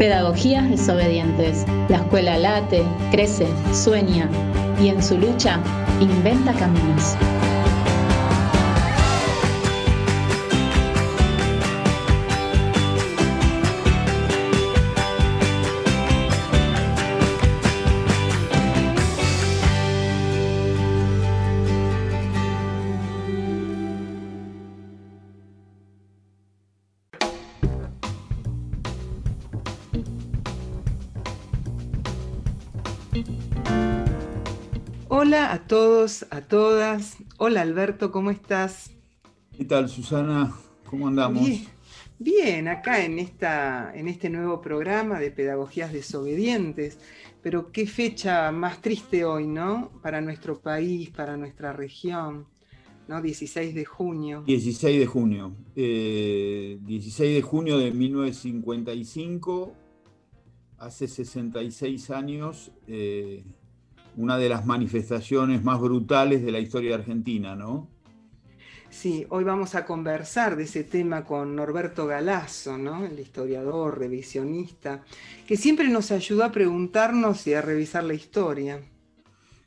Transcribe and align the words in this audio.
Pedagogías 0.00 0.66
desobedientes. 0.70 1.66
La 1.90 1.98
escuela 1.98 2.38
late, 2.38 2.82
crece, 3.10 3.46
sueña 3.74 4.30
y 4.80 4.88
en 4.88 5.02
su 5.02 5.18
lucha 5.18 5.60
inventa 6.00 6.54
caminos. 6.54 7.18
Hola 35.50 35.62
a 35.62 35.66
todos, 35.66 36.26
a 36.30 36.42
todas. 36.42 37.16
Hola 37.36 37.62
Alberto, 37.62 38.12
¿cómo 38.12 38.30
estás? 38.30 38.92
¿Qué 39.50 39.64
tal 39.64 39.88
Susana? 39.88 40.54
¿Cómo 40.88 41.08
andamos? 41.08 41.42
Bien, 42.20 42.68
acá 42.68 43.04
en, 43.04 43.18
esta, 43.18 43.90
en 43.92 44.06
este 44.06 44.30
nuevo 44.30 44.60
programa 44.60 45.18
de 45.18 45.32
Pedagogías 45.32 45.92
Desobedientes. 45.92 47.00
Pero 47.42 47.72
qué 47.72 47.88
fecha 47.88 48.52
más 48.52 48.80
triste 48.80 49.24
hoy, 49.24 49.48
¿no? 49.48 49.90
Para 50.04 50.20
nuestro 50.20 50.60
país, 50.60 51.10
para 51.10 51.36
nuestra 51.36 51.72
región. 51.72 52.46
¿no? 53.08 53.20
16 53.20 53.74
de 53.74 53.84
junio. 53.84 54.44
16 54.46 55.00
de 55.00 55.06
junio. 55.06 55.56
16 55.74 57.20
eh, 57.20 57.34
de 57.34 57.42
junio 57.42 57.76
de 57.76 57.90
1955, 57.90 59.72
hace 60.78 61.08
66 61.08 62.10
años. 62.10 62.70
Eh, 62.86 63.42
una 64.20 64.36
de 64.36 64.50
las 64.50 64.66
manifestaciones 64.66 65.64
más 65.64 65.80
brutales 65.80 66.44
de 66.44 66.52
la 66.52 66.58
historia 66.58 66.94
argentina, 66.94 67.56
¿no? 67.56 67.88
Sí, 68.90 69.24
hoy 69.30 69.44
vamos 69.44 69.74
a 69.74 69.86
conversar 69.86 70.56
de 70.56 70.64
ese 70.64 70.84
tema 70.84 71.24
con 71.24 71.56
Norberto 71.56 72.06
Galazo, 72.06 72.76
¿no? 72.76 73.06
el 73.06 73.18
historiador, 73.18 73.98
revisionista, 73.98 75.04
que 75.46 75.56
siempre 75.56 75.88
nos 75.88 76.10
ayudó 76.10 76.44
a 76.44 76.52
preguntarnos 76.52 77.46
y 77.46 77.54
a 77.54 77.62
revisar 77.62 78.04
la 78.04 78.14
historia. 78.14 78.82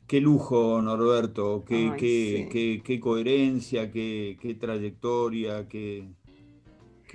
Qué 0.06 0.20
lujo, 0.20 0.80
Norberto, 0.82 1.64
qué, 1.66 2.80
qué, 2.84 3.00
coherencia, 3.00 3.90
qué, 3.90 4.56
trayectoria, 4.60 5.66
qué, 5.66 6.04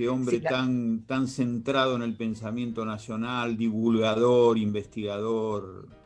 hombre 0.09 0.39
tan, 0.41 1.05
tan 1.05 1.27
centrado 1.27 1.95
en 1.95 2.01
el 2.01 2.17
pensamiento 2.17 2.83
nacional, 2.85 3.55
divulgador, 3.55 4.57
investigador, 4.57 5.98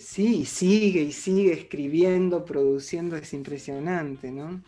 Sí, 0.00 0.46
sigue 0.46 1.02
y 1.02 1.12
sigue 1.12 1.52
escribiendo, 1.52 2.46
produciendo, 2.46 3.16
es 3.16 3.34
impresionante, 3.34 4.32
¿no? 4.32 4.62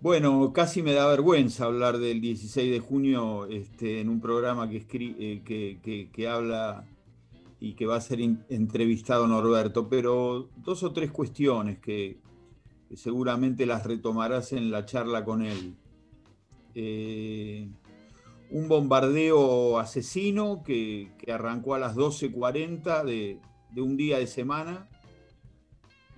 Bueno, 0.00 0.54
casi 0.54 0.82
me 0.82 0.94
da 0.94 1.06
vergüenza 1.06 1.66
hablar 1.66 1.98
del 1.98 2.22
16 2.22 2.72
de 2.72 2.80
junio 2.80 3.44
este, 3.44 4.00
en 4.00 4.08
un 4.08 4.18
programa 4.18 4.70
que, 4.70 4.86
eh, 4.90 6.08
que, 6.10 6.28
habla 6.28 6.88
y 7.60 7.74
que 7.74 7.84
va 7.84 7.96
a 7.96 8.00
ser 8.00 8.20
entrevistado 8.48 9.26
Norberto, 9.26 9.90
pero 9.90 10.48
dos 10.56 10.82
o 10.82 10.94
tres 10.94 11.10
cuestiones 11.10 11.78
que, 11.78 12.16
seguramente 12.94 13.66
las 13.66 13.84
retomarás 13.84 14.54
en 14.54 14.70
la 14.70 14.86
charla 14.86 15.26
con 15.26 15.42
él. 15.42 15.74
Eh, 16.74 17.68
un 18.50 18.66
bombardeo 18.66 19.78
asesino 19.78 20.62
que, 20.64 21.12
arrancó 21.30 21.74
a 21.74 21.78
las 21.78 21.96
12.40 21.96 23.04
de, 23.04 23.38
de 23.72 23.80
un 23.80 23.96
día 23.96 24.18
de 24.18 24.26
semana 24.26 24.88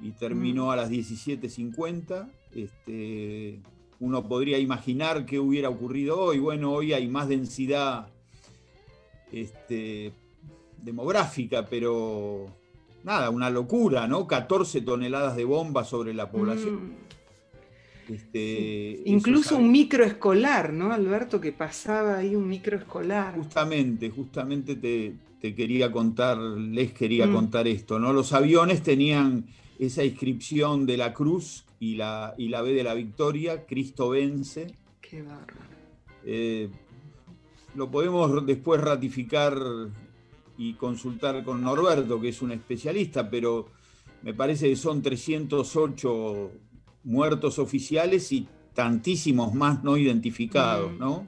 y 0.02 0.10
terminó 0.12 0.66
mm. 0.66 0.70
a 0.70 0.76
las 0.76 0.90
17.50. 0.90 2.28
Este, 2.54 3.60
uno 4.00 4.26
podría 4.26 4.58
imaginar 4.58 5.24
qué 5.24 5.38
hubiera 5.38 5.68
ocurrido 5.68 6.20
hoy. 6.20 6.38
Bueno, 6.38 6.72
hoy 6.72 6.92
hay 6.92 7.08
más 7.08 7.28
densidad 7.28 8.08
este, 9.30 10.12
demográfica, 10.82 11.66
pero 11.66 12.46
nada, 13.04 13.30
una 13.30 13.48
locura, 13.48 14.06
¿no? 14.06 14.26
14 14.26 14.80
toneladas 14.82 15.36
de 15.36 15.44
bombas 15.44 15.88
sobre 15.88 16.14
la 16.14 16.30
población. 16.30 16.74
Mm. 16.74 17.02
Este, 18.08 19.00
Incluso 19.04 19.56
un 19.56 19.70
microescolar, 19.70 20.72
¿no, 20.72 20.92
Alberto? 20.92 21.40
Que 21.40 21.52
pasaba 21.52 22.18
ahí 22.18 22.34
un 22.34 22.48
microescolar. 22.48 23.36
Justamente, 23.36 24.10
justamente 24.10 24.74
te, 24.74 25.14
te 25.42 25.56
quería 25.56 25.90
contar, 25.90 26.38
les 26.38 26.92
quería 26.92 27.26
mm. 27.26 27.34
contar 27.34 27.66
esto, 27.66 27.98
¿no? 27.98 28.12
Los 28.12 28.32
aviones 28.32 28.84
tenían 28.84 29.46
esa 29.76 30.04
inscripción 30.04 30.86
de 30.86 30.96
la 30.96 31.12
cruz 31.12 31.64
y 31.80 31.96
la, 31.96 32.32
y 32.38 32.46
la 32.46 32.62
B 32.62 32.72
de 32.72 32.84
la 32.84 32.94
victoria, 32.94 33.66
Cristo 33.66 34.10
vence. 34.10 34.68
Qué 35.00 35.20
bárbaro. 35.22 35.56
Eh, 36.24 36.70
lo 37.74 37.90
podemos 37.90 38.46
después 38.46 38.80
ratificar 38.80 39.58
y 40.56 40.74
consultar 40.74 41.42
con 41.42 41.60
Norberto, 41.60 42.20
que 42.20 42.28
es 42.28 42.40
un 42.40 42.52
especialista, 42.52 43.28
pero 43.28 43.66
me 44.22 44.34
parece 44.34 44.68
que 44.68 44.76
son 44.76 45.02
308 45.02 46.52
muertos 47.02 47.58
oficiales 47.58 48.30
y 48.30 48.46
tantísimos 48.74 49.52
más 49.54 49.82
no 49.82 49.96
identificados, 49.96 50.92
mm. 50.92 50.98
¿no? 50.98 51.26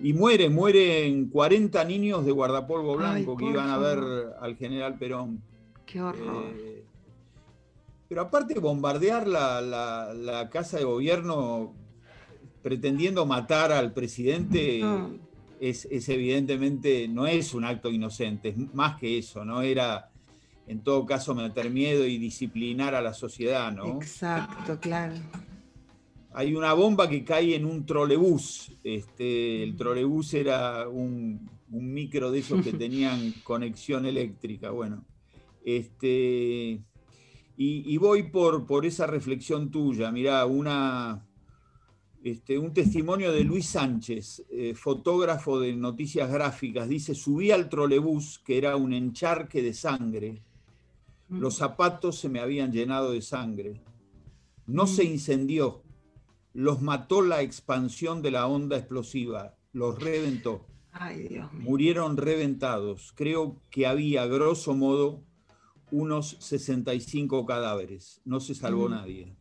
Y 0.00 0.12
muere, 0.12 0.50
mueren 0.50 1.28
40 1.28 1.84
niños 1.84 2.24
de 2.24 2.32
guardapolvo 2.32 2.96
blanco 2.96 3.36
que 3.36 3.46
iban 3.46 3.70
a 3.70 3.78
ver 3.78 3.98
al 4.40 4.56
general 4.56 4.98
Perón. 4.98 5.40
Qué 5.86 6.00
horror. 6.00 6.44
Eh, 6.56 6.84
pero 8.08 8.22
aparte 8.22 8.58
bombardear 8.58 9.26
la, 9.26 10.48
casa 10.52 10.78
de 10.78 10.84
gobierno 10.84 11.72
pretendiendo 12.62 13.24
matar 13.26 13.72
al 13.72 13.92
presidente 13.92 14.82
es, 15.60 16.08
evidentemente, 16.08 17.08
no 17.08 17.26
es 17.26 17.54
un 17.54 17.64
acto 17.64 17.90
inocente, 17.90 18.50
es 18.50 18.74
más 18.74 18.96
que 18.96 19.18
eso, 19.18 19.44
¿no? 19.44 19.62
Era 19.62 20.10
en 20.66 20.80
todo 20.82 21.04
caso 21.06 21.34
meter 21.34 21.70
miedo 21.70 22.06
y 22.06 22.18
disciplinar 22.18 22.94
a 22.94 23.02
la 23.02 23.14
sociedad, 23.14 23.72
¿no? 23.72 23.86
Exacto, 23.86 24.78
claro 24.80 25.14
hay 26.36 26.56
una 26.56 26.72
bomba 26.72 27.08
que 27.08 27.24
cae 27.24 27.54
en 27.54 27.64
un 27.64 27.86
trolebús. 27.86 28.72
Este, 28.82 29.62
el 29.62 29.76
trolebús 29.76 30.34
era 30.34 30.88
un, 30.88 31.48
micro 31.68 32.32
de 32.32 32.40
esos 32.40 32.62
que 32.62 32.72
tenían 32.84 33.32
conexión 33.44 34.04
eléctrica. 34.04 34.70
Bueno, 34.70 35.04
este, 35.64 36.82
y, 37.56 37.96
voy 37.98 38.24
por, 38.24 38.66
por, 38.66 38.84
esa 38.84 39.06
reflexión 39.06 39.70
tuya. 39.70 40.10
Mirá, 40.10 40.44
una, 40.46 41.24
este, 42.24 42.58
un 42.58 42.72
testimonio 42.72 43.32
de 43.32 43.44
Luis 43.44 43.66
Sánchez, 43.66 44.44
eh, 44.50 44.74
fotógrafo 44.74 45.60
de 45.60 45.72
noticias 45.76 46.28
gráficas. 46.32 46.88
Dice, 46.88 47.14
subí 47.14 47.52
al 47.52 47.68
trolebús, 47.68 48.40
que 48.44 48.58
era 48.58 48.74
un 48.74 48.92
encharque 48.92 49.62
de 49.62 49.72
sangre. 49.72 50.42
Los 51.28 51.56
zapatos 51.58 52.18
se 52.18 52.28
me 52.28 52.40
habían 52.40 52.72
llenado 52.72 53.12
de 53.12 53.22
sangre. 53.22 53.80
No 54.66 54.88
se 54.88 55.04
incendió 55.04 55.83
los 56.54 56.80
mató 56.80 57.20
la 57.20 57.42
expansión 57.42 58.22
de 58.22 58.30
la 58.30 58.46
onda 58.46 58.78
explosiva, 58.78 59.56
los 59.72 60.00
reventó. 60.00 60.64
Murieron 61.52 62.16
reventados. 62.16 63.12
Creo 63.16 63.60
que 63.70 63.86
había, 63.86 64.24
grosso 64.26 64.74
modo, 64.74 65.20
unos 65.90 66.36
65 66.38 67.44
cadáveres. 67.44 68.20
No 68.24 68.38
se 68.38 68.54
salvó 68.54 68.88
mm. 68.88 68.90
nadie. 68.92 69.36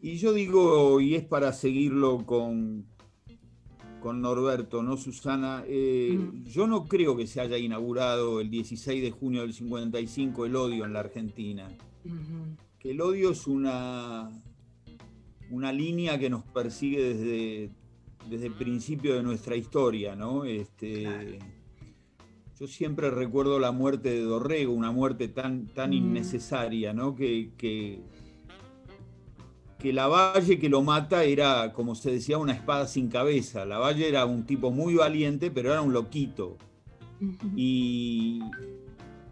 Y 0.00 0.16
yo 0.16 0.32
digo, 0.32 1.00
y 1.00 1.14
es 1.14 1.24
para 1.24 1.52
seguirlo 1.52 2.26
con, 2.26 2.86
con 4.00 4.20
Norberto, 4.20 4.82
¿no, 4.82 4.96
Susana? 4.96 5.62
Eh, 5.68 6.18
mm. 6.18 6.46
Yo 6.46 6.66
no 6.66 6.86
creo 6.86 7.16
que 7.16 7.28
se 7.28 7.40
haya 7.40 7.56
inaugurado 7.56 8.40
el 8.40 8.50
16 8.50 9.00
de 9.00 9.12
junio 9.12 9.42
del 9.42 9.54
55 9.54 10.46
el 10.46 10.56
odio 10.56 10.84
en 10.84 10.92
la 10.92 11.00
Argentina. 11.00 11.70
Que 12.80 12.90
el 12.90 13.00
odio 13.00 13.30
es 13.30 13.46
una 13.46 14.28
una 15.52 15.70
línea 15.70 16.18
que 16.18 16.30
nos 16.30 16.44
persigue 16.44 17.14
desde, 17.14 17.70
desde 18.28 18.46
el 18.46 18.54
principio 18.54 19.14
de 19.14 19.22
nuestra 19.22 19.54
historia, 19.54 20.16
¿no? 20.16 20.44
Este, 20.44 21.38
Yo 22.58 22.66
siempre 22.66 23.10
recuerdo 23.10 23.58
la 23.58 23.70
muerte 23.70 24.10
de 24.10 24.22
Dorrego, 24.22 24.72
una 24.72 24.92
muerte 24.92 25.28
tan, 25.28 25.66
tan 25.66 25.90
mm. 25.90 25.92
innecesaria, 25.92 26.94
¿no? 26.94 27.14
Que, 27.14 27.50
que, 27.58 28.00
que 29.78 29.92
Lavalle 29.92 30.58
que 30.58 30.70
lo 30.70 30.82
mata 30.82 31.24
era, 31.24 31.74
como 31.74 31.94
se 31.94 32.12
decía, 32.12 32.38
una 32.38 32.54
espada 32.54 32.86
sin 32.86 33.08
cabeza. 33.08 33.66
Lavalle 33.66 34.08
era 34.08 34.24
un 34.24 34.46
tipo 34.46 34.70
muy 34.70 34.94
valiente, 34.94 35.50
pero 35.50 35.70
era 35.70 35.82
un 35.82 35.92
loquito. 35.92 36.56
Y, 37.54 38.40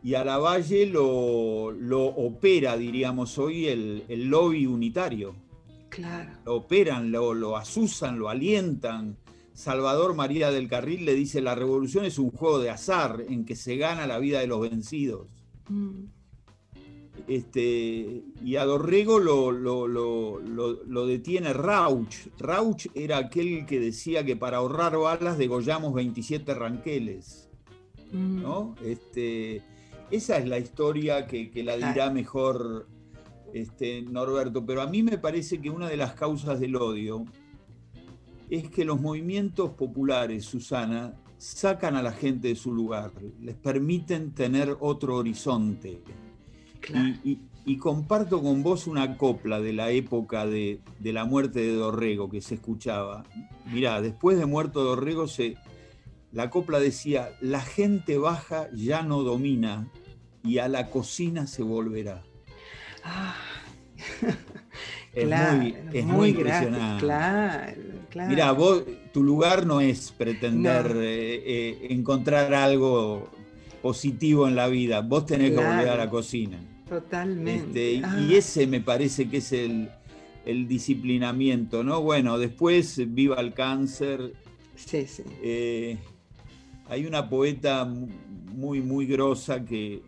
y 0.03 0.15
a 0.15 0.23
Lavalle 0.23 0.85
lo, 0.87 1.71
lo 1.73 2.05
opera, 2.05 2.77
diríamos 2.77 3.39
hoy, 3.39 3.69
el, 3.69 4.05
el 4.09 4.29
lobby 4.29 4.67
unitario. 4.67 5.35
Claro. 5.91 6.31
Lo 6.45 6.55
operan, 6.57 7.13
lo, 7.13 7.35
lo 7.35 7.57
asusan, 7.57 8.19
lo 8.19 8.29
alientan, 8.29 9.17
Salvador 9.61 10.15
María 10.15 10.51
del 10.51 10.69
Carril 10.69 11.05
le 11.05 11.15
dice, 11.15 11.43
la 11.43 11.55
revolución 11.55 12.07
es 12.07 12.19
un 12.19 12.31
juego 12.31 12.61
de 12.61 12.71
azar 12.71 13.23
en 13.29 13.45
que 13.45 13.57
se 13.57 13.77
gana 13.77 14.07
la 14.07 14.19
vida 14.19 14.41
de 14.41 14.47
los 14.47 14.63
vencidos. 14.63 15.29
Mm. 15.69 16.05
Este, 17.29 18.23
y 18.43 18.57
a 18.57 18.65
Dorrego 18.65 19.19
lo, 19.19 19.53
lo, 19.53 21.07
detiene 21.07 21.53
Rauch. 21.53 22.29
Rauch 22.39 22.87
era 22.95 23.19
aquel 23.19 23.67
que 23.67 23.79
decía 23.79 24.25
que 24.25 24.35
para 24.35 24.57
ahorrar 24.57 24.97
balas 24.97 25.37
degollamos 25.37 25.93
27 25.93 26.55
ranqueles. 26.55 27.51
Mm. 28.13 28.41
¿no? 28.41 28.75
Este, 28.83 29.63
esa 30.11 30.39
es 30.39 30.49
la 30.49 30.59
historia 30.59 31.27
que, 31.27 31.51
la 31.63 31.77
dirá 31.77 32.11
mejor 32.11 32.89
este, 33.55 34.03
Norberto, 34.03 34.65
pero 34.65 34.83
a 34.83 34.87
mí 34.87 35.03
me 35.03 35.19
parece 35.19 35.61
que 35.61 35.71
una 35.71 35.89
de 35.89 35.97
las 35.97 36.15
causas 36.15 36.61
del 36.61 36.77
odio 36.77 37.25
es 38.51 38.69
que 38.69 38.85
los 38.85 39.01
movimientos 39.01 39.71
populares, 39.71 40.45
Susana, 40.45 41.15
sacan 41.39 41.97
a 41.97 42.03
la 42.03 42.13
gente 42.13 42.49
de 42.49 42.57
su 42.57 42.73
lugar, 42.73 43.13
les 43.41 43.55
permiten 43.55 44.33
tener 44.33 44.77
otro 44.81 45.17
horizonte. 45.17 46.03
Y, 47.25 47.77
comparto 47.77 48.43
con 48.43 48.65
vos 48.65 48.89
una 48.89 49.17
copla 49.17 49.61
de 49.61 49.73
la 49.73 49.91
época 49.91 50.45
de, 50.45 50.81
la 51.03 51.25
muerte 51.25 51.61
de 51.61 51.75
Dorrego 51.75 52.29
que 52.29 52.41
se 52.41 52.57
escuchaba. 52.57 53.25
Mirá, 53.73 54.01
después 54.01 54.39
de 54.39 54.47
muerto 54.47 54.83
Dorrego, 54.83 55.29
se, 55.29 55.57
la 56.33 56.51
copla 56.51 56.81
decía, 56.81 57.31
la 57.41 57.61
gente 57.61 58.19
baja 58.19 58.69
ya 58.75 59.03
no 59.03 59.23
domina 59.23 59.89
y 60.43 60.59
a 60.59 60.69
la 60.69 60.91
cocina 60.91 61.47
se 61.47 61.63
volverá. 61.63 62.25
Ah. 63.05 63.37
es 65.15 65.27
muy, 65.27 65.77
es 65.93 66.05
muy, 66.05 66.29
impresionante. 66.31 67.05
Claro, 67.05 67.73
claro. 68.11 68.31
Mira, 68.31 68.53
vos, 68.53 68.83
tu 69.13 69.23
lugar 69.23 69.67
no 69.67 69.81
es 69.81 70.13
pretender 70.13 70.93
eh, 70.97 71.43
eh, 71.45 71.87
encontrar 71.91 72.55
algo 72.55 73.29
positivo 73.83 74.47
en 74.47 74.57
la 74.57 74.69
vida, 74.69 75.01
vos 75.01 75.27
tenés 75.27 75.51
que 75.51 75.57
volver 75.57 75.89
a 75.89 75.97
la 75.97 76.09
cocina. 76.09 76.59
Totalmente. 76.89 77.95
Este, 77.97 78.09
y 78.21 78.35
ah. 78.35 78.39
ese 78.39 78.67
me 78.67 78.81
parece 78.81 79.29
que 79.29 79.39
es 79.39 79.53
el, 79.53 79.89
disciplinamiento, 80.45 81.85
¿no? 81.85 82.03
Bueno, 82.03 82.39
después 82.39 83.01
viva 83.15 83.37
el 83.37 83.55
cáncer. 83.55 84.33
Sí, 84.75 85.07
sí. 85.07 85.23
Eh, 85.43 85.97
hay 86.89 87.07
una 87.07 87.29
poeta 87.29 87.85
muy, 87.85 88.81
muy 88.81 89.07
grosa 89.07 89.65
que, 89.65 90.03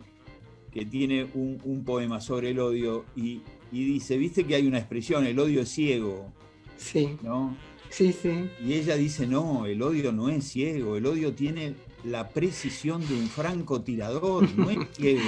que 0.73 0.85
tiene 0.85 1.27
un, 1.35 1.83
poema 1.85 2.19
sobre 2.19 2.49
el 2.49 2.59
odio 2.59 3.05
y, 3.15 3.41
dice, 3.71 4.17
viste 4.17 4.43
que 4.45 4.55
hay 4.55 4.65
una 4.65 4.79
expresión, 4.79 5.25
el 5.25 5.37
odio 5.39 5.61
es 5.61 5.69
ciego. 5.69 6.31
Sí. 6.77 7.17
¿No? 7.21 7.55
Sí, 7.89 8.11
sí. 8.11 8.49
Y 8.65 8.73
ella 8.73 8.95
dice, 8.95 9.27
no, 9.27 9.67
el 9.67 9.81
odio 9.81 10.11
no 10.11 10.29
es 10.29 10.45
ciego, 10.45 10.97
el 10.97 11.05
odio 11.05 11.33
tiene 11.33 11.75
la 12.03 12.29
precisión 12.29 13.07
de 13.07 13.13
un 13.13 13.27
francotirador, 13.27 14.49
no 14.57 14.71
es 14.71 14.79
ciego. 14.97 15.21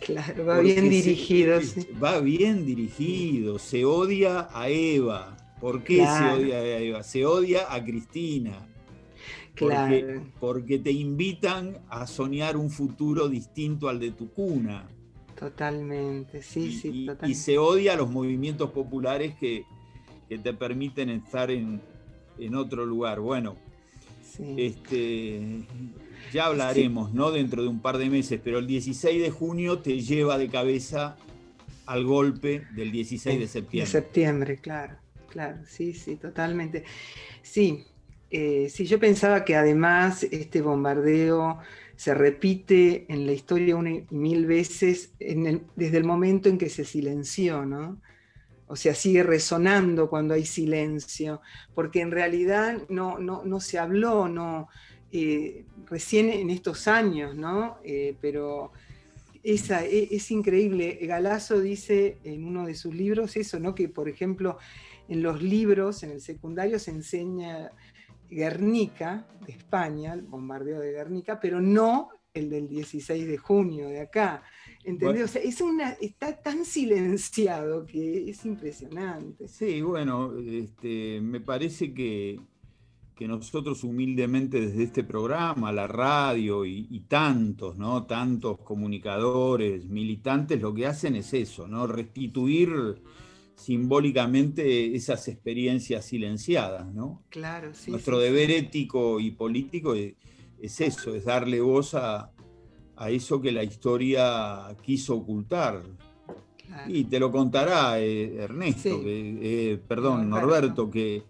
Claro, 0.00 0.44
va 0.44 0.58
bien 0.58 0.90
dirigido. 0.90 1.60
Va 2.02 2.18
bien 2.18 2.66
dirigido, 2.66 3.60
se 3.60 3.84
odia 3.84 4.48
a 4.52 4.68
Eva. 4.68 5.36
¿Por 5.60 5.84
qué 5.84 5.98
se 5.98 6.24
odia 6.24 6.56
a 6.56 6.78
Eva? 6.78 7.02
Se 7.04 7.24
odia 7.24 7.72
a 7.72 7.84
Cristina. 7.84 8.66
Porque, 9.58 10.20
porque 10.40 10.78
te 10.78 10.90
invitan 10.90 11.78
a 11.88 12.06
soñar 12.06 12.56
un 12.56 12.70
futuro 12.70 13.28
distinto 13.28 13.88
al 13.88 14.00
de 14.00 14.12
tu 14.12 14.30
cuna. 14.32 14.88
Totalmente, 15.38 16.42
sí, 16.42 16.60
y, 16.60 16.72
sí, 16.72 17.06
totalmente. 17.06 17.28
Y 17.28 17.34
se 17.34 17.58
odia 17.58 17.94
a 17.94 17.96
los 17.96 18.10
movimientos 18.10 18.70
populares 18.70 19.34
que, 19.34 19.64
te 20.28 20.54
permiten 20.54 21.10
estar 21.10 21.50
en, 21.50 21.80
otro 22.54 22.86
lugar. 22.86 23.20
Bueno, 23.20 23.56
este, 24.56 25.66
ya 26.32 26.46
hablaremos, 26.46 27.12
¿no? 27.12 27.30
Dentro 27.30 27.62
de 27.62 27.68
un 27.68 27.80
par 27.80 27.98
de 27.98 28.08
meses, 28.08 28.40
pero 28.42 28.58
el 28.58 28.66
16 28.66 29.20
de 29.20 29.30
junio 29.30 29.80
te 29.80 30.00
lleva 30.00 30.38
de 30.38 30.48
cabeza 30.48 31.16
al 31.86 32.04
golpe 32.04 32.64
del 32.74 32.90
16 32.92 33.38
de 33.38 33.46
septiembre. 33.46 33.86
De 33.86 34.00
septiembre, 34.00 34.56
claro, 34.58 34.96
claro, 35.28 35.58
sí, 35.66 35.92
sí, 35.92 36.16
totalmente. 36.16 36.84
Sí, 37.42 37.84
eh, 38.34 38.70
sí, 38.70 38.86
yo 38.86 38.98
pensaba 38.98 39.44
que 39.44 39.56
además 39.56 40.22
este 40.24 40.62
bombardeo 40.62 41.58
se 41.96 42.14
repite 42.14 43.04
en 43.12 43.26
la 43.26 43.32
historia 43.32 43.76
y 43.76 44.06
mil 44.14 44.46
veces 44.46 45.12
desde 45.18 45.98
el 45.98 46.04
momento 46.04 46.48
en 46.48 46.56
que 46.56 46.70
se 46.70 46.86
silenció, 46.86 47.66
¿no? 47.66 48.00
O 48.66 48.74
sea, 48.74 48.94
sigue 48.94 49.22
resonando 49.22 50.08
cuando 50.08 50.32
hay 50.32 50.46
silencio, 50.46 51.42
porque 51.74 52.00
en 52.00 52.10
realidad 52.10 52.82
no, 52.88 53.18
no, 53.18 53.60
se 53.60 53.78
habló, 53.78 54.28
no, 54.28 54.68
eh, 55.12 55.66
recién 55.90 56.30
en 56.30 56.48
estos 56.48 56.88
años, 56.88 57.36
¿no? 57.36 57.76
Eh, 57.84 58.16
pero 58.22 58.72
esa, 59.42 59.84
e, 59.84 60.08
es, 60.10 60.30
increíble. 60.30 60.98
Galazo 61.02 61.60
dice 61.60 62.16
en 62.24 62.46
uno 62.46 62.64
de 62.64 62.74
sus 62.74 62.94
libros 62.94 63.36
eso, 63.36 63.60
¿no? 63.60 63.74
Que 63.74 63.90
por 63.90 64.08
ejemplo 64.08 64.56
en 65.08 65.22
los 65.22 65.42
libros, 65.42 66.02
en 66.02 66.12
el 66.12 66.22
secundario, 66.22 66.78
se 66.78 66.92
enseña 66.92 67.70
Guernica 68.32 69.26
de 69.46 69.52
España, 69.52 70.14
el 70.14 70.22
bombardeo 70.22 70.80
de 70.80 70.92
Guernica, 70.92 71.38
pero 71.40 71.60
no 71.60 72.10
el 72.34 72.48
del 72.48 72.68
16 72.68 73.26
de 73.26 73.38
junio 73.38 73.88
de 73.88 74.00
acá. 74.00 74.42
¿Entendés? 74.84 75.24
O 75.24 75.28
sea, 75.28 75.42
es 75.42 75.60
una, 75.60 75.90
está 76.00 76.40
tan 76.40 76.64
silenciado 76.64 77.86
que 77.86 78.30
es 78.30 78.44
impresionante. 78.44 79.46
Sí, 79.48 79.80
bueno, 79.82 80.32
este, 80.38 81.20
me 81.20 81.40
parece 81.40 81.94
que, 81.94 82.40
que, 83.14 83.28
nosotros 83.28 83.84
humildemente 83.84 84.60
desde 84.60 84.82
este 84.82 85.04
programa, 85.04 85.70
la 85.72 85.86
radio 85.86 86.64
y, 86.64 86.88
y, 86.90 87.00
tantos, 87.00 87.76
¿no? 87.76 88.06
Tantos 88.06 88.58
comunicadores, 88.60 89.88
militantes, 89.88 90.60
lo 90.60 90.74
que 90.74 90.86
hacen 90.86 91.14
es 91.16 91.32
eso, 91.34 91.68
¿no? 91.68 91.86
Restituir 91.86 92.70
simbólicamente 93.56 94.94
esas 94.94 95.28
experiencias 95.28 96.04
silenciadas, 96.04 96.92
¿no? 96.92 97.22
Claro, 97.28 97.74
sí. 97.74 97.90
Nuestro 97.90 98.18
deber 98.18 98.50
ético 98.50 99.20
y 99.20 99.30
político 99.30 99.94
es, 99.94 100.14
eso, 100.80 101.14
es 101.14 101.24
darle 101.24 101.60
voz 101.60 101.94
a, 101.94 102.30
eso 103.08 103.40
que 103.40 103.52
la 103.52 103.64
historia 103.64 104.76
quiso 104.82 105.16
ocultar. 105.16 105.82
Y 106.86 107.04
te 107.04 107.20
lo 107.20 107.30
contará 107.30 108.00
eh, 108.00 108.36
Ernesto, 108.36 109.02
eh, 109.04 109.78
perdón, 109.86 110.30
Norberto, 110.30 110.90
que, 110.90 111.22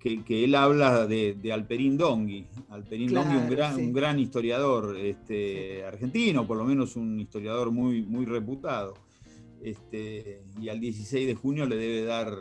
que, 0.00 0.44
él 0.44 0.54
habla 0.56 1.06
de, 1.06 1.52
Alperín 1.52 1.96
Dongui. 1.96 2.46
Alperín 2.70 3.12
Dongui, 3.12 3.36
un 3.36 3.48
gran, 3.48 3.76
un 3.76 3.92
gran 3.92 4.18
historiador 4.18 4.96
este, 4.96 5.84
argentino, 5.84 6.44
por 6.44 6.56
lo 6.56 6.64
menos 6.64 6.96
un 6.96 7.20
historiador 7.20 7.70
muy, 7.70 8.02
muy 8.02 8.24
reputado 8.24 8.94
este, 9.62 10.42
y 10.60 10.68
al 10.68 10.80
16 10.80 11.26
de 11.26 11.34
junio 11.34 11.66
le 11.66 11.76
debe 11.76 12.04
dar 12.04 12.34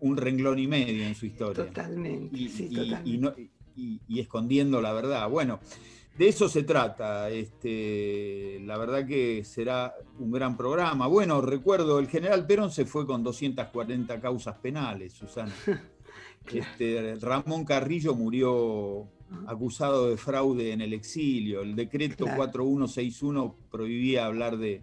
un, 0.00 0.16
renglón 0.16 0.58
y 0.58 0.66
medio 0.66 1.04
en 1.04 1.14
su 1.14 1.26
historia. 1.26 1.66
Totalmente. 1.66 2.36
Y, 3.76 4.20
escondiendo 4.20 4.80
la 4.80 4.92
verdad. 4.92 5.28
Bueno, 5.28 5.60
de 6.16 6.28
eso 6.28 6.48
se 6.48 6.64
trata. 6.64 7.30
Este, 7.30 8.60
la 8.64 8.76
verdad 8.76 9.06
que 9.06 9.44
será 9.44 9.94
un 10.18 10.32
gran 10.32 10.56
programa. 10.56 11.06
Bueno, 11.06 11.40
recuerdo, 11.40 11.98
el 11.98 12.08
general 12.08 12.46
Perón 12.46 12.72
se 12.72 12.84
fue 12.84 13.06
con 13.06 13.22
240 13.22 14.20
causas 14.20 14.56
penales, 14.56 15.12
Susana. 15.12 15.54
Este, 16.50 17.14
Ramón 17.20 17.66
Carrillo 17.66 18.14
murió 18.14 19.06
acusado 19.46 20.08
de 20.08 20.16
fraude 20.16 20.72
en 20.72 20.80
el 20.80 20.94
exilio. 20.94 21.60
El 21.60 21.76
decreto 21.76 22.24
4161 22.24 23.54
prohibía 23.70 24.24
hablar 24.24 24.56
de, 24.56 24.80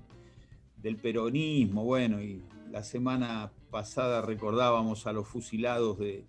del 0.85 0.97
peronismo, 0.97 1.83
bueno, 1.83 2.21
y 2.21 2.43
la 2.71 2.83
semana 2.83 3.51
pasada 3.71 4.21
recordábamos 4.21 5.07
a 5.07 5.13
los 5.13 5.27
fusilados 5.27 5.97
de, 5.97 6.23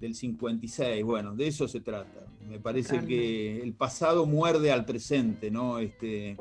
del 0.00 0.16
56, 0.16 1.04
bueno, 1.04 1.36
de 1.36 1.46
eso 1.46 1.68
se 1.68 1.80
trata. 1.80 2.26
Me 2.48 2.58
parece 2.58 3.06
que 3.06 3.62
el 3.62 3.72
pasado 3.72 4.26
muerde 4.26 4.72
al 4.72 4.84
presente, 4.84 5.48
¿no? 5.48 5.78
Este, 5.78 6.36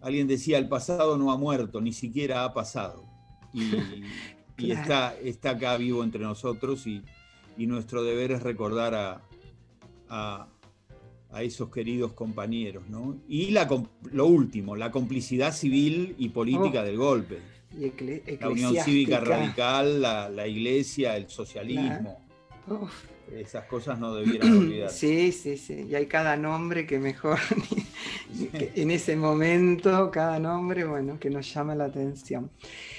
alguien 0.00 0.26
decía, 0.26 0.58
el 0.58 0.68
pasado 0.68 1.16
no 1.16 1.30
ha 1.30 1.36
muerto, 1.36 1.80
ni 1.80 1.92
siquiera 1.92 2.42
ha 2.42 2.52
pasado. 2.52 3.04
Y, 3.52 3.70
está, 4.72 5.16
está 5.20 5.50
acá 5.50 5.76
vivo 5.76 6.02
entre 6.02 6.22
nosotros 6.24 6.88
y, 6.88 7.04
nuestro 7.56 8.02
deber 8.02 8.32
es 8.32 8.42
recordar 8.42 8.94
a 8.94 9.20
a 10.08 10.46
esos 11.42 11.70
queridos 11.70 12.12
compañeros. 12.12 12.84
¿no? 12.88 13.16
Y 13.28 13.50
la, 13.50 13.68
lo 14.12 14.26
último, 14.26 14.76
la 14.76 14.90
complicidad 14.90 15.54
civil 15.54 16.14
y 16.18 16.28
política 16.30 16.80
oh. 16.80 16.84
del 16.84 16.96
golpe. 16.96 17.38
la 18.40 18.48
Unión 18.48 18.74
Cívica 18.84 19.20
Radical, 19.20 20.00
la, 20.00 20.46
Iglesia, 20.46 21.16
el 21.16 21.28
socialismo. 21.28 22.24
Esas 23.34 23.64
cosas 23.66 23.98
no 23.98 24.14
debieran 24.14 24.52
olvidar. 24.58 24.90
Sí, 24.90 25.32
sí, 25.32 25.56
sí. 25.56 25.86
Y 25.88 25.94
hay 25.94 26.06
cada 26.06 26.36
nombre 26.36 26.86
que 26.86 26.98
mejor, 26.98 27.38
en 28.74 28.90
ese 28.90 29.16
momento, 29.16 30.10
cada 30.10 30.38
nombre, 30.38 30.84
bueno, 30.84 31.18
que 31.18 31.30
nos 31.30 31.52
llama 31.52 31.74
la 31.74 31.84
atención. 31.86 32.50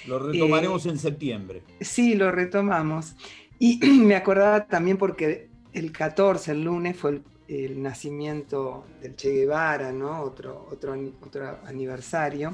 Lo 0.08 0.20
retomaremos 0.20 0.86
eh, 0.86 0.90
en 0.90 1.00
septiembre. 1.00 1.64
Sí, 1.82 2.16
lo 2.16 2.32
retomamos. 2.32 3.16
Y 3.58 3.80
me 4.06 4.16
acordaba 4.16 4.68
también 4.68 4.98
porque 4.98 5.50
el 5.74 5.92
14, 5.92 6.52
el 6.52 6.64
lunes, 6.64 6.98
fue 6.98 7.12
el, 7.12 7.24
nacimiento 7.76 8.86
del 9.02 9.16
Che 9.16 9.32
Guevara, 9.32 9.92
¿no? 9.92 10.22
Otro, 10.22 10.68
otro, 10.72 10.96
otro 11.22 11.60
aniversario. 11.66 12.54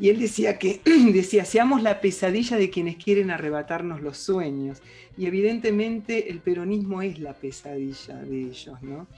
Y 0.00 0.10
él 0.10 0.18
decía 0.18 0.58
que, 0.58 0.80
decía, 1.12 1.44
seamos 1.44 1.82
la 1.82 2.00
pesadilla 2.00 2.56
de 2.56 2.70
quienes 2.70 2.96
quieren 2.96 3.30
arrebatarnos 3.30 4.00
los 4.00 4.18
sueños. 4.18 4.80
Y 5.16 5.26
evidentemente 5.26 6.30
el 6.30 6.40
peronismo 6.40 7.02
es 7.02 7.18
la 7.18 7.34
pesadilla 7.34 8.16
de 8.16 8.42
ellos, 8.42 8.80
¿no? 8.82 9.08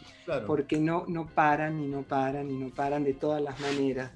Porque 0.46 0.78
no, 0.78 1.04
no 1.06 1.26
paran 1.26 1.82
y 1.82 1.88
no 1.88 2.02
paran 2.02 2.50
y 2.50 2.54
no 2.54 2.70
paran 2.70 3.04
de 3.04 3.12
todas 3.12 3.42
las 3.42 3.60
maneras 3.60 4.12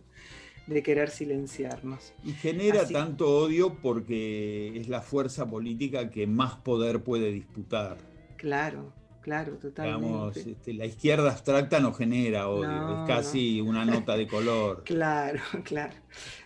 de 0.66 0.82
querer 0.82 1.10
silenciarnos. 1.10 2.14
Y 2.24 2.32
genera 2.32 2.88
tanto 2.88 3.28
odio 3.28 3.74
porque 3.74 4.78
es 4.78 4.88
la 4.88 5.02
fuerza 5.02 5.48
política 5.48 6.10
que 6.10 6.26
más 6.26 6.56
poder 6.56 7.02
puede 7.02 7.30
disputar. 7.30 7.98
Claro, 8.38 8.92
claro, 9.24 9.54
totalmente. 9.54 10.50
Este, 10.50 10.74
la 10.74 10.84
izquierda 10.84 11.30
abstracta 11.30 11.80
no 11.80 11.94
genera 11.94 12.48
odio, 12.48 13.02
es 13.02 13.08
casi 13.08 13.60
una 13.62 13.84
nota 13.86 14.16
de 14.16 14.28
color. 14.28 14.82
claro, 14.84 15.40
claro, 15.64 15.94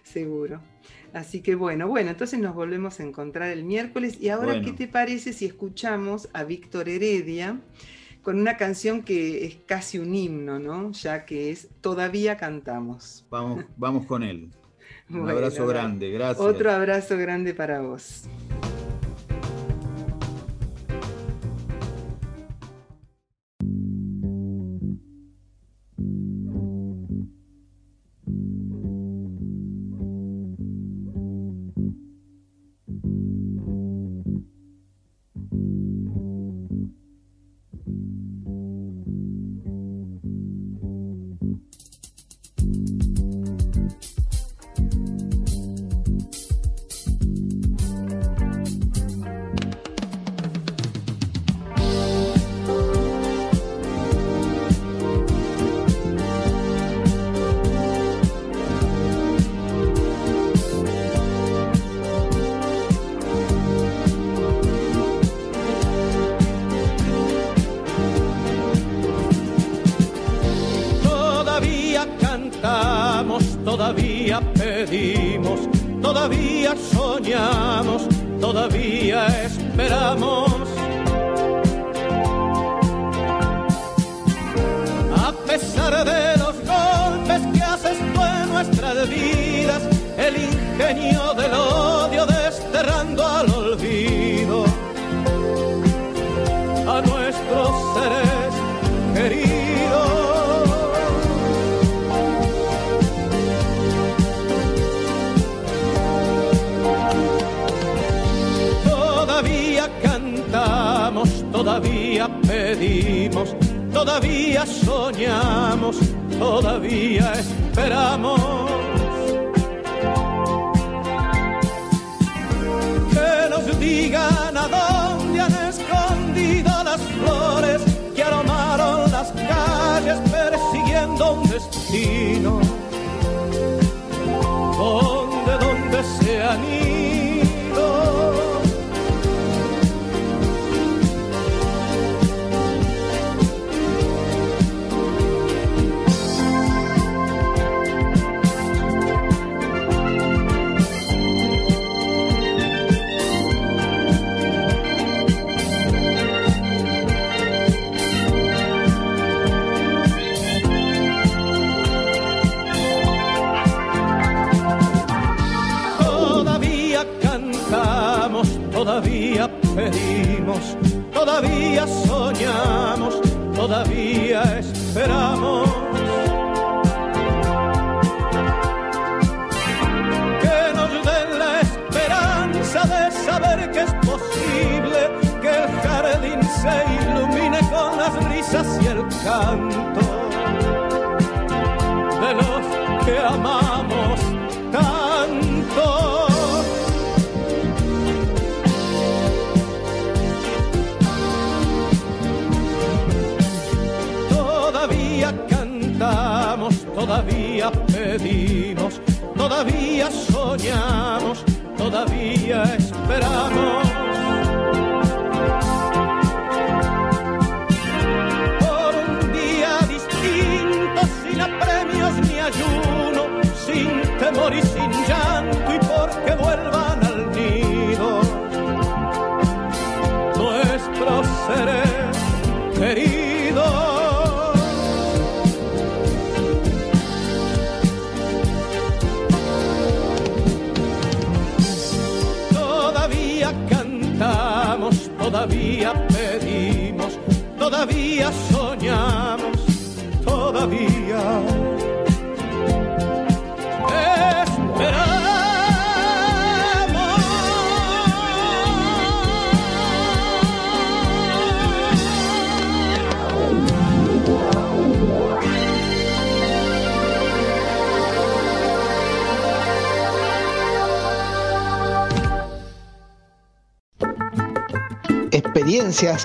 seguro. 0.04 0.60
Así 1.12 1.40
que 1.40 1.54
bueno, 1.54 1.88
bueno, 1.88 2.10
entonces 2.10 2.38
nos 2.38 2.54
volvemos 2.54 3.00
a 3.00 3.02
encontrar 3.02 3.50
el 3.50 3.64
miércoles. 3.64 4.18
Y 4.20 4.28
ahora, 4.28 4.60
¿qué 4.60 4.72
te 4.72 4.86
parece 4.86 5.32
si 5.32 5.46
escuchamos 5.46 6.28
a 6.32 6.44
Víctor 6.44 6.88
Heredia 6.88 7.60
con 8.22 8.38
una 8.38 8.56
canción 8.56 9.02
que 9.02 9.46
es 9.46 9.56
casi 9.66 9.98
un 9.98 10.14
himno, 10.14 10.58
¿no? 10.58 10.92
Ya 10.92 11.24
que 11.24 11.50
es 11.50 11.68
Todavía 11.80 12.36
cantamos. 12.36 13.26
Vamos, 13.30 13.64
vamos 13.76 14.06
con 14.06 14.22
él. 14.22 14.50
Un 15.10 15.28
abrazo 15.28 15.66
grande, 15.66 16.10
gracias. 16.10 16.46
Otro 16.46 16.70
abrazo 16.70 17.16
grande 17.16 17.54
para 17.54 17.80
vos. 17.80 18.24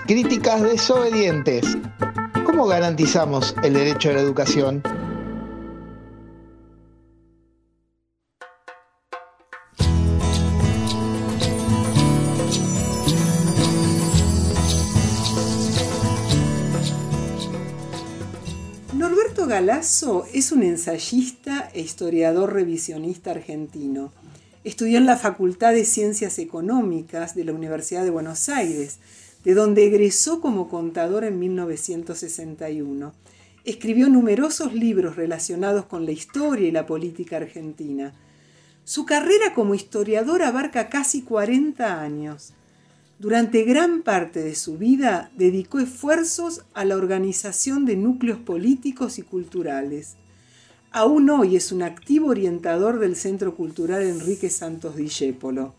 Críticas 0.05 0.61
Desobedientes. 0.61 1.65
¿Cómo 2.45 2.67
garantizamos 2.67 3.55
el 3.63 3.73
derecho 3.73 4.11
a 4.11 4.13
la 4.13 4.19
educación? 4.19 4.83
Norberto 18.93 19.47
Galazo 19.47 20.27
es 20.31 20.51
un 20.51 20.61
ensayista 20.61 21.71
e 21.73 21.81
historiador 21.81 22.53
revisionista 22.53 23.31
argentino. 23.31 24.13
Estudió 24.63 24.99
en 24.99 25.07
la 25.07 25.17
Facultad 25.17 25.73
de 25.73 25.83
Ciencias 25.83 26.37
Económicas 26.37 27.33
de 27.33 27.45
la 27.45 27.53
Universidad 27.53 28.03
de 28.03 28.11
Buenos 28.11 28.49
Aires, 28.49 28.99
de 29.43 29.53
donde 29.53 29.85
egresó 29.85 30.41
como 30.41 30.69
contador 30.69 31.23
en 31.23 31.39
1961. 31.39 33.13
Escribió 33.65 34.09
numerosos 34.09 34.73
libros 34.73 35.15
relacionados 35.15 35.85
con 35.85 36.05
la 36.05 36.11
historia 36.11 36.67
y 36.67 36.71
la 36.71 36.85
política 36.85 37.37
argentina. 37.37 38.13
Su 38.83 39.05
carrera 39.05 39.53
como 39.53 39.75
historiador 39.75 40.43
abarca 40.43 40.89
casi 40.89 41.21
40 41.21 42.01
años. 42.01 42.53
Durante 43.19 43.63
gran 43.63 44.01
parte 44.01 44.41
de 44.41 44.55
su 44.55 44.77
vida 44.77 45.31
dedicó 45.37 45.79
esfuerzos 45.79 46.65
a 46.73 46.83
la 46.83 46.97
organización 46.97 47.85
de 47.85 47.95
núcleos 47.95 48.39
políticos 48.39 49.17
y 49.17 49.21
culturales. 49.21 50.15
Aún 50.91 51.29
hoy 51.29 51.55
es 51.55 51.71
un 51.71 51.83
activo 51.83 52.27
orientador 52.27 52.99
del 52.99 53.15
Centro 53.15 53.55
Cultural 53.55 54.03
Enrique 54.03 54.49
Santos 54.49 54.95
Discépolo. 54.95 55.73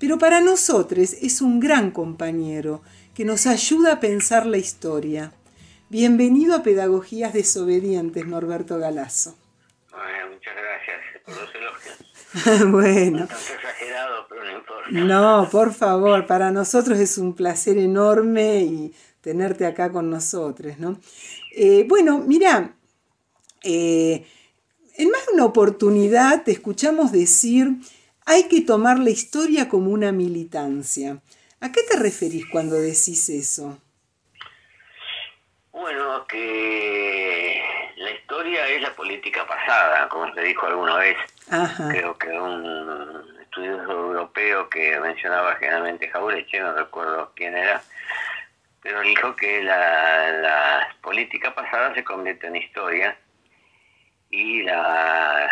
Pero 0.00 0.18
para 0.18 0.40
nosotros 0.40 1.12
es 1.20 1.42
un 1.42 1.60
gran 1.60 1.90
compañero 1.90 2.80
que 3.14 3.26
nos 3.26 3.46
ayuda 3.46 3.92
a 3.92 4.00
pensar 4.00 4.46
la 4.46 4.56
historia. 4.56 5.34
Bienvenido 5.90 6.54
a 6.54 6.62
Pedagogías 6.62 7.34
Desobedientes, 7.34 8.26
Norberto 8.26 8.78
Galazo. 8.78 9.36
muchas 10.30 10.54
gracias 10.56 11.22
por 11.22 11.36
los 11.36 11.54
elogios. 11.54 12.70
bueno. 12.72 13.24
exagerado, 13.24 14.26
pero 14.30 14.42
no 14.42 14.52
importa. 14.52 14.90
No, 14.90 15.48
por 15.52 15.74
favor, 15.74 16.26
para 16.26 16.50
nosotros 16.50 16.98
es 16.98 17.18
un 17.18 17.34
placer 17.34 17.76
enorme 17.76 18.62
y 18.62 18.94
tenerte 19.20 19.66
acá 19.66 19.92
con 19.92 20.08
nosotros, 20.08 20.78
¿no? 20.78 20.98
Eh, 21.54 21.84
bueno, 21.86 22.20
mira, 22.26 22.74
eh, 23.62 24.26
en 24.96 25.10
más 25.10 25.26
de 25.26 25.34
una 25.34 25.44
oportunidad 25.44 26.42
te 26.42 26.52
escuchamos 26.52 27.12
decir 27.12 27.76
hay 28.26 28.48
que 28.48 28.60
tomar 28.60 28.98
la 28.98 29.10
historia 29.10 29.68
como 29.68 29.90
una 29.90 30.12
militancia. 30.12 31.18
¿A 31.60 31.72
qué 31.72 31.82
te 31.82 31.98
referís 31.98 32.46
cuando 32.46 32.76
decís 32.76 33.28
eso? 33.28 33.78
Bueno, 35.72 36.26
que 36.26 37.62
la 37.96 38.10
historia 38.10 38.68
es 38.68 38.82
la 38.82 38.94
política 38.94 39.46
pasada, 39.46 40.08
como 40.08 40.32
se 40.34 40.42
dijo 40.42 40.66
alguna 40.66 40.96
vez. 40.96 41.16
Creo 41.90 42.16
que 42.16 42.28
un 42.28 43.38
estudioso 43.40 43.90
europeo 43.90 44.68
que 44.70 44.98
mencionaba 45.00 45.56
generalmente 45.56 46.08
Jaureche, 46.08 46.60
no 46.60 46.72
recuerdo 46.74 47.32
quién 47.34 47.56
era, 47.56 47.82
pero 48.82 49.00
dijo 49.02 49.34
que 49.36 49.62
la, 49.62 50.32
la 50.32 50.96
política 51.02 51.54
pasada 51.54 51.94
se 51.94 52.04
convierte 52.04 52.46
en 52.46 52.56
historia 52.56 53.18
y 54.30 54.62
la 54.62 55.50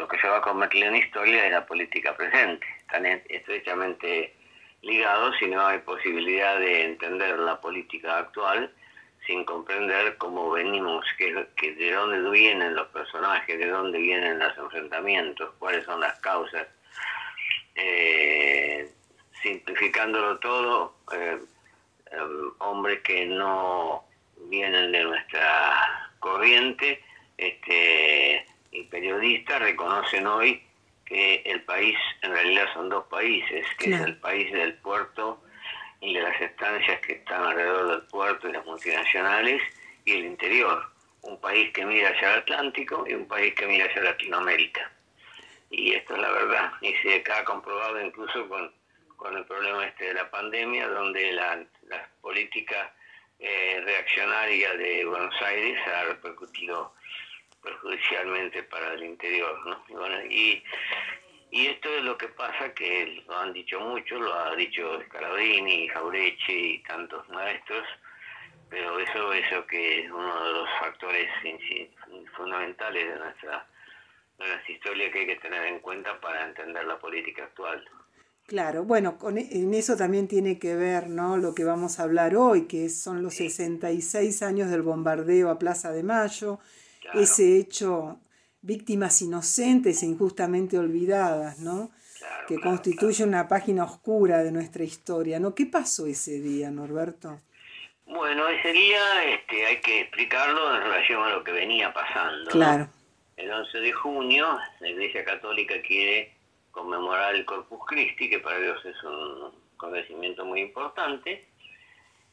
lo 0.00 0.08
que 0.08 0.18
se 0.18 0.28
va 0.28 0.38
a 0.38 0.42
convertir 0.42 0.84
en 0.84 0.96
historia 0.96 1.44
es 1.44 1.52
la 1.52 1.66
política 1.66 2.16
presente. 2.16 2.66
Están 2.80 3.04
estrechamente 3.04 4.34
ligados 4.80 5.34
y 5.42 5.46
no 5.48 5.66
hay 5.66 5.78
posibilidad 5.80 6.58
de 6.58 6.86
entender 6.86 7.38
la 7.38 7.60
política 7.60 8.16
actual 8.16 8.72
sin 9.26 9.44
comprender 9.44 10.16
cómo 10.16 10.52
venimos, 10.52 11.04
que, 11.18 11.46
de 11.60 11.92
dónde 11.92 12.30
vienen 12.30 12.74
los 12.74 12.88
personajes, 12.88 13.58
de 13.58 13.68
dónde 13.68 13.98
vienen 13.98 14.38
los 14.38 14.56
enfrentamientos, 14.56 15.52
cuáles 15.58 15.84
son 15.84 16.00
las 16.00 16.18
causas. 16.20 16.66
Eh, 17.74 18.90
simplificándolo 19.42 20.38
todo, 20.38 20.96
eh, 21.12 21.38
em, 22.10 22.52
hombres 22.60 23.00
que 23.02 23.26
no 23.26 24.04
vienen 24.48 24.92
de 24.92 25.04
nuestra 25.04 26.10
corriente, 26.18 27.04
este, 27.36 28.46
y 28.70 28.84
periodistas 28.84 29.60
reconocen 29.60 30.26
hoy 30.26 30.62
que 31.04 31.42
el 31.44 31.62
país 31.62 31.96
en 32.22 32.32
realidad 32.32 32.66
son 32.72 32.88
dos 32.88 33.04
países, 33.06 33.66
que 33.78 33.90
es 33.90 34.00
el 34.00 34.16
país 34.18 34.52
del 34.52 34.74
puerto 34.74 35.42
y 36.00 36.14
de 36.14 36.22
las 36.22 36.40
estancias 36.40 37.00
que 37.00 37.14
están 37.14 37.42
alrededor 37.42 37.88
del 37.88 38.02
puerto 38.06 38.48
y 38.48 38.52
las 38.52 38.64
multinacionales 38.64 39.60
y 40.04 40.12
el 40.12 40.24
interior. 40.24 40.86
Un 41.22 41.40
país 41.40 41.72
que 41.72 41.84
mira 41.84 42.10
hacia 42.10 42.34
el 42.34 42.40
Atlántico 42.40 43.04
y 43.06 43.14
un 43.14 43.26
país 43.26 43.54
que 43.54 43.66
mira 43.66 43.86
hacia 43.86 44.02
Latinoamérica. 44.02 44.90
Y 45.70 45.94
esto 45.94 46.14
es 46.14 46.20
la 46.20 46.30
verdad, 46.30 46.72
y 46.80 46.94
se 46.94 47.22
ha 47.32 47.44
comprobado 47.44 48.00
incluso 48.00 48.48
con, 48.48 48.72
con 49.16 49.36
el 49.36 49.44
problema 49.44 49.86
este 49.86 50.06
de 50.06 50.14
la 50.14 50.30
pandemia, 50.30 50.88
donde 50.88 51.32
la, 51.32 51.64
la 51.88 52.08
política 52.20 52.92
eh, 53.38 53.80
reaccionaria 53.84 54.74
de 54.74 55.04
Buenos 55.04 55.34
Aires 55.42 55.78
ha 55.86 56.04
repercutido 56.04 56.92
perjudicialmente 57.62 58.62
para 58.64 58.94
el 58.94 59.04
interior. 59.04 59.58
¿no? 59.66 59.84
Y, 59.88 59.92
bueno, 59.92 60.24
y, 60.24 60.62
esto 61.52 61.88
es 61.88 62.04
lo 62.04 62.16
que 62.16 62.28
pasa, 62.28 62.72
que 62.74 63.22
lo 63.26 63.38
han 63.38 63.52
dicho 63.52 63.80
mucho, 63.80 64.18
lo 64.18 64.32
ha 64.32 64.54
dicho 64.54 65.00
Scalabrini, 65.06 65.88
Jaureche 65.88 66.52
y 66.52 66.82
tantos 66.84 67.28
maestros, 67.28 67.84
pero 68.68 68.98
eso, 69.00 69.32
eso 69.32 69.66
que 69.66 70.04
es 70.04 70.10
uno 70.10 70.44
de 70.44 70.52
los 70.52 70.68
factores 70.78 71.28
fundamentales 72.36 73.08
de 73.08 73.18
nuestra, 73.18 73.66
de 74.38 74.46
nuestra 74.46 74.72
historia 74.72 75.10
que 75.10 75.18
hay 75.20 75.26
que 75.26 75.36
tener 75.36 75.66
en 75.66 75.80
cuenta 75.80 76.20
para 76.20 76.46
entender 76.46 76.84
la 76.84 76.98
política 76.98 77.44
actual. 77.44 77.84
Claro, 78.50 78.82
bueno, 78.82 79.16
con, 79.16 79.38
e, 79.38 79.46
en 79.52 79.74
eso 79.74 79.96
también 79.96 80.26
tiene 80.26 80.58
que 80.58 80.74
ver 80.74 81.08
¿no? 81.08 81.36
lo 81.36 81.54
que 81.54 81.62
vamos 81.62 82.00
a 82.00 82.02
hablar 82.02 82.34
hoy, 82.34 82.66
que 82.66 82.88
son 82.88 83.22
los 83.22 83.34
66 83.34 84.42
años 84.42 84.70
del 84.70 84.82
bombardeo 84.82 85.50
a 85.50 85.58
Plaza 85.60 85.92
de 85.92 86.02
Mayo, 86.02 86.58
ese 87.14 87.56
hecho, 87.56 88.20
víctimas 88.62 89.22
inocentes 89.22 90.02
e 90.02 90.06
injustamente 90.06 90.78
olvidadas, 90.78 91.58
¿no? 91.58 91.90
que 92.46 92.60
constituye 92.60 93.24
una 93.24 93.46
página 93.46 93.84
oscura 93.84 94.42
de 94.42 94.50
nuestra 94.50 94.82
historia, 94.82 95.38
¿no? 95.38 95.54
¿Qué 95.54 95.66
pasó 95.66 96.06
ese 96.06 96.40
día, 96.40 96.70
Norberto? 96.70 97.40
Bueno, 98.06 98.48
ese 98.48 98.72
día 98.72 99.24
este, 99.24 99.66
hay 99.66 99.80
que 99.80 100.00
explicarlo 100.00 100.74
en 100.74 100.82
relación 100.82 101.22
a 101.22 101.30
lo 101.30 101.44
que 101.44 101.52
venía 101.52 101.92
pasando. 101.92 102.50
Claro. 102.50 102.88
El 103.36 103.50
11 103.52 103.78
de 103.78 103.92
junio, 103.92 104.58
la 104.80 104.88
Iglesia 104.88 105.24
Católica 105.24 105.80
quiere 105.80 106.34
conmemorar 106.72 107.36
el 107.36 107.44
Corpus 107.44 107.80
Christi, 107.86 108.28
que 108.28 108.40
para 108.40 108.58
Dios 108.58 108.84
es 108.84 109.02
un 109.04 109.52
acontecimiento 109.76 110.44
muy 110.44 110.60
importante, 110.60 111.46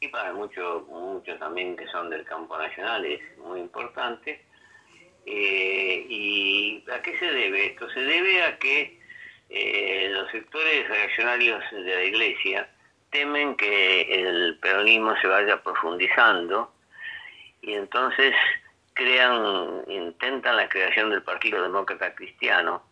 y 0.00 0.08
para 0.08 0.32
muchos 0.32 0.86
muchos 0.88 1.38
también 1.38 1.76
que 1.76 1.86
son 1.86 2.10
del 2.10 2.24
campo 2.24 2.58
nacional 2.58 3.04
es 3.04 3.20
muy 3.38 3.60
importante. 3.60 4.44
Eh, 5.30 6.06
¿Y 6.08 6.84
a 6.90 7.02
qué 7.02 7.18
se 7.18 7.26
debe 7.26 7.66
esto? 7.66 7.90
Se 7.90 8.00
debe 8.00 8.42
a 8.44 8.58
que 8.58 8.98
eh, 9.50 10.08
los 10.10 10.30
sectores 10.30 10.88
reaccionarios 10.88 11.62
de 11.70 11.94
la 11.94 12.02
Iglesia 12.02 12.68
temen 13.10 13.54
que 13.56 14.02
el 14.02 14.58
peronismo 14.58 15.14
se 15.20 15.26
vaya 15.26 15.62
profundizando 15.62 16.72
y 17.60 17.74
entonces 17.74 18.34
crean, 18.94 19.82
intentan 19.88 20.56
la 20.56 20.68
creación 20.68 21.10
del 21.10 21.22
Partido 21.22 21.62
Demócrata 21.62 22.14
Cristiano 22.14 22.82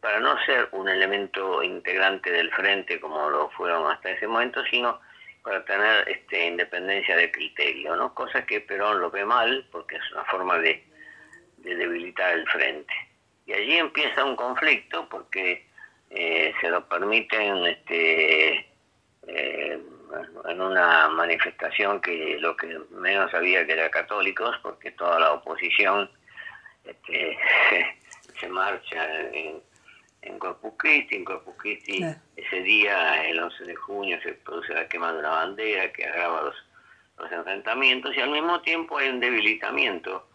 para 0.00 0.18
no 0.18 0.36
ser 0.46 0.68
un 0.72 0.88
elemento 0.88 1.62
integrante 1.62 2.32
del 2.32 2.50
frente 2.52 2.98
como 2.98 3.30
lo 3.30 3.50
fueron 3.50 3.90
hasta 3.90 4.10
ese 4.10 4.26
momento, 4.26 4.64
sino 4.68 5.00
para 5.44 5.64
tener 5.64 6.08
este, 6.08 6.46
independencia 6.46 7.16
de 7.16 7.30
criterio, 7.30 7.94
¿no? 7.94 8.12
Cosa 8.14 8.44
que 8.44 8.60
Perón 8.60 9.00
lo 9.00 9.12
ve 9.12 9.24
mal 9.24 9.64
porque 9.70 9.96
es 9.96 10.12
una 10.12 10.24
forma 10.24 10.58
de 10.58 10.93
de 11.64 11.74
debilitar 11.74 12.34
el 12.34 12.46
frente. 12.48 12.92
Y 13.46 13.52
allí 13.52 13.76
empieza 13.76 14.24
un 14.24 14.36
conflicto 14.36 15.08
porque 15.08 15.66
eh, 16.10 16.52
se 16.60 16.68
lo 16.68 16.86
permiten 16.88 17.64
este, 17.66 18.66
eh, 19.26 19.80
en 20.48 20.60
una 20.60 21.08
manifestación 21.08 22.00
que 22.00 22.38
lo 22.38 22.56
que 22.56 22.78
menos 22.90 23.30
sabía 23.30 23.66
que 23.66 23.72
era 23.72 23.90
católicos, 23.90 24.56
porque 24.62 24.92
toda 24.92 25.18
la 25.18 25.32
oposición 25.32 26.10
este, 26.84 27.38
se, 28.40 28.48
marcha 28.48 29.28
en, 29.32 29.60
en 30.22 30.38
Corpus 30.38 30.74
Christi. 30.78 31.16
En 31.16 31.24
Corpus 31.24 31.54
Christi 31.58 32.04
ese 32.36 32.60
día, 32.60 33.28
el 33.28 33.40
11 33.40 33.64
de 33.64 33.74
junio, 33.74 34.18
se 34.22 34.34
produce 34.34 34.74
la 34.74 34.88
quema 34.88 35.12
de 35.12 35.18
una 35.18 35.30
bandera 35.30 35.90
que 35.92 36.04
agrava 36.06 36.42
los, 36.42 36.56
los 37.18 37.32
enfrentamientos 37.32 38.16
y 38.16 38.20
al 38.20 38.30
mismo 38.30 38.60
tiempo 38.60 38.98
hay 38.98 39.08
un 39.08 39.20
debilitamiento 39.20 40.28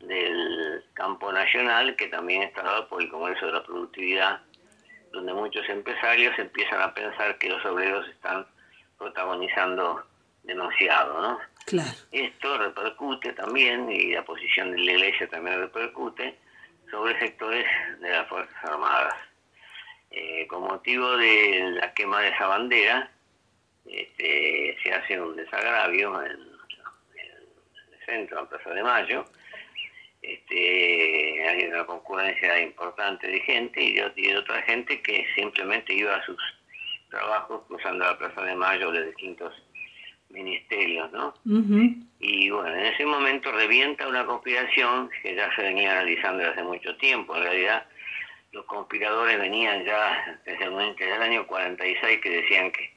del 0.00 0.84
campo 0.94 1.32
nacional, 1.32 1.96
que 1.96 2.08
también 2.08 2.42
está 2.42 2.62
dado 2.62 2.88
por 2.88 3.02
el 3.02 3.08
Congreso 3.10 3.46
de 3.46 3.52
la 3.52 3.64
Productividad, 3.64 4.40
donde 5.12 5.32
muchos 5.32 5.68
empresarios 5.68 6.38
empiezan 6.38 6.80
a 6.82 6.92
pensar 6.92 7.38
que 7.38 7.48
los 7.48 7.64
obreros 7.64 8.08
están 8.08 8.46
protagonizando 8.98 10.04
demasiado, 10.42 11.20
¿no? 11.20 11.38
Claro. 11.66 11.90
Esto 12.12 12.58
repercute 12.58 13.32
también, 13.32 13.90
y 13.90 14.12
la 14.12 14.24
posición 14.24 14.72
de 14.72 14.78
la 14.78 14.92
Iglesia 14.92 15.28
también 15.28 15.60
repercute, 15.60 16.38
sobre 16.90 17.18
sectores 17.18 17.66
de 18.00 18.10
las 18.10 18.28
Fuerzas 18.28 18.64
Armadas. 18.64 19.14
Eh, 20.10 20.46
con 20.46 20.62
motivo 20.62 21.16
de 21.16 21.72
la 21.80 21.92
quema 21.92 22.20
de 22.20 22.28
esa 22.28 22.46
bandera, 22.46 23.10
este, 23.84 24.76
se 24.82 24.92
hace 24.92 25.20
un 25.20 25.34
desagravio 25.34 26.22
en, 26.22 26.32
el 26.32 26.58
centro, 28.06 28.40
en 28.40 28.46
Plaza 28.46 28.70
de 28.70 28.82
Mayo. 28.82 29.24
Este, 30.26 31.46
hay 31.46 31.64
una 31.66 31.84
concurrencia 31.84 32.58
importante 32.62 33.26
de 33.26 33.40
gente 33.40 33.82
y 33.82 33.94
de, 33.94 34.38
otra 34.38 34.62
gente 34.62 35.02
que 35.02 35.26
simplemente 35.34 35.92
iba 35.92 36.16
a 36.16 36.24
sus 36.24 36.38
trabajos 37.10 37.62
cruzando 37.68 38.06
la 38.06 38.16
Plaza 38.16 38.42
de 38.42 38.54
Mayo 38.56 38.90
de 38.90 39.06
distintos 39.06 39.52
ministerios, 40.30 41.12
¿no? 41.12 41.34
Y 42.20 42.48
bueno, 42.48 42.74
en 42.74 42.86
ese 42.86 43.04
momento 43.04 43.52
revienta 43.52 44.08
una 44.08 44.24
conspiración 44.24 45.10
que 45.22 45.34
ya 45.34 45.54
se 45.54 45.62
venía 45.62 45.92
analizando 45.92 46.38
desde 46.38 46.52
hace 46.52 46.62
mucho 46.62 46.96
tiempo. 46.96 47.36
En 47.36 47.42
realidad, 47.42 47.86
los 48.52 48.64
conspiradores 48.64 49.38
venían 49.38 49.84
ya 49.84 50.40
desde 50.46 50.64
el, 50.64 51.22
año 51.22 51.46
46 51.46 52.20
que 52.22 52.30
decían 52.30 52.72
que, 52.72 52.94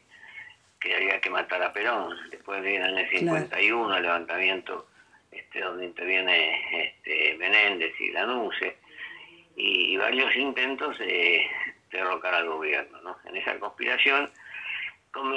que 0.80 0.96
había 0.96 1.20
que 1.20 1.30
matar 1.30 1.62
a 1.62 1.74
Perón. 1.74 2.16
Después 2.32 2.64
viene 2.64 2.88
en 2.88 2.98
el 3.00 3.10
51 3.10 3.98
el 3.98 4.04
levantamiento 4.04 4.88
este, 5.48 5.62
donde 5.62 5.86
interviene 5.86 6.88
este, 6.88 7.36
Menéndez 7.38 7.94
y 8.00 8.12
Lanuse 8.12 8.76
y, 9.56 9.94
y 9.94 9.98
varios 9.98 10.36
intentos 10.36 10.98
de 11.00 11.48
derrocar 11.92 12.34
al 12.34 12.48
gobierno. 12.48 13.00
¿no? 13.02 13.18
En 13.26 13.38
esa 13.38 13.58
conspiración 13.60 14.30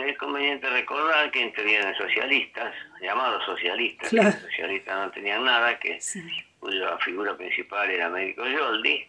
es 0.06 0.18
conveniente 0.18 0.68
recordar 0.68 1.30
que 1.30 1.40
intervienen 1.40 1.94
socialistas, 1.94 2.74
llamados 3.00 3.44
socialistas, 3.46 4.12
los 4.12 4.34
socialistas 4.34 5.06
no 5.06 5.10
tenían 5.10 5.44
nada, 5.44 5.78
que 5.78 5.98
cuya 6.58 6.98
figura 6.98 7.34
principal 7.34 7.90
era 7.90 8.06
Américo 8.06 8.44
Yoldi, 8.46 9.06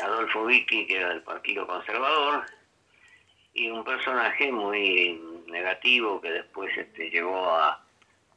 Adolfo 0.00 0.44
Vicky, 0.44 0.86
que 0.86 0.98
era 0.98 1.08
del 1.08 1.22
Partido 1.22 1.66
Conservador, 1.66 2.44
y 3.52 3.68
un 3.68 3.84
personaje 3.84 4.52
muy 4.52 5.20
negativo 5.48 6.20
que 6.20 6.30
después 6.30 6.76
este, 6.76 7.10
llegó 7.10 7.50
a 7.50 7.83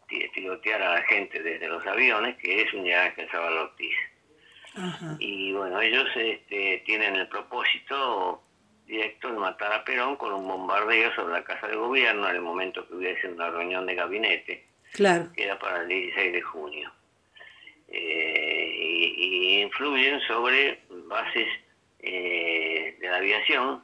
tirotear 0.07 0.81
a 0.81 0.95
la 0.95 1.01
gente 1.03 1.41
desde 1.41 1.67
los 1.67 1.85
aviones, 1.85 2.37
que 2.37 2.61
es 2.61 2.73
un 2.73 2.89
Ángel 2.91 3.29
Zabal 3.29 3.57
Ortiz. 3.57 3.95
Y 5.19 5.53
bueno, 5.53 5.81
ellos 5.81 6.07
este, 6.15 6.83
tienen 6.85 7.15
el 7.15 7.27
propósito 7.27 8.43
directo 8.85 9.31
de 9.31 9.39
matar 9.39 9.73
a 9.73 9.83
Perón 9.83 10.15
con 10.15 10.33
un 10.33 10.47
bombardeo 10.47 11.13
sobre 11.15 11.33
la 11.33 11.43
Casa 11.43 11.67
de 11.67 11.75
Gobierno 11.75 12.29
en 12.29 12.35
el 12.35 12.41
momento 12.41 12.87
que 12.87 12.95
hubiese 12.95 13.27
una 13.27 13.49
reunión 13.49 13.85
de 13.85 13.95
gabinete, 13.95 14.65
claro. 14.93 15.31
que 15.35 15.43
era 15.43 15.59
para 15.59 15.81
el 15.81 15.87
16 15.87 16.33
de 16.33 16.41
junio. 16.41 16.91
Eh, 17.89 19.13
y, 19.17 19.61
influyen 19.61 20.19
sobre 20.21 20.79
bases 21.07 21.47
eh, 21.99 22.95
de 22.99 23.09
la 23.09 23.17
aviación 23.17 23.83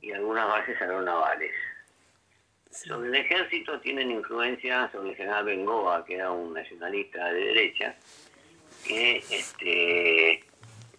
y 0.00 0.12
algunas 0.12 0.46
bases 0.46 0.80
aeronavales. 0.80 1.52
Sobre 2.84 3.08
el 3.08 3.14
ejército 3.14 3.80
tienen 3.80 4.10
influencia 4.10 4.90
sobre 4.92 5.10
el 5.10 5.16
general 5.16 5.46
Bengoa, 5.46 6.04
que 6.04 6.16
era 6.16 6.30
un 6.30 6.52
nacionalista 6.52 7.32
de 7.32 7.40
derecha, 7.46 7.96
que 8.84 9.16
este, 9.30 10.32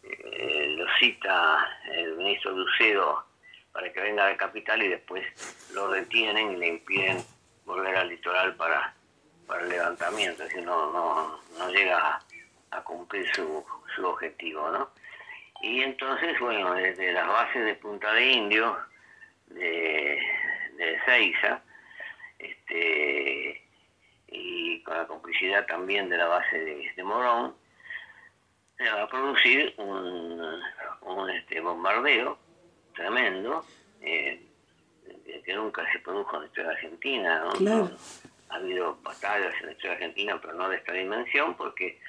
eh, 0.03 0.75
lo 0.75 0.85
cita 0.99 1.65
el 1.93 2.15
ministro 2.15 2.51
Lucedo 2.51 3.25
para 3.71 3.93
que 3.93 4.01
venga 4.01 4.27
la 4.27 4.35
capital 4.37 4.81
y 4.81 4.87
después 4.87 5.23
lo 5.73 5.91
detienen 5.91 6.53
y 6.53 6.55
le 6.55 6.67
impiden 6.67 7.23
volver 7.63 7.95
al 7.95 8.09
litoral 8.09 8.55
para, 8.55 8.95
para 9.45 9.61
el 9.61 9.69
levantamiento, 9.69 10.43
es 10.43 10.55
no, 10.55 10.91
no, 10.91 11.39
no 11.59 11.69
llega 11.69 12.19
a, 12.71 12.83
cumplir 12.83 13.27
su, 13.35 13.63
su 13.95 14.05
objetivo, 14.05 14.69
¿no? 14.71 14.89
Y 15.61 15.81
entonces, 15.81 16.39
bueno, 16.39 16.73
desde 16.73 17.11
las 17.11 17.27
bases 17.27 17.65
de 17.65 17.75
Punta 17.75 18.13
de 18.13 18.25
Indio, 18.25 18.77
de, 19.47 20.19
de 20.75 20.99
Seiza, 21.05 21.61
este, 22.39 23.67
y 24.27 24.81
con 24.83 24.97
la 24.97 25.07
complicidad 25.07 25.65
también 25.65 26.09
de 26.09 26.17
la 26.17 26.27
base 26.27 26.57
de, 26.59 26.91
de 26.95 27.03
Morón, 27.03 27.55
se 28.77 28.89
va 28.89 29.03
a 29.03 29.09
producir 29.09 29.73
un, 29.77 30.39
un 31.01 31.29
este, 31.29 31.59
bombardeo 31.59 32.37
tremendo 32.93 33.65
eh, 34.01 34.39
que 35.45 35.53
nunca 35.53 35.89
se 35.91 35.99
produjo 35.99 36.35
en 36.35 36.41
la 36.41 36.47
historia 36.47 36.71
argentina. 36.71 37.45
¿no? 37.59 37.91
Ha 38.49 38.55
habido 38.55 38.97
batallas 39.01 39.53
en 39.59 39.67
la 39.67 39.71
historia 39.71 39.93
argentina, 39.93 40.39
pero 40.41 40.53
no 40.53 40.69
de 40.69 40.77
esta 40.77 40.93
dimensión, 40.93 41.55
porque 41.55 41.99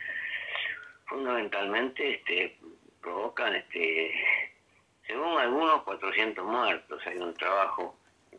fundamentalmente 1.07 2.14
este, 2.14 2.59
provocan, 3.01 3.55
este, 3.55 4.12
según 5.07 5.38
algunos, 5.38 5.83
400 5.83 6.45
muertos. 6.45 7.03
Hay 7.07 7.19
un 7.19 7.35
trabajo 7.35 7.97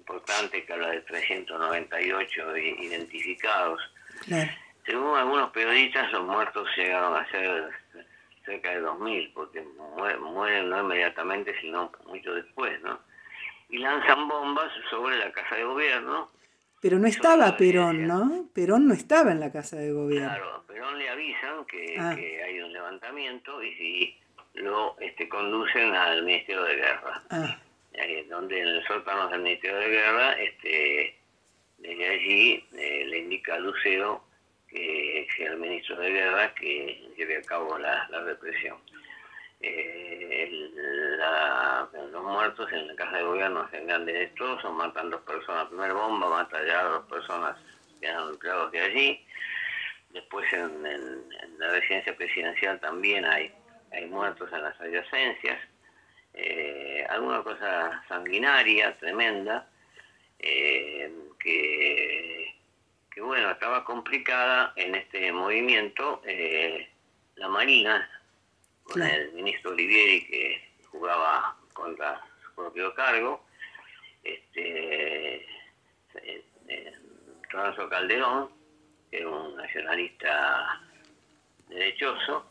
importante 0.10 0.66
que 0.66 0.74
habla 0.74 0.90
de 0.90 1.02
398 1.02 2.58
identificados. 2.58 3.80
Según 4.86 5.18
algunos 5.18 5.52
periodistas, 5.52 6.12
los 6.12 6.26
muertos 6.26 6.68
llegaron 6.76 7.16
a 7.16 7.30
ser 7.30 7.70
cerca 8.44 8.72
de 8.72 8.82
2.000, 8.82 9.34
porque 9.34 9.62
mueren, 10.20 10.70
no 10.70 10.82
inmediatamente, 10.82 11.54
sino 11.62 11.92
mucho 12.08 12.34
después, 12.34 12.82
¿no? 12.82 13.00
Y 13.70 13.78
lanzan 13.78 14.28
bombas 14.28 14.72
sobre 14.90 15.18
la 15.18 15.32
Casa 15.32 15.56
de 15.56 15.64
Gobierno. 15.64 16.32
Pero 16.82 16.98
no 16.98 17.08
estaba 17.08 17.56
Perón, 17.56 18.08
¿no? 18.08 18.48
Perón 18.54 18.88
no 18.88 18.96
estaba 18.96 19.32
en 19.32 19.40
la 19.40 19.52
Casa 19.52 19.78
de 19.78 19.92
Gobierno. 19.92 20.28
Claro, 20.28 20.64
Perón 20.66 20.98
le 20.98 21.10
avisan 21.10 21.66
que, 21.66 21.96
ah. 22.00 22.16
hay 22.16 22.60
un 22.62 22.74
levantamiento 22.74 23.62
y 23.62 23.76
si 23.76 24.18
lo 24.56 24.98
este, 25.00 25.30
conducen 25.30 25.94
al 25.94 26.24
Ministerio 26.24 26.64
de 26.64 26.76
Guerra. 26.78 27.22
Ah. 27.30 27.60
Donde 28.30 28.60
en 28.60 28.68
el 28.68 28.86
sótano 28.86 29.28
del 29.30 29.42
Ministerio 29.42 29.78
de 29.78 29.90
Guerra, 29.90 30.34
este, 30.34 31.20
desde 31.80 32.08
allí 32.08 32.66
eh, 32.74 33.06
le 33.08 33.20
indica 33.20 33.56
a 33.56 33.60
Lucero 33.60 34.24
que 34.68 35.28
sea 35.36 35.52
el 35.52 35.58
ministro 35.58 35.96
de 35.98 36.12
Guerra 36.12 36.54
que 36.54 37.12
lleve 37.18 37.38
a 37.38 37.42
cabo 37.42 37.78
la, 37.78 38.08
represión. 38.26 38.78
Eh, 39.62 40.70
los 42.12 42.24
muertos 42.24 42.72
en 42.72 42.88
la 42.88 42.96
casa 42.96 43.18
de 43.18 43.24
gobierno 43.24 43.68
se 43.72 43.84
grandes 43.84 44.16
destrozos, 44.16 44.72
matan 44.74 45.10
dos 45.10 45.22
personas, 45.22 45.64
la 45.64 45.70
primera 45.70 45.94
bomba 45.94 46.30
mata 46.30 46.66
ya 46.66 46.84
dos 46.84 47.06
personas 47.08 47.58
que 48.00 48.08
han 48.08 48.30
empleados 48.30 48.72
de 48.72 48.80
allí, 48.80 49.26
después 50.12 50.52
en, 50.54 50.84
la 51.58 51.72
residencia 51.72 52.16
presidencial 52.16 52.80
también 52.80 53.26
hay, 53.26 53.52
hay 53.92 54.06
muertos 54.06 54.50
en 54.54 54.64
las 54.64 54.80
adyacencias, 54.80 55.60
eh, 56.42 57.06
alguna 57.10 57.44
cosa 57.44 58.04
sanguinaria, 58.08 58.98
tremenda, 58.98 59.68
eh, 60.40 61.12
que 61.40 63.22
bueno, 63.22 63.52
estaba 63.52 63.84
complicada 63.84 64.72
en 64.78 64.96
este 64.96 65.32
movimiento 65.32 66.22
eh, 66.26 66.88
la 67.36 67.50
Marina, 67.50 68.10
con 68.84 69.02
el 69.02 69.34
ministro 69.34 69.72
Olivieri 69.72 70.26
que 70.26 70.62
jugaba 70.90 71.58
contra 71.74 72.22
su 72.42 72.56
propio 72.56 72.94
cargo, 72.94 73.46
este, 74.24 75.36
eh, 75.36 76.46
eh 76.68 76.94
Calderón, 77.90 78.50
que 79.12 79.18
era 79.18 79.30
un 79.30 79.56
nacionalista 79.58 80.82
derechoso, 81.68 82.46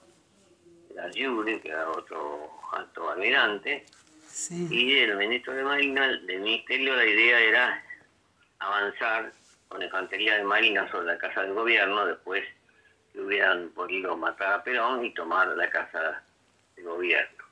la 0.94 1.10
Yuri, 1.10 1.60
que 1.60 1.68
era 1.68 1.88
otro 1.90 2.57
alto 2.72 3.10
almirante, 3.10 3.84
y 4.50 4.98
el 4.98 5.16
ministro 5.16 5.52
de 5.52 5.64
Marina, 5.64 6.06
del 6.06 6.40
ministerio, 6.40 6.94
la 6.94 7.04
idea 7.04 7.40
era 7.40 7.84
avanzar 8.60 9.32
con 9.68 9.82
infantería 9.82 10.36
de 10.36 10.44
marina 10.44 10.90
sobre 10.90 11.06
la 11.06 11.18
casa 11.18 11.42
del 11.42 11.54
gobierno, 11.54 12.06
después 12.06 12.44
que 13.12 13.20
hubieran 13.20 13.70
podido 13.70 14.16
matar 14.16 14.52
a 14.52 14.62
Perón 14.62 15.04
y 15.04 15.12
tomar 15.14 15.48
la 15.48 15.68
casa 15.70 16.22
del 16.76 16.84
gobierno. 16.84 17.44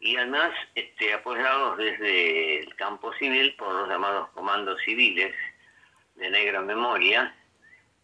Y 0.00 0.16
además 0.16 0.52
este, 0.74 1.12
apoyados 1.12 1.76
desde 1.76 2.60
el 2.60 2.74
campo 2.76 3.12
civil 3.14 3.54
por 3.56 3.72
los 3.72 3.88
llamados 3.88 4.28
comandos 4.30 4.80
civiles 4.84 5.34
de 6.14 6.30
negra 6.30 6.60
memoria, 6.60 7.34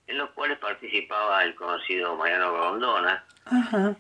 en 0.07 0.19
los 0.19 0.31
cuales 0.31 0.59
participaba 0.59 1.43
el 1.45 1.55
conocido 1.55 2.17
Mariano 2.17 2.53
Grondona, 2.53 3.25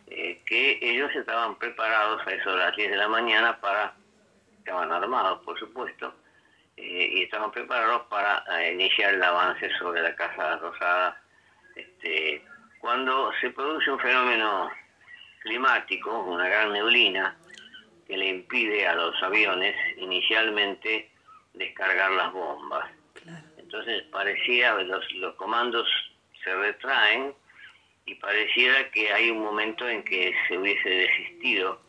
eh, 0.09 0.43
que 0.47 0.79
ellos 0.83 1.11
estaban 1.14 1.57
preparados 1.57 2.27
a 2.27 2.31
eso 2.31 2.51
de 2.51 2.59
las 2.59 2.77
10 2.77 2.90
de 2.90 2.97
la 2.97 3.09
mañana 3.09 3.59
para, 3.61 3.95
estaban 4.59 4.93
armados 4.93 5.43
por 5.45 5.59
supuesto, 5.59 6.14
eh, 6.77 7.11
y 7.12 7.23
estamos 7.23 7.53
preparados 7.53 8.03
para 8.09 8.45
eh, 8.59 8.73
iniciar 8.73 9.14
el 9.14 9.23
avance 9.23 9.71
sobre 9.79 10.03
la 10.03 10.14
Casa 10.14 10.57
Rosada. 10.57 11.21
Este, 11.75 12.45
cuando 12.81 13.33
se 13.40 13.51
produce 13.51 13.90
un 13.90 13.99
fenómeno 13.99 14.71
climático, 15.40 16.23
una 16.25 16.49
gran 16.49 16.73
neblina, 16.73 17.37
que 18.07 18.17
le 18.17 18.29
impide 18.29 18.87
a 18.87 18.95
los 18.95 19.21
aviones 19.23 19.75
inicialmente 19.97 21.11
descargar 21.55 22.11
las 22.12 22.33
bombas. 22.33 22.90
Entonces 23.74 24.04
parecía, 24.12 24.72
los, 24.74 25.12
los 25.14 25.34
comandos 25.34 25.88
se 26.44 26.54
retraen 26.54 27.34
y 28.06 28.14
pareciera 28.14 28.88
que 28.92 29.12
hay 29.12 29.30
un 29.30 29.42
momento 29.42 29.88
en 29.88 30.04
que 30.04 30.32
se 30.46 30.56
hubiese 30.56 30.88
desistido 30.88 31.80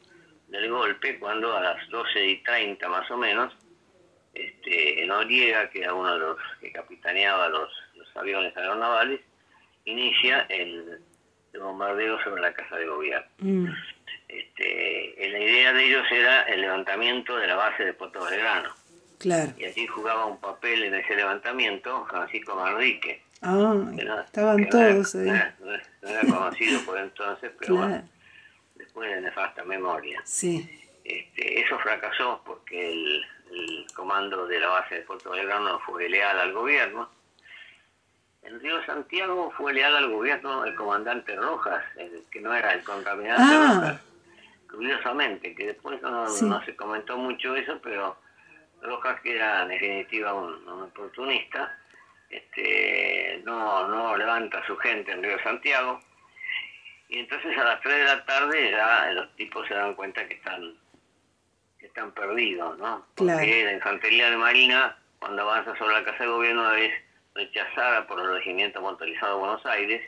del 0.48 0.72
golpe 0.72 1.20
cuando 1.20 1.56
a 1.56 1.62
las 1.62 1.88
12 1.92 2.26
y 2.26 2.38
30 2.42 2.90
más 2.90 3.12
o 3.12 3.18
menos, 3.18 3.56
este, 4.34 5.06
Noriega, 5.06 5.70
que 5.70 5.84
era 5.84 5.94
uno 5.94 6.12
de 6.12 6.20
los 6.22 6.38
que 6.60 6.72
capitaneaba 6.72 7.50
los, 7.50 7.72
los 7.94 8.18
aviones 8.18 8.58
aeronavales, 8.58 9.22
inicia 9.86 10.48
el, 10.50 11.02
bombardeo 11.54 12.22
sobre 12.24 12.42
la 12.42 12.54
casa 12.54 12.78
de 12.78 12.88
gobierno. 12.88 13.30
Mm. 13.38 13.68
Este, 14.28 15.30
la 15.30 15.40
idea 15.40 15.72
de 15.72 15.86
ellos 15.86 16.06
era 16.12 16.42
el 16.44 16.62
levantamiento 16.62 17.38
de 17.38 17.46
la 17.46 17.56
base 17.56 17.86
de 17.86 17.94
Puerto 17.94 18.26
Belgrano. 18.26 18.74
Claro. 19.18 19.54
Y 19.58 19.66
allí 19.66 19.88
jugaba 19.88 20.26
un 20.26 20.40
papel 20.40 20.84
en 20.84 20.96
ese 20.96 21.16
levantamiento 21.16 22.06
Francisco 22.08 22.56
Manrique. 22.56 23.22
Ah, 23.42 23.76
estaban 24.26 24.70
todos 24.70 25.16
ahí. 25.16 25.28
No 26.02 26.10
era, 26.10 26.22
conocido 26.22 26.82
por 26.82 26.98
entonces, 26.98 27.52
pero 27.60 27.76
bueno, 27.76 28.10
después 28.76 29.10
de 29.10 29.22
nefasta 29.22 29.64
memoria. 29.64 30.22
Sí. 30.26 30.68
Este, 31.04 31.62
eso 31.62 31.78
fracasó 31.80 32.42
porque 32.46 32.92
el, 32.92 33.86
comando 33.94 34.48
de 34.48 34.60
la 34.60 34.70
base 34.70 34.96
de 34.96 35.02
Puerto 35.02 35.30
Belgrano 35.30 35.80
fue 35.82 36.10
leal 36.10 36.40
al 36.40 36.54
gobierno. 36.54 37.10
En 38.42 38.60
Río 38.60 38.84
Santiago 38.86 39.52
fue 39.56 39.74
leal 39.74 39.96
al 39.96 40.10
gobierno 40.10 40.66
el 40.66 40.76
comandante 40.76 41.36
Rojas, 41.36 41.84
el 41.98 42.24
que 42.32 42.42
no 42.42 42.54
era 42.54 42.74
el 42.74 42.84
contaminante 42.84 43.44
ah. 43.44 43.74
Rojas. 43.76 44.02
Curiosamente, 44.70 45.56
que 45.56 45.68
después 45.68 46.02
no, 46.02 46.66
se 46.66 46.76
comentó 46.76 47.18
mucho 47.18 47.56
eso, 47.56 47.80
pero 47.82 48.18
Rojas, 48.86 49.20
que 49.22 49.36
era 49.36 49.64
en 49.64 49.70
definitiva 49.70 50.34
un, 50.34 50.68
oportunista, 50.68 51.78
este, 52.30 53.42
no, 53.44 53.88
no 53.88 54.18
levanta 54.18 54.60
a 54.60 54.66
su 54.66 54.76
gente 54.78 55.12
en 55.12 55.24
Río 55.24 55.42
Santiago. 55.44 56.02
Y 57.10 57.20
entonces 57.20 57.58
a 57.58 57.64
las 57.64 57.82
3 57.82 57.98
de 57.98 58.04
la 58.04 58.26
tarde 58.26 58.72
ya 58.72 59.12
los 59.12 59.36
tipos 59.36 59.68
se 59.68 59.76
dan 59.76 59.94
cuenta 59.94 60.28
que 60.28 60.36
están 60.36 60.76
están 61.86 62.12
perdidos, 62.14 62.78
¿no? 62.78 63.06
Porque 63.16 63.64
la 63.64 63.74
infantería 63.74 64.30
de 64.30 64.38
Marina, 64.38 64.98
cuando 65.20 65.44
avanza 65.44 65.78
sobre 65.78 65.94
la 65.94 66.04
Casa 66.04 66.24
de 66.24 66.30
Gobierno, 66.30 66.74
es 66.74 66.92
rechazada 67.34 68.06
por 68.08 68.20
el 68.20 68.32
Regimiento 68.34 68.82
Motorizado 68.82 69.36
de 69.36 69.40
Buenos 69.40 69.66
Aires 69.66 70.02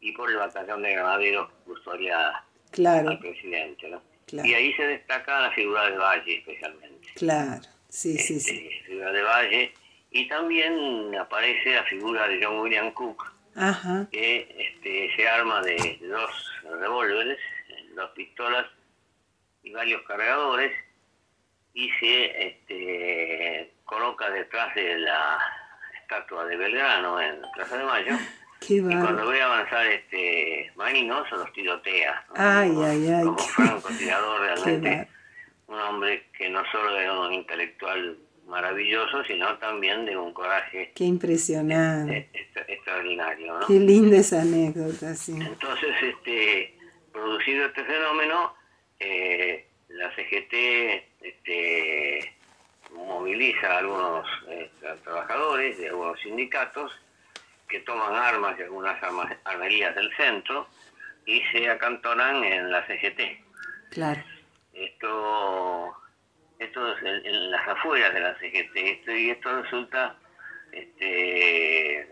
y 0.00 0.12
por 0.12 0.30
el 0.30 0.36
Batallón 0.36 0.82
de 0.82 0.92
Granaderos 0.92 1.48
que 1.48 1.72
custodia 1.72 2.44
al 2.86 3.18
presidente, 3.18 3.88
¿no? 3.88 4.02
Y 4.30 4.54
ahí 4.54 4.72
se 4.74 4.86
destaca 4.86 5.40
la 5.40 5.50
figura 5.52 5.90
de 5.90 5.96
Valle 5.96 6.38
especialmente. 6.38 7.08
Claro, 7.14 7.62
sí, 7.88 8.18
sí, 8.18 8.40
sí. 8.40 8.54
La 8.54 8.70
este, 8.70 8.84
figura 8.86 9.12
de 9.12 9.22
Valle. 9.22 9.74
Y 10.10 10.28
también 10.28 11.16
aparece 11.16 11.74
la 11.74 11.84
figura 11.84 12.26
de 12.28 12.42
John 12.42 12.60
William 12.60 12.90
Cook, 12.92 13.30
que 14.10 14.56
este, 14.58 15.14
se 15.14 15.28
arma 15.28 15.60
de 15.60 15.98
dos 16.00 16.30
revólveres, 16.80 17.38
dos 17.94 18.10
pistolas 18.10 18.66
y 19.62 19.72
varios 19.72 20.00
cargadores 20.02 20.72
y 21.74 21.90
se 22.00 22.46
este, 22.46 23.74
coloca 23.84 24.28
detrás 24.30 24.74
de 24.74 24.98
la 24.98 25.38
estatua 26.00 26.44
de 26.46 26.56
Belgrano 26.56 27.20
en 27.20 27.40
Plaza 27.54 27.78
de 27.78 27.84
Mayo. 27.84 28.16
y 28.68 28.80
cuando 28.80 29.28
ve 29.28 29.40
avanzar 29.40 29.86
este 29.86 30.72
Marino 30.74 31.24
se 31.28 31.36
los 31.36 31.52
tirotea. 31.52 32.24
Ay, 32.34 32.72
ay, 32.84 33.08
ay. 33.08 33.24
Como 33.24 33.38
francotirador 33.38 34.40
realmente. 34.40 35.08
Un 35.68 35.78
hombre 35.80 36.24
que 36.36 36.48
no 36.48 36.62
solo 36.72 36.98
era 36.98 37.18
un 37.20 37.32
intelectual 37.32 38.18
maravilloso, 38.46 39.22
sino 39.24 39.56
también 39.58 40.06
de 40.06 40.16
un 40.16 40.32
coraje. 40.32 40.92
Qué 40.94 41.04
impresionante. 41.04 42.28
extraordinario, 42.66 43.58
¿no? 43.58 43.66
Qué 43.66 43.74
linda 43.74 44.16
esa 44.16 44.40
anécdota, 44.42 45.14
sí. 45.14 45.38
Entonces, 45.38 45.90
este, 46.02 46.74
producido 47.12 47.66
este 47.66 47.84
fenómeno, 47.84 48.54
eh, 48.98 49.66
la 49.88 50.10
CGT 50.14 50.54
este, 51.20 52.34
moviliza 52.94 53.74
a 53.74 53.78
algunos 53.78 54.26
eh, 54.48 54.70
trabajadores 55.04 55.78
de 55.78 55.88
algunos 55.88 56.18
sindicatos 56.20 56.92
que 57.68 57.80
toman 57.80 58.14
armas 58.14 58.56
de 58.56 58.64
algunas 58.64 59.00
armas, 59.02 59.30
armerías 59.44 59.94
del 59.94 60.10
centro 60.16 60.66
y 61.26 61.42
se 61.52 61.68
acantonan 61.68 62.42
en 62.42 62.70
la 62.70 62.86
CGT. 62.86 63.20
Claro. 63.90 64.22
Esto, 64.84 65.96
esto 66.58 66.92
es 66.92 67.02
en, 67.24 67.50
las 67.50 67.68
afueras 67.68 68.14
de 68.14 68.20
la 68.20 68.34
CGT 68.38 68.76
esto, 68.76 69.12
y 69.12 69.30
esto 69.30 69.62
resulta 69.62 70.16
este, 70.72 72.08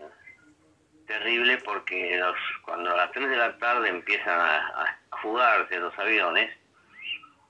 terrible 1.05 1.57
porque 1.59 2.17
los, 2.17 2.35
cuando 2.63 2.91
a 2.91 2.97
las 2.97 3.11
3 3.11 3.29
de 3.29 3.37
la 3.37 3.57
tarde 3.57 3.89
empiezan 3.89 4.39
a, 4.39 4.99
a 5.11 5.17
fugarse 5.21 5.79
los 5.79 5.97
aviones, 5.97 6.51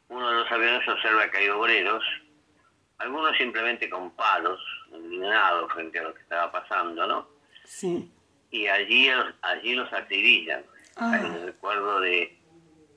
uno 0.10 0.30
de 0.30 0.36
los 0.36 0.52
aviones 0.52 0.88
observa 0.88 1.30
que 1.30 1.38
hay 1.38 1.50
obreros, 1.50 2.04
algunos 3.00 3.36
simplemente 3.38 3.90
con 3.90 4.12
palos, 4.12 4.60
indignados 4.92 5.72
frente 5.74 6.00
a 6.00 6.04
lo 6.04 6.14
que 6.14 6.22
estaba 6.22 6.52
pasando, 6.52 7.06
¿no? 7.06 7.28
Sí. 7.66 8.12
Y 8.52 8.68
allí, 8.68 9.10
allí 9.42 9.76
los 9.76 9.92
acribillan. 9.92 10.64
Ah. 10.96 11.18
En 11.20 11.26
el 11.34 11.46
recuerdo 11.48 12.00
de 12.00 12.38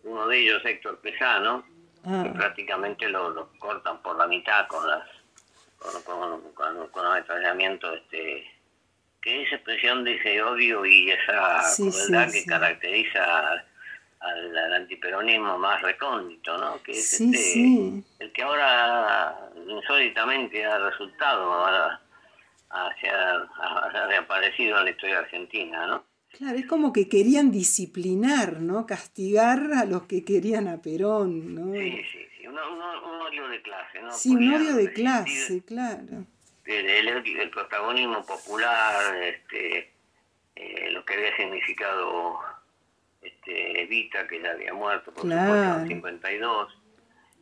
uno 0.04 0.26
de 0.28 0.38
ellos, 0.38 0.64
Héctor 0.64 1.00
Pesano, 1.00 1.64
que 2.02 2.10
ah. 2.10 2.32
prácticamente 2.34 3.08
lo, 3.08 3.50
cortan 3.58 4.00
por 4.02 4.16
la 4.16 4.26
mitad 4.26 4.66
con 4.68 4.86
las 4.86 5.04
con, 5.78 6.02
con, 6.02 6.52
con, 6.52 6.88
con 6.88 7.06
ametrallamiento 7.06 7.94
este 7.94 8.60
que 9.20 9.42
esa 9.42 9.56
expresión 9.56 10.04
de 10.04 10.14
ese 10.14 10.42
odio 10.42 10.84
y 10.86 11.10
esa 11.10 11.62
crueldad 11.76 12.32
que 12.32 12.44
caracteriza 12.46 13.64
al, 14.20 14.72
antiperonismo 14.74 15.58
más 15.58 15.80
recóndito, 15.82 16.56
¿no? 16.58 16.82
Que 16.82 16.92
es 16.92 17.20
este, 17.20 18.02
el 18.18 18.32
que 18.32 18.42
ahora 18.42 19.34
insólitamente 19.66 20.64
ha 20.64 20.78
resultado, 20.78 21.64
ha, 21.64 22.00
ha, 22.70 24.06
reaparecido 24.08 24.78
en 24.78 24.84
la 24.84 24.90
historia 24.90 25.18
argentina, 25.18 25.86
¿no? 25.86 26.04
Claro, 26.30 26.58
es 26.58 26.66
como 26.66 26.92
que 26.92 27.08
querían 27.08 27.50
disciplinar, 27.50 28.60
¿no? 28.60 28.86
Castigar 28.86 29.72
a 29.74 29.84
los 29.84 30.04
que 30.04 30.24
querían 30.24 30.68
a 30.68 30.80
Perón, 30.80 31.54
¿no? 31.54 31.72
Sí, 31.72 32.02
sí, 32.12 32.26
sí, 32.38 32.46
un, 32.46 32.56
odio 32.58 33.48
de 33.48 33.60
clase, 33.62 34.02
¿no? 34.02 34.12
Sí, 34.12 34.30
un 34.30 34.54
odio 34.54 34.74
de 34.74 34.92
clase, 34.92 35.62
claro. 35.64 36.24
El, 36.64 37.08
el, 37.08 37.50
protagonismo 37.50 38.24
popular, 38.24 39.16
este, 39.24 39.90
eh, 40.54 40.90
lo 40.92 41.04
que 41.04 41.14
había 41.14 41.36
significado 41.36 42.38
este, 43.20 43.82
Evita, 43.82 44.26
que 44.28 44.40
ya 44.40 44.52
había 44.52 44.72
muerto 44.72 45.12
por 45.12 45.22
claro. 45.22 45.86
52, 45.86 46.78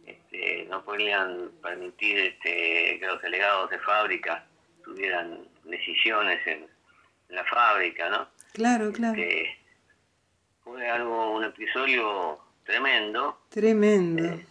este, 0.07 0.67
no 0.71 0.83
podían 0.83 1.51
permitir 1.63 2.19
este, 2.19 2.99
que 2.99 3.07
los 3.07 3.21
delegados 3.21 3.69
de 3.71 3.79
fábrica 3.81 4.47
tuvieran 4.83 5.47
decisiones 5.65 6.47
en, 6.47 6.67
la 7.29 7.45
fábrica, 7.45 8.09
¿no? 8.09 8.27
Claro, 8.53 8.93
claro. 8.93 9.21
Este, 9.21 9.59
fue 10.63 10.89
algo, 10.89 11.33
un 11.33 11.45
episodio 11.45 12.39
tremendo. 12.65 13.41
Tremendo. 13.49 14.25
Eh, 14.25 14.47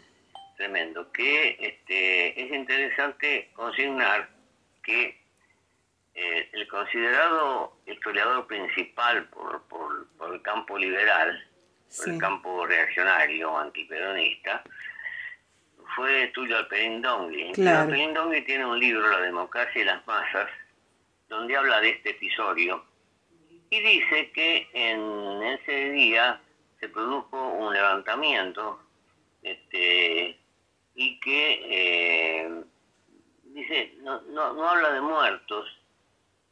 tremendo. 0.56 1.12
Que 1.12 1.58
este, 1.60 2.42
es 2.42 2.52
interesante 2.52 3.52
consignar 3.54 4.30
que 4.84 5.20
eh, 6.16 6.50
el 6.54 6.68
considerado 6.68 7.78
historiador 7.86 8.48
principal 8.48 9.26
por, 9.30 9.62
por, 9.68 10.34
el 10.34 10.42
campo 10.42 10.78
liberal, 10.78 11.46
por 11.96 12.10
el 12.10 12.20
campo 12.20 12.66
reaccionario, 12.66 13.58
antiperonista, 13.58 14.64
fue 15.96 16.28
Tulio 16.34 16.58
Alperín 16.58 17.02
Dongui. 17.02 17.52
Tulio 17.54 17.80
Alperín 17.80 18.14
Dongui 18.14 18.42
tiene 18.44 18.66
un 18.66 18.80
libro, 18.80 19.08
La 19.08 19.22
democracia 19.22 19.82
y 19.82 19.86
las 19.86 20.06
masas, 20.08 20.50
donde 21.30 21.56
habla 21.56 21.82
de 21.82 21.90
este 21.90 22.12
episodio 22.12 22.84
y 23.70 23.80
dice 23.80 24.32
que 24.32 24.70
en 24.74 25.44
ese 25.44 25.92
día 25.92 26.42
se 26.80 26.90
produjo 26.90 27.50
un 27.50 27.74
levantamiento 27.74 28.80
este, 29.44 30.40
y 30.96 31.20
que 31.20 31.62
eh, 31.66 32.64
dice 33.44 33.94
no, 34.02 34.22
no, 34.22 34.54
no 34.54 34.70
habla 34.70 34.92
de 34.92 35.02
muertos 35.02 35.68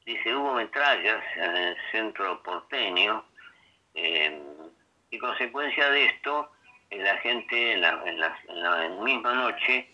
dice, 0.05 0.35
hubo 0.35 0.53
metrallas 0.53 1.23
en 1.35 1.55
el 1.55 1.77
centro 1.91 2.41
porteño 2.43 3.25
eh, 3.95 4.39
y 5.09 5.17
consecuencia 5.17 5.89
de 5.89 6.05
esto, 6.05 6.51
la 6.91 7.17
gente 7.17 7.73
en 7.73 7.81
la, 7.81 8.01
en, 8.05 8.19
la, 8.19 8.89
misma 9.01 9.33
noche 9.33 9.89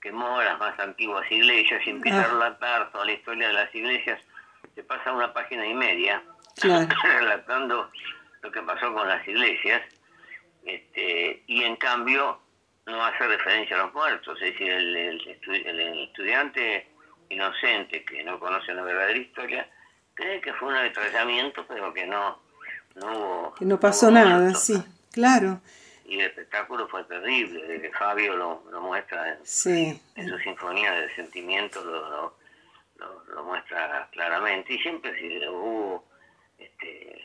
quemó 0.00 0.42
las 0.42 0.58
más 0.58 0.78
antiguas 0.80 1.30
iglesias 1.30 1.80
y 1.86 1.90
empieza 1.90 2.24
a 2.24 2.28
relatar 2.28 2.90
toda 2.90 3.04
la 3.04 3.12
historia 3.12 3.48
de 3.48 3.54
las 3.54 3.74
iglesias. 3.74 4.20
Se 4.74 4.82
pasa 4.82 5.12
una 5.12 5.32
página 5.32 5.66
y 5.66 5.74
media 5.74 6.22
relatando 7.02 7.90
lo 8.42 8.50
que 8.52 8.62
pasó 8.62 8.92
con 8.94 9.06
las 9.08 9.26
iglesias 9.26 9.82
este, 10.64 11.42
y 11.46 11.64
en 11.64 11.76
cambio 11.76 12.40
no 12.86 13.04
hace 13.04 13.26
referencia 13.26 13.76
a 13.76 13.84
los 13.86 13.94
muertos. 13.94 14.40
Es 14.42 14.52
decir, 14.52 14.70
el, 14.70 14.96
el 14.96 15.98
estudiante 16.08 16.88
inocente 17.28 18.04
que 18.04 18.22
no 18.24 18.38
conoce 18.40 18.74
la 18.74 18.82
verdadera 18.82 19.18
historia, 19.18 19.68
cree 20.14 20.40
que 20.40 20.52
fue 20.54 20.68
un 20.68 20.74
ametrallamiento, 20.74 21.64
pero 21.66 21.92
que 21.94 22.06
no, 22.06 22.42
no 22.96 23.06
hubo... 23.16 23.54
Que 23.54 23.64
no 23.64 23.78
pasó 23.78 24.10
nada, 24.10 24.54
sí, 24.54 24.82
claro. 25.12 25.60
Y 26.04 26.14
el 26.18 26.26
espectáculo 26.26 26.88
fue 26.88 27.04
terrible, 27.04 27.64
de 27.68 27.80
que 27.82 27.90
Fabio 27.92 28.34
lo, 28.36 28.64
lo 28.72 28.80
muestra 28.80 29.28
en, 29.34 29.38
Sí, 29.46 30.02
en 30.16 30.28
su 30.28 30.38
sinfonía 30.40 30.90
de 30.92 31.14
sentimientos, 31.14 31.84
lo, 31.84 32.10
lo, 32.10 32.36
lo- 32.96 33.24
lo 33.32 33.44
muestra 33.44 34.08
claramente. 34.10 34.74
Y 34.74 34.78
siempre 34.80 35.16
si 35.20 35.46
hubo 35.46 36.09
este, 36.60 37.16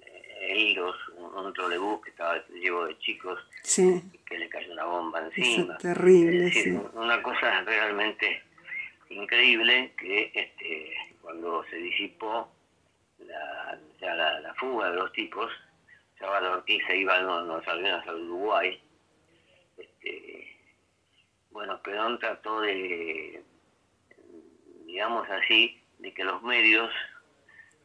eh, 0.00 0.36
heridos, 0.50 0.96
un, 1.16 1.34
un 1.46 1.52
trolebús 1.52 2.00
que 2.02 2.10
estaba 2.10 2.42
llevo 2.48 2.86
de 2.86 2.98
chicos, 2.98 3.38
sí, 3.62 4.02
que 4.26 4.38
le 4.38 4.48
cayó 4.48 4.72
una 4.72 4.84
bomba 4.84 5.20
eso 5.20 5.28
encima. 5.36 5.74
es 5.74 5.78
terrible, 5.82 6.46
Es 6.48 6.54
decir, 6.54 6.74
sí. 6.74 6.80
una 6.94 7.22
cosa 7.22 7.62
realmente 7.62 8.42
increíble 9.10 9.92
que 9.98 10.30
este, 10.34 10.94
cuando 11.22 11.64
se 11.70 11.76
disipó 11.76 12.50
la, 13.18 13.78
ya 14.00 14.14
la, 14.14 14.40
la 14.40 14.54
fuga 14.54 14.90
de 14.90 14.96
los 14.96 15.12
tipos, 15.12 15.50
Chaval 16.18 16.44
Ortiz 16.46 16.82
se 16.86 16.96
iba 16.96 17.16
en 17.18 17.26
los 17.26 17.66
aviones 17.68 18.06
al 18.06 18.22
Uruguay. 18.22 18.80
Este, 19.76 20.56
bueno, 21.50 21.80
Perón 21.82 22.18
trató 22.18 22.60
de, 22.60 23.42
digamos 24.86 25.28
así, 25.30 25.80
de 25.98 26.12
que 26.12 26.24
los 26.24 26.42
medios 26.42 26.90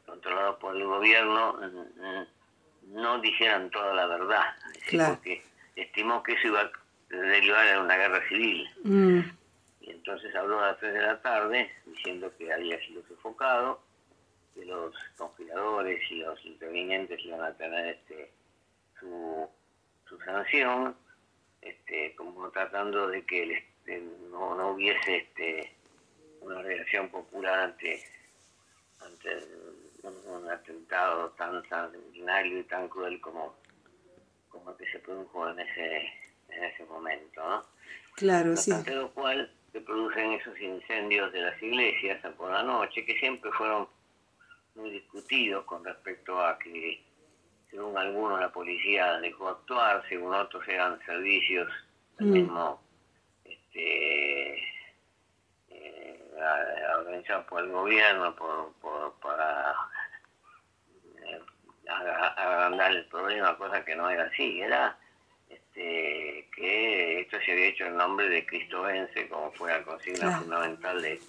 controlados 0.06 0.58
por 0.58 0.76
el 0.76 0.84
gobierno 0.86 1.54
mm, 1.54 2.94
no 2.94 3.20
dijeran 3.22 3.70
toda 3.72 3.94
la 3.94 4.06
verdad, 4.08 4.44
Claro. 4.88 5.16
porque 5.16 5.42
estimó 5.76 6.22
que 6.24 6.34
eso 6.34 6.48
iba 6.48 6.62
a 6.62 6.72
derivar 7.10 7.68
en 7.68 7.80
una 7.80 7.96
guerra 7.98 8.28
civil. 8.28 8.70
Mm, 8.84 9.20
Y 9.82 9.90
entonces 9.92 10.34
habló 10.36 10.60
a 10.62 10.68
las 10.68 10.80
3 10.80 10.94
de 10.94 11.02
la 11.02 11.22
tarde 11.22 11.72
diciendo 11.86 12.32
que 12.38 12.52
había 12.54 12.80
sido 12.86 13.04
sofocado, 13.08 13.82
que 14.54 14.66
los 14.66 14.96
conspiradores 15.18 16.00
y 16.12 16.16
los 16.18 16.46
intervinientes 16.46 17.20
iban 17.26 17.42
a 17.42 17.54
tener 17.58 17.88
este 17.96 18.32
su, 19.00 19.50
su 20.08 20.18
sanción, 20.22 20.96
este, 21.62 22.16
como 22.16 22.50
tratando 22.52 23.08
de 23.08 23.26
que 23.26 23.44
el 23.44 23.52
este, 23.52 24.02
no, 24.30 24.56
no 24.56 24.70
hubiese 24.72 25.18
este, 25.18 25.76
una 26.42 26.62
reacción 26.62 27.10
popular 27.10 27.60
ante, 27.60 28.04
ante 29.02 29.30
un 30.04 30.50
atentado 30.50 31.30
tan 31.32 31.68
sanguinario 31.70 32.60
y 32.60 32.64
tan 32.64 32.88
cruel 32.90 33.20
como, 33.22 33.56
como 34.50 34.72
el 34.72 34.78
que 34.78 34.92
se 34.92 35.00
produjo 35.00 35.50
en 35.50 35.60
ese, 35.60 35.98
en 36.50 36.64
ese 36.66 36.84
momento, 36.86 37.42
¿no? 37.48 37.66
claro, 38.16 38.50
No 38.52 38.58
sí. 38.58 38.72
lo 38.88 39.12
cual 39.12 39.52
se 39.72 39.82
producen 39.82 40.34
esos 40.34 40.60
incendios 40.60 41.32
de 41.32 41.42
las 41.42 41.62
iglesias 41.62 42.20
por 42.38 42.52
la 42.52 42.64
noche, 42.64 43.06
que 43.06 43.18
siempre 43.18 43.52
fueron 43.54 43.88
muy 44.76 44.90
discutidos 44.92 45.66
con 45.66 45.84
respecto 45.86 46.40
a 46.40 46.60
que, 46.60 47.04
según 47.72 47.98
algunos, 47.98 48.40
la 48.40 48.52
policía 48.52 49.18
dejó 49.20 49.50
actuar, 49.50 50.04
según 50.10 50.34
otros 50.34 50.68
eran 50.68 51.00
servicios 51.06 51.72
del 52.18 52.28
Mm. 52.28 52.32
mismo, 52.34 52.82
este, 53.46 54.58
eh, 55.70 56.32
organizados 57.00 57.46
por 57.46 57.64
el 57.64 57.72
gobierno 57.72 58.36
por, 58.36 58.74
por- 58.74 59.14
para 59.22 59.74
agrandar 61.88 62.92
el 62.92 63.06
problema, 63.06 63.58
cosa 63.58 63.84
que 63.84 63.96
no 63.96 64.10
era 64.10 64.24
así, 64.26 64.62
era 64.62 64.98
este, 65.50 66.48
que 66.56 67.22
esto 67.22 67.38
se 67.46 67.52
había 67.52 67.68
hecho 67.68 67.86
en 67.86 67.98
nombre 67.98 68.30
de 68.30 68.46
Cristo 68.46 68.84
vence, 68.84 69.28
como 69.28 69.52
fue 69.54 69.72
la 69.72 69.84
consigna 69.84 70.20
Claro. 70.28 70.42
fundamental 70.44 71.02
de, 71.02 71.20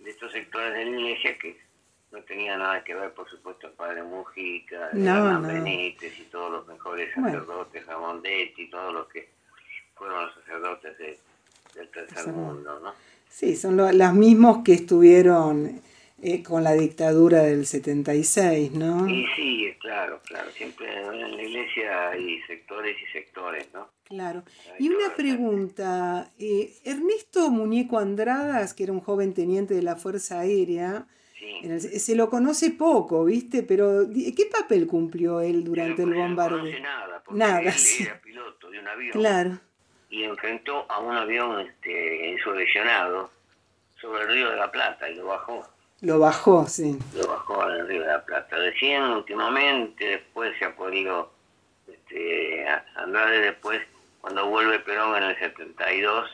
de 0.00 0.10
estos 0.10 0.32
sectores 0.32 0.72
de 0.74 0.84
la 0.84 0.90
iglesia 0.90 1.38
que 1.38 1.56
no 2.10 2.18
tenía 2.24 2.56
nada 2.58 2.84
que 2.84 2.94
ver, 2.94 3.12
por 3.12 3.28
supuesto, 3.30 3.68
el 3.68 3.72
padre 3.72 4.02
Mujica, 4.02 4.90
el 4.90 5.04
No. 5.04 5.40
Benítez 5.40 6.18
y 6.18 6.24
todos 6.24 6.50
los 6.52 6.66
mejores 6.66 7.10
Bueno. 7.14 7.30
sacerdotes, 7.30 7.86
Ramondetti, 7.86 8.68
todos 8.68 8.92
los 8.92 9.08
que 9.08 9.30
fueron 9.94 10.26
los 10.26 10.34
sacerdotes 10.34 10.98
de- 10.98 11.18
del 11.74 11.88
tercer 11.88 12.26
mundo, 12.34 12.80
¿no? 12.80 12.92
Sí, 13.30 13.56
son 13.56 13.78
lo- 13.78 13.90
las 13.92 14.12
mismos 14.12 14.58
que 14.62 14.74
estuvieron 14.74 15.80
eh, 16.22 16.42
con 16.42 16.62
la 16.64 16.72
dictadura 16.72 17.42
del 17.42 17.66
76, 17.66 18.72
¿no? 18.72 19.08
Y 19.08 19.26
sí, 19.36 19.74
claro, 19.80 20.20
claro, 20.24 20.50
siempre 20.52 20.86
en 21.02 21.36
la 21.36 21.42
iglesia 21.42 22.10
hay 22.10 22.40
sectores 22.46 22.96
y 23.02 23.12
sectores, 23.12 23.66
¿no? 23.74 23.88
Claro. 24.04 24.42
Hay 24.78 24.86
Y 24.86 24.88
una 24.88 25.14
pregunta, 25.16 26.30
eh, 26.38 26.72
Ernesto 26.84 27.50
Muñeco 27.50 27.98
Andradas, 27.98 28.72
que 28.74 28.84
era 28.84 28.92
un 28.92 29.00
joven 29.00 29.34
teniente 29.34 29.74
de 29.74 29.82
la 29.82 29.96
Fuerza 29.96 30.40
Aérea, 30.40 31.06
Sí. 31.38 31.48
en 31.64 31.72
el- 31.72 31.80
se 31.80 32.14
lo 32.14 32.30
conoce 32.30 32.70
poco, 32.70 33.24
¿viste? 33.24 33.64
Pero 33.64 34.06
¿qué 34.14 34.46
papel 34.46 34.86
cumplió 34.86 35.40
él 35.40 35.64
durante 35.64 35.96
Pero 36.04 36.08
el 36.08 36.14
no 36.14 36.22
bombardeo? 36.22 36.80
nada, 36.80 37.20
porque 37.24 37.38
Nada, 37.40 37.60
él 37.62 37.72
sí. 37.72 38.04
era 38.04 38.20
piloto 38.20 38.70
de 38.70 38.78
un 38.78 38.86
avión 38.86 39.12
Claro, 39.12 39.58
y 40.08 40.22
enfrentó 40.22 40.86
a 40.88 41.00
un 41.00 41.16
avión 41.16 41.60
este, 41.66 42.30
insurreccionado 42.30 43.30
sobre 44.00 44.22
el 44.22 44.28
río 44.28 44.50
de 44.50 44.56
la 44.56 44.70
Plata 44.70 45.10
y 45.10 45.16
lo 45.16 45.26
bajó, 45.26 45.66
lo 46.02 46.18
bajó, 46.18 46.66
sí. 46.66 46.98
lo 47.14 47.26
bajó 47.28 47.62
al 47.62 47.86
río 47.88 48.02
de 48.02 48.08
la 48.08 48.24
Plata. 48.24 48.56
Recién, 48.56 49.02
últimamente, 49.04 50.04
después 50.04 50.52
se 50.58 50.64
ha 50.66 50.74
podido, 50.76 51.32
este, 51.88 52.68
a- 52.68 52.84
Andrade 52.96 53.38
después, 53.40 53.80
cuando 54.20 54.46
vuelve 54.48 54.78
Perón 54.80 55.16
en 55.16 55.22
el 55.30 55.38
72, 55.38 56.28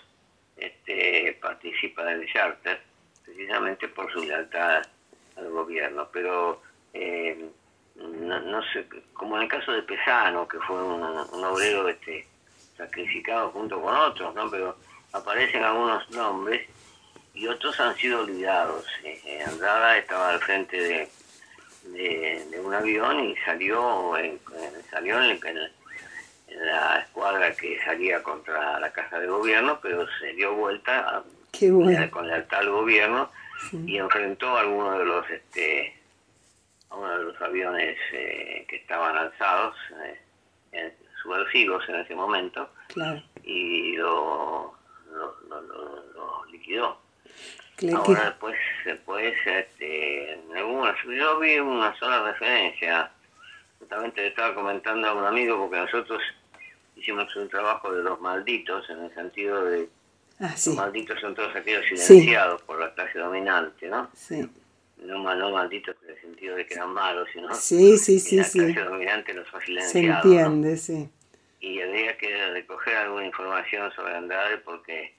este, 0.57 1.38
participa 1.40 2.04
del 2.04 2.26
charter, 2.33 2.81
precisamente 3.24 3.88
por 3.88 4.11
su 4.12 4.24
lealtad 4.24 4.83
al 5.37 5.50
gobierno. 5.50 6.09
Pero 6.12 6.61
eh, 6.94 7.48
no, 7.96 8.40
no 8.40 8.62
sé, 8.72 8.87
como 9.12 9.37
en 9.37 9.44
el 9.44 9.48
caso 9.48 9.72
de 9.72 9.83
Pesano, 9.83 10.48
que 10.48 10.59
fue 10.61 10.83
un, 10.83 11.02
un 11.02 11.44
obrero 11.44 11.88
este, 11.88 12.26
sacrificado 12.76 13.50
junto 13.50 13.81
con 13.81 13.94
otros, 13.94 14.35
¿no? 14.35 14.50
Pero 14.50 14.76
aparecen 15.12 15.62
algunos 15.62 16.09
nombres 16.11 16.66
y 17.38 17.46
otros 17.46 17.79
han 17.79 17.94
sido 17.96 18.20
olvidados. 18.22 18.85
Eh, 19.05 19.20
eh, 19.24 19.42
Andrada 19.46 19.96
estaba 19.96 20.31
al 20.31 20.40
frente 20.40 20.77
de, 20.77 21.09
de, 21.85 22.44
de 22.51 22.61
un 22.61 22.74
avión 22.74 23.20
y 23.20 23.37
salió 23.44 24.16
en, 24.16 24.33
en- 24.33 24.83
salió 24.90 25.22
en, 25.22 25.31
en- 25.46 25.70
en 26.48 26.66
la 26.66 26.98
escuadra 27.01 27.55
que 27.55 27.79
salía 27.85 28.22
contra 28.22 28.81
la 28.81 28.90
casa 28.92 29.20
de 29.20 29.27
gobierno, 29.29 29.79
pero 29.81 30.07
se 30.18 30.33
dio 30.33 30.55
vuelta 30.55 30.98
a- 31.18 31.22
bueno. 31.70 32.11
con 32.11 32.27
lealtad 32.27 32.61
al 32.61 32.70
gobierno 32.70 33.31
Sí. 33.70 33.83
y 33.88 33.98
enfrentó 33.98 34.57
a 34.57 34.61
algunos 34.61 34.98
de 34.98 35.05
los 35.05 35.29
este 35.31 35.96
a 36.90 36.96
uno 36.96 37.18
de 37.18 37.24
los 37.24 37.42
aviones 37.42 37.98
eh, 38.12 38.64
que 38.68 38.77
estaban 38.77 39.14
lanzados 39.16 39.74
eh, 40.05 40.20
en- 40.72 40.94
subversivos 41.22 41.87
en 41.88 41.96
ese 41.96 42.14
momento 42.14 42.70
Claro. 42.88 43.20
y 43.42 43.96
lo, 43.96 44.74
lo, 45.12 45.40
lo- 45.48 45.61
lo- 45.62 46.05
lo 46.14 46.44
liquidó 46.46 47.01
ahora 47.95 48.25
después 48.27 48.57
después 48.85 49.35
este 49.47 50.38
yo 51.17 51.38
vi 51.38 51.59
una 51.59 51.97
sola 51.99 52.23
referencia 52.25 53.11
justamente 53.79 54.21
le 54.23 54.29
estaba 54.29 54.55
comentando 54.55 55.09
a 55.09 55.14
un 55.14 55.25
amigo 55.25 55.59
porque 55.59 55.77
nosotros 55.77 56.21
hicimos 56.97 57.35
un 57.37 57.49
trabajo 57.49 57.93
de 57.93 58.03
los 58.03 58.21
malditos 58.21 58.88
en 58.91 59.05
el 59.05 59.14
sentido 59.14 59.64
de 59.64 59.88
Ah, 60.41 60.53
sí, 60.57 60.70
los 60.70 60.76
malditos 60.79 61.20
son 61.20 61.35
todos 61.35 61.55
aquellos 61.57 61.85
Sí. 61.89 61.97
silenciados 61.97 62.62
por 62.62 62.79
la 62.79 62.95
clase 62.95 63.18
dominante, 63.18 63.89
¿no? 63.89 64.09
sí. 64.14 64.49
No, 64.99 65.35
no 65.35 65.51
malditos 65.53 65.95
en 66.05 66.11
el 66.11 66.20
sentido 66.20 66.57
de 66.57 66.66
que 66.66 66.74
eran 66.74 66.91
malos, 66.93 67.29
sino 67.33 67.53
Sí, 67.55 67.97
sí, 67.99 68.14
que 68.14 68.18
sí, 68.20 68.37
la 68.37 68.45
sí. 68.45 68.59
clase 68.59 68.81
dominante 68.81 69.33
los 69.35 69.47
Se 69.49 69.61
silenciado. 69.66 70.24
¿no? 70.24 70.31
entiende, 70.33 70.76
sí. 70.76 71.09
Y 71.61 71.81
habría 71.81 72.16
que 72.18 72.47
recoger 72.53 72.97
alguna 72.97 73.26
información 73.26 73.93
sobre 73.93 74.14
Andrade 74.16 74.59
porque 74.59 75.14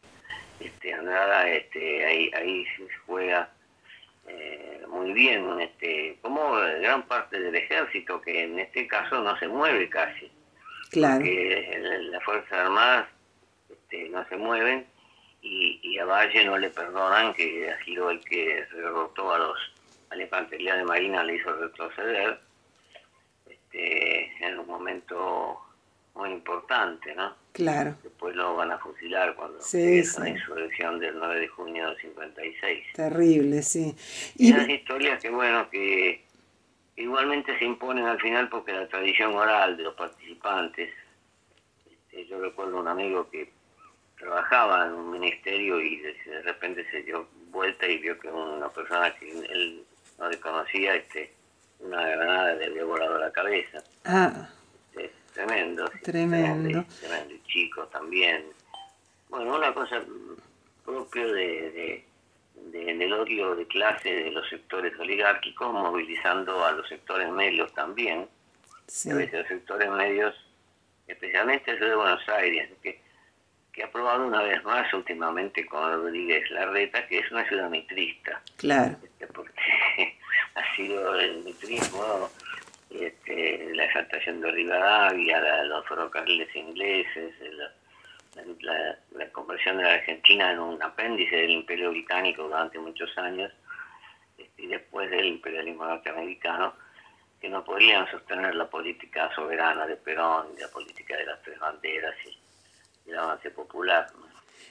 este, 0.60 0.94
Andrada 0.94 1.48
este, 1.50 2.06
ahí, 2.06 2.32
ahí 2.36 2.66
se 2.78 2.88
juega 3.06 3.50
eh, 4.28 4.84
muy 4.88 5.12
bien, 5.14 5.60
este, 5.60 6.18
como 6.22 6.52
gran 6.52 7.04
parte 7.04 7.40
del 7.40 7.56
ejército, 7.56 8.22
que 8.22 8.44
en 8.44 8.60
este 8.60 8.88
caso 8.88 9.22
no 9.24 9.38
se 9.40 9.48
mueve 9.48 9.90
casi. 9.90 10.32
Claro. 10.92 11.24
que 11.24 11.72
el- 11.76 12.12
las 12.12 12.24
Fuerzas 12.24 12.52
Armadas 12.52 13.08
este, 13.70 14.10
no 14.10 14.28
se 14.28 14.38
mueven 14.38 14.88
y, 15.42 15.80
y 15.84 16.00
a 16.00 16.06
Valle 16.06 16.44
no 16.46 16.58
le 16.58 16.70
perdonan 16.72 17.34
que 17.36 17.70
ha 17.72 17.84
sido 17.86 18.10
el 18.10 18.20
que 18.26 18.66
derrotó 18.74 19.32
a 19.34 19.38
los 19.38 19.58
a 20.10 20.16
la 20.16 20.24
infantería 20.24 20.76
de 20.76 20.84
Marina, 20.84 21.24
le 21.24 21.36
hizo 21.36 21.54
retroceder 21.54 22.40
este, 23.48 24.32
en 24.46 24.58
un 24.60 24.66
momento 24.68 25.60
muy 26.20 26.32
importante, 26.32 27.16
¿no? 27.16 27.34
Claro. 27.54 27.96
Después 28.04 28.36
lo 28.36 28.56
van 28.56 28.72
a 28.72 28.78
fusilar 28.78 29.36
cuando 29.36 29.62
Sí, 29.62 29.82
empieza 29.82 30.16
sí. 30.16 30.22
la 30.22 30.30
insurrección 30.30 31.00
del 31.00 31.18
9 31.18 31.40
de 31.40 31.48
junio 31.48 31.88
del 31.88 31.98
56. 31.98 32.86
Terrible, 32.94 33.64
sí. 33.64 33.96
Y 34.38 34.52
esas 34.52 34.70
historias 34.70 35.22
que, 35.22 35.30
bueno, 35.30 35.70
que 35.70 36.26
igualmente 36.98 37.58
se 37.58 37.66
imponen 37.66 38.06
al 38.06 38.20
final 38.20 38.50
porque 38.50 38.74
la 38.74 38.88
tradición 38.88 39.34
oral 39.34 39.78
de 39.78 39.84
los 39.84 39.96
participantes, 39.96 40.92
este, 41.90 42.26
yo 42.28 42.40
recuerdo 42.42 42.80
un 42.80 42.88
amigo 42.88 43.30
que 43.30 43.52
trabajaba 44.18 44.86
en 44.86 44.94
un 44.94 45.12
ministerio 45.12 45.80
y 45.80 45.98
de, 46.02 46.14
de 46.26 46.42
repente 46.42 46.86
se 46.92 47.04
dio, 47.04 47.28
vuelta 47.50 47.88
y 47.88 47.98
vio 47.98 48.20
que 48.20 48.28
una 48.28 48.70
persona 48.70 49.16
que 49.16 49.32
él 49.32 49.84
no 50.20 50.30
le 50.30 50.40
conocía, 50.40 50.96
este, 50.96 51.34
una 51.80 52.06
granada 52.06 52.54
le 52.56 52.66
había 52.66 52.84
volado 52.84 53.18
la 53.18 53.32
cabeza. 53.32 53.82
Ah. 54.06 54.50
Tremendo. 55.34 55.90
Tremendo. 56.04 56.86
Tremendo. 57.00 57.34
Y 57.34 57.42
chicos 57.44 57.90
también. 57.92 58.46
Bueno, 59.30 59.56
una 59.56 59.74
cosa 59.74 60.02
propio 60.84 61.32
de, 61.34 62.06
de, 62.72 62.94
del 62.96 63.14
odio 63.14 63.56
de 63.56 63.68
clase 63.68 64.10
de 64.10 64.32
los 64.32 64.48
sectores 64.50 64.98
oligárquicos, 65.00 65.72
movilizando 65.72 66.66
a 66.66 66.72
los 66.72 66.88
sectores 66.88 67.30
medios 67.32 67.74
también. 67.74 68.28
A 69.12 69.14
veces 69.14 69.40
los 69.40 69.48
sectores 69.48 69.90
medios, 69.92 70.36
especialmente 71.08 71.72
el 71.72 71.80
de 71.80 71.96
Buenos 71.96 72.28
Aires, 72.28 72.70
que, 72.82 73.00
que 73.72 73.84
ha 73.84 73.92
probado 73.92 74.26
una 74.26 74.42
vez 74.42 74.64
más 74.64 74.92
últimamente 74.94 75.66
con 75.68 75.92
Rodríguez 75.92 76.50
Larreta, 76.50 77.06
que 77.08 77.20
es 77.20 77.32
una 77.32 77.48
ciudad 77.48 77.70
mitrista. 77.70 78.42
Claro. 78.58 78.98
Este, 79.04 79.28
porque 79.28 79.54
ha 80.56 80.76
sido 80.76 81.20
el 81.20 81.44
mitrismo, 81.44 82.30
este, 82.90 83.74
la 83.76 83.86
exaltación 83.86 84.42
de 84.42 84.52
Rivadavia, 84.52 85.64
los 85.66 85.88
ferrocarriles 85.88 86.54
ingleses, 86.56 87.34
la, 88.62 89.28
conversión 89.32 89.78
de 89.78 89.84
la 89.84 89.94
Argentina 89.94 90.52
en 90.52 90.60
un 90.60 90.82
apéndice 90.82 91.36
del 91.36 91.52
imperio 91.52 91.92
británico 91.92 92.44
durante 92.44 92.80
muchos 92.80 93.16
años, 93.18 93.52
este, 94.38 94.64
y 94.64 94.68
después 94.68 95.10
del 95.10 95.26
imperialismo 95.26 95.86
norteamericano, 95.86 96.74
que 97.40 97.50
no 97.50 97.64
podían 97.64 98.10
sostener 98.12 98.56
la 98.56 98.70
política 98.70 99.34
soberana 99.34 99.86
de 99.86 99.96
Perón 99.96 100.48
la 100.60 100.68
política 100.68 101.16
de 101.16 101.26
las 101.26 101.42
tres 101.42 101.58
banderas 101.60 102.16
y, 102.26 103.10
el 103.10 103.18
avance 103.18 103.50
popular. 103.50 104.08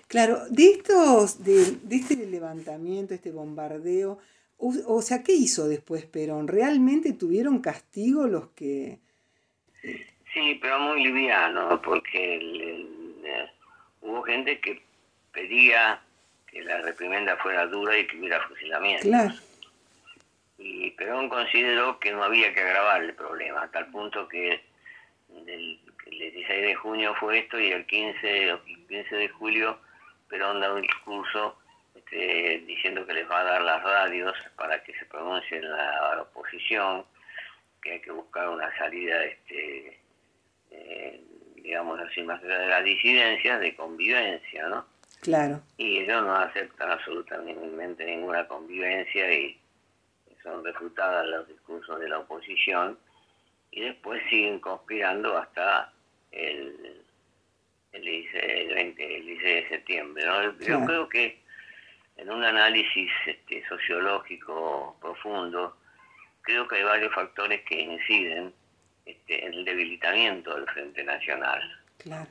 Claro, 0.06 0.38
de 0.48 0.70
estos, 0.70 1.42
de, 1.42 1.72
de 1.82 1.96
este 1.96 2.14
levantamiento, 2.14 3.14
este 3.14 3.32
bombardeo, 3.32 4.20
o, 4.59 5.02
sea, 5.02 5.22
¿qué 5.22 5.32
hizo 5.32 5.68
después 5.68 6.04
Perón? 6.04 6.48
¿Realmente 6.48 7.12
tuvieron 7.12 7.61
castigo 7.61 8.26
los 8.26 8.48
que...? 8.50 8.98
Sí, 9.82 10.59
pero 10.61 10.80
muy 10.80 11.02
liviano, 11.04 11.80
porque 11.80 12.84
hubo 14.00 14.22
gente 14.22 14.61
que 14.61 14.82
pedía 15.32 16.00
que 16.46 16.62
la 16.62 16.78
reprimenda 16.78 17.36
fuera 17.36 17.66
dura 17.66 17.96
y 17.96 18.06
que 18.06 18.18
hubiera 18.18 18.40
fusilamiento. 18.48 19.04
Claro. 19.04 19.34
Y 20.59 20.90
Perón 20.92 21.28
consideró 21.28 22.00
que 22.00 22.12
no 22.12 22.24
había 22.24 22.52
que 22.52 22.61
agravar 22.61 23.04
el 23.04 23.14
problema, 23.14 23.62
a 23.62 23.70
tal 23.70 23.86
punto 23.86 24.28
que 24.28 24.61
el, 25.46 25.78
16 26.06 26.62
de 26.62 26.74
junio 26.74 27.14
fue 27.20 27.40
esto 27.40 27.61
y 27.61 27.70
el 27.70 27.86
15, 27.86 28.48
el 28.48 28.59
15 28.88 29.14
de 29.14 29.28
julio 29.28 29.78
Perón 30.28 30.61
da 30.61 30.72
un 30.72 30.82
discurso 30.82 31.56
este, 32.11 32.64
diciendo 32.66 33.06
que 33.06 33.14
les 33.14 33.30
va 33.30 33.40
a 33.40 33.44
dar 33.44 33.62
las 33.62 33.82
radios 33.82 34.34
para 34.56 34.82
que 34.82 34.94
se 34.94 35.04
pronuncie 35.06 35.61
la 35.61 36.22
oposición, 36.22 37.04
que 37.82 37.92
hay 37.92 38.00
que 38.00 38.11
buscar 38.11 38.48
una 38.48 38.76
salida, 38.78 39.24
este, 39.24 40.00
eh, 40.70 41.20
digamos 41.56 42.00
así, 42.00 42.22
más 42.22 42.42
allá 42.42 42.59
de 42.59 42.66
las 42.66 42.84
disidencias, 42.84 43.61
de 43.61 43.76
convivencia, 43.76 44.68
¿no? 44.68 44.86
Claro. 45.20 45.61
Y 45.76 45.98
ellos 45.98 46.22
no 46.22 46.34
aceptan 46.34 46.90
absolutamente 46.90 48.04
ninguna 48.04 48.46
convivencia 48.46 49.32
y 49.32 49.61
son 50.42 50.64
refutadas 50.64 51.26
los 51.26 51.48
discursos 51.48 51.98
de 52.00 52.09
la 52.09 52.20
oposición 52.20 52.96
y 53.72 53.80
después 53.80 54.22
siguen 54.30 54.61
conspirando 54.61 55.36
hasta 55.36 55.92
el, 56.30 57.02
el, 57.92 58.74
20, 58.74 59.02
de 59.02 59.68
septiembre. 59.68 60.24
Yo 60.61 60.84
creo 60.84 61.09
que 61.09 61.47
en 62.18 62.30
un 62.30 62.44
análisis 62.44 63.10
este, 63.26 63.66
sociológico 63.68 64.96
profundo, 65.00 65.76
creo 66.42 66.66
que 66.66 66.76
hay 66.76 66.82
varios 66.82 67.14
factores 67.14 67.62
que 67.62 67.80
inciden 67.80 68.52
este, 69.06 69.46
en 69.46 69.54
el 69.54 69.64
debilitamiento 69.64 70.54
del 70.54 70.66
Frente 70.66 71.04
Nacional. 71.04 71.62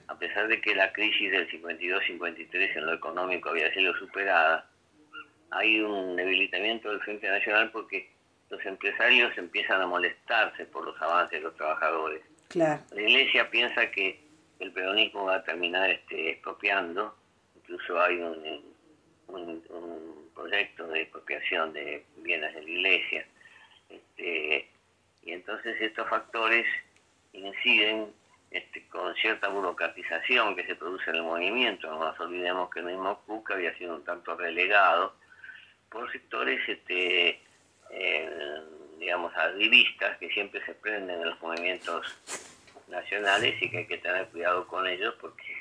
A 0.08 0.18
pesar 0.18 0.48
de 0.48 0.62
que 0.62 0.76
la 0.76 0.92
crisis 0.94 1.32
del 1.32 1.50
52-53 1.50 2.78
en 2.78 2.86
lo 2.86 2.94
económico 2.94 3.50
había 3.50 3.74
sido 3.74 3.94
superada, 3.98 4.70
hay 5.52 5.82
un 5.82 6.16
debilitamiento 6.16 6.90
del 6.90 7.02
Frente 7.02 7.30
Nacional 7.30 7.72
porque 7.72 8.10
los 8.50 8.66
empresarios 8.66 9.38
empiezan 9.38 9.82
a 9.82 9.88
molestarse 9.88 10.66
por 10.66 10.86
los 10.86 11.02
avances 11.02 11.40
de 11.40 11.46
los 11.46 11.56
trabajadores. 11.56 12.22
La 12.92 13.02
Iglesia 13.02 13.50
piensa 13.50 13.92
que 13.92 14.22
el 14.60 14.72
peronismo 14.72 15.26
va 15.26 15.36
a 15.36 15.44
terminar 15.44 15.90
este, 15.90 16.32
expropiando, 16.32 17.16
incluso 17.56 18.02
hay 18.02 18.18
un, 18.18 18.77
un, 19.28 20.28
proyecto 20.34 20.88
de 20.88 21.02
expropiación 21.02 21.74
de 21.74 22.06
bienes 22.18 22.54
de 22.54 22.62
la 22.62 22.70
iglesia. 22.70 23.26
Este, 23.90 24.70
y 25.24 25.32
entonces 25.32 25.82
estos 25.82 26.08
factores 26.08 26.66
inciden 27.34 28.14
este, 28.52 28.88
con 28.88 29.14
cierta 29.16 29.50
burocratización 29.50 30.56
que 30.56 30.66
se 30.66 30.76
produce 30.76 31.10
en 31.10 31.18
el 31.18 31.24
movimiento. 31.24 31.90
No 31.90 32.00
nos 32.00 32.20
olvidemos 32.20 32.70
que 32.70 32.80
el 32.80 32.86
mismo 32.86 33.20
Cuca 33.26 33.56
había 33.56 33.76
sido 33.78 33.96
un 33.96 34.04
tanto 34.04 34.36
relegado 34.36 35.16
por 35.90 36.12
sectores, 36.12 36.60
este, 36.68 37.42
eh, 37.90 38.62
digamos, 39.00 39.36
activistas 39.36 40.18
que 40.18 40.30
siempre 40.30 40.64
se 40.66 40.76
prenden 40.76 41.20
en 41.20 41.30
los 41.30 41.42
movimientos 41.42 42.06
nacionales 42.88 43.62
y 43.62 43.70
que 43.70 43.80
hay 43.80 43.88
que 43.88 43.98
tener 43.98 44.28
cuidado 44.28 44.68
con 44.68 44.88
ellos 44.88 45.14
porque 45.20 45.57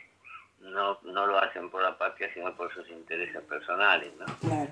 no, 0.66 0.98
no 1.02 1.26
lo 1.26 1.38
hacen 1.38 1.70
por 1.70 1.82
la 1.82 1.96
patria, 1.96 2.32
sino 2.34 2.54
por 2.54 2.72
sus 2.72 2.88
intereses 2.90 3.42
personales, 3.42 4.12
¿no? 4.16 4.68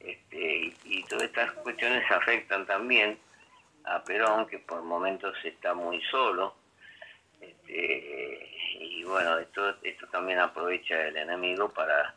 Este, 0.00 0.72
y, 0.84 1.02
todas 1.08 1.24
estas 1.24 1.52
cuestiones 1.52 2.08
afectan 2.10 2.66
también 2.66 3.18
a 3.84 4.02
Perón, 4.02 4.46
que 4.46 4.58
por 4.58 4.82
momentos 4.82 5.36
está 5.44 5.74
muy 5.74 6.00
solo, 6.10 6.54
este, 7.40 8.50
y 8.80 9.04
bueno, 9.04 9.38
esto, 9.38 9.76
esto 9.82 10.06
también 10.08 10.38
aprovecha 10.38 11.08
el 11.08 11.16
enemigo 11.16 11.68
para, 11.68 12.14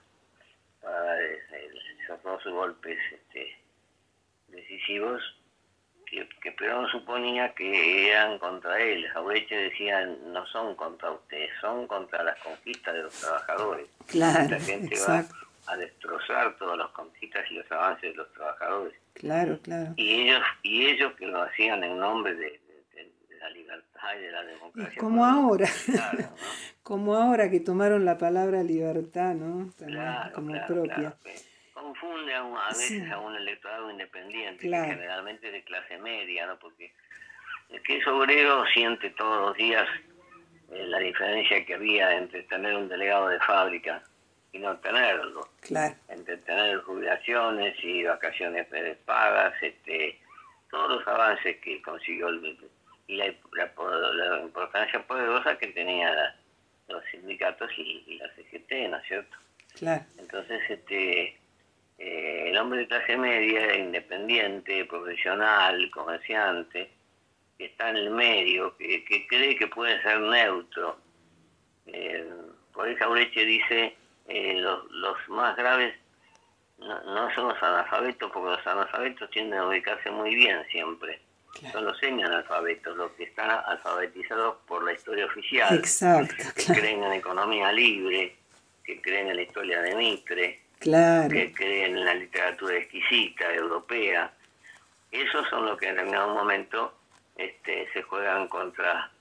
para 0.81 0.99
dar 1.01 1.21
esos 1.21 2.23
dos 2.23 2.43
golpes 2.45 2.97
este, 3.11 3.57
decisivos 4.47 5.38
que, 6.09 6.51
Perón 6.51 6.87
suponía 6.89 7.53
que 7.53 8.09
eran 8.09 8.39
contra 8.39 8.79
él. 8.81 9.07
Jaureche 9.09 9.55
decía, 9.55 10.05
no 10.05 10.45
son 10.47 10.75
contra 10.75 11.11
ustedes, 11.11 11.49
son 11.61 11.87
contra 11.87 12.23
las 12.23 12.37
conquistas 12.39 12.93
de 12.93 13.03
los 13.03 13.13
trabajadores. 13.13 13.87
Claro, 14.07 14.49
La 14.49 14.59
gente 14.59 14.95
va 15.07 15.25
a 15.67 15.77
destrozar 15.77 16.57
todas 16.57 16.77
las 16.77 16.89
conquistas 16.89 17.43
y 17.51 17.55
los 17.55 17.71
avances 17.71 18.11
de 18.11 18.15
los 18.15 18.31
trabajadores. 18.33 18.93
Claro, 19.13 19.59
claro. 19.61 19.93
Y 19.97 20.21
ellos, 20.21 20.41
y 20.63 20.85
ellos 20.87 21.13
que 21.13 21.27
lo 21.27 21.41
hacían 21.43 21.83
en 21.83 21.97
nombre 21.97 22.33
de, 22.35 22.59
la 23.39 23.49
libertad 23.51 24.09
y 24.17 24.21
de 24.21 24.31
la 24.31 24.43
democracia. 24.43 24.99
como 24.99 25.25
ahora, 25.25 25.69
como 26.83 27.15
ahora 27.15 27.49
que 27.49 27.61
tomaron 27.61 28.03
la 28.03 28.17
palabra 28.17 28.63
libertad, 28.63 29.33
¿no? 29.33 29.71
como 30.33 30.53
propia 30.67 31.15
confunde 31.79 32.33
a, 32.33 32.41
a 32.41 32.69
veces 32.69 33.11
a 33.11 33.19
un 33.19 33.35
electorado 33.35 33.89
independiente, 33.89 34.63
generalmente 34.63 35.51
de 35.51 35.63
clase 35.63 35.97
media, 35.97 36.45
¿no? 36.45 36.59
Porque 36.59 36.91
el 37.69 37.81
que 37.83 37.97
es 37.97 38.07
obrero 38.07 38.65
siente 38.73 39.09
todos 39.11 39.49
los 39.49 39.57
días 39.57 39.87
eh, 40.71 40.85
la 40.87 40.99
diferencia 40.99 41.65
que 41.65 41.75
había 41.75 42.15
entre 42.17 42.43
tener 42.43 42.75
un 42.75 42.87
delegado 42.87 43.29
de 43.29 43.39
fábrica 43.39 44.03
y 44.51 44.59
no 44.59 44.77
tenerlo. 44.77 45.49
Entre 46.07 46.37
tener 46.37 46.77
jubilaciones 46.81 47.75
y 47.83 48.03
vacaciones 48.03 48.67
pagas, 49.05 49.53
este, 49.61 50.19
todos 50.69 50.97
los 50.97 51.07
avances 51.07 51.57
que 51.57 51.81
consiguió 51.81 52.29
el, 52.29 52.57
y 53.07 53.15
la, 53.15 53.33
la, 53.53 54.41
importancia 54.41 55.01
poderosa 55.07 55.57
que 55.57 55.67
tenían 55.67 56.15
los 56.87 57.03
sindicatos 57.11 57.69
y, 57.77 58.03
y, 58.07 58.17
la 58.17 58.27
CGT, 58.35 58.71
¿no 58.89 58.97
es 58.97 59.07
cierto? 59.07 59.37
Claro. 59.75 60.03
Entonces, 60.17 60.61
este, 60.69 61.38
eh, 61.99 62.45
el 62.47 62.57
hombre 62.57 62.79
de 62.79 62.87
clase 62.87 63.17
media, 63.17 63.75
independiente, 63.77 64.85
profesional, 64.85 65.91
comerciante, 65.91 66.89
que 67.57 67.65
está 67.65 67.89
en 67.89 67.97
el 67.97 68.09
medio, 68.11 68.75
que, 68.77 69.27
cree 69.27 69.57
que 69.57 69.67
puede 69.67 70.01
ser 70.01 70.21
neutro. 70.21 70.97
Eh, 71.87 72.25
por 72.71 72.87
eso 72.87 73.03
Aureche 73.03 73.43
dice, 73.43 73.97
eh, 74.29 74.53
los, 74.55 74.89
los, 74.91 75.17
más 75.27 75.57
graves 75.57 75.93
no, 76.77 77.35
son 77.35 77.49
los 77.49 77.61
analfabetos, 77.61 78.31
porque 78.31 78.51
los 78.51 78.65
analfabetos 78.65 79.29
tienden 79.31 79.59
a 79.59 79.67
ubicarse 79.67 80.09
muy 80.09 80.33
bien 80.35 80.65
siempre. 80.71 81.19
Son 81.73 81.83
los 81.83 81.97
semi-analfabetos, 81.99 82.95
los 82.95 83.11
que 83.13 83.23
están 83.23 83.49
alfabetizados 83.49 84.55
por 84.65 84.85
la 84.85 84.93
historia 84.93 85.25
oficial, 85.25 85.75
Exacto, 85.75 86.35
que 86.55 86.73
creen 86.73 87.03
en 87.03 87.11
economía 87.11 87.73
libre, 87.73 88.37
que 88.85 89.01
creen 89.01 89.27
en 89.27 89.35
la 89.35 89.41
historia 89.41 89.81
de 89.81 89.95
Mitre, 89.95 90.68
claro. 90.79 91.29
que 91.29 91.53
creen 91.53 91.97
en 91.97 92.05
la 92.05 92.13
literatura 92.15 92.77
exquisita, 92.77 93.53
europea. 93.53 94.31
Esos 95.11 95.47
son 95.49 95.65
los 95.65 95.77
que 95.77 95.87
en 95.87 95.95
determinado 95.95 96.33
momento 96.33 96.93
este, 97.35 97.87
se 97.93 98.01
juegan 98.03 98.47
contra 98.47 99.11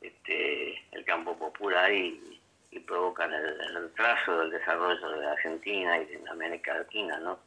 este, 0.00 0.82
el 0.92 1.04
campo 1.04 1.36
popular 1.36 1.92
y, 1.92 2.40
provocan 2.86 3.32
el, 3.32 3.44
el, 3.76 3.92
trazo 3.94 4.40
del 4.40 4.50
desarrollo 4.50 5.08
de 5.10 5.26
Argentina 5.28 5.96
y 5.96 6.06
de 6.06 6.20
América 6.28 6.74
Latina, 6.74 7.18
¿no? 7.20 7.38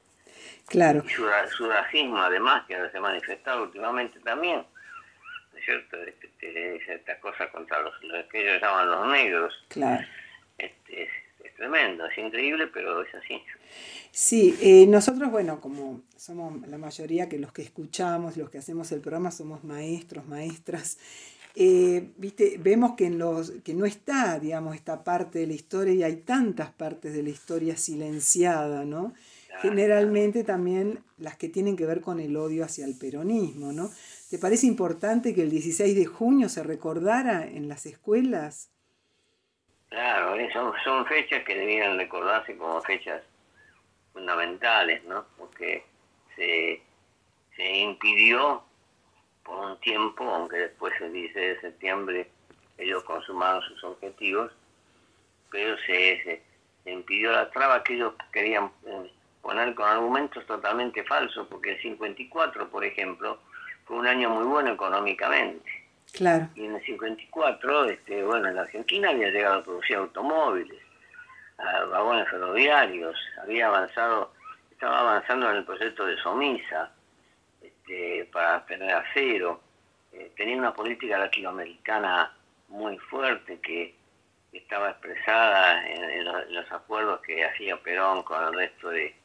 Claro. 0.68 1.04
Y 1.06 1.10
su, 1.10 1.68
racismo, 1.68 2.18
además, 2.18 2.66
que 2.66 2.76
se 2.76 2.98
ha 2.98 3.02
manifestado 3.02 3.64
últimamente 3.64 4.20
también, 4.22 4.66
¿no 5.52 5.60
es 5.60 5.66
cierto? 5.66 5.98
Este, 6.04 6.94
estas 6.94 7.20
cosas 7.20 7.50
contra 7.52 7.82
los, 7.82 7.94
que 8.32 8.42
ellos 8.42 8.62
llaman 8.62 8.90
los 8.90 9.08
negros. 9.08 9.66
Claro. 9.70 10.06
Este, 10.58 11.04
es, 11.04 11.10
tremendo, 11.58 12.06
es 12.06 12.18
increíble, 12.18 12.68
pero 12.68 13.02
es 13.02 13.14
así. 13.16 13.42
Sí, 14.12 14.58
eh, 14.62 14.86
nosotros, 14.88 15.30
bueno, 15.30 15.60
como 15.60 16.02
somos 16.16 16.66
la 16.68 16.78
mayoría 16.78 17.28
que 17.28 17.40
los 17.40 17.52
que 17.52 17.64
escuchamos, 17.64 18.38
los 18.38 18.50
que 18.50 18.60
hacemos 18.60 18.92
el 18.92 19.02
programa, 19.02 19.32
somos 19.32 19.64
maestros, 19.64 20.26
maestras, 20.28 20.98
eh, 21.56 22.12
¿viste? 22.18 22.58
vemos 22.60 22.94
que, 22.96 23.08
en 23.08 23.18
los, 23.18 23.52
que 23.64 23.74
no 23.74 23.86
está, 23.86 24.40
digamos, 24.40 24.76
esta 24.76 25.04
parte 25.04 25.40
de 25.40 25.48
la 25.48 25.54
historia 25.54 25.94
y 25.94 26.04
hay 26.04 26.18
tantas 26.18 26.72
partes 26.72 27.14
de 27.14 27.24
la 27.24 27.30
historia 27.30 27.76
silenciada, 27.76 28.86
¿no? 28.86 29.14
Generalmente 29.60 30.44
también 30.44 31.00
las 31.18 31.36
que 31.36 31.50
tienen 31.50 31.76
que 31.76 31.88
ver 31.88 32.02
con 32.02 32.20
el 32.20 32.38
odio 32.38 32.64
hacia 32.64 32.86
el 32.86 32.96
peronismo, 32.96 33.74
¿no? 33.74 33.90
¿Te 34.30 34.38
parece 34.38 34.68
importante 34.68 35.34
que 35.34 35.42
el 35.42 35.50
16 35.50 35.96
de 35.96 36.06
junio 36.06 36.48
se 36.48 36.62
recordara 36.62 37.48
en 37.48 37.68
las 37.68 37.88
escuelas? 37.88 38.70
Claro, 39.90 40.36
eh, 40.36 40.50
son, 40.52 40.74
son 40.84 41.06
fechas 41.06 41.44
que 41.44 41.56
debían 41.56 41.98
recordarse 41.98 42.58
como 42.58 42.82
fechas 42.82 43.24
fundamentales, 44.14 45.04
¿no? 45.06 45.26
Porque 45.38 45.86
se, 46.36 46.82
se 47.56 47.78
impidió 47.78 48.64
por 49.44 49.58
un 49.60 49.80
tiempo, 49.80 50.24
aunque 50.26 50.58
después 50.58 50.94
el 51.00 51.14
16 51.14 51.36
de 51.36 51.62
septiembre 51.62 52.30
ellos 52.78 53.04
consumaron 53.04 53.62
sus 53.64 53.84
objetivos, 53.84 54.52
pero 55.50 55.78
se, 55.86 56.22
se, 56.84 56.92
impidió 56.92 57.32
la 57.32 57.50
traba 57.52 57.84
que 57.84 57.96
ellos 57.96 58.14
querían 58.32 58.72
eh, 58.86 59.12
poner 59.42 59.74
con 59.76 59.88
argumentos 59.88 60.46
totalmente 60.46 61.04
falsos, 61.06 61.48
porque 61.48 61.72
el 61.72 61.82
54, 61.82 62.70
por 62.70 62.84
ejemplo, 62.84 63.40
fue 63.86 63.98
un 63.98 64.08
año 64.08 64.30
muy 64.30 64.46
bueno 64.46 64.72
económicamente. 64.72 65.77
Claro. 66.14 66.50
Y 66.56 66.66
en 66.66 66.76
el 66.76 66.84
54, 66.84 67.86
este, 67.86 68.24
bueno, 68.24 68.50
en 68.50 68.58
Argentina 68.58 69.10
había 69.10 69.30
llegado 69.30 69.60
a 69.60 69.64
producir 69.64 69.98
automóviles, 69.98 70.82
vagones 71.58 72.30
ferroviarios, 72.30 73.16
había 73.42 73.68
avanzado, 73.68 74.34
estaba 74.72 75.00
avanzando 75.00 75.50
en 75.50 75.58
el 75.58 75.66
proyecto 75.66 76.06
de 76.06 76.18
Somisa, 76.18 76.92
este, 77.62 78.26
para 78.32 78.66
tener 78.66 78.94
acero. 78.94 79.62
Eh, 80.12 80.32
tenía 80.36 80.58
una 80.58 80.74
política 80.74 81.18
latinoamericana 81.18 82.34
muy 82.70 82.98
fuerte 82.98 83.60
que 83.60 83.96
estaba 84.52 84.92
expresada 84.92 85.88
en, 85.88 86.26
los, 86.54 86.72
acuerdos 86.72 87.22
que 87.22 87.46
hacía 87.46 87.78
Perón 87.82 88.24
con 88.24 88.44
el 88.44 88.54
resto 88.54 88.90
de, 88.90 89.16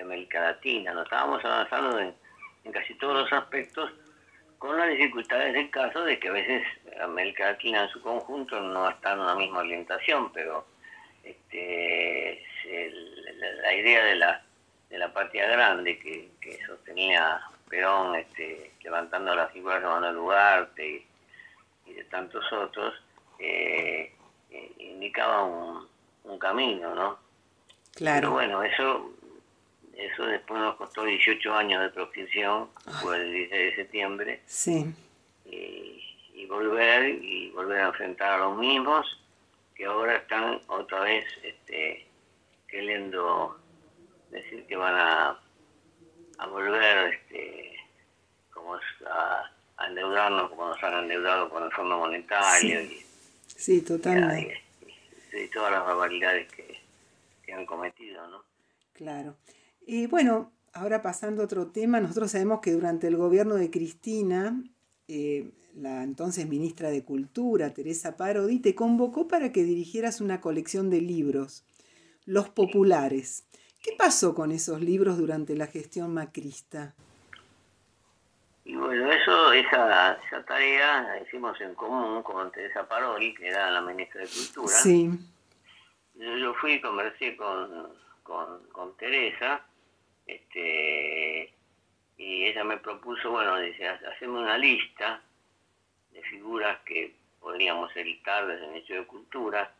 América 0.00 0.40
Latina. 0.40 0.92
Nos 0.92 1.04
estábamos 1.04 1.44
avanzando 1.44 1.98
en, 1.98 2.14
casi 2.72 2.94
todos 2.94 3.22
los 3.24 3.32
aspectos, 3.32 3.90
con 4.58 4.76
las 4.76 4.88
dificultades 4.90 5.54
del 5.54 5.70
caso 5.70 6.04
de 6.04 6.18
que 6.18 6.28
a 6.28 6.32
veces 6.32 6.62
América 7.00 7.52
Latina 7.52 7.84
en 7.84 7.88
su 7.90 8.02
conjunto 8.02 8.60
no 8.60 8.88
está 8.88 9.12
en 9.12 9.20
una 9.20 9.34
misma 9.34 9.60
orientación, 9.60 10.32
pero 10.32 10.66
este, 11.22 12.44
la, 13.62 13.74
idea 13.74 14.04
de 14.04 14.16
la, 14.16 14.42
de 14.90 14.98
la 14.98 15.12
patria 15.12 15.46
grande 15.48 15.98
que, 15.98 16.30
que 16.40 16.58
sostenía 16.66 17.40
Perón 17.68 18.14
este, 18.16 18.72
levantando 18.82 19.34
las 19.34 19.52
figuras 19.52 19.82
de 19.82 19.88
Manuel 19.88 20.16
Ugarte 20.16 21.04
y, 21.86 21.92
de 21.92 22.04
tantos 22.04 22.44
otros, 22.52 22.94
eh, 23.38 24.12
eh, 24.50 24.72
indicaba 24.78 25.44
un, 25.44 25.88
camino, 26.38 26.94
¿no? 26.94 27.18
Claro. 27.94 28.20
Pero 28.20 28.30
bueno, 28.32 28.62
eso, 28.62 29.10
eso 29.98 30.26
después 30.26 30.60
nos 30.60 30.76
costó 30.76 31.04
18 31.04 31.54
años 31.54 31.82
de 31.82 31.90
proscripción, 31.90 32.70
fue 33.02 33.16
el 33.16 33.32
16 33.32 33.50
de 33.50 33.76
septiembre. 33.76 34.42
Sí. 34.46 34.94
Y, 35.44 36.46
volver, 36.46 37.10
y 37.22 37.50
volver 37.50 37.80
a 37.80 37.86
enfrentar 37.88 38.32
a 38.32 38.38
los 38.38 38.56
mismos 38.56 39.06
que 39.74 39.84
ahora 39.84 40.16
están 40.16 40.60
otra 40.68 41.00
vez 41.00 41.26
este, 41.42 42.06
queriendo 42.66 43.60
decir 44.30 44.64
que 44.66 44.76
van 44.76 44.94
a 44.94 45.38
a 46.38 46.46
volver 46.46 47.14
este, 47.14 47.76
como 48.52 48.74
a, 48.74 49.86
endeudarnos 49.86 50.50
como 50.50 50.68
nos 50.68 50.82
han 50.82 51.04
endeudado 51.04 51.50
con 51.50 51.64
el 51.64 51.72
Fondo 51.72 51.98
Monetario. 51.98 52.80
Sí, 52.80 53.04
y, 53.46 53.60
sí 53.60 53.82
totalmente. 53.82 54.62
Y, 55.32 55.48
todas 55.48 55.72
las 55.72 55.84
barbaridades 55.84 56.50
que, 56.52 56.78
han 57.52 57.64
cometido, 57.64 58.26
¿no? 58.28 58.44
Claro. 58.92 59.34
Y 59.90 60.06
bueno, 60.06 60.52
ahora 60.74 61.00
pasando 61.00 61.40
a 61.40 61.46
otro 61.46 61.68
tema, 61.68 61.98
nosotros 61.98 62.32
sabemos 62.32 62.60
que 62.60 62.72
durante 62.72 63.06
el 63.06 63.16
gobierno 63.16 63.54
de 63.54 63.70
Cristina, 63.70 64.62
eh, 65.08 65.50
la 65.74 66.02
entonces 66.02 66.46
ministra 66.46 66.90
de 66.90 67.06
Cultura, 67.06 67.72
Teresa 67.72 68.18
Parodi, 68.18 68.60
te 68.60 68.74
convocó 68.74 69.28
para 69.28 69.50
que 69.50 69.64
dirigieras 69.64 70.20
una 70.20 70.42
colección 70.42 70.90
de 70.90 71.00
libros, 71.00 71.64
Los 72.26 72.50
Populares. 72.50 73.48
¿Qué 73.82 73.92
pasó 73.96 74.34
con 74.34 74.52
esos 74.52 74.82
libros 74.82 75.16
durante 75.16 75.56
la 75.56 75.66
gestión 75.66 76.12
macrista? 76.12 76.94
Y 78.66 78.76
bueno, 78.76 79.10
eso, 79.10 79.52
esa, 79.54 80.12
esa 80.12 80.44
tarea 80.44 81.02
la 81.04 81.22
hicimos 81.22 81.58
en 81.62 81.74
común 81.74 82.22
con 82.22 82.52
Teresa 82.52 82.86
Paroli, 82.86 83.32
que 83.32 83.48
era 83.48 83.70
la 83.70 83.80
ministra 83.80 84.20
de 84.20 84.28
Cultura. 84.28 84.68
Sí. 84.68 85.08
Yo 86.14 86.52
fui 86.60 86.72
y 86.72 86.80
conversé 86.82 87.34
con, 87.38 87.88
con, 88.72 88.96
Teresa, 88.96 89.64
este, 90.28 91.52
y 92.16 92.44
ella 92.46 92.62
me 92.62 92.76
propuso, 92.76 93.32
bueno, 93.32 93.58
dice, 93.58 93.88
hacemos 93.88 94.42
una 94.42 94.56
lista 94.56 95.20
de 96.12 96.22
figuras 96.22 96.78
que 96.84 97.16
podríamos 97.40 97.94
editar 97.96 98.46
desde 98.46 98.64
el 98.64 98.70
Ministerio 98.70 99.02
de 99.02 99.08
Cultura. 99.08 99.74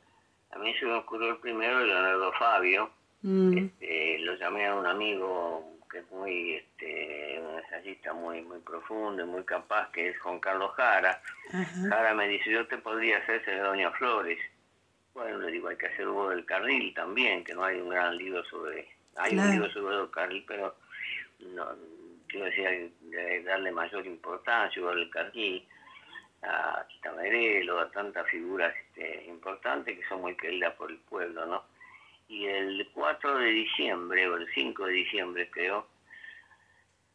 A 0.50 0.58
mí 0.58 0.74
se 0.80 0.86
me 0.86 0.94
ocurrió 0.94 1.30
el 1.30 1.38
primero, 1.38 1.84
Leonardo 1.84 2.32
Fabio, 2.32 2.90
Mm. 3.22 3.58
Este, 3.58 4.18
lo 4.20 4.36
llamé 4.36 4.66
a 4.66 4.74
un 4.74 4.86
amigo 4.86 5.76
que 5.90 5.98
es 5.98 6.10
muy, 6.10 6.54
este, 6.54 7.40
un 7.40 7.58
ensayista 7.58 8.12
muy, 8.12 8.42
muy 8.42 8.58
profundo 8.58 9.22
y 9.22 9.26
muy 9.26 9.42
capaz, 9.44 9.90
que 9.90 10.10
es 10.10 10.20
Juan 10.20 10.38
Carlos 10.38 10.72
Jara. 10.72 11.20
Jara 11.88 12.14
me 12.14 12.28
dice, 12.28 12.50
yo 12.50 12.66
te 12.66 12.76
podría 12.76 13.18
hacer 13.18 13.42
Doña 13.62 13.90
Flores. 13.92 14.38
Bueno, 15.14 15.38
le 15.38 15.50
digo, 15.50 15.68
hay 15.68 15.76
que 15.76 15.86
hacer 15.86 16.06
Hugo 16.06 16.28
del 16.28 16.44
Carril 16.44 16.92
también, 16.94 17.42
que 17.42 17.54
no 17.54 17.64
hay 17.64 17.80
un 17.80 17.88
gran 17.88 18.16
libro 18.16 18.44
sobre... 18.44 18.86
Hay 19.18 19.36
un 19.36 19.50
libro 19.50 19.70
sobre 19.72 19.96
del 19.96 20.10
Carril, 20.10 20.44
pero 20.46 20.76
no, 21.40 21.66
quiero 22.26 22.46
decir, 22.46 22.92
darle 23.44 23.72
mayor 23.72 24.06
importancia 24.06 24.80
a 24.80 24.84
Hugo 24.84 24.94
del 24.94 25.10
Carril, 25.10 25.66
a 26.42 26.86
Quita 26.88 27.10
a 27.10 27.90
tantas 27.90 28.26
figuras 28.28 28.74
este, 28.76 29.24
importantes 29.26 29.98
que 29.98 30.08
son 30.08 30.20
muy 30.20 30.36
queridas 30.36 30.74
por 30.74 30.90
el 30.90 30.98
pueblo, 30.98 31.46
¿no? 31.46 31.64
y 32.28 32.46
el 32.46 32.88
4 32.92 33.38
de 33.38 33.50
diciembre, 33.50 34.28
o 34.28 34.36
el 34.36 34.46
5 34.54 34.86
de 34.86 34.92
diciembre 34.92 35.50
creo, 35.50 35.86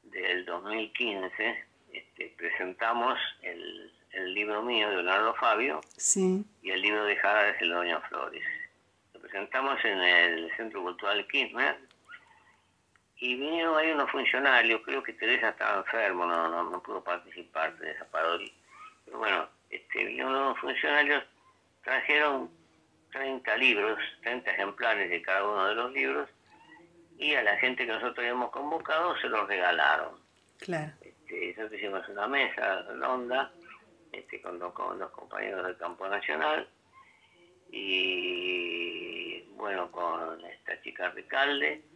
del 0.03 0.43
2015, 0.45 1.65
este, 1.93 2.33
presentamos 2.35 3.17
el, 3.41 3.91
libro 4.33 4.61
mío 4.61 4.89
de 4.89 4.95
Leonardo 4.97 5.33
Fabio 5.35 5.81
y 6.61 6.69
el 6.69 6.81
libro 6.81 7.03
de 7.05 7.15
Jara 7.15 7.45
de 7.45 7.57
Celoña 7.57 7.99
Flores. 8.01 8.43
Lo 9.13 9.19
presentamos 9.19 9.83
en 9.83 9.99
el 9.99 10.55
Centro 10.55 10.83
Cultural 10.83 11.25
Kirchner 11.27 11.77
y 13.23 13.35
vinieron 13.35 13.77
ahí 13.77 13.89
unos 13.89 14.11
funcionarios, 14.11 14.81
creo 14.83 15.01
que 15.01 15.13
Teresa 15.13 15.47
estaba 15.47 15.77
enfermo, 15.77 16.25
no, 16.25 16.69
no, 16.69 16.83
pudo 16.83 17.01
participar 17.01 17.73
de 17.77 17.91
esa 17.91 18.03
parodia. 18.07 18.51
Pero 19.05 19.17
bueno, 19.17 19.47
este, 19.69 20.03
vinieron 20.03 20.35
unos 20.35 20.59
funcionarios, 20.59 21.23
trajeron 21.85 22.51
30 23.13 23.55
libros, 23.55 23.97
30 24.23 24.51
ejemplares 24.51 25.09
de 25.09 25.21
cada 25.21 25.47
uno 25.47 25.67
de 25.67 25.75
los 25.75 25.93
libros, 25.93 26.29
y 27.17 27.33
a 27.35 27.43
la 27.43 27.55
gente 27.59 27.85
que 27.85 27.93
nosotros 27.93 28.17
habíamos 28.17 28.51
convocado 28.51 29.17
se 29.19 29.29
los 29.29 29.47
regalaron. 29.47 30.19
Claro. 30.57 30.91
Este, 30.99 31.55
nosotros 31.55 31.79
hicimos 31.79 32.09
una 32.09 32.27
mesa 32.27 32.81
redonda 32.81 33.53
este, 34.11 34.41
con, 34.41 34.59
dos, 34.59 34.73
compañeros 34.73 35.65
del 35.65 35.77
campo 35.77 36.09
nacional 36.09 36.67
y 37.71 39.43
bueno, 39.55 39.89
con 39.93 40.43
esta 40.43 40.81
chica 40.81 41.09
Ricalde 41.11 41.92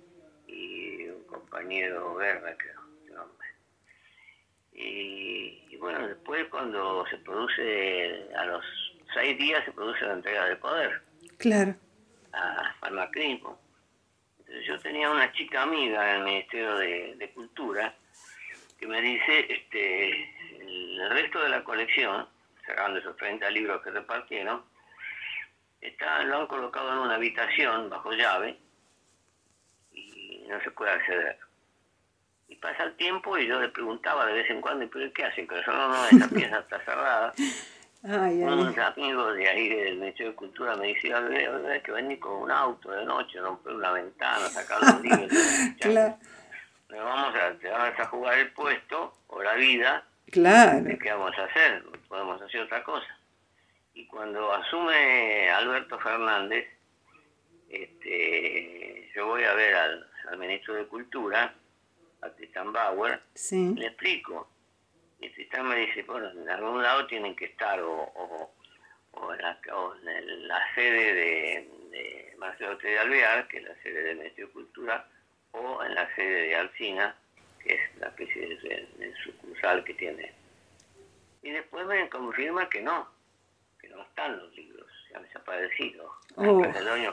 y 0.47 1.07
un 1.09 1.23
compañero 1.25 2.15
Guerra, 2.15 2.55
creo, 2.57 2.81
nombre. 3.15 3.47
Y, 4.73 5.63
y 5.69 5.77
bueno, 5.77 6.07
después 6.07 6.47
cuando 6.49 7.05
se 7.07 7.17
produce, 7.17 8.29
a 8.35 8.45
los 8.45 8.65
seis 9.13 9.37
días 9.37 9.63
se 9.65 9.71
produce 9.71 10.05
la 10.05 10.13
entrega 10.13 10.45
del 10.45 10.57
poder. 10.57 11.01
Claro. 11.37 11.75
al 12.31 12.93
macrismo. 12.93 13.59
Entonces 14.39 14.65
yo 14.65 14.79
tenía 14.79 15.09
una 15.09 15.31
chica 15.33 15.63
amiga 15.63 16.11
en 16.11 16.17
el 16.19 16.23
Ministerio 16.23 16.77
de, 16.77 17.31
Cultura 17.33 17.93
que 18.79 18.87
me 18.87 19.01
dice, 19.01 19.51
este, 19.51 20.09
el 20.59 21.09
resto 21.09 21.41
de 21.41 21.49
la 21.49 21.63
colección, 21.63 22.27
cerrando 22.65 22.99
esos 22.99 23.15
30 23.17 23.49
libros 23.51 23.81
que 23.81 23.91
repartieron, 23.91 24.63
está, 25.81 26.23
lo 26.23 26.37
han 26.37 26.47
colocado 26.47 26.93
en 26.93 26.99
una 26.99 27.15
habitación 27.15 27.89
bajo 27.89 28.11
llave 28.13 28.57
y 30.47 30.49
no 30.49 30.61
se 30.61 30.71
puede 30.71 30.91
acceder. 30.91 31.37
Y 32.47 32.55
pasa 32.55 32.83
el 32.83 32.95
tiempo 32.95 33.37
y 33.37 33.47
yo 33.47 33.59
le 33.59 33.69
preguntaba 33.69 34.25
de 34.25 34.33
vez 34.33 34.49
en 34.49 34.61
cuando, 34.61 34.89
¿pero 34.89 35.11
qué 35.11 35.25
hacen? 35.25 35.45
Pero 35.47 35.73
no, 35.73 35.89
no, 35.89 36.05
esa 36.05 36.27
pieza 36.33 36.59
está 36.59 36.79
cerrada. 36.85 37.33
Ay, 38.03 38.41
ay. 38.41 38.43
Unos 38.43 38.77
amigos 38.77 39.35
de 39.35 39.49
ahí 39.49 39.69
del 39.69 39.97
Ministerio 39.97 40.31
de 40.31 40.37
Cultura 40.37 40.75
me 40.77 40.87
decían, 40.87 41.29
hay 41.33 41.81
que 41.81 41.91
venir 41.91 42.19
con 42.19 42.43
un 42.43 42.51
auto 42.51 42.91
de 42.91 43.05
noche, 43.05 43.41
romper 43.41 43.73
una 43.73 43.91
ventana, 43.91 44.47
sacar 44.47 44.81
los 44.81 45.01
libros. 45.01 45.31
Claro, 45.81 46.17
Le 46.89 46.99
vamos 46.99 47.35
a, 47.35 47.51
te 47.59 47.69
vas 47.69 47.99
a 47.99 48.05
jugar 48.05 48.37
el 48.37 48.51
puesto 48.53 49.13
o 49.27 49.43
la 49.43 49.55
vida, 49.55 50.05
claro. 50.31 50.85
¿qué 51.01 51.11
vamos 51.11 51.37
a 51.37 51.43
hacer? 51.43 51.83
Podemos 52.07 52.41
hacer 52.41 52.61
otra 52.61 52.81
cosa. 52.83 53.07
Y 53.93 54.07
cuando 54.07 54.53
asume 54.53 55.49
Alberto 55.49 55.99
Fernández, 55.99 56.65
este, 57.69 59.11
yo 59.13 59.27
voy 59.27 59.43
a 59.43 59.53
ver 59.53 59.75
al, 59.75 60.07
al 60.29 60.37
ministro 60.37 60.75
de 60.75 60.85
Cultura, 60.87 61.53
a 62.21 62.29
Tristan 62.31 62.71
Bauer, 62.73 63.21
Sí, 63.33 63.73
le 63.75 63.87
explico. 63.87 64.49
Y 65.19 65.29
Tristán 65.29 65.67
me 65.67 65.77
dice, 65.77 66.03
bueno, 66.03 66.29
en 66.29 66.49
algún 66.49 66.81
lado 66.81 67.07
tienen 67.07 67.35
que 67.35 67.45
estar, 67.45 67.79
o, 67.81 67.91
o, 67.91 68.53
o 69.13 69.33
en, 69.33 69.41
la, 69.41 69.59
o 69.73 69.95
en 69.95 70.47
la 70.47 70.75
sede 70.75 71.13
de, 71.13 71.69
de 71.91 72.35
Marcelo 72.37 72.77
T. 72.77 72.87
de 72.87 72.99
Alvear, 72.99 73.47
que 73.47 73.57
es 73.57 73.63
la 73.63 73.75
sede 73.81 74.03
del 74.03 74.17
Ministerio 74.17 74.47
de 74.47 74.53
Cultura, 74.53 75.07
o 75.51 75.83
en 75.83 75.95
la 75.95 76.13
sede 76.15 76.47
de 76.47 76.55
Alcina, 76.55 77.15
que 77.63 77.73
es 77.73 77.95
la 77.99 78.07
especie 78.07 78.57
de, 78.57 79.13
sucursal 79.23 79.83
que 79.83 79.93
tiene. 79.95 80.33
Y 81.41 81.51
después 81.51 81.85
me 81.87 82.07
confirma 82.09 82.69
que 82.69 82.81
no, 82.81 83.09
que 83.79 83.87
no 83.89 84.01
están 84.03 84.37
los 84.37 84.53
libros, 84.55 84.87
se 85.07 85.15
han 85.15 85.23
desaparecido. 85.23 86.13
Oh. 86.35 86.63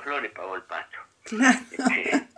Flores 0.03 0.33
pagó 0.33 0.57
el 0.57 0.63
pato. 0.63 0.99
claro. 1.25 1.59
Este, 1.71 2.29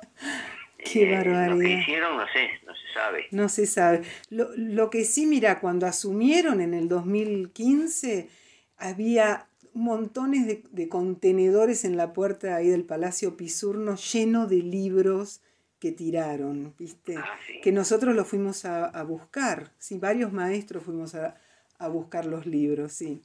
Qué 0.92 1.14
eh, 1.14 1.24
Lo 1.48 1.58
que 1.58 1.72
hicieron 1.80 2.16
no 2.16 2.24
sé, 2.32 2.48
no 2.66 2.74
se 2.74 2.92
sabe. 2.94 3.26
No 3.30 3.48
se 3.48 3.66
sabe. 3.66 4.02
Lo, 4.30 4.48
lo 4.56 4.90
que 4.90 5.04
sí, 5.04 5.26
mira, 5.26 5.60
cuando 5.60 5.86
asumieron 5.86 6.60
en 6.60 6.74
el 6.74 6.88
2015, 6.88 8.28
había 8.76 9.46
montones 9.74 10.46
de, 10.46 10.62
de 10.70 10.88
contenedores 10.88 11.84
en 11.84 11.96
la 11.96 12.12
puerta 12.12 12.56
ahí 12.56 12.68
del 12.68 12.84
Palacio 12.84 13.36
Pisurno 13.36 13.96
lleno 13.96 14.46
de 14.46 14.56
libros 14.56 15.40
que 15.78 15.92
tiraron, 15.92 16.74
¿viste? 16.78 17.16
Ah, 17.18 17.38
sí. 17.46 17.60
Que 17.60 17.72
nosotros 17.72 18.14
los 18.16 18.26
fuimos 18.26 18.64
a, 18.64 18.86
a 18.86 19.02
buscar, 19.02 19.72
sí, 19.78 19.98
varios 19.98 20.32
maestros 20.32 20.82
fuimos 20.84 21.14
a, 21.14 21.36
a 21.78 21.88
buscar 21.88 22.24
los 22.24 22.46
libros, 22.46 22.92
sí. 22.94 23.20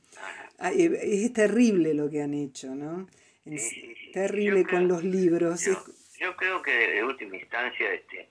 Ah, 0.59 0.71
eh, 0.73 0.99
Es 1.01 1.31
terrible 1.33 1.93
lo 1.93 2.09
que 2.09 2.21
han 2.21 2.33
hecho, 2.33 2.75
¿no? 2.75 3.07
En- 3.45 3.57
Sí, 3.57 3.69
sí, 3.69 3.93
sí. 4.05 4.11
Terrible 4.11 4.65
con 4.65 4.87
los 4.89 5.03
libros. 5.05 5.63
Yo, 5.65 5.71
es- 5.71 5.77
yo 6.21 6.35
creo 6.37 6.61
que 6.61 6.71
de 6.71 7.03
última 7.03 7.35
instancia, 7.35 7.91
este, 7.93 8.29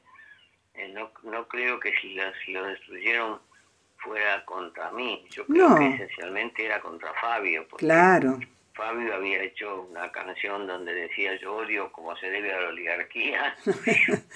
eh, 0.74 0.88
no, 0.88 1.10
no 1.24 1.46
creo 1.48 1.78
que 1.80 1.92
si 2.00 2.14
lo, 2.14 2.24
si 2.44 2.52
lo 2.52 2.64
destruyeron 2.64 3.40
fuera 3.98 4.44
contra 4.44 4.90
mí. 4.92 5.26
Yo 5.30 5.44
creo 5.46 5.68
No. 5.68 5.76
que 5.78 5.88
esencialmente 5.94 6.64
era 6.64 6.80
contra 6.80 7.12
Fabio, 7.14 7.66
porque 7.68 7.84
Claro, 7.86 8.38
Fabio 8.74 9.14
había 9.14 9.42
hecho 9.42 9.82
una 9.82 10.10
canción 10.10 10.66
donde 10.66 10.94
decía 10.94 11.34
yo 11.36 11.56
odio 11.56 11.92
como 11.92 12.16
se 12.16 12.30
debe 12.30 12.52
a 12.54 12.60
la 12.60 12.68
oligarquía. 12.68 13.54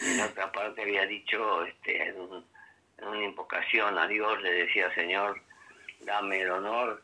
y 0.02 0.14
en 0.14 0.20
otra 0.20 0.52
parte 0.52 0.82
había 0.82 1.06
dicho, 1.06 1.64
este, 1.64 2.08
en, 2.08 2.20
un- 2.20 2.44
en 2.98 3.08
una 3.08 3.24
invocación 3.24 3.96
a 3.98 4.06
Dios, 4.06 4.40
le 4.42 4.52
decía, 4.52 4.92
Señor, 4.94 5.40
dame 6.00 6.42
el 6.42 6.50
honor 6.50 7.02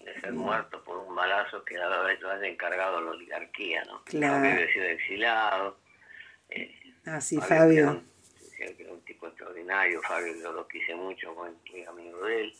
de 0.00 0.20
ser 0.20 0.32
muerto 0.32 0.82
por 0.82 0.96
un 0.98 1.14
balazo 1.14 1.64
que 1.64 1.76
lo 1.76 1.84
haya 2.04 2.18
lo 2.20 2.30
haya 2.32 2.48
encargado 2.48 3.00
la 3.00 3.12
oligarquía, 3.12 3.84
¿no? 3.84 4.02
Claro. 4.04 4.34
Fabio 4.34 4.50
había 4.50 4.72
sido 4.72 4.84
exilado. 4.86 5.78
Eh, 6.54 6.94
así 7.06 7.38
que 7.38 7.44
era 7.46 7.56
Fabio. 7.58 8.02
que 8.56 8.76
era 8.78 8.92
un 8.92 9.00
tipo 9.02 9.26
extraordinario, 9.26 10.00
Fabio 10.02 10.34
yo 10.36 10.52
lo 10.52 10.66
quise 10.68 10.94
mucho, 10.94 11.34
muy 11.34 11.84
amigo 11.84 12.24
de 12.26 12.40
él. 12.42 12.54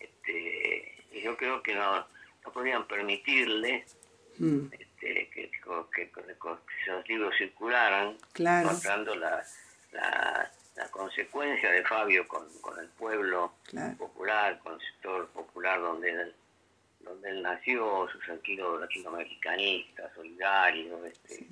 Este, 0.00 1.04
y 1.12 1.22
yo 1.22 1.36
creo 1.36 1.62
que 1.62 1.74
no, 1.74 2.06
no 2.44 2.52
podían 2.52 2.86
permitirle 2.86 3.84
Mm, 4.40 4.68
este, 4.72 5.28
que, 5.30 5.50
que, 5.50 6.10
que- 6.10 6.10
libros 7.08 7.34
circularan, 7.36 8.16
Claro. 8.32 8.68
mostrando 8.68 9.16
la, 9.16 9.44
la, 9.90 10.52
la 10.76 10.88
consecuencia 10.92 11.72
de 11.72 11.82
Fabio 11.82 12.28
con, 12.28 12.46
con 12.60 12.78
el 12.78 12.86
pueblo 12.90 13.54
Claro. 13.64 13.96
popular, 13.96 14.60
con 14.60 14.74
el 14.74 14.80
sector 14.80 15.26
popular 15.30 15.80
donde 15.80 16.10
él, 16.12 16.34
donde 17.00 17.30
él 17.30 17.42
nació, 17.42 18.08
su 18.12 18.20
sentido 18.22 18.78
latinoamericanista, 18.78 20.08
solidario, 20.14 21.04
este, 21.04 21.46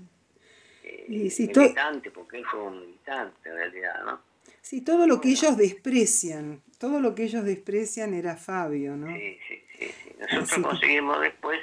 eh, 0.86 1.04
Y 1.08 1.30
si 1.30 1.48
militante, 1.48 2.10
porque 2.10 2.38
él 2.38 2.44
fue 2.50 2.60
un 2.62 2.80
militante 2.80 3.48
en 3.48 3.54
realidad, 3.56 4.04
¿no? 4.04 4.20
Sí, 4.62 4.80
todo 4.82 5.06
lo 5.06 5.20
que 5.20 5.28
ellos 5.30 5.56
desprecian, 5.56 6.60
todo 6.78 6.98
lo 7.00 7.14
que 7.14 7.24
ellos 7.24 7.44
desprecian 7.44 8.14
era 8.14 8.36
Fabio, 8.36 8.96
¿no? 8.96 9.06
Sí, 9.14 9.38
sí, 9.46 9.62
sí. 9.78 9.86
sí. 10.02 10.10
Nosotros 10.18 10.42
Así 10.52 10.56
que- 10.56 10.62
conseguimos 10.68 11.20
después, 11.20 11.60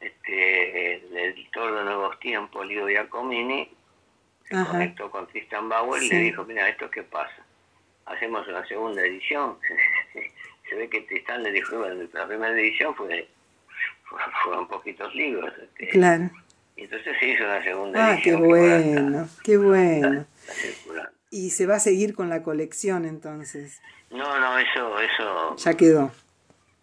este, 0.00 0.94
el 0.96 1.16
editor 1.16 1.74
de 1.78 1.84
Nuevos 1.84 2.18
Tiempos, 2.20 2.66
Lido 2.66 2.86
Giacomini, 2.88 3.68
se 4.48 4.56
Ajá. 4.56 4.72
conectó 4.72 5.10
con 5.10 5.26
Tristan 5.28 5.68
Bauer 5.68 6.02
y 6.02 6.08
Sí. 6.08 6.14
le 6.14 6.20
dijo, 6.24 6.44
mira, 6.44 6.68
¿esto 6.68 6.90
qué 6.90 7.02
pasa? 7.02 7.44
Hacemos 8.06 8.46
una 8.46 8.66
segunda 8.66 9.02
edición. 9.02 9.56
se 10.68 10.74
ve 10.76 10.88
que 10.88 11.00
Tristán 11.02 11.42
le 11.42 11.52
dijo, 11.52 11.78
bueno, 11.78 12.06
la 12.12 12.26
primera 12.28 12.52
edición 12.52 12.94
fue, 12.94 13.28
fue- 14.04 14.20
fueron 14.44 14.68
poquitos 14.68 15.14
libros. 15.14 15.52
este, 15.62 15.88
Claro. 15.88 16.30
Y 16.76 16.84
entonces 16.84 17.16
se 17.18 17.26
hizo 17.28 17.44
una 17.44 17.62
segunda 17.62 18.06
Ah, 18.12 18.18
qué 18.22 18.30
edición. 18.30 18.44
ahora 18.44 18.76
está- 18.76 19.00
bueno, 19.00 19.28
qué 19.44 19.56
bueno. 19.56 20.26
está. 20.46 21.10
Y 21.30 21.50
se 21.50 21.66
va 21.66 21.76
a 21.76 21.80
seguir 21.80 22.14
con 22.14 22.28
la 22.28 22.42
colección 22.42 23.04
entonces. 23.04 23.80
No, 24.10 24.38
no, 24.40 24.58
eso, 24.58 25.00
eso, 25.00 25.56
Ya 25.56 25.74
quedó. 25.74 26.12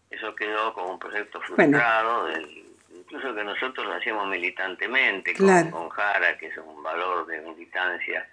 eso 0.09 0.35
quedó 0.35 0.73
como 0.73 0.93
un 0.93 0.99
proyecto 0.99 1.39
Bueno. 1.55 1.77
frustrado, 1.77 2.25
del- 2.27 2.65
incluso 2.93 3.33
que 3.35 3.43
nosotros 3.43 3.85
lo 3.85 3.93
hacíamos 3.93 4.27
militantemente, 4.27 5.33
Claro. 5.33 5.71
con, 5.71 5.81
con 5.81 5.89
Jara, 5.89 6.37
que 6.37 6.47
es 6.47 6.57
un 6.57 6.81
valor 6.83 7.25
de 7.27 7.41
militancia 7.41 8.27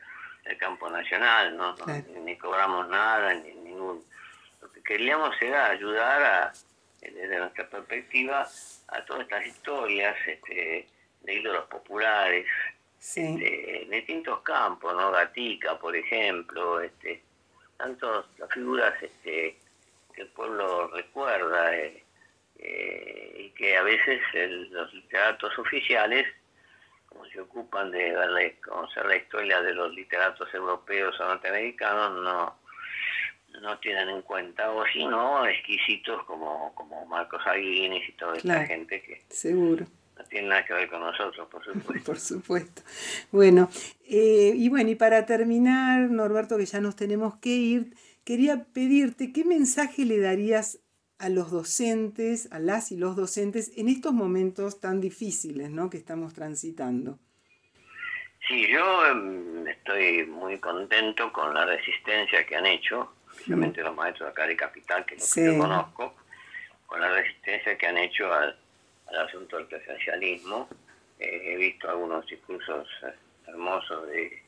del 0.45 0.57
campo 0.59 0.89
nacional, 0.91 1.57
¿no? 1.57 1.71
No, 1.71 1.85
Claro. 1.85 2.05
ni 2.25 2.37
cobramos 2.39 2.89
nada, 2.89 3.35
ni 3.35 3.53
ningún... 3.55 4.03
Lo 4.63 4.73
que 4.73 4.83
queríamos 4.83 5.35
era 5.41 5.71
ayudar 5.71 6.23
a, 6.23 6.53
desde 7.01 7.39
nuestra 7.39 7.69
perspectiva, 7.69 8.49
a 8.89 9.05
todas 9.05 9.23
estas 9.23 9.47
historias 9.47 10.17
este, 10.27 10.89
de 11.29 11.35
ídolos 11.35 11.67
populares, 11.67 12.47
Sí. 12.99 13.21
este, 13.21 13.83
en 13.85 13.91
distintos 13.91 14.41
campos, 14.41 14.95
¿no? 14.95 15.13
Gatica, 15.13 15.79
por 15.79 15.95
ejemplo, 15.95 16.81
este, 16.81 17.23
tantas 17.77 18.25
figuras 18.53 18.95
este, 19.03 19.59
que 20.15 20.23
el 20.23 20.29
pueblo 20.29 20.89
recuerda 20.89 21.77
eh, 21.77 22.03
eh, 22.59 23.35
y 23.39 23.51
que 23.51 23.77
a 23.77 23.83
veces 23.83 24.21
el- 24.33 24.71
los 24.73 24.93
literatos 24.95 25.57
oficiales, 25.59 26.27
como 27.07 27.25
se 27.27 27.41
ocupan 27.41 27.91
de 27.93 28.13
darle- 28.13 28.59
conocer 28.61 29.05
la 29.07 29.17
historia 29.17 29.61
de 29.61 29.75
los 29.75 29.95
literatos 29.95 30.53
europeos 30.55 31.15
o 31.21 31.25
norteamericanos, 31.27 32.23
no 32.23 32.59
no 33.63 33.77
tienen 33.81 34.09
en 34.11 34.23
cuenta, 34.23 34.71
o 34.71 34.85
si 34.87 35.05
no, 35.05 35.45
exquisitos 35.45 36.23
como, 36.27 36.73
como 36.77 37.05
Marcos 37.07 37.45
Aguinis 37.45 38.09
y 38.09 38.13
toda 38.13 38.37
esta 38.37 38.43
Claro. 38.53 38.67
gente 38.69 39.03
que 39.03 39.23
Seguro, 39.31 39.85
no 40.19 40.25
tiene 40.25 40.49
nada 40.49 40.65
que 40.65 40.75
ver 40.75 40.91
con 40.91 41.01
nosotros, 41.01 41.49
por 41.49 41.65
supuesto. 41.65 42.05
por 42.05 42.19
supuesto. 42.19 42.83
Bueno, 43.31 43.71
eh, 44.05 44.53
y 44.55 44.69
bueno, 44.69 44.91
y 44.91 44.95
para 44.97 45.25
terminar, 45.27 46.11
Norberto, 46.11 46.59
que 46.59 46.67
ya 46.67 46.81
nos 46.81 46.97
tenemos 46.97 47.37
que 47.37 47.51
ir, 47.51 47.95
quería 48.25 48.65
pedirte 48.65 49.33
qué 49.33 49.45
mensaje 49.45 50.05
le 50.05 50.19
darías 50.19 50.81
a 51.19 51.29
los 51.29 51.51
docentes, 51.51 52.49
a 52.53 52.59
las 52.59 52.93
y 52.93 52.97
los 52.97 53.17
docentes, 53.17 53.73
en 53.77 53.89
estos 53.89 54.13
momentos 54.13 54.81
tan 54.81 55.01
difíciles 55.01 55.71
¿no? 55.71 55.91
que 55.91 55.97
estamos 55.97 56.35
transitando. 56.35 57.19
Sí, 58.47 58.67
yo 58.69 59.07
em, 59.07 59.67
estoy 59.67 60.27
muy 60.27 60.59
contento 60.59 61.33
con 61.33 61.53
la 61.55 61.65
resistencia 61.67 62.47
que 62.47 62.57
han 62.57 62.67
hecho, 62.67 63.13
especialmente 63.31 63.83
los 63.83 63.95
maestros 63.95 64.31
acá 64.31 64.47
de 64.47 64.57
Capital, 64.57 65.05
que 65.05 65.19
Sí. 65.19 65.41
que 65.41 65.47
yo 65.47 65.59
conozco, 65.59 66.15
con 66.87 67.01
la 67.01 67.11
resistencia 67.11 67.77
que 67.77 67.87
han 67.87 67.99
hecho 67.99 68.33
al, 68.33 68.57
al 69.11 69.27
asunto 69.27 69.57
del 69.57 69.67
presencialismo. 69.67 70.69
Eh, 71.19 71.53
he 71.53 71.57
visto 71.57 71.89
algunos 71.89 72.27
discursos 72.27 72.89
eh, 73.03 73.13
hermosos 73.47 74.07
de 74.09 74.43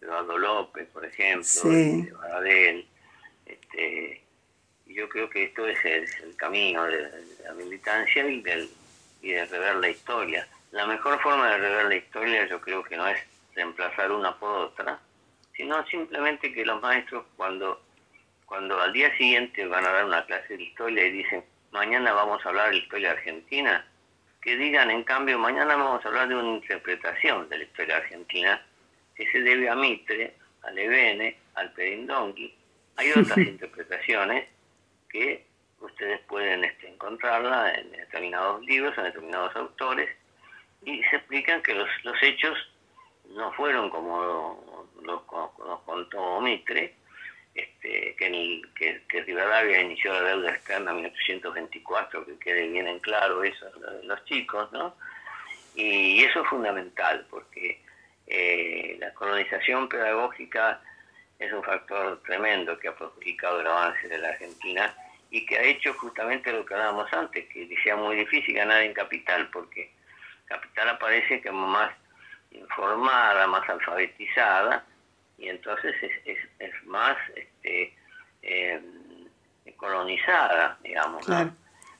Eduardo 0.00 0.38
López, 0.38 0.88
por 0.92 1.04
ejemplo, 1.04 1.44
Sí. 1.44 2.02
de 2.02 2.12
Baradel. 2.12 2.86
Este, 3.46 4.22
yo 4.86 5.08
creo 5.08 5.28
que 5.30 5.44
esto 5.44 5.66
es 5.66 5.84
el, 5.84 6.04
el 6.24 6.36
camino 6.36 6.84
de, 6.84 6.96
de 7.10 7.44
la 7.44 7.52
militancia 7.54 8.26
y, 8.28 8.40
del, 8.42 8.68
y 9.22 9.32
de 9.32 9.44
rever 9.46 9.76
la 9.76 9.88
historia. 9.90 10.48
La 10.70 10.86
mejor 10.86 11.20
forma 11.20 11.50
de 11.50 11.58
rever 11.58 11.86
la 11.86 11.96
historia 11.96 12.46
yo 12.48 12.60
creo 12.60 12.82
que 12.82 12.96
no 12.96 13.06
es 13.08 13.18
reemplazar 13.54 14.10
una 14.12 14.36
por 14.38 14.50
otra, 14.50 14.98
sino 15.56 15.86
simplemente 15.86 16.52
que 16.52 16.64
los 16.64 16.80
maestros 16.82 17.24
cuando, 17.36 17.80
cuando 18.46 18.80
al 18.80 18.92
día 18.92 19.16
siguiente 19.16 19.66
van 19.66 19.84
a 19.86 19.92
dar 19.92 20.04
una 20.04 20.24
clase 20.26 20.56
de 20.56 20.64
historia 20.64 21.06
y 21.06 21.12
dicen, 21.12 21.44
mañana 21.70 22.12
vamos 22.12 22.44
a 22.44 22.48
hablar 22.48 22.70
de 22.70 22.76
la 22.76 22.82
historia 22.82 23.10
argentina, 23.12 23.86
que 24.44 24.58
digan 24.58 24.90
en 24.90 25.04
cambio, 25.04 25.38
mañana 25.38 25.74
vamos 25.74 26.04
a 26.04 26.08
hablar 26.08 26.28
de 26.28 26.36
una 26.36 26.56
interpretación 26.56 27.48
de 27.48 27.58
la 27.58 27.64
historia 27.64 27.96
argentina 27.96 28.60
que 29.14 29.26
se 29.32 29.40
debe 29.40 29.70
a 29.70 29.74
Mitre, 29.74 30.34
Alevene, 30.64 31.38
al 31.54 31.72
Pedindonqui. 31.72 32.54
Hay 32.96 33.10
otras 33.12 33.38
interpretaciones 33.38 34.46
que 35.08 35.46
ustedes 35.80 36.20
pueden 36.28 36.62
este, 36.62 36.88
encontrarla 36.88 37.72
en 37.74 37.90
determinados 37.92 38.62
libros, 38.66 38.96
en 38.98 39.04
determinados 39.04 39.56
autores, 39.56 40.10
y 40.84 41.02
se 41.04 41.16
explican 41.16 41.62
que 41.62 41.74
los, 41.74 41.88
los 42.02 42.22
hechos 42.22 42.58
no 43.30 43.50
fueron 43.54 43.88
como 43.88 44.86
los 45.02 45.22
contó 45.86 46.40
Mitre, 46.42 46.94
este, 47.54 48.16
que, 48.16 48.62
que, 48.74 49.02
que, 49.08 49.22
Rivadavia 49.22 49.80
inició 49.80 50.12
la 50.12 50.22
deuda 50.22 50.50
externa 50.50 50.90
en 50.90 50.96
1824, 50.96 52.26
que 52.26 52.38
quede 52.38 52.68
bien 52.68 52.88
en 52.88 52.98
claro 52.98 53.44
eso 53.44 53.66
los 54.02 54.24
chicos, 54.24 54.70
¿no? 54.72 54.94
Y 55.74 56.22
eso 56.24 56.42
es 56.42 56.48
fundamental, 56.48 57.26
porque 57.30 57.80
eh, 58.26 58.96
la 58.98 59.12
colonización 59.14 59.88
pedagógica 59.88 60.80
es 61.38 61.52
un 61.52 61.62
factor 61.62 62.20
tremendo 62.24 62.78
que 62.78 62.88
ha 62.88 62.96
perjudicado 62.96 63.60
el 63.60 63.66
avance 63.66 64.08
de 64.08 64.18
la 64.18 64.28
Argentina 64.28 64.94
y 65.30 65.44
que 65.46 65.58
ha 65.58 65.62
hecho 65.62 65.92
justamente 65.94 66.52
lo 66.52 66.64
que 66.64 66.74
hablábamos 66.74 67.12
antes, 67.12 67.46
que 67.48 67.68
sea 67.82 67.96
muy 67.96 68.16
difícil 68.16 68.54
ganar 68.54 68.82
en 68.82 68.94
capital, 68.94 69.48
porque 69.50 69.92
capital 70.46 70.90
aparece 70.90 71.42
como 71.42 71.66
más 71.66 71.92
informada, 72.52 73.46
más 73.46 73.68
alfabetizada, 73.68 74.84
y 75.38 75.48
entonces 75.48 75.94
es, 76.24 76.38
es, 76.58 76.84
más 76.84 77.16
este, 77.34 77.94
eh, 78.42 78.80
colonizada, 79.76 80.78
digamos, 80.82 81.26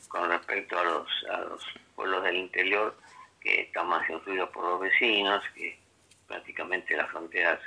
con 0.09 0.29
respecto 0.31 0.79
a 0.79 0.85
los, 0.85 1.09
a 1.31 1.41
los 1.41 1.65
pueblos 1.95 2.23
del 2.25 2.37
interior 2.37 2.97
que 3.41 3.63
están 3.63 3.89
más 3.89 4.09
influidos 4.09 4.49
por 4.51 4.65
los 4.65 4.81
vecinos, 4.81 5.43
que 5.55 5.79
prácticamente 6.27 6.97
las 6.97 7.11
fronteras 7.11 7.61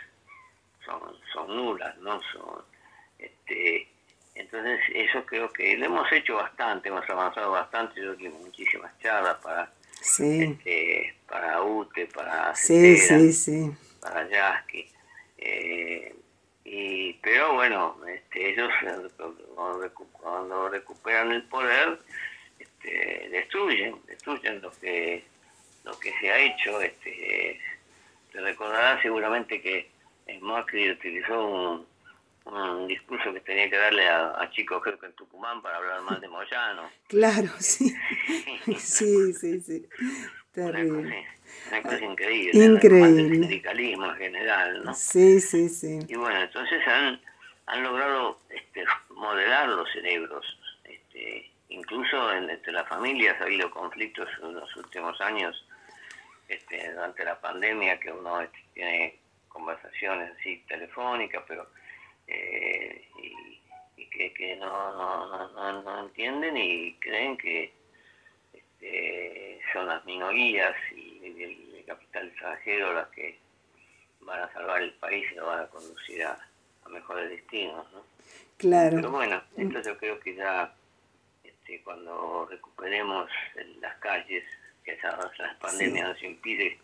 son, 0.85 1.01
son 1.33 1.55
nulas, 1.55 1.95
¿no? 1.97 2.19
Son, 2.31 2.63
este, 3.19 3.87
entonces 4.35 4.79
eso 4.93 5.25
creo 5.25 5.51
que 5.51 5.77
lo 5.77 5.85
hemos 5.85 6.11
hecho 6.11 6.35
bastante, 6.35 6.89
hemos 6.89 7.07
avanzado 7.09 7.51
bastante, 7.51 8.01
yo 8.01 8.15
tengo 8.15 8.37
muchísimas 8.39 8.97
charlas 8.99 9.37
para 9.43 9.71
este, 9.99 11.15
para 11.27 11.61
UTE, 11.63 12.05
para 12.07 12.55
sí, 12.55 12.97
sí, 12.97 13.33
sí. 13.33 13.71
para 13.99 14.27
Yasky. 14.29 14.89
Eh, 15.37 16.15
y, 16.65 17.13
pero 17.13 17.53
bueno, 17.53 17.97
este, 18.07 18.51
ellos 18.51 18.69
cuando 20.13 20.69
recuperan 20.69 21.31
el 21.31 21.43
poder, 21.43 21.99
este, 22.59 23.29
destruyen, 23.29 23.95
destruyen 24.05 24.61
lo 24.61 24.71
que 24.71 25.23
lo 25.85 25.97
que 25.99 26.13
se 26.19 26.31
ha 26.31 26.39
hecho. 26.39 26.81
Este, 26.81 27.59
te 28.31 28.41
recordarás 28.41 29.01
seguramente 29.01 29.61
que 29.61 29.89
Macri 30.41 30.91
utilizó 30.91 31.47
un, 31.47 31.87
un 32.45 32.87
discurso 32.87 33.33
que 33.33 33.39
tenía 33.41 33.69
que 33.69 33.77
darle 33.77 34.07
a, 34.07 34.49
chicos 34.51 34.81
creo 34.83 34.99
que 34.99 35.07
en 35.07 35.13
Tucumán 35.13 35.61
para 35.61 35.77
hablar 35.77 36.01
más 36.01 36.21
de 36.21 36.27
Moyano. 36.27 36.89
Claro, 37.07 37.49
sí. 37.59 37.95
sí, 38.77 39.33
sí, 39.33 39.61
sí. 39.61 39.89
Terrible. 40.51 41.25
Una 41.69 41.81
cosa, 41.81 42.05
increíble. 42.05 42.65
Increíble. 42.65 43.21
El 43.21 43.31
sindicalismo 43.31 44.05
en 44.05 44.15
general, 44.15 44.83
¿no? 44.83 44.93
Sí, 44.93 45.39
sí, 45.39 45.69
sí. 45.69 45.99
Y 46.07 46.15
bueno, 46.15 46.41
entonces 46.41 46.87
han, 46.87 47.21
han 47.67 47.83
logrado 47.83 48.39
este, 48.49 48.85
modelar 49.09 49.69
los 49.69 49.91
cerebros. 49.91 50.45
Este, 50.83 51.51
incluso 51.69 52.33
entre 52.33 52.71
las 52.71 52.87
familias 52.87 53.39
ha 53.41 53.45
habido 53.45 53.69
conflictos 53.71 54.27
en 54.41 54.53
los 54.55 54.75
últimos 54.75 55.19
años, 55.21 55.65
este, 56.47 56.91
durante 56.93 57.23
la 57.25 57.39
pandemia, 57.39 57.99
que 57.99 58.11
uno 58.11 58.41
este, 58.41 58.57
tiene 58.73 59.19
conversaciones 59.49 60.31
así 60.39 60.63
telefónicas, 60.67 61.43
pero 61.47 61.67
eh, 62.27 63.07
y, 63.17 64.05
que, 64.33 64.55
no, 64.57 65.49
no, 65.53 65.81
no, 65.83 65.99
entienden 66.05 66.57
y 66.57 66.93
creen 66.95 67.37
que 67.37 67.71
este, 68.53 69.59
son 69.71 69.87
las 69.87 70.03
minorías 70.05 70.75
y 70.95 71.06
el, 71.27 71.83
capital 71.85 72.27
extranjero 72.27 72.93
las 72.93 73.07
que 73.09 73.39
van 74.19 74.41
a 74.41 74.51
salvar 74.51 74.81
el 74.81 74.93
país 74.95 75.25
y 75.31 75.35
lo 75.35 75.45
van 75.45 75.61
a 75.61 75.67
conducir 75.67 76.23
a, 76.23 76.37
mejores 76.89 77.29
destinos. 77.29 77.85
¿no? 77.91 78.03
Claro. 78.57 78.95
Pero 78.95 79.11
bueno, 79.11 79.41
entonces 79.57 79.93
yo 79.93 79.97
creo 79.97 80.19
que 80.19 80.35
ya 80.35 80.73
este, 81.43 81.81
cuando 81.81 82.47
recuperemos 82.49 83.29
las 83.81 83.97
calles, 83.97 84.45
que 84.83 84.93
esa, 84.93 85.17
la 85.17 85.57
pandemia 85.59 86.07
nos 86.07 86.23
impide 86.23 86.79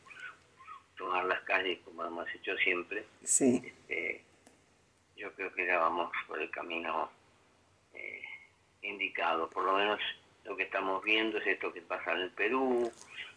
tomar 0.97 1.23
las 1.25 1.41
calles 1.41 1.79
como 1.85 2.03
hemos 2.05 2.27
hecho 2.35 2.55
siempre, 2.57 3.05
sí. 3.23 3.61
Este, 3.65 4.23
yo 5.15 5.31
creo 5.35 5.53
que 5.53 5.65
ya 5.65 5.79
vamos 5.79 6.11
por 6.27 6.41
el 6.41 6.49
camino 6.49 7.09
eh, 7.93 8.21
indicado. 8.81 9.49
Por 9.49 9.63
lo 9.63 9.73
menos 9.73 9.99
lo 10.43 10.57
que 10.57 10.63
estamos 10.63 11.03
viendo 11.03 11.37
es 11.37 11.47
esto 11.47 11.71
que 11.71 11.81
pasa 11.81 12.11
en 12.11 12.19
el 12.19 12.31
Perú, 12.31 12.91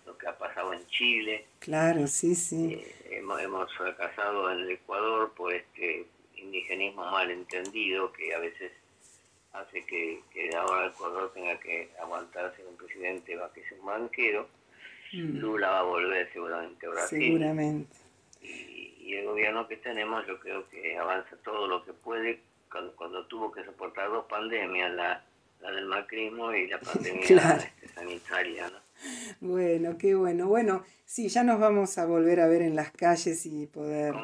lo 0.07 0.16
que 0.16 0.26
ha 0.28 0.38
pasado 0.38 0.72
en 0.72 0.86
Chile. 0.86 1.46
Claro, 1.59 2.07
sí, 2.07 2.34
sí. 2.34 2.74
Eh, 2.74 3.22
hemos, 3.40 3.74
fracasado 3.76 4.50
en 4.52 4.61
el 4.61 4.70
Ecuador 4.70 5.32
por 5.34 5.52
este 5.52 6.07
indigenismo 6.36 7.04
mal 7.11 7.30
entendido 7.30 8.12
que 8.12 8.34
a 8.34 8.38
veces 8.38 8.72
hace 9.52 9.84
que, 9.84 10.22
ahora 10.57 10.86
el 10.86 10.92
Ecuador 10.92 11.32
tenga 11.34 11.59
que 11.61 11.90
aguantarse 12.00 12.64
un 12.66 12.76
presidente 12.76 13.36
va 13.36 13.52
que 13.52 13.61
es 13.61 13.72
un 13.72 13.84
banquero. 13.84 14.48
Mm. 15.12 15.38
Lula 15.38 15.70
va 15.70 15.80
a 15.80 15.82
volver 15.82 16.32
seguramente 16.32 16.86
a 16.86 16.90
Brasil. 16.90 17.20
Seguramente 17.20 18.07
y 19.07 19.14
el 19.14 19.24
gobierno 19.24 19.68
que 19.68 19.76
tenemos 19.76 20.26
yo 20.26 20.38
creo 20.40 20.68
que 20.68 20.98
avanza 20.98 21.36
todo 21.44 21.68
lo 21.68 21.84
que 21.84 21.92
puede 21.92 22.40
cuando, 22.96 23.24
tuvo 23.26 23.52
que 23.52 23.64
soportar 23.64 24.11
dos 24.11 24.26
pandemias, 24.26 24.92
la, 24.92 25.24
del 25.61 25.86
macrismo 25.86 26.52
y 26.52 26.66
la 26.66 26.78
pandemia 26.80 27.22
este, 27.22 27.88
sanitaria. 27.94 28.68
¿no? 28.68 28.78
Bueno, 29.40 29.98
qué 29.98 30.14
bueno. 30.14 30.48
Bueno, 30.48 30.82
sí, 31.04 31.28
ya 31.28 31.44
nos 31.44 31.61
vamos 31.61 31.98
a 31.98 32.07
volver 32.07 32.40
a 32.40 32.46
ver 32.46 32.62
en 32.62 32.74
las 32.74 32.90
calles 32.90 33.44
y 33.46 33.66
poder 33.66 34.14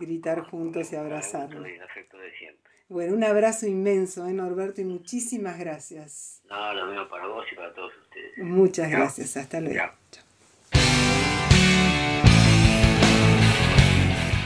gritar 0.00 0.42
juntos 0.42 0.92
y 0.92 0.96
abrazarnos. 0.96 1.66
Bueno, 2.88 3.14
un 3.14 3.24
abrazo 3.24 3.66
inmenso, 3.66 4.26
¿eh, 4.26 4.32
Norberto? 4.32 4.80
Y 4.80 4.84
muchísimas 4.84 5.58
gracias. 5.58 6.42
No, 6.48 6.74
lo 6.74 6.86
mismo 6.86 7.08
para 7.08 7.26
vos 7.26 7.44
y 7.50 7.54
para 7.54 7.72
todos 7.72 7.92
ustedes. 8.02 8.38
Muchas 8.38 8.90
gracias. 8.90 9.36
Hasta 9.36 9.60
luego. 9.60 9.84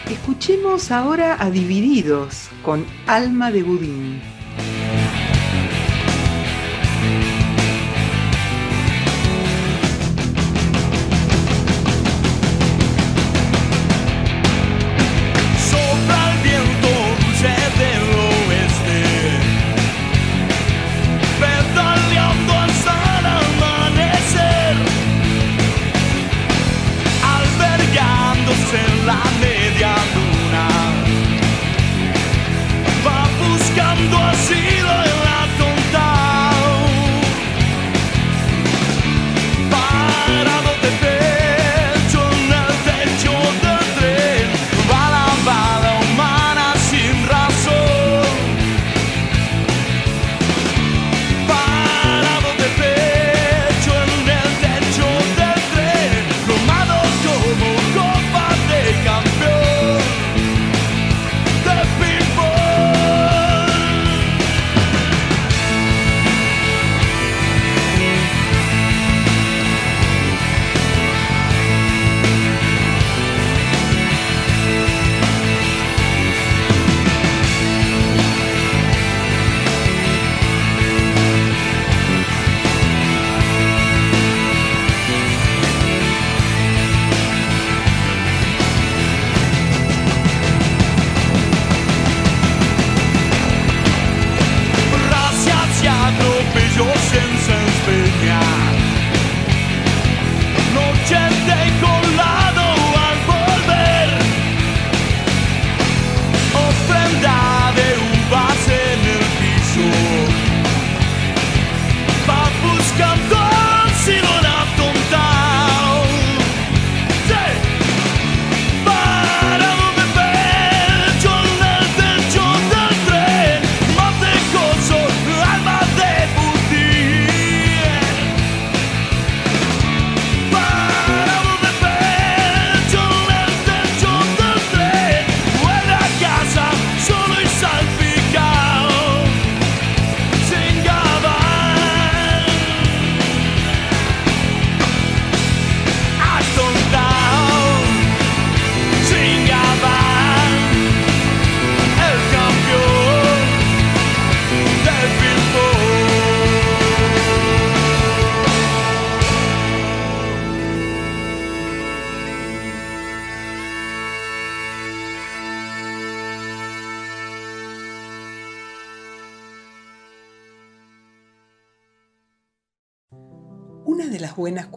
Escuchemos 0.09 0.91
ahora 0.91 1.37
a 1.43 1.51
Divididos 1.51 2.49
con 2.63 2.87
Alma 3.07 3.51
de 3.51 3.63
Budín. 3.63 4.38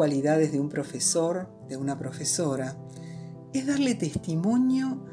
De 0.01 0.59
un 0.59 0.69
profesor, 0.69 1.47
de 1.69 1.77
una 1.77 1.99
profesora, 1.99 2.75
es 3.53 3.67
darle 3.67 3.93
testimonio 3.93 5.05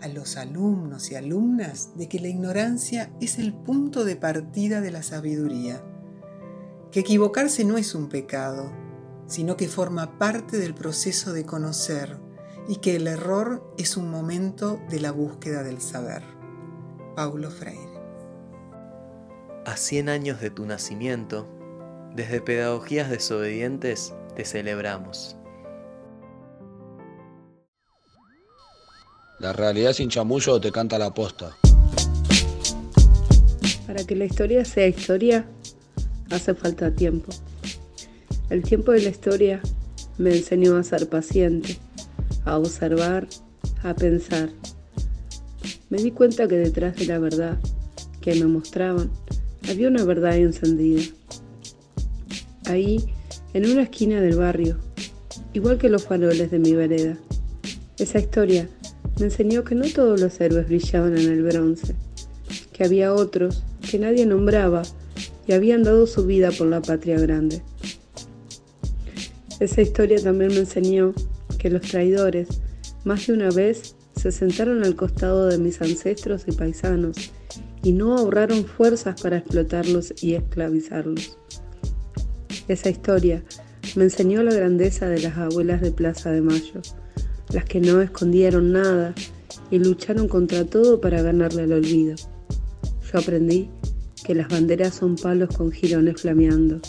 a 0.00 0.08
los 0.08 0.36
alumnos 0.36 1.12
y 1.12 1.14
alumnas 1.14 1.96
de 1.96 2.08
que 2.08 2.18
la 2.18 2.26
ignorancia 2.26 3.12
es 3.20 3.38
el 3.38 3.54
punto 3.54 4.04
de 4.04 4.16
partida 4.16 4.80
de 4.80 4.90
la 4.90 5.04
sabiduría, 5.04 5.84
que 6.90 7.00
equivocarse 7.00 7.64
no 7.64 7.78
es 7.78 7.94
un 7.94 8.08
pecado, 8.08 8.72
sino 9.28 9.56
que 9.56 9.68
forma 9.68 10.18
parte 10.18 10.58
del 10.58 10.74
proceso 10.74 11.32
de 11.32 11.46
conocer 11.46 12.18
y 12.66 12.76
que 12.76 12.96
el 12.96 13.06
error 13.06 13.72
es 13.78 13.96
un 13.96 14.10
momento 14.10 14.80
de 14.90 14.98
la 14.98 15.12
búsqueda 15.12 15.62
del 15.62 15.80
saber. 15.80 16.24
Paulo 17.14 17.48
Freire. 17.48 17.92
A 19.66 19.76
100 19.76 20.08
años 20.08 20.40
de 20.40 20.50
tu 20.50 20.66
nacimiento, 20.66 21.46
desde 22.16 22.40
Pedagogías 22.40 23.08
Desobedientes 23.08 24.12
te 24.36 24.44
celebramos. 24.44 25.36
La 29.38 29.52
realidad 29.52 29.92
sin 29.92 30.08
chamullo 30.08 30.60
te 30.60 30.70
canta 30.70 30.98
la 30.98 31.12
posta. 31.12 31.56
Para 33.86 34.04
que 34.04 34.14
la 34.14 34.24
historia 34.24 34.64
sea 34.64 34.86
historia, 34.86 35.44
hace 36.30 36.54
falta 36.54 36.94
tiempo. 36.94 37.32
El 38.50 38.62
tiempo 38.62 38.92
de 38.92 39.02
la 39.02 39.08
historia 39.10 39.60
me 40.18 40.30
enseñó 40.30 40.76
a 40.76 40.82
ser 40.82 41.08
paciente, 41.08 41.78
a 42.44 42.58
observar, 42.58 43.26
a 43.82 43.94
pensar. 43.94 44.50
Me 45.90 45.98
di 45.98 46.10
cuenta 46.10 46.46
que 46.46 46.56
detrás 46.56 46.96
de 46.96 47.06
la 47.06 47.18
verdad 47.18 47.58
que 48.20 48.34
me 48.36 48.46
mostraban 48.46 49.10
había 49.68 49.88
una 49.88 50.04
verdad 50.04 50.36
encendida. 50.36 51.02
Ahí, 52.66 53.04
en 53.54 53.66
una 53.66 53.82
esquina 53.82 54.20
del 54.20 54.36
barrio, 54.36 54.78
igual 55.52 55.78
que 55.78 55.88
los 55.88 56.04
faroles 56.04 56.50
de 56.50 56.58
mi 56.58 56.72
vereda. 56.72 57.16
Esa 57.98 58.18
historia 58.18 58.68
me 59.18 59.26
enseñó 59.26 59.64
que 59.64 59.74
no 59.74 59.84
todos 59.92 60.20
los 60.20 60.40
héroes 60.40 60.66
brillaban 60.66 61.16
en 61.16 61.30
el 61.30 61.42
bronce, 61.42 61.94
que 62.72 62.84
había 62.84 63.12
otros 63.12 63.62
que 63.90 63.98
nadie 63.98 64.24
nombraba 64.26 64.82
y 65.46 65.52
habían 65.52 65.82
dado 65.82 66.06
su 66.06 66.24
vida 66.24 66.50
por 66.50 66.68
la 66.68 66.80
patria 66.80 67.18
grande. 67.18 67.62
Esa 69.60 69.82
historia 69.82 70.20
también 70.22 70.50
me 70.50 70.60
enseñó 70.60 71.12
que 71.58 71.70
los 71.70 71.82
traidores, 71.82 72.48
más 73.04 73.26
de 73.26 73.34
una 73.34 73.50
vez, 73.50 73.94
se 74.16 74.32
sentaron 74.32 74.84
al 74.84 74.96
costado 74.96 75.46
de 75.46 75.58
mis 75.58 75.80
ancestros 75.82 76.44
y 76.46 76.52
paisanos 76.52 77.16
y 77.82 77.92
no 77.92 78.16
ahorraron 78.16 78.64
fuerzas 78.64 79.20
para 79.20 79.38
explotarlos 79.38 80.14
y 80.22 80.34
esclavizarlos. 80.34 81.38
Esa 82.68 82.90
historia 82.90 83.42
me 83.96 84.04
enseñó 84.04 84.42
la 84.42 84.54
grandeza 84.54 85.08
de 85.08 85.20
las 85.20 85.36
abuelas 85.36 85.80
de 85.80 85.90
Plaza 85.90 86.30
de 86.30 86.40
Mayo, 86.40 86.80
las 87.52 87.64
que 87.64 87.80
no 87.80 88.00
escondieron 88.00 88.72
nada 88.72 89.14
y 89.70 89.78
lucharon 89.78 90.28
contra 90.28 90.64
todo 90.64 91.00
para 91.00 91.22
ganarle 91.22 91.62
al 91.62 91.72
olvido. 91.72 92.14
Yo 93.12 93.18
aprendí 93.18 93.68
que 94.24 94.34
las 94.34 94.48
banderas 94.48 94.94
son 94.94 95.16
palos 95.16 95.54
con 95.56 95.72
jirones 95.72 96.20
flameando, 96.20 96.80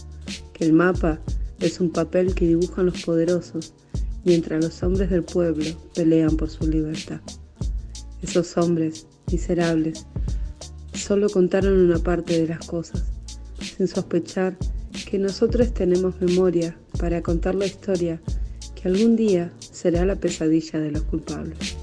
que 0.53 0.65
el 0.65 0.73
mapa 0.73 1.19
es 1.59 1.79
un 1.79 1.91
papel 1.91 2.35
que 2.35 2.47
dibujan 2.47 2.85
los 2.85 3.01
poderosos 3.03 3.73
mientras 4.25 4.63
los 4.63 4.83
hombres 4.83 5.09
del 5.09 5.23
pueblo 5.23 5.65
pelean 5.95 6.37
por 6.37 6.49
su 6.49 6.67
libertad. 6.67 7.19
Esos 8.21 8.55
hombres, 8.57 9.07
miserables, 9.31 10.05
solo 10.93 11.29
contaron 11.29 11.73
una 11.73 11.99
parte 11.99 12.39
de 12.39 12.47
las 12.47 12.65
cosas, 12.65 13.03
sin 13.59 13.87
sospechar 13.87 14.55
que 15.09 15.17
nosotros 15.17 15.73
tenemos 15.73 16.19
memoria 16.21 16.77
para 16.99 17.21
contar 17.21 17.55
la 17.55 17.65
historia 17.65 18.21
que 18.75 18.87
algún 18.87 19.15
día 19.15 19.51
será 19.59 20.05
la 20.05 20.15
pesadilla 20.15 20.79
de 20.79 20.91
los 20.91 21.03
culpables. 21.03 21.77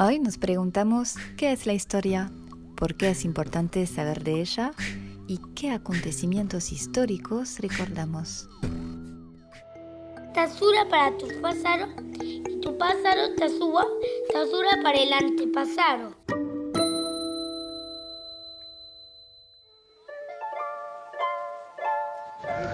Hoy 0.00 0.20
nos 0.20 0.38
preguntamos 0.38 1.16
qué 1.36 1.50
es 1.50 1.66
la 1.66 1.72
historia, 1.72 2.30
por 2.76 2.94
qué 2.94 3.10
es 3.10 3.24
importante 3.24 3.84
saber 3.86 4.22
de 4.22 4.40
ella 4.40 4.72
y 5.26 5.40
qué 5.56 5.72
acontecimientos 5.72 6.70
históricos 6.70 7.58
recordamos. 7.58 8.48
Tasura 10.34 10.88
para 10.88 11.16
tus 11.18 11.32
pájaros 11.34 11.88
tu 12.60 12.76
pájaro 12.76 13.34
te 13.36 13.48
suba, 13.48 13.86
tasura 14.32 14.70
para 14.82 14.98
el 14.98 15.12
antepasado. 15.12 16.14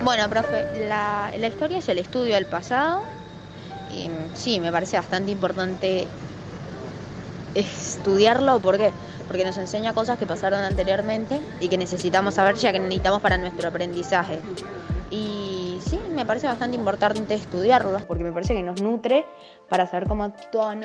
Bueno, 0.03 0.28
profe, 0.28 0.87
la, 0.87 1.32
historia 1.47 1.78
es 1.78 1.89
el 1.89 1.99
estudio 1.99 2.35
del 2.35 2.47
pasado 2.47 3.03
y 3.91 4.11
sí, 4.35 4.61
me 4.61 4.70
parece 4.70 4.97
bastante 4.97 5.32
importante 5.32 6.07
estudiarlo. 7.55 8.61
¿Por 8.61 8.76
qué? 8.76 8.93
Porque 9.26 9.45
nos 9.45 9.57
enseña 9.57 9.95
cosas 9.95 10.18
que 10.18 10.26
pasaron 10.26 10.61
anteriormente 10.61 11.41
y 11.61 11.68
que 11.68 11.78
necesitamos 11.78 12.35
saber 12.35 12.57
ya 12.57 12.72
que 12.72 12.80
necesitamos 12.80 13.22
para 13.22 13.39
nuestro 13.39 13.68
aprendizaje. 13.68 14.41
Y 15.11 15.54
me 16.15 16.25
parece 16.25 16.47
bastante 16.47 16.77
importante 16.77 17.35
estudiarlo, 17.35 17.99
porque 18.07 18.25
me 18.25 18.33
parece 18.33 18.55
que 18.55 18.62
nos 18.62 18.81
nutre 18.81 19.27
para 19.69 19.87
saber 19.87 20.09
cómo 20.09 20.25
actuaban 20.25 20.81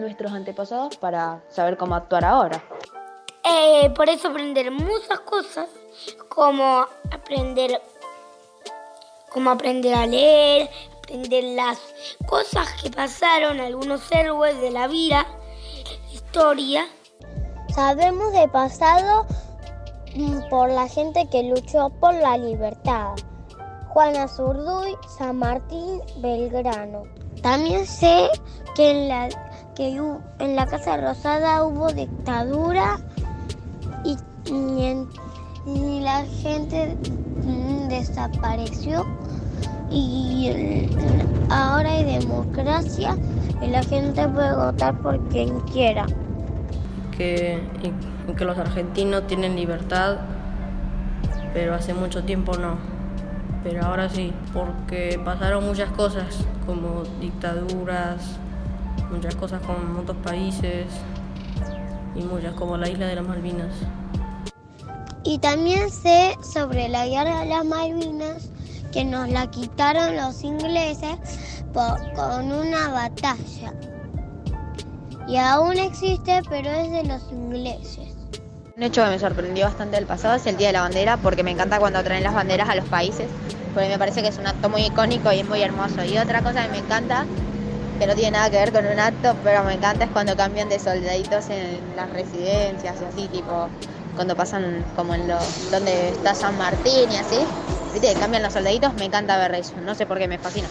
nuestros 0.00 0.32
antepasados, 0.32 0.96
para 0.96 1.42
saber 1.48 1.76
cómo 1.76 1.94
actuar 1.94 2.24
ahora. 2.24 2.62
Eh, 3.44 3.90
por 3.94 4.08
eso 4.08 4.28
aprender 4.28 4.70
muchas 4.70 5.20
cosas, 5.20 5.68
como 6.28 6.86
aprender, 7.12 7.80
como 9.30 9.50
aprender 9.50 9.94
a 9.94 10.06
leer, 10.06 10.70
aprender 10.98 11.44
las 11.44 11.78
cosas 12.26 12.66
que 12.82 12.90
pasaron, 12.90 13.60
algunos 13.60 14.10
héroes 14.10 14.60
de 14.60 14.70
la 14.70 14.88
vida, 14.88 15.26
historia. 16.12 16.86
Sabemos 17.74 18.32
de 18.32 18.48
pasado 18.48 19.26
por 20.48 20.70
la 20.70 20.88
gente 20.88 21.28
que 21.30 21.42
luchó 21.42 21.90
por 22.00 22.14
la 22.14 22.38
libertad. 22.38 23.14
Juana 23.94 24.26
Zurduy, 24.26 24.96
San 25.06 25.38
Martín, 25.38 26.00
Belgrano. 26.20 27.04
También 27.42 27.86
sé 27.86 28.28
que 28.74 28.90
en 28.90 29.08
la, 29.08 29.28
que 29.76 29.96
en 30.40 30.56
la 30.56 30.66
Casa 30.66 30.96
Rosada 30.96 31.62
hubo 31.62 31.92
dictadura 31.92 32.98
y, 34.02 34.16
la 36.00 36.24
gente 36.42 36.96
mm, 37.44 37.88
desapareció 37.88 39.06
y 39.90 40.88
ahora 41.48 41.92
hay 41.92 42.18
democracia 42.18 43.16
y 43.62 43.68
la 43.68 43.82
gente 43.84 44.28
puede 44.28 44.56
votar 44.56 45.00
por 45.00 45.20
quien 45.28 45.60
quiera. 45.60 46.04
Que, 47.16 47.62
que 48.36 48.44
los 48.44 48.58
argentinos 48.58 49.28
tienen 49.28 49.54
libertad, 49.54 50.16
pero 51.52 51.76
hace 51.76 51.94
mucho 51.94 52.24
tiempo 52.24 52.56
no 52.56 52.93
pero 53.64 53.82
ahora 53.82 54.10
sí, 54.10 54.32
porque 54.52 55.18
pasaron 55.24 55.64
muchas 55.66 55.90
cosas, 55.92 56.26
como 56.66 57.02
dictaduras, 57.18 58.36
muchas 59.10 59.34
cosas 59.36 59.62
con 59.62 59.96
otros 59.96 60.18
países 60.18 60.86
y 62.14 62.22
muchas, 62.22 62.52
como 62.54 62.76
la 62.76 62.90
isla 62.90 63.06
de 63.06 63.16
las 63.16 63.26
Malvinas. 63.26 63.72
Y 65.24 65.38
también 65.38 65.90
sé 65.90 66.36
sobre 66.42 66.90
la 66.90 67.06
guerra 67.06 67.40
de 67.40 67.46
las 67.46 67.64
Malvinas, 67.64 68.50
que 68.92 69.02
nos 69.02 69.30
la 69.30 69.50
quitaron 69.50 70.14
los 70.14 70.44
ingleses 70.44 71.16
con 71.72 72.52
una 72.52 72.88
batalla. 72.90 73.72
Y 75.26 75.38
aún 75.38 75.78
existe, 75.78 76.42
pero 76.50 76.70
es 76.70 76.90
de 76.90 77.04
los 77.04 77.22
ingleses. 77.32 78.13
Un 78.76 78.82
hecho 78.82 79.04
que 79.04 79.10
me 79.10 79.18
sorprendió 79.20 79.66
bastante 79.66 79.94
del 79.94 80.04
pasado 80.04 80.34
es 80.34 80.46
el 80.46 80.56
Día 80.56 80.66
de 80.66 80.72
la 80.72 80.80
Bandera, 80.80 81.16
porque 81.16 81.44
me 81.44 81.52
encanta 81.52 81.78
cuando 81.78 82.02
traen 82.02 82.24
las 82.24 82.34
banderas 82.34 82.68
a 82.68 82.74
los 82.74 82.84
países, 82.86 83.28
porque 83.72 83.88
me 83.88 83.98
parece 84.00 84.20
que 84.20 84.28
es 84.28 84.38
un 84.38 84.48
acto 84.48 84.68
muy 84.68 84.82
icónico 84.82 85.30
y 85.32 85.38
es 85.38 85.48
muy 85.48 85.62
hermoso. 85.62 86.02
Y 86.02 86.18
otra 86.18 86.42
cosa 86.42 86.64
que 86.64 86.72
me 86.72 86.78
encanta, 86.78 87.24
que 88.00 88.06
no 88.08 88.16
tiene 88.16 88.32
nada 88.32 88.50
que 88.50 88.56
ver 88.56 88.72
con 88.72 88.84
un 88.84 88.98
acto, 88.98 89.36
pero 89.44 89.62
me 89.62 89.74
encanta 89.74 90.06
es 90.06 90.10
cuando 90.10 90.36
cambian 90.36 90.68
de 90.68 90.80
soldaditos 90.80 91.50
en 91.50 91.78
las 91.94 92.10
residencias 92.10 92.96
y 93.00 93.04
así, 93.04 93.28
tipo 93.28 93.68
cuando 94.16 94.34
pasan 94.34 94.84
como 94.96 95.14
en 95.14 95.28
lo 95.28 95.38
donde 95.70 96.08
está 96.08 96.34
San 96.34 96.58
Martín 96.58 97.12
y 97.12 97.16
así. 97.16 97.38
Viste, 97.92 98.12
cambian 98.14 98.42
los 98.42 98.52
soldaditos, 98.52 98.92
me 98.94 99.04
encanta 99.04 99.38
ver 99.38 99.54
eso, 99.54 99.74
no 99.84 99.94
sé 99.94 100.04
por 100.04 100.18
qué 100.18 100.26
me 100.26 100.38
fascina. 100.38 100.66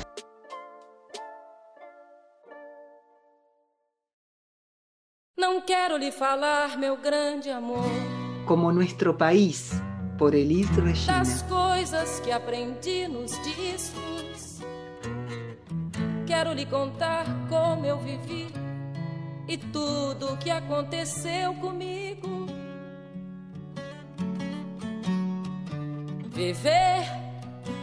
Quiero 5.66 5.98
le 5.98 6.12
falar, 6.12 6.78
meu 6.78 6.98
grande 6.98 7.50
amor. 7.50 7.90
Como 8.46 8.72
nuestro 8.72 9.14
país, 9.14 9.72
por 10.18 10.36
Elis 10.36 10.70
Regina. 10.76 11.20
Das 11.20 11.42
coisas 11.44 12.20
que 12.20 12.32
aprendi 12.32 13.08
nos 13.08 13.32
discos. 13.44 14.60
Quero 16.26 16.54
lhe 16.54 16.66
contar 16.66 17.26
como 17.50 17.86
eu 17.86 17.98
vivi 17.98 18.48
e 19.48 19.58
tudo 19.58 20.04
tudo 20.24 20.38
que 20.38 20.50
aconteceu 20.50 21.54
comigo. 21.56 22.46
Viver 26.30 27.04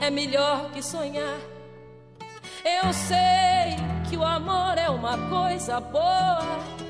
é 0.01 0.11
melhor 0.11 0.71
que 0.73 0.83
sonhar. 0.83 1.39
Eu 2.65 2.93
sei 2.93 3.77
que 4.09 4.17
o 4.17 4.25
amor 4.25 4.77
é 4.79 4.89
uma 4.89 5.17
coisa 5.29 5.81
boa. 5.81 6.90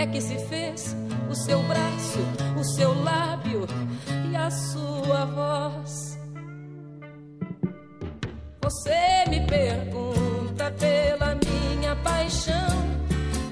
É 0.00 0.06
que 0.06 0.18
se 0.18 0.34
fez 0.46 0.96
o 1.28 1.34
seu 1.34 1.62
braço, 1.64 2.20
o 2.58 2.64
seu 2.64 3.04
lábio 3.04 3.66
e 4.30 4.34
a 4.34 4.50
sua 4.50 5.26
voz. 5.26 6.18
Você 8.62 9.24
me 9.28 9.46
pergunta 9.46 10.70
pela 10.70 11.34
minha 11.34 11.94
paixão. 11.96 12.70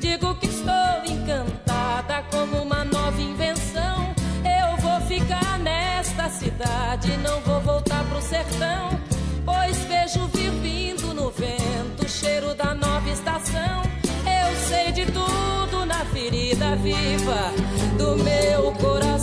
Digo 0.01 0.35
que 0.37 0.47
estou 0.47 1.05
encantada 1.05 2.23
como 2.31 2.63
uma 2.63 2.83
nova 2.83 3.21
invenção. 3.21 4.15
Eu 4.43 4.75
vou 4.79 4.99
ficar 5.03 5.59
nesta 5.59 6.31
cidade, 6.31 7.15
não 7.19 7.43
vou 7.43 7.61
voltar 7.61 8.03
pro 8.09 8.23
sertão. 8.23 8.98
Viva 16.83 17.53
do 17.97 18.17
meu 18.23 18.73
coração. 18.73 19.18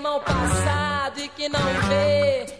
Você 0.00 0.06
que 0.06 0.06
ama 0.06 0.16
o 0.16 0.20
passado 0.20 1.20
e 1.20 1.28
que 1.28 1.48
não 1.48 1.60
vê. 1.88 2.59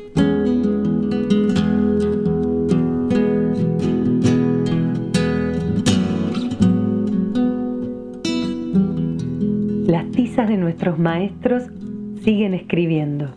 Las 9.91 10.09
tizas 10.11 10.47
de 10.47 10.55
nuestros 10.55 10.97
maestros 10.97 11.63
siguen 12.23 12.53
escribiendo. 12.53 13.35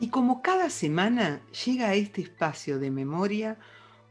Y 0.00 0.08
como 0.08 0.42
cada 0.42 0.70
semana 0.70 1.40
llega 1.64 1.90
a 1.90 1.94
este 1.94 2.20
espacio 2.20 2.80
de 2.80 2.90
memoria 2.90 3.60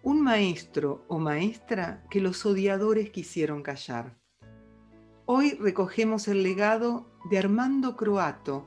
un 0.01 0.21
maestro 0.21 1.03
o 1.09 1.19
maestra 1.19 2.05
que 2.09 2.21
los 2.21 2.45
odiadores 2.45 3.09
quisieron 3.09 3.63
callar. 3.63 4.17
Hoy 5.25 5.57
recogemos 5.59 6.29
el 6.29 6.41
legado 6.41 7.11
de 7.29 7.39
Armando 7.39 7.97
Croato 7.97 8.65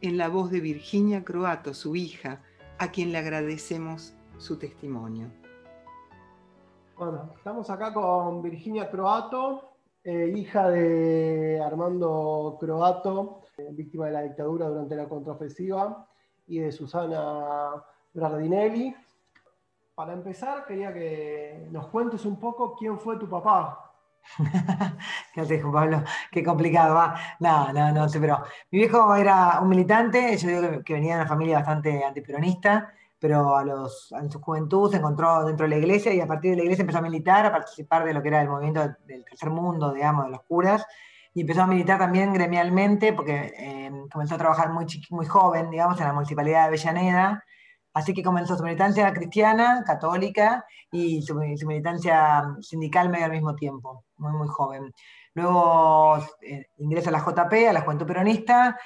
en 0.00 0.18
la 0.18 0.26
voz 0.28 0.50
de 0.50 0.58
Virginia 0.58 1.22
Croato, 1.22 1.72
su 1.72 1.94
hija, 1.94 2.42
a 2.78 2.90
quien 2.90 3.12
le 3.12 3.18
agradecemos 3.18 4.14
su 4.38 4.58
testimonio. 4.58 5.30
Bueno, 6.96 7.32
estamos 7.36 7.68
acá 7.70 7.92
con 7.92 8.42
Virginia 8.42 8.90
Croato, 8.90 9.72
eh, 10.02 10.32
hija 10.36 10.68
de 10.70 11.60
Armando 11.64 12.56
Croato, 12.60 13.42
eh, 13.56 13.68
víctima 13.72 14.06
de 14.06 14.12
la 14.12 14.22
dictadura 14.22 14.68
durante 14.68 14.96
la 14.96 15.08
contraofensiva, 15.08 16.08
y 16.46 16.60
de 16.60 16.72
Susana 16.72 17.84
Bradinelli. 18.12 18.94
Para 19.94 20.12
empezar, 20.12 20.64
quería 20.66 20.92
que 20.92 21.68
nos 21.70 21.88
cuentes 21.88 22.24
un 22.24 22.38
poco 22.38 22.74
quién 22.76 22.98
fue 22.98 23.16
tu 23.18 23.28
papá. 23.28 23.87
¿Qué 25.32 25.40
haces, 25.40 25.62
Pablo? 25.62 26.02
Qué 26.30 26.42
complicado 26.42 26.94
va. 26.94 27.18
No, 27.40 27.72
no, 27.72 27.92
no 27.92 28.08
sé, 28.08 28.20
pero 28.20 28.42
mi 28.70 28.78
viejo 28.78 29.14
era 29.14 29.60
un 29.60 29.68
militante, 29.68 30.36
yo 30.36 30.48
digo 30.48 30.82
que, 30.84 30.92
venía 30.94 31.14
de 31.14 31.20
una 31.22 31.28
familia 31.28 31.58
bastante 31.58 32.04
antiperonista, 32.04 32.92
pero 33.18 33.56
a 33.56 33.64
los, 33.64 34.12
en 34.12 34.30
su 34.30 34.40
juventud 34.40 34.90
se 34.90 34.98
encontró 34.98 35.44
dentro 35.44 35.64
de 35.64 35.70
la 35.70 35.78
iglesia 35.78 36.12
y 36.14 36.20
a 36.20 36.26
partir 36.26 36.52
de 36.52 36.58
la 36.58 36.62
iglesia 36.62 36.82
empezó 36.82 36.98
a 36.98 37.02
militar, 37.02 37.46
a 37.46 37.52
participar 37.52 38.04
de 38.04 38.14
lo 38.14 38.22
que 38.22 38.28
era 38.28 38.42
el 38.42 38.48
movimiento 38.48 38.80
del 39.06 39.24
tercer 39.24 39.50
mundo, 39.50 39.92
digamos, 39.92 40.26
de 40.26 40.30
los 40.32 40.42
curas, 40.42 40.86
y 41.34 41.42
empezó 41.42 41.62
a 41.62 41.66
militar 41.66 41.98
también 41.98 42.32
gremialmente 42.32 43.12
porque 43.12 43.52
eh, 43.58 43.90
comenzó 44.12 44.36
a 44.36 44.38
trabajar 44.38 44.70
muy, 44.70 44.86
muy 45.10 45.26
joven, 45.26 45.70
digamos, 45.70 45.98
en 46.00 46.06
la 46.06 46.12
municipalidad 46.12 46.62
de 46.62 46.66
Avellaneda, 46.66 47.44
Así 47.98 48.14
que 48.14 48.22
comenzó 48.22 48.56
su 48.56 48.62
militancia 48.62 49.12
cristiana, 49.12 49.82
católica, 49.84 50.64
y 50.92 51.20
su, 51.22 51.34
militancia 51.34 52.44
sindical 52.60 53.08
medio 53.08 53.24
al 53.24 53.32
mismo 53.32 53.56
tiempo, 53.56 54.04
muy, 54.18 54.32
muy 54.34 54.46
joven. 54.46 54.92
Luego 55.34 56.16
eh, 56.40 56.66
ingresa 56.76 57.10
a 57.10 57.12
la 57.12 57.18
JP, 57.18 57.68
a 57.68 57.72
la 57.72 57.80
Juventud 57.80 58.06
Peronista, 58.06 58.78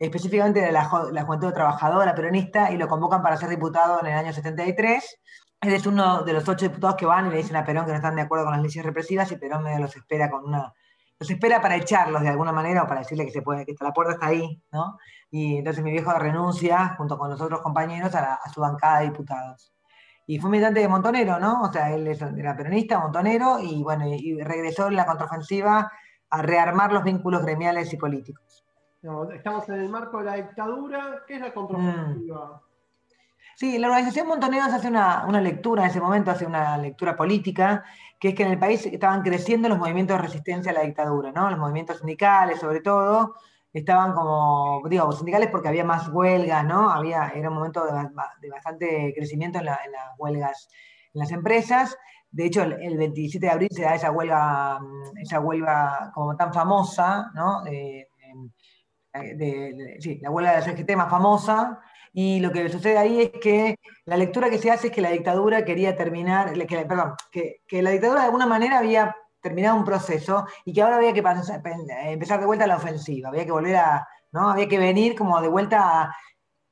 específicamente 0.00 0.60
de 0.60 0.72
la, 0.72 0.90
la, 1.12 1.22
Juventud 1.22 1.52
Trabajadora 1.52 2.12
Peronista, 2.12 2.72
y 2.72 2.76
lo 2.76 2.88
convocan 2.88 3.22
para 3.22 3.36
ser 3.36 3.50
diputado 3.50 4.00
en 4.00 4.08
el 4.08 4.18
año 4.18 4.32
73. 4.32 5.20
Él 5.60 5.72
es 5.72 5.86
uno 5.86 6.24
de 6.24 6.32
los 6.32 6.48
ocho 6.48 6.66
diputados 6.66 6.96
que 6.96 7.06
van 7.06 7.28
y 7.28 7.30
le 7.30 7.36
dicen 7.36 7.54
a 7.54 7.64
Perón 7.64 7.86
que 7.86 7.92
no 7.92 7.98
están 7.98 8.16
de 8.16 8.22
acuerdo 8.22 8.46
con 8.46 8.54
las 8.54 8.62
leyes 8.62 8.84
represivas, 8.84 9.30
y 9.30 9.36
Perón 9.36 9.62
medio 9.62 9.78
los 9.78 9.94
espera 9.94 10.28
con 10.28 10.44
una 10.44 10.72
los 11.18 11.30
espera 11.30 11.62
para 11.62 11.76
echarlos 11.76 12.22
de 12.22 12.28
alguna 12.28 12.52
manera 12.52 12.82
o 12.82 12.86
para 12.86 13.00
decirle 13.00 13.24
que 13.24 13.32
se 13.32 13.42
puede, 13.42 13.64
que 13.64 13.74
la 13.80 13.92
puerta 13.92 14.14
está 14.14 14.26
ahí, 14.26 14.60
¿no? 14.72 14.98
Y 15.30 15.58
entonces 15.58 15.82
mi 15.82 15.90
viejo 15.90 16.12
renuncia 16.12 16.94
junto 16.96 17.18
con 17.18 17.30
los 17.30 17.40
otros 17.40 17.60
compañeros 17.60 18.14
a, 18.14 18.38
su 18.52 18.60
bancada 18.60 19.00
de 19.00 19.06
diputados. 19.06 19.72
Y 20.26 20.38
fue 20.38 20.50
militante 20.50 20.80
de 20.80 20.88
Montonero, 20.88 21.38
¿no? 21.38 21.62
O 21.62 21.72
sea, 21.72 21.92
él 21.92 22.06
era 22.06 22.56
peronista, 22.56 22.98
Montonero, 22.98 23.58
y 23.60 23.82
bueno, 23.82 24.06
y 24.06 24.40
regresó 24.42 24.88
en 24.88 24.96
la 24.96 25.06
contraofensiva 25.06 25.90
a 26.30 26.42
rearmar 26.42 26.92
los 26.92 27.04
vínculos 27.04 27.42
gremiales 27.42 27.92
y 27.92 27.96
políticos. 27.96 28.64
estamos 29.34 29.68
en 29.68 29.80
el 29.80 29.88
marco 29.88 30.18
de 30.18 30.24
la 30.24 30.34
dictadura. 30.34 31.22
¿Qué 31.26 31.34
es 31.34 31.40
la 31.40 31.54
contraofensiva? 31.54 32.62
Mm. 32.62 32.66
Sí, 33.56 33.78
la 33.78 33.86
organización 33.86 34.28
Montoneros 34.28 34.68
hace 34.68 34.88
una, 34.88 35.24
una, 35.26 35.40
lectura, 35.40 35.84
en 35.84 35.88
ese 35.88 36.00
momento 36.00 36.30
hace 36.30 36.44
una 36.44 36.76
lectura 36.76 37.16
política, 37.16 37.84
que 38.20 38.28
es 38.28 38.34
que 38.34 38.42
en 38.42 38.50
el 38.50 38.58
país 38.58 38.84
estaban 38.84 39.22
creciendo 39.22 39.68
los 39.70 39.78
movimientos 39.78 40.16
de 40.18 40.22
resistencia 40.22 40.72
a 40.72 40.74
la 40.74 40.82
dictadura, 40.82 41.32
¿no? 41.32 41.48
Los 41.48 41.58
movimientos 41.58 41.98
sindicales, 41.98 42.60
sobre 42.60 42.80
todo, 42.80 43.36
estaban 43.78 44.14
como, 44.14 44.82
digo, 44.88 45.12
sindicales 45.12 45.50
porque 45.50 45.68
había 45.68 45.84
más 45.84 46.08
huelgas, 46.08 46.64
¿no? 46.64 46.90
Había, 46.90 47.28
era 47.34 47.50
un 47.50 47.56
momento 47.56 47.84
de, 47.84 48.48
bastante 48.48 49.12
crecimiento 49.14 49.58
en, 49.58 49.66
las 49.66 49.78
huelgas 50.16 50.68
en 51.12 51.20
las 51.20 51.30
empresas. 51.30 51.96
De 52.30 52.46
hecho, 52.46 52.62
el, 52.62 52.96
27 52.96 53.44
de 53.44 53.52
abril 53.52 53.68
se 53.70 53.82
da 53.82 53.94
esa 53.94 54.10
huelga, 54.10 54.80
mm, 54.80 55.18
esa 55.18 55.40
huelga 55.40 56.10
como 56.14 56.34
tan 56.36 56.54
famosa, 56.54 57.30
¿no? 57.34 57.62
De, 57.64 58.08
sí, 60.00 60.20
la 60.22 60.30
huelga 60.30 60.52
de 60.52 60.58
la 60.58 60.64
CGT 60.64 60.96
más 60.96 61.10
famosa, 61.10 61.78
y 62.12 62.40
lo 62.40 62.52
que 62.52 62.68
sucede 62.70 62.96
ahí 62.96 63.20
es 63.20 63.30
que 63.30 63.76
la 64.06 64.16
lectura 64.16 64.48
que 64.48 64.58
se 64.58 64.70
hace 64.70 64.86
es 64.86 64.92
que 64.92 65.02
la 65.02 65.10
dictadura 65.10 65.66
quería 65.66 65.96
terminar, 65.96 66.52
que, 66.66 66.84
perdón, 66.86 67.12
que 67.30 67.82
la 67.82 67.90
dictadura 67.90 68.20
de 68.20 68.26
alguna 68.26 68.46
manera 68.46 68.78
había 68.78 69.14
terminado 69.46 69.76
un 69.76 69.84
proceso 69.84 70.46
y 70.64 70.72
que 70.72 70.82
ahora 70.82 70.96
había 70.96 71.12
que 71.12 71.20
empezar 71.20 72.40
de 72.40 72.46
vuelta 72.46 72.64
a 72.64 72.68
la 72.68 72.76
ofensiva, 72.76 73.28
había 73.28 73.44
que 73.44 73.52
volver 73.52 73.76
a, 73.76 74.08
¿no? 74.32 74.50
Había 74.50 74.68
que 74.68 74.78
venir 74.78 75.14
como 75.14 75.40
de 75.40 75.48
vuelta 75.48 76.02
a 76.02 76.16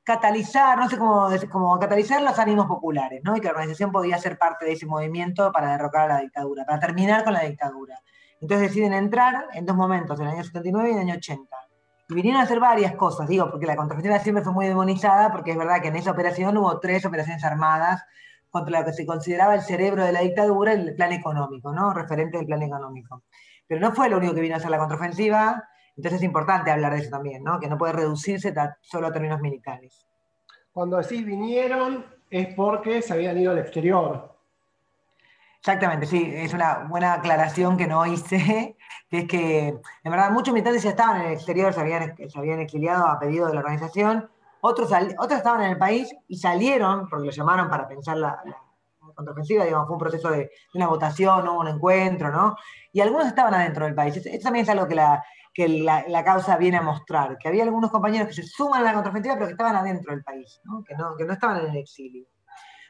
catalizar, 0.03 0.77
no 0.77 0.89
sé 0.89 0.97
cómo, 0.97 1.29
como 1.51 1.79
catalizar 1.79 2.21
los 2.21 2.37
ánimos 2.37 2.67
populares, 2.67 3.21
¿no? 3.23 3.35
Y 3.35 3.39
que 3.39 3.47
la 3.47 3.53
organización 3.53 3.91
podía 3.91 4.17
ser 4.17 4.37
parte 4.37 4.65
de 4.65 4.73
ese 4.73 4.85
movimiento 4.85 5.51
para 5.51 5.71
derrocar 5.71 6.11
a 6.11 6.15
la 6.15 6.21
dictadura, 6.21 6.65
para 6.65 6.79
terminar 6.79 7.23
con 7.23 7.33
la 7.33 7.41
dictadura. 7.41 7.99
Entonces 8.41 8.67
deciden 8.67 8.93
entrar 8.93 9.47
en 9.53 9.65
dos 9.65 9.75
momentos, 9.75 10.19
en 10.19 10.27
el 10.27 10.33
año 10.33 10.43
79 10.43 10.89
y 10.89 10.91
en 10.91 10.97
el 10.97 11.03
año 11.09 11.15
80. 11.15 11.57
Y 12.09 12.13
vinieron 12.13 12.41
a 12.41 12.43
hacer 12.43 12.59
varias 12.59 12.93
cosas, 12.95 13.27
digo, 13.27 13.49
porque 13.49 13.65
la 13.65 13.75
contraofensiva 13.75 14.19
siempre 14.19 14.43
fue 14.43 14.53
muy 14.53 14.67
demonizada, 14.67 15.31
porque 15.31 15.51
es 15.51 15.57
verdad 15.57 15.81
que 15.81 15.87
en 15.87 15.95
esa 15.95 16.11
operación 16.11 16.55
hubo 16.57 16.79
tres 16.79 17.03
operaciones 17.05 17.43
armadas 17.43 18.03
contra 18.55 18.79
lo 18.79 18.85
que 18.85 18.93
se 18.93 19.05
consideraba 19.05 19.53
el 19.53 19.61
cerebro 19.61 20.05
de 20.05 20.13
la 20.13 20.21
dictadura, 20.21 20.71
el 20.71 20.95
plan 20.95 21.11
económico, 21.11 21.73
¿no? 21.73 21.93
Referente 21.93 22.37
del 22.37 22.45
plan 22.45 22.61
económico. 22.61 23.23
Pero 23.67 23.81
no 23.81 23.91
fue 23.91 24.07
lo 24.09 24.15
único 24.15 24.33
que 24.33 24.39
vino 24.39 24.55
a 24.55 24.59
hacer 24.59 24.71
la 24.71 24.77
contraofensiva, 24.77 25.61
entonces 25.97 26.21
es 26.21 26.23
importante 26.23 26.71
hablar 26.71 26.93
de 26.93 26.99
eso 26.99 27.09
también, 27.09 27.43
¿no? 27.43 27.59
Que 27.59 27.67
no 27.67 27.77
puede 27.77 27.91
reducirse 27.91 28.53
solo 28.79 29.07
a 29.07 29.11
términos 29.11 29.41
militares. 29.41 30.07
Cuando 30.71 30.95
decís 30.95 31.25
vinieron, 31.25 32.05
es 32.29 32.53
porque 32.55 33.01
se 33.01 33.11
habían 33.11 33.37
ido 33.37 33.51
al 33.51 33.57
exterior. 33.57 34.37
Exactamente, 35.59 36.05
sí, 36.05 36.31
es 36.33 36.53
una 36.53 36.85
buena 36.87 37.15
aclaración 37.15 37.75
que 37.75 37.87
no 37.87 38.05
hice, 38.05 38.77
que 39.09 39.17
es 39.17 39.27
que 39.27 39.67
en 39.67 40.11
verdad 40.11 40.31
muchos 40.31 40.53
militantes 40.53 40.81
ya 40.81 40.91
estaban 40.91 41.19
en 41.19 41.27
el 41.27 41.33
exterior, 41.33 41.73
se 41.73 41.81
habían, 41.81 42.15
se 42.15 42.39
habían 42.39 42.61
exiliado 42.61 43.05
a 43.05 43.19
pedido 43.19 43.47
de 43.47 43.53
la 43.53 43.59
organización, 43.59 44.29
otros, 44.65 44.91
otros 45.17 45.37
estaban 45.37 45.61
en 45.63 45.71
el 45.71 45.77
país 45.77 46.13
y 46.27 46.37
salieron, 46.37 47.07
porque 47.09 47.25
lo 47.25 47.31
llamaron 47.31 47.69
para 47.69 47.87
pensar 47.87 48.17
la, 48.17 48.41
contraofensiva, 49.15 49.63
digamos, 49.63 49.87
fue 49.87 49.95
un 49.95 49.99
proceso 49.99 50.29
de, 50.29 50.49
una 50.73 50.87
votación, 50.87 51.47
un 51.47 51.67
encuentro, 51.67 52.31
¿no? 52.31 52.55
Y 52.91 53.01
algunos 53.01 53.27
estaban 53.27 53.53
adentro 53.53 53.85
del 53.85 53.95
país. 53.95 54.17
Eso 54.17 54.43
también 54.43 54.63
es 54.63 54.69
algo 54.69 54.87
que 54.87 54.95
la, 54.95 55.23
que 55.53 55.67
la, 55.69 56.23
causa 56.23 56.57
viene 56.57 56.77
a 56.77 56.81
mostrar, 56.81 57.37
que 57.37 57.47
había 57.47 57.63
algunos 57.63 57.91
compañeros 57.91 58.27
que 58.27 58.33
se 58.33 58.43
suman 58.43 58.81
a 58.81 58.83
la 58.83 58.93
contraofensiva, 58.93 59.35
pero 59.35 59.47
que 59.47 59.53
estaban 59.53 59.75
adentro 59.75 60.13
del 60.13 60.23
país, 60.23 60.59
¿no? 60.65 60.83
Que, 60.83 60.95
no, 60.95 61.15
que 61.15 61.23
no 61.23 61.33
estaban 61.33 61.63
en 61.63 61.71
el 61.71 61.77
exilio. 61.77 62.25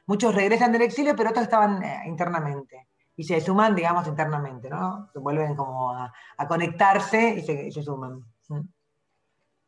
Muchos 0.07 0.35
regresan 0.35 0.71
del 0.71 0.83
exilio, 0.83 1.15
pero 1.15 1.29
otros 1.29 1.43
estaban 1.43 1.83
eh, 1.83 2.03
internamente. 2.05 2.87
Y 3.15 3.23
se 3.23 3.39
suman, 3.39 3.75
digamos, 3.75 4.07
internamente, 4.07 4.69
¿no? 4.69 5.09
Se 5.13 5.19
vuelven 5.19 5.55
como 5.55 5.91
a, 5.91 6.11
conectarse 6.47 7.35
y 7.35 7.71
se, 7.71 7.83
suman. 7.83 8.23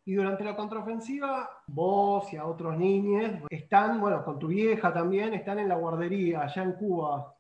Y 0.08 0.16
durante 0.16 0.46
la 0.46 0.56
contraofensiva, 0.56 1.50
vos 1.68 2.32
y 2.32 2.38
a 2.38 2.46
otros 2.46 2.78
niños 2.78 3.42
están, 3.50 4.00
bueno, 4.00 4.24
con 4.24 4.40
tu 4.40 4.48
vieja 4.48 4.94
también, 4.94 5.34
están 5.34 5.60
en 5.60 5.68
la 5.68 5.76
guardería, 5.76 6.44
allá 6.44 6.64
en 6.64 6.72
Cuba. 6.76 7.36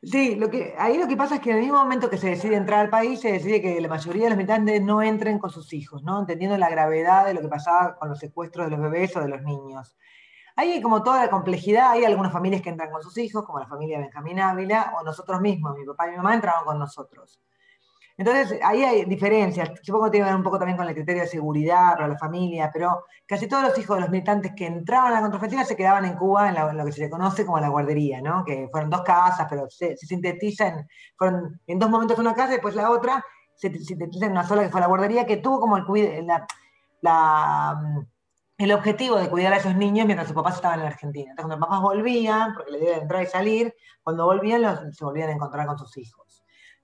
Sí, 0.00 0.36
lo 0.36 0.48
que, 0.48 0.72
ahí 0.78 0.98
lo 0.98 1.08
que 1.08 1.16
pasa 1.16 1.34
es 1.34 1.40
que 1.40 1.50
en 1.50 1.56
el 1.56 1.62
mismo 1.64 1.78
momento 1.78 2.08
que 2.08 2.18
se 2.18 2.30
decide 2.30 2.54
entrar 2.54 2.78
al 2.78 2.90
país, 2.90 3.18
se 3.18 3.32
decide 3.32 3.60
que 3.60 3.80
la 3.80 3.88
mayoría 3.88 4.22
de 4.22 4.28
los 4.30 4.36
militantes 4.36 4.80
no 4.80 5.02
entren 5.02 5.40
con 5.40 5.50
sus 5.50 5.72
hijos, 5.72 6.04
¿no? 6.04 6.20
Entendiendo 6.20 6.56
la 6.58 6.70
gravedad 6.70 7.26
de 7.26 7.34
lo 7.34 7.40
que 7.40 7.48
pasaba 7.48 7.96
con 7.96 8.08
los 8.08 8.20
secuestros 8.20 8.66
de 8.66 8.76
los 8.76 8.80
bebés 8.80 9.16
o 9.16 9.20
de 9.20 9.28
los 9.28 9.42
niños. 9.42 9.96
Hay 10.54 10.80
como 10.80 11.02
toda 11.02 11.24
la 11.24 11.28
complejidad, 11.28 11.90
hay 11.90 12.04
algunas 12.04 12.32
familias 12.32 12.62
que 12.62 12.70
entran 12.70 12.92
con 12.92 13.02
sus 13.02 13.18
hijos, 13.18 13.44
como 13.44 13.58
la 13.58 13.66
familia 13.66 13.98
Benjamín 13.98 14.38
Ávila, 14.38 14.92
o 14.96 15.02
nosotros 15.02 15.40
mismos, 15.40 15.76
mi 15.76 15.84
papá 15.84 16.06
y 16.06 16.10
mi 16.12 16.18
mamá 16.18 16.34
entraron 16.34 16.64
con 16.66 16.78
nosotros. 16.78 17.40
Entonces, 18.16 18.58
ahí 18.62 18.82
hay 18.82 19.04
diferencias. 19.06 19.70
Supongo 19.82 20.06
que 20.06 20.10
tiene 20.12 20.26
que 20.26 20.30
ver 20.30 20.36
un 20.36 20.42
poco 20.42 20.58
también 20.58 20.76
con 20.76 20.88
el 20.88 20.94
criterio 20.94 21.22
de 21.22 21.28
seguridad 21.28 21.94
para 21.94 22.08
la 22.08 22.18
familia, 22.18 22.70
pero 22.72 23.04
casi 23.26 23.46
todos 23.46 23.62
los 23.64 23.78
hijos 23.78 23.96
de 23.96 24.02
los 24.02 24.10
militantes 24.10 24.52
que 24.56 24.66
entraban 24.66 25.12
a 25.12 25.16
la 25.16 25.20
contraofensiva 25.22 25.64
se 25.64 25.76
quedaban 25.76 26.04
en 26.04 26.16
Cuba 26.16 26.48
en, 26.48 26.76
lo 26.76 26.84
que 26.84 26.92
se 26.92 27.00
le 27.02 27.10
conoce 27.10 27.46
como 27.46 27.58
la 27.58 27.68
guardería, 27.68 28.20
¿no? 28.20 28.44
Que 28.44 28.68
fueron 28.70 28.90
dos 28.90 29.02
casas, 29.02 29.46
pero 29.48 29.68
se, 29.70 29.96
sintetizan, 29.96 30.86
fueron 31.16 31.60
en 31.66 31.78
dos 31.78 31.90
momentos 31.90 32.18
una 32.18 32.34
casa 32.34 32.50
y 32.50 32.52
después 32.52 32.74
la 32.74 32.90
otra, 32.90 33.24
se 33.54 33.72
sintetiza 33.78 34.26
en 34.26 34.32
una 34.32 34.46
sola 34.46 34.62
que 34.62 34.70
fue 34.70 34.80
la 34.80 34.86
guardería, 34.88 35.26
que 35.26 35.38
tuvo 35.38 35.60
como 35.60 35.76
el, 35.76 36.26
la, 36.26 36.46
la 37.02 38.74
objetivo 38.74 39.16
de 39.16 39.28
cuidar 39.28 39.52
a 39.52 39.56
esos 39.56 39.74
niños 39.74 40.06
mientras 40.06 40.28
sus 40.28 40.36
papás 40.36 40.56
estaban 40.56 40.80
en 40.80 40.86
Argentina. 40.86 41.30
Entonces, 41.30 41.44
cuando 41.44 41.56
los 41.56 41.66
papás 41.66 41.82
volvían, 41.82 42.54
porque 42.54 42.72
le 42.72 42.78
dieron 42.78 43.00
entrar 43.00 43.22
y 43.22 43.26
salir, 43.26 43.74
cuando 44.02 44.24
volvían 44.26 44.92
se 44.92 45.04
volvían 45.04 45.30
a 45.30 45.32
encontrar 45.32 45.66
con 45.66 45.78
sus 45.78 45.96
hijos. 45.96 46.21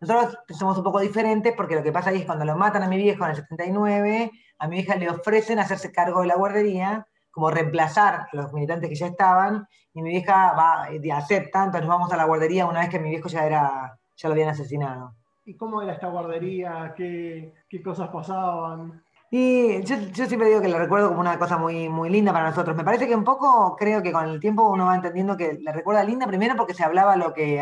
Nosotros 0.00 0.38
somos 0.50 0.78
un 0.78 0.84
poco 0.84 1.00
diferentes 1.00 1.52
porque 1.56 1.74
lo 1.74 1.82
que 1.82 1.92
pasa 1.92 2.10
ahí 2.10 2.18
es 2.18 2.26
cuando 2.26 2.44
lo 2.44 2.56
matan 2.56 2.82
a 2.82 2.88
mi 2.88 2.96
viejo 2.96 3.24
en 3.24 3.30
el 3.30 3.36
79, 3.36 4.30
a 4.58 4.68
mi 4.68 4.78
hija 4.78 4.96
le 4.96 5.10
ofrecen 5.10 5.58
hacerse 5.58 5.90
cargo 5.90 6.20
de 6.20 6.28
la 6.28 6.36
guardería, 6.36 7.06
como 7.30 7.50
reemplazar 7.50 8.14
a 8.14 8.28
los 8.32 8.52
militantes 8.52 8.88
que 8.88 8.96
ya 8.96 9.06
estaban, 9.06 9.66
y 9.94 10.02
mi 10.02 10.10
vieja 10.10 10.52
va 10.52 10.88
y 10.92 11.10
acepta, 11.10 11.64
entonces 11.64 11.88
vamos 11.88 12.12
a 12.12 12.16
la 12.16 12.24
guardería 12.24 12.66
una 12.66 12.80
vez 12.80 12.88
que 12.88 13.00
mi 13.00 13.10
viejo 13.10 13.28
ya, 13.28 13.44
era, 13.44 13.98
ya 14.16 14.28
lo 14.28 14.32
habían 14.32 14.50
asesinado. 14.50 15.14
¿Y 15.44 15.56
cómo 15.56 15.82
era 15.82 15.94
esta 15.94 16.08
guardería? 16.08 16.92
¿Qué, 16.96 17.54
qué 17.68 17.82
cosas 17.82 18.08
pasaban? 18.10 19.02
Y 19.30 19.82
yo, 19.82 19.96
yo, 20.12 20.26
siempre 20.26 20.48
digo 20.48 20.62
que 20.62 20.68
la 20.68 20.78
recuerdo 20.78 21.08
como 21.08 21.20
una 21.20 21.38
cosa 21.38 21.58
muy, 21.58 21.88
muy 21.88 22.08
linda 22.08 22.32
para 22.32 22.48
nosotros. 22.48 22.76
Me 22.76 22.84
parece 22.84 23.06
que 23.06 23.14
un 23.14 23.24
poco, 23.24 23.76
creo 23.76 24.02
que 24.02 24.12
con 24.12 24.28
el 24.28 24.40
tiempo 24.40 24.68
uno 24.68 24.86
va 24.86 24.94
entendiendo 24.94 25.36
que 25.36 25.58
la 25.60 25.72
recuerda 25.72 26.04
linda 26.04 26.26
primero 26.26 26.56
porque 26.56 26.74
se 26.74 26.84
hablaba 26.84 27.16
lo 27.16 27.34
que 27.34 27.60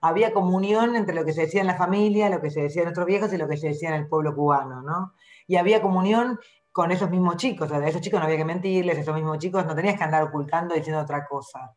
había 0.00 0.32
comunión 0.32 0.96
entre 0.96 1.14
lo 1.14 1.24
que 1.24 1.32
se 1.32 1.42
decía 1.42 1.60
en 1.60 1.66
la 1.66 1.76
familia, 1.76 2.28
lo 2.30 2.40
que 2.40 2.50
se 2.50 2.62
decía 2.62 2.82
en 2.82 2.86
nuestros 2.86 3.06
viejos 3.06 3.32
y 3.32 3.36
lo 3.36 3.48
que 3.48 3.56
se 3.56 3.68
decía 3.68 3.90
en 3.90 3.96
el 3.96 4.08
pueblo 4.08 4.34
cubano, 4.34 4.82
¿no? 4.82 5.14
Y 5.46 5.56
había 5.56 5.82
comunión 5.82 6.38
con 6.72 6.92
esos 6.92 7.10
mismos 7.10 7.36
chicos, 7.36 7.70
o 7.70 7.74
sea, 7.74 7.84
a 7.84 7.88
esos 7.88 8.00
chicos 8.00 8.20
no 8.20 8.26
había 8.26 8.38
que 8.38 8.44
mentirles, 8.44 8.98
esos 8.98 9.14
mismos 9.14 9.38
chicos 9.38 9.66
no 9.66 9.74
tenías 9.74 9.96
que 9.96 10.04
andar 10.04 10.22
ocultando 10.22 10.74
diciendo 10.74 11.02
otra 11.02 11.26
cosa. 11.26 11.74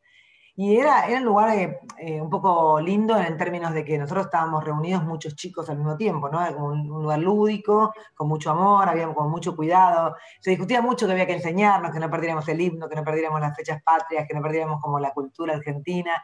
Y 0.55 0.77
era, 0.77 1.07
era 1.07 1.17
un 1.17 1.25
lugar 1.25 1.57
eh, 1.97 2.21
un 2.21 2.29
poco 2.29 2.79
lindo 2.79 3.17
en 3.17 3.37
términos 3.37 3.73
de 3.73 3.83
que 3.83 3.97
nosotros 3.97 4.27
estábamos 4.27 4.63
reunidos 4.63 5.03
muchos 5.03 5.35
chicos 5.35 5.67
al 5.67 5.77
mismo 5.77 5.97
tiempo, 5.97 6.29
¿no? 6.29 6.45
Como 6.53 6.67
un, 6.67 6.87
lugar 6.87 7.17
lúdico, 7.19 7.91
con 8.13 8.27
mucho 8.27 8.51
amor, 8.51 8.87
había 8.87 9.11
con 9.15 9.31
mucho 9.31 9.55
cuidado. 9.55 10.15
Se 10.39 10.51
discutía 10.51 10.79
mucho 10.79 11.07
que 11.07 11.13
había 11.13 11.25
que 11.25 11.33
enseñarnos, 11.33 11.91
que 11.91 11.99
no 11.99 12.07
perdiéramos 12.07 12.47
el 12.49 12.61
himno, 12.61 12.87
que 12.87 12.95
no 12.95 13.03
perdiéramos 13.03 13.41
las 13.41 13.55
fechas 13.55 13.81
patrias, 13.81 14.27
que 14.27 14.35
no 14.35 14.43
perdiéramos 14.43 14.79
como 14.79 14.99
la 14.99 15.11
cultura 15.11 15.55
argentina. 15.55 16.21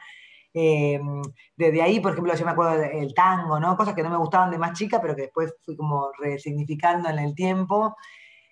Eh, 0.54 1.00
desde 1.56 1.82
ahí, 1.82 2.00
por 2.00 2.12
ejemplo, 2.12 2.34
yo 2.34 2.46
me 2.46 2.52
acuerdo 2.52 2.78
del 2.78 3.14
tango, 3.14 3.60
¿no? 3.60 3.78
Cosas 3.78 3.94
que 3.94 4.04
no 4.04 4.10
me 4.10 4.18
gustaban 4.18 4.52
de 4.52 4.58
más 4.58 4.78
chica, 4.78 5.02
pero 5.02 5.16
que 5.16 5.24
después 5.24 5.54
fui 5.64 5.76
como 5.76 6.12
resignificando 6.18 7.10
en 7.10 7.20
el 7.20 7.36
tiempo. 7.36 7.96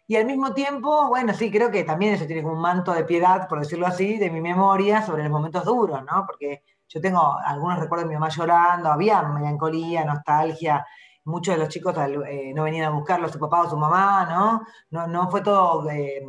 Y 0.07 0.15
al 0.15 0.25
mismo 0.25 0.53
tiempo, 0.53 1.09
bueno, 1.09 1.33
sí, 1.33 1.51
creo 1.51 1.69
que 1.69 1.83
también 1.83 2.13
eso 2.13 2.25
tiene 2.25 2.41
como 2.41 2.55
un 2.55 2.61
manto 2.61 2.93
de 2.93 3.03
piedad, 3.03 3.47
por 3.49 3.59
decirlo 3.59 3.87
así, 3.87 4.17
de 4.17 4.29
mi 4.31 4.39
memoria 4.41 5.01
sobre 5.01 5.23
los 5.23 5.31
momentos 5.31 5.65
duros, 5.65 6.01
¿no? 6.05 6.25
Porque 6.25 6.63
yo 6.87 7.01
tengo 7.01 7.37
algunos 7.45 7.79
recuerdos 7.79 8.05
de 8.05 8.09
mi 8.09 8.19
mamá 8.19 8.29
llorando, 8.29 8.89
había 8.89 9.21
melancolía, 9.23 10.05
nostalgia, 10.05 10.85
muchos 11.25 11.55
de 11.55 11.59
los 11.59 11.69
chicos 11.69 11.95
eh, 11.97 12.53
no 12.55 12.63
venían 12.63 12.85
a 12.85 12.89
buscarlo, 12.95 13.27
su 13.29 13.39
papá 13.39 13.63
o 13.63 13.69
su 13.69 13.77
mamá, 13.77 14.25
¿no? 14.25 15.07
No, 15.07 15.29
fue 15.29 15.41
todo 15.41 15.89
eh, 15.89 16.23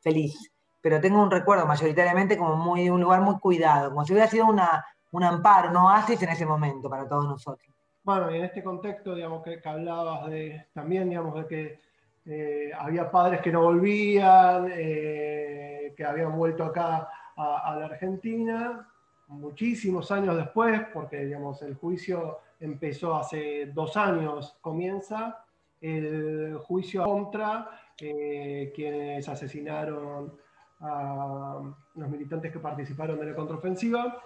feliz. 0.00 0.52
Pero 0.80 1.00
tengo 1.00 1.20
un 1.22 1.30
recuerdo 1.30 1.66
mayoritariamente 1.66 2.38
como 2.38 2.56
muy, 2.56 2.88
un 2.88 3.00
lugar 3.00 3.20
muy 3.22 3.38
cuidado, 3.40 3.90
como 3.90 4.04
si 4.04 4.12
hubiera 4.12 4.30
sido 4.30 4.46
una, 4.46 4.84
un 5.16 5.22
amparo, 5.22 5.70
un 5.70 5.76
oasis 5.76 6.20
en 6.22 6.30
ese 6.30 6.44
momento 6.44 6.90
para 6.90 7.08
todos 7.08 7.28
nosotros. 7.28 7.72
Bueno, 8.02 8.30
y 8.30 8.38
en 8.38 8.44
este 8.44 8.62
contexto, 8.62 9.14
digamos, 9.14 9.42
que, 9.42 9.60
que 9.60 9.68
hablabas 9.68 10.28
de, 10.28 10.66
también, 10.74 11.08
digamos, 11.08 11.34
de 11.36 11.46
que 11.46 11.80
eh, 12.26 12.72
había 12.76 13.10
padres 13.10 13.40
que 13.40 13.52
no 13.52 13.62
volvían, 13.62 14.70
eh, 14.72 15.94
que 15.96 16.04
habían 16.04 16.36
vuelto 16.36 16.64
acá 16.64 17.08
a, 17.36 17.76
la 17.78 17.86
Argentina, 17.86 18.88
muchísimos 19.28 20.10
años 20.10 20.36
después, 20.36 20.80
porque 20.92 21.24
digamos, 21.24 21.62
el 21.62 21.74
juicio 21.74 22.40
empezó 22.60 23.14
hace 23.14 23.66
dos 23.66 23.96
años, 23.96 24.56
comienza 24.60 25.44
el 25.80 26.58
juicio 26.66 27.04
contra 27.04 27.70
eh, 28.00 28.72
quienes 28.74 29.28
asesinaron 29.28 30.32
a 30.80 31.60
los 31.94 32.08
militantes 32.08 32.50
que 32.50 32.58
participaron 32.58 33.18
de 33.18 33.26
la 33.26 33.36
contraofensiva. 33.36 34.22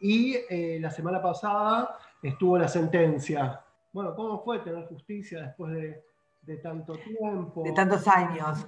Y 0.00 0.36
la 0.80 0.90
semana 0.90 1.20
pasada 1.20 1.98
estuvo 2.22 2.56
la 2.58 2.68
sentencia. 2.68 3.62
Bueno, 3.92 4.14
¿cómo 4.14 4.42
fue 4.42 4.60
tener 4.60 4.86
justicia 4.86 5.42
después 5.42 5.72
de 6.42 6.56
tanto 6.56 6.94
tiempo. 6.94 7.62
De 7.62 7.72
tantos 7.72 8.06
años. 8.08 8.66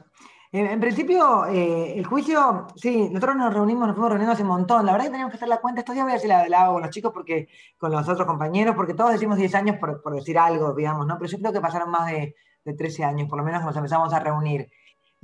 En, 0.54 0.78
principio, 0.80 1.46
eh, 1.46 1.98
el 1.98 2.04
juicio, 2.04 2.66
sí, 2.76 3.08
nosotros 3.08 3.36
nos 3.36 3.54
reunimos, 3.54 3.86
nos 3.86 3.96
fuimos 3.96 4.10
reuniendo 4.10 4.34
hace 4.34 4.42
un 4.42 4.48
montón. 4.48 4.84
La 4.84 4.92
verdad 4.92 5.06
que 5.06 5.12
teníamos 5.12 5.32
que 5.32 5.36
hacer 5.36 5.48
la 5.48 5.62
cuenta. 5.62 5.80
Estos 5.80 5.94
días 5.94 6.04
voy 6.04 6.12
a 6.12 6.14
decir 6.16 6.28
la, 6.28 6.46
la 6.46 6.66
con 6.66 6.82
los 6.82 6.90
chicos, 6.90 7.10
porque, 7.12 7.48
con 7.78 7.90
los 7.90 8.06
otros 8.06 8.26
compañeros, 8.26 8.76
porque 8.76 8.92
todos 8.92 9.12
decimos 9.12 9.38
10 9.38 9.54
años 9.54 9.76
por, 9.78 10.02
por, 10.02 10.14
decir 10.14 10.36
algo, 10.38 10.74
digamos, 10.74 11.06
¿no? 11.06 11.16
Pero 11.16 11.30
yo 11.30 11.38
creo 11.38 11.52
que 11.54 11.60
pasaron 11.62 11.90
más 11.90 12.10
de, 12.10 12.34
de 12.66 12.74
13 12.74 13.02
años, 13.02 13.28
por 13.30 13.38
lo 13.38 13.44
menos 13.44 13.64
nos 13.64 13.74
empezamos 13.74 14.12
a 14.12 14.20
reunir. 14.20 14.70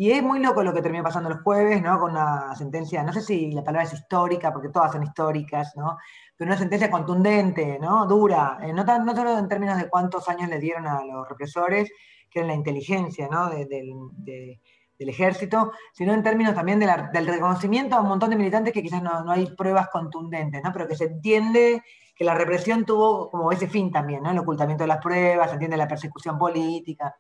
Y 0.01 0.13
es 0.13 0.23
muy 0.23 0.39
loco 0.39 0.63
lo 0.63 0.73
que 0.73 0.81
terminó 0.81 1.03
pasando 1.03 1.29
el 1.29 1.41
jueves, 1.43 1.83
¿no? 1.83 1.99
Con 1.99 2.13
una 2.13 2.55
sentencia, 2.55 3.03
no 3.03 3.13
sé 3.13 3.21
si 3.21 3.51
la 3.51 3.65
palabra 3.65 3.83
es 3.83 3.93
histórica, 3.93 4.53
porque 4.53 4.69
todas 4.69 4.93
son 4.93 5.03
históricas, 5.03 5.73
¿no? 5.77 5.99
Pero 6.37 6.49
una 6.49 6.57
sentencia 6.57 6.89
contundente, 6.89 7.79
¿no? 7.81 8.07
Dura, 8.07 8.59
eh, 8.63 8.73
no, 8.73 8.85
tan, 8.85 9.05
no 9.05 9.15
solo 9.17 9.37
en 9.37 9.49
términos 9.49 9.77
de 9.77 9.89
cuántos 9.89 10.29
años 10.29 10.49
le 10.49 10.61
dieron 10.61 10.87
a 10.87 11.05
los 11.05 11.29
represores, 11.29 11.91
que 12.31 12.39
era 12.39 12.49
la 12.49 12.55
inteligencia 12.55 13.29
¿no? 13.29 13.51
del 13.51 15.09
ejército, 15.09 15.73
sino 15.93 16.13
en 16.13 16.23
términos 16.23 16.55
también 16.55 16.79
del 16.79 17.27
reconocimiento 17.27 17.97
a 17.97 18.01
un 18.01 18.09
montón 18.09 18.31
de 18.31 18.37
militantes 18.37 18.73
que 18.73 18.83
quizás 18.83 19.03
no, 19.03 19.31
hay 19.31 19.47
pruebas 19.57 19.89
contundentes, 19.89 20.63
¿no? 20.63 20.73
pero 20.73 20.87
que 20.87 20.97
se 20.97 21.05
entiende 21.05 21.83
que 22.15 22.25
la 22.25 22.35
represión 22.35 22.85
tuvo 22.85 23.31
como 23.31 23.53
ese 23.53 23.69
fin 23.69 23.91
también, 23.91 24.23
¿no? 24.23 24.31
el 24.31 24.39
ocultamiento 24.39 24.85
de 24.85 24.89
las 24.89 24.99
pruebas, 24.99 25.49
se 25.49 25.55
entiende 25.55 25.77
la 25.77 25.89
persecución 25.89 26.39
política. 26.39 27.15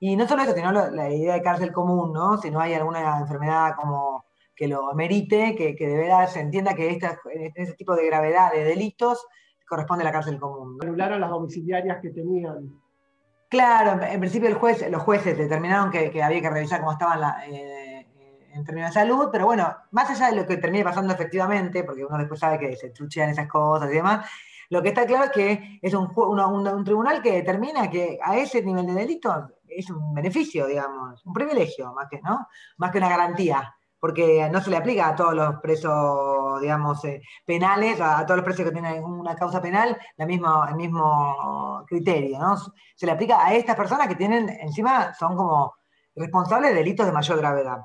Y 0.00 0.16
no 0.16 0.26
solo 0.26 0.42
eso, 0.42 0.54
sino 0.54 0.72
la 0.72 1.10
idea 1.10 1.34
de 1.34 1.42
cárcel 1.42 1.72
común, 1.72 2.12
¿no? 2.12 2.36
si 2.38 2.50
no 2.50 2.60
hay 2.60 2.74
alguna 2.74 3.18
enfermedad 3.20 3.74
como 3.76 4.24
que 4.54 4.68
lo 4.68 4.90
amerite, 4.90 5.54
que, 5.56 5.74
que 5.74 5.88
de 5.88 5.96
verdad 5.96 6.28
se 6.28 6.40
entienda 6.40 6.74
que 6.74 6.90
esta, 6.90 7.18
este 7.54 7.74
tipo 7.74 7.96
de 7.96 8.06
gravedad 8.06 8.52
de 8.52 8.64
delitos 8.64 9.26
corresponde 9.68 10.02
a 10.02 10.06
la 10.06 10.12
cárcel 10.12 10.38
común. 10.38 10.78
Anularon 10.82 11.20
las 11.20 11.30
domiciliarias 11.30 11.98
que 12.00 12.10
tenían 12.10 12.70
Claro, 13.54 14.02
en 14.02 14.18
principio 14.18 14.48
el 14.48 14.56
juez, 14.56 14.84
los 14.90 15.00
jueces 15.02 15.38
determinaron 15.38 15.88
que, 15.92 16.20
había 16.20 16.40
que 16.40 16.50
revisar 16.50 16.80
cómo 16.80 16.90
estaban 16.90 17.20
eh, 17.46 18.04
en 18.52 18.64
términos 18.64 18.90
de 18.90 18.94
salud, 18.94 19.28
pero 19.30 19.46
bueno, 19.46 19.72
más 19.92 20.10
allá 20.10 20.30
de 20.30 20.42
lo 20.42 20.44
que 20.44 20.56
termine 20.56 20.82
pasando 20.82 21.12
efectivamente, 21.12 21.84
porque 21.84 22.04
uno 22.04 22.18
después 22.18 22.40
sabe 22.40 22.58
que 22.58 22.74
se 22.74 22.90
truchean 22.90 23.30
esas 23.30 23.46
cosas 23.46 23.88
y 23.92 23.94
demás, 23.94 24.28
lo 24.70 24.82
que 24.82 24.88
está 24.88 25.06
claro 25.06 25.26
es 25.26 25.30
que 25.30 25.78
es 25.80 25.94
un, 25.94 26.10
un, 26.16 26.84
tribunal 26.84 27.22
que 27.22 27.30
determina 27.30 27.88
que 27.88 28.18
a 28.20 28.36
ese 28.38 28.60
nivel 28.60 28.86
de 28.86 28.94
delito 28.94 29.50
es 29.76 29.90
un 29.90 30.14
beneficio, 30.14 30.66
digamos, 30.66 31.24
un 31.24 31.32
privilegio, 31.32 31.92
más 31.92 32.08
que, 32.10 32.20
¿no? 32.22 32.46
más 32.76 32.90
que 32.90 32.98
una 32.98 33.08
garantía 33.08 33.74
porque 34.04 34.50
no 34.52 34.60
se 34.60 34.68
le 34.68 34.76
aplica 34.76 35.08
a 35.08 35.16
todos 35.16 35.34
los 35.34 35.60
presos, 35.62 36.60
digamos, 36.60 37.02
eh, 37.06 37.22
penales, 37.46 37.98
a, 38.02 38.26
todos 38.26 38.36
los 38.36 38.44
presos 38.44 38.66
que 38.66 38.70
tienen 38.70 39.02
una 39.02 39.34
causa 39.34 39.62
penal, 39.62 39.96
la 40.18 40.26
misma, 40.26 40.66
el 40.68 40.76
mismo 40.76 41.82
criterio, 41.88 42.38
¿no? 42.38 42.54
Se 42.94 43.06
le 43.06 43.12
aplica 43.12 43.42
a 43.42 43.54
estas 43.54 43.74
personas 43.74 44.06
que 44.06 44.14
tienen, 44.14 44.50
encima, 44.60 45.14
son 45.14 45.34
como 45.34 45.72
responsables 46.14 46.72
de 46.72 46.76
delitos 46.76 47.06
de 47.06 47.12
mayor 47.12 47.38
gravedad. 47.38 47.78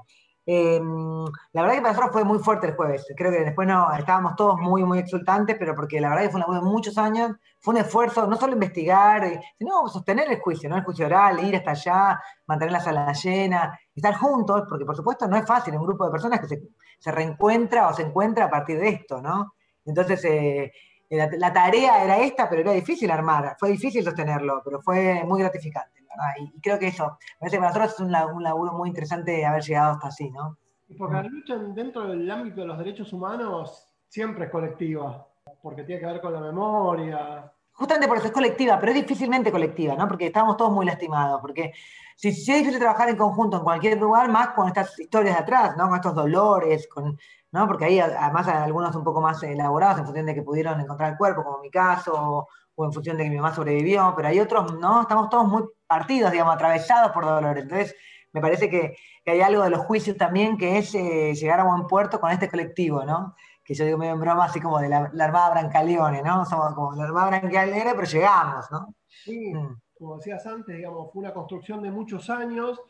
Em, 0.51 1.25
la 1.53 1.61
verdad 1.61 1.75
que 1.75 1.81
para 1.81 1.93
nosotros 1.93 2.11
fue 2.11 2.23
muy 2.23 2.39
fuerte 2.39 2.65
el 2.65 2.75
jueves. 2.75 3.05
Creo 3.15 3.31
que 3.31 3.41
después 3.41 3.67
no, 3.67 3.93
estábamos 3.93 4.35
todos 4.35 4.59
muy, 4.59 4.83
muy 4.83 4.97
exultantes, 4.97 5.55
pero 5.59 5.75
porque 5.75 6.01
la 6.01 6.09
verdad 6.09 6.23
que 6.23 6.29
fue 6.31 6.43
una 6.43 6.59
de 6.59 6.65
muchos 6.65 6.97
años. 6.97 7.33
Fue 7.59 7.75
un 7.75 7.81
esfuerzo 7.81 8.25
no 8.25 8.35
solo 8.35 8.53
investigar, 8.53 9.25
eh, 9.25 9.39
sino 9.59 9.87
sostener 9.87 10.27
el 10.31 10.39
juicio, 10.39 10.67
¿no? 10.67 10.77
El 10.77 10.83
juicio 10.83 11.05
oral, 11.05 11.45
ir 11.45 11.55
hasta 11.55 11.71
allá, 11.71 12.19
mantener 12.47 12.71
la 12.71 12.79
sala 12.79 13.13
llena, 13.13 13.79
estar 13.93 14.15
juntos, 14.15 14.63
porque 14.67 14.85
por 14.85 14.95
supuesto 14.95 15.27
no 15.27 15.37
es 15.37 15.45
fácil 15.45 15.75
un 15.75 15.83
grupo 15.83 16.05
de 16.05 16.11
personas 16.11 16.39
que 16.39 16.47
se, 16.47 17.11
reencuentra 17.11 17.87
o 17.87 17.93
se 17.93 18.01
encuentra 18.01 18.45
a 18.45 18.49
partir 18.49 18.79
de 18.79 18.89
esto, 18.89 19.21
¿no? 19.21 19.53
Entonces, 19.85 20.25
eh, 20.25 20.71
la, 21.11 21.53
tarea 21.53 22.03
era 22.03 22.17
esta, 22.17 22.49
pero 22.49 22.61
era 22.61 22.71
difícil 22.71 23.11
armar, 23.11 23.55
fue 23.59 23.69
difícil 23.69 24.03
sostenerlo, 24.03 24.63
pero 24.65 24.81
fue 24.81 25.23
muy 25.25 25.41
gratificante. 25.41 25.98
Y, 26.39 26.59
creo 26.61 26.79
que 26.79 26.87
eso, 26.87 27.05
me 27.05 27.39
parece 27.39 27.57
que 27.57 27.61
para 27.61 27.69
nosotros 27.69 27.93
es 27.93 27.99
un, 27.99 28.43
laburo 28.43 28.73
muy 28.73 28.89
interesante 28.89 29.45
haber 29.45 29.63
llegado 29.63 29.93
hasta 29.93 30.07
así, 30.07 30.29
¿no? 30.31 30.57
Porque 30.97 31.15
la 31.15 31.23
lucha 31.23 31.55
dentro 31.55 32.07
del 32.07 32.29
ámbito 32.29 32.61
de 32.61 32.67
los 32.67 32.77
derechos 32.77 33.13
humanos 33.13 33.87
siempre 34.07 34.45
es 34.45 34.51
colectiva, 34.51 35.27
porque 35.61 35.83
tiene 35.83 36.01
que 36.01 36.07
ver 36.07 36.21
con 36.21 36.33
la 36.33 36.41
memoria. 36.41 37.51
Justamente 37.73 38.07
por 38.07 38.17
eso 38.17 38.27
es 38.27 38.33
colectiva, 38.33 38.79
pero 38.79 38.91
es 38.91 38.97
difícilmente 38.99 39.51
colectiva, 39.51 39.95
¿no? 39.95 40.07
Porque 40.07 40.27
estamos 40.27 40.57
todos 40.57 40.71
muy 40.71 40.85
lastimados, 40.85 41.39
porque 41.39 41.71
si, 42.15 42.33
si, 42.33 42.51
es 42.51 42.57
difícil 42.59 42.79
trabajar 42.79 43.09
en 43.09 43.15
conjunto 43.15 43.57
en 43.57 43.63
cualquier 43.63 43.97
lugar, 43.99 44.29
más 44.29 44.49
con 44.49 44.67
estas 44.67 44.99
historias 44.99 45.35
de 45.35 45.43
atrás, 45.43 45.77
¿no? 45.77 45.87
Con 45.87 45.95
estos 45.95 46.15
dolores, 46.15 46.87
con, 46.87 47.17
¿no? 47.51 47.67
Porque 47.67 47.85
ahí 47.85 47.99
además 47.99 48.47
hay 48.47 48.57
algunos 48.57 48.95
un 48.95 49.03
poco 49.03 49.21
más 49.21 49.41
elaborados 49.43 49.99
en 49.99 50.05
función 50.05 50.25
de 50.25 50.35
que 50.35 50.41
pudieron 50.41 50.79
encontrar 50.79 51.11
el 51.11 51.17
cuerpo, 51.17 51.43
como 51.43 51.59
mi 51.59 51.71
caso, 51.71 52.47
o 52.79 52.85
en 52.85 52.93
función 52.93 53.17
de 53.17 53.25
que 53.25 53.29
mi 53.29 53.35
mamá 53.35 53.53
sobrevivió, 53.53 54.13
pero 54.15 54.29
hay 54.29 54.39
otros, 54.39 54.79
¿no? 54.79 55.01
Estamos 55.01 55.29
todos 55.29 55.45
muy 55.45 55.63
partidos, 55.85 56.31
digamos, 56.31 56.55
atravesados 56.55 57.11
por 57.11 57.25
dolor. 57.25 57.57
Entonces, 57.57 57.93
me 58.31 58.39
parece 58.39 58.69
que, 58.69 58.95
hay 59.25 59.41
algo 59.41 59.63
de 59.63 59.69
los 59.69 59.81
juicios 59.81 60.15
también 60.17 60.57
que 60.57 60.77
es 60.77 60.95
eh, 60.95 61.35
llegar 61.35 61.59
a 61.59 61.65
buen 61.65 61.85
puerto 61.87 62.19
con 62.19 62.31
este 62.31 62.49
colectivo, 62.49 63.03
¿no? 63.03 63.35
Que 63.63 63.73
yo 63.73 63.85
digo 63.85 63.97
medio 63.97 64.13
en 64.13 64.19
broma, 64.21 64.45
así 64.45 64.61
como 64.61 64.79
de 64.79 64.87
la, 64.87 65.11
Armada 65.19 65.51
Brancaleone, 65.51 66.23
¿no? 66.23 66.45
Somos 66.45 66.73
como 66.73 66.95
la 66.95 67.03
Armada 67.03 67.27
Brancaleone, 67.27 67.93
pero 67.93 68.07
llegamos, 68.07 68.71
¿no? 68.71 68.95
Sí, 69.07 69.53
mm. 69.53 69.81
como 69.97 70.15
decías 70.15 70.47
antes, 70.47 70.77
digamos, 70.77 71.11
fue 71.11 71.19
una 71.19 71.33
construcción 71.33 71.83
de 71.83 71.91
muchos 71.91 72.29
años, 72.29 72.81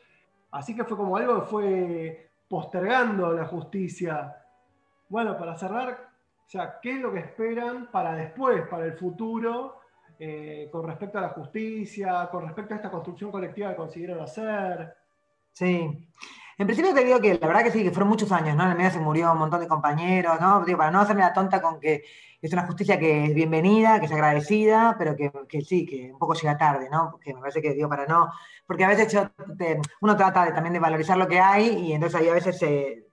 así 0.52 0.74
que 0.74 0.84
fue 0.84 0.96
como 0.96 1.16
algo 1.16 1.40
que 1.40 1.46
fue 1.48 2.30
postergando 2.48 3.32
la 3.32 3.46
justicia. 3.46 4.36
Bueno, 5.08 5.36
para 5.36 5.58
cerrar, 5.58 6.10
o 6.46 6.48
sea, 6.48 6.78
¿qué 6.80 6.92
es 6.92 7.00
lo 7.00 7.12
que 7.12 7.18
esperan 7.18 7.90
para 7.90 8.14
después, 8.14 8.66
para 8.68 8.86
el 8.86 8.96
futuro? 8.96 9.79
Eh, 10.22 10.68
con 10.70 10.86
respecto 10.86 11.16
a 11.16 11.22
la 11.22 11.28
justicia, 11.30 12.28
con 12.30 12.44
respecto 12.44 12.74
a 12.74 12.76
esta 12.76 12.90
construcción 12.90 13.30
colectiva 13.30 13.70
que 13.70 13.76
consiguieron 13.76 14.20
hacer. 14.20 14.94
Sí. 15.52 16.06
En 16.58 16.66
principio 16.66 16.92
te 16.92 17.02
digo 17.06 17.18
que 17.20 17.38
la 17.38 17.46
verdad 17.46 17.62
que 17.62 17.70
sí, 17.70 17.82
que 17.82 17.90
fueron 17.90 18.10
muchos 18.10 18.30
años, 18.30 18.54
¿no? 18.54 18.64
En 18.64 18.72
el 18.72 18.76
medio 18.76 18.90
se 18.90 19.00
murió 19.00 19.32
un 19.32 19.38
montón 19.38 19.60
de 19.60 19.66
compañeros, 19.66 20.38
¿no? 20.38 20.62
Digo, 20.62 20.76
para 20.76 20.90
no 20.90 21.00
hacerme 21.00 21.22
la 21.22 21.32
tonta 21.32 21.62
con 21.62 21.80
que 21.80 22.04
es 22.42 22.52
una 22.52 22.66
justicia 22.66 22.98
que 22.98 23.24
es 23.24 23.34
bienvenida, 23.34 23.98
que 23.98 24.04
es 24.06 24.12
agradecida, 24.12 24.94
pero 24.98 25.16
que, 25.16 25.32
que 25.48 25.62
sí, 25.62 25.86
que 25.86 26.12
un 26.12 26.18
poco 26.18 26.34
llega 26.34 26.58
tarde, 26.58 26.90
¿no? 26.90 27.08
Porque 27.12 27.32
me 27.32 27.40
parece 27.40 27.62
que 27.62 27.72
digo 27.72 27.88
para 27.88 28.04
no, 28.04 28.30
porque 28.66 28.84
a 28.84 28.88
veces 28.88 29.10
yo 29.10 29.30
te- 29.56 29.80
uno 30.02 30.16
trata 30.18 30.44
de, 30.44 30.52
también 30.52 30.74
de 30.74 30.80
valorizar 30.80 31.16
lo 31.16 31.26
que 31.28 31.40
hay 31.40 31.66
y 31.68 31.92
entonces 31.94 32.20
ahí 32.20 32.28
a 32.28 32.34
veces 32.34 32.58
se 32.58 33.09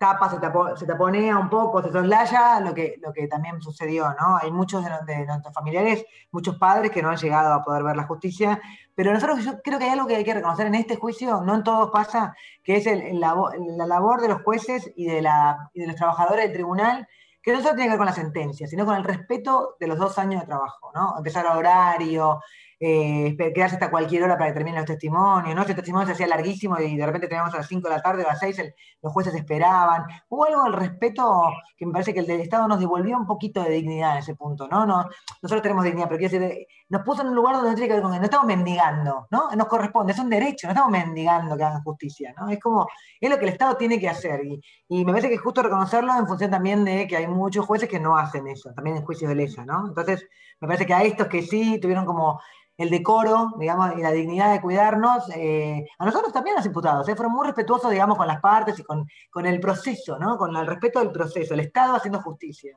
tapa, 0.00 0.30
se, 0.30 0.38
tapo- 0.38 0.74
se 0.78 0.86
taponea 0.86 1.36
un 1.36 1.50
poco, 1.50 1.82
se 1.82 1.92
soslaya 1.92 2.58
lo 2.60 2.72
que, 2.72 2.96
lo 3.02 3.12
que 3.12 3.28
también 3.28 3.60
sucedió, 3.60 4.14
¿no? 4.18 4.38
Hay 4.38 4.50
muchos 4.50 4.82
de, 4.82 5.26
nuestros 5.26 5.52
familiares, 5.52 6.06
muchos 6.30 6.56
padres 6.56 6.90
que 6.90 7.02
no 7.02 7.10
han 7.10 7.18
llegado 7.18 7.52
a 7.52 7.62
poder 7.62 7.82
ver 7.82 7.96
la 7.96 8.04
justicia, 8.04 8.58
pero 8.94 9.12
nosotros 9.12 9.44
yo 9.44 9.60
creo 9.62 9.78
que 9.78 9.84
hay 9.84 9.90
algo 9.90 10.06
que 10.06 10.16
hay 10.16 10.24
que 10.24 10.32
reconocer 10.32 10.66
en 10.68 10.74
este 10.76 10.96
juicio, 10.96 11.42
no 11.42 11.54
en 11.54 11.64
todos 11.64 11.90
pasa, 11.90 12.34
que 12.64 12.76
es 12.76 12.86
la 13.12 13.86
labor 13.86 14.22
de 14.22 14.28
los 14.28 14.42
jueces 14.42 14.90
y 14.96 15.04
de, 15.04 15.20
la, 15.20 15.70
y 15.74 15.80
de 15.80 15.88
los 15.88 15.96
trabajadores 15.96 16.46
del 16.46 16.54
tribunal, 16.54 17.06
que 17.42 17.52
no 17.52 17.58
solo 17.60 17.74
tiene 17.74 17.84
que 17.84 17.90
ver 17.90 17.98
con 17.98 18.06
la 18.06 18.12
sentencia, 18.14 18.66
sino 18.66 18.86
con 18.86 18.96
el 18.96 19.04
respeto 19.04 19.76
de 19.78 19.86
los 19.86 19.98
dos 19.98 20.18
años 20.18 20.40
de 20.40 20.46
trabajo, 20.46 20.92
¿no? 20.94 21.14
Empezar 21.18 21.46
a 21.46 21.58
horario, 21.58 22.40
eh, 22.82 23.36
quedarse 23.54 23.76
hasta 23.76 23.90
cualquier 23.90 24.22
hora 24.24 24.38
para 24.38 24.48
que 24.50 24.54
terminen 24.54 24.78
los 24.80 24.86
testimonios, 24.86 25.54
¿no? 25.54 25.62
El 25.62 25.74
testimonio 25.76 26.06
se 26.06 26.12
hacía 26.14 26.26
larguísimo 26.26 26.78
y 26.80 26.96
de 26.96 27.04
repente 27.06 27.28
teníamos 27.28 27.52
a 27.54 27.58
las 27.58 27.68
5 27.68 27.88
de 27.88 27.94
la 27.96 28.00
tarde 28.02 28.22
o 28.24 28.26
a 28.26 28.30
las 28.30 28.40
6, 28.40 28.58
el- 28.58 28.74
los 29.02 29.12
jueces 29.12 29.34
esperaban. 29.34 30.04
Hubo 30.30 30.46
algo 30.46 30.64
del 30.64 30.72
respeto 30.72 31.44
que 31.76 31.84
me 31.86 31.92
parece 31.92 32.14
que 32.14 32.20
el 32.20 32.26
del 32.26 32.40
Estado 32.40 32.66
nos 32.68 32.80
devolvió 32.80 33.16
un 33.18 33.26
poquito 33.26 33.62
de 33.62 33.70
dignidad 33.70 34.12
en 34.12 34.18
ese 34.18 34.34
punto, 34.34 34.66
¿no? 34.68 34.86
no 34.86 35.08
nosotros 35.42 35.62
tenemos 35.62 35.84
dignidad, 35.84 36.08
pero 36.08 36.18
quiero 36.18 36.38
decir, 36.38 36.66
nos 36.90 37.02
puso 37.02 37.22
en 37.22 37.28
un 37.28 37.36
lugar 37.36 37.54
donde 37.54 37.70
no 37.70 37.76
tiene 37.76 37.88
que 37.88 37.94
ver 37.94 38.02
con 38.02 38.12
que 38.12 38.18
no 38.18 38.24
estamos 38.24 38.46
mendigando, 38.46 39.28
¿no? 39.30 39.50
Nos 39.56 39.66
corresponde, 39.68 40.12
es 40.12 40.18
un 40.18 40.28
derecho, 40.28 40.66
no 40.66 40.72
estamos 40.72 40.90
mendigando 40.90 41.56
que 41.56 41.64
hagan 41.64 41.82
justicia, 41.82 42.34
¿no? 42.36 42.48
Es 42.50 42.58
como, 42.58 42.88
es 43.20 43.30
lo 43.30 43.38
que 43.38 43.44
el 43.44 43.52
Estado 43.52 43.76
tiene 43.76 43.98
que 43.98 44.08
hacer. 44.08 44.44
Y, 44.44 44.60
y 44.88 45.04
me 45.04 45.12
parece 45.12 45.28
que 45.28 45.36
es 45.36 45.40
justo 45.40 45.62
reconocerlo 45.62 46.12
en 46.18 46.26
función 46.26 46.50
también 46.50 46.84
de 46.84 47.06
que 47.06 47.16
hay 47.16 47.28
muchos 47.28 47.64
jueces 47.64 47.88
que 47.88 48.00
no 48.00 48.16
hacen 48.16 48.48
eso, 48.48 48.72
también 48.74 48.96
en 48.96 49.04
juicios 49.04 49.28
de 49.28 49.36
lesa, 49.36 49.64
¿no? 49.64 49.86
Entonces, 49.86 50.26
me 50.60 50.66
parece 50.66 50.84
que 50.84 50.94
a 50.94 51.04
estos 51.04 51.28
que 51.28 51.42
sí 51.42 51.78
tuvieron 51.80 52.04
como 52.04 52.40
el 52.76 52.90
decoro, 52.90 53.52
digamos, 53.58 53.96
y 53.96 54.00
la 54.00 54.10
dignidad 54.10 54.52
de 54.52 54.60
cuidarnos, 54.60 55.28
eh, 55.36 55.86
a 55.98 56.04
nosotros 56.04 56.32
también 56.32 56.56
los 56.56 56.66
imputados, 56.66 57.08
¿eh? 57.08 57.14
fueron 57.14 57.34
muy 57.34 57.46
respetuosos, 57.46 57.90
digamos, 57.90 58.16
con 58.16 58.26
las 58.26 58.40
partes 58.40 58.78
y 58.78 58.82
con, 58.82 59.06
con 59.30 59.46
el 59.46 59.60
proceso, 59.60 60.18
¿no? 60.18 60.36
Con 60.38 60.56
el 60.56 60.66
respeto 60.66 60.98
del 60.98 61.12
proceso, 61.12 61.54
el 61.54 61.60
Estado 61.60 61.94
haciendo 61.94 62.20
justicia. 62.22 62.76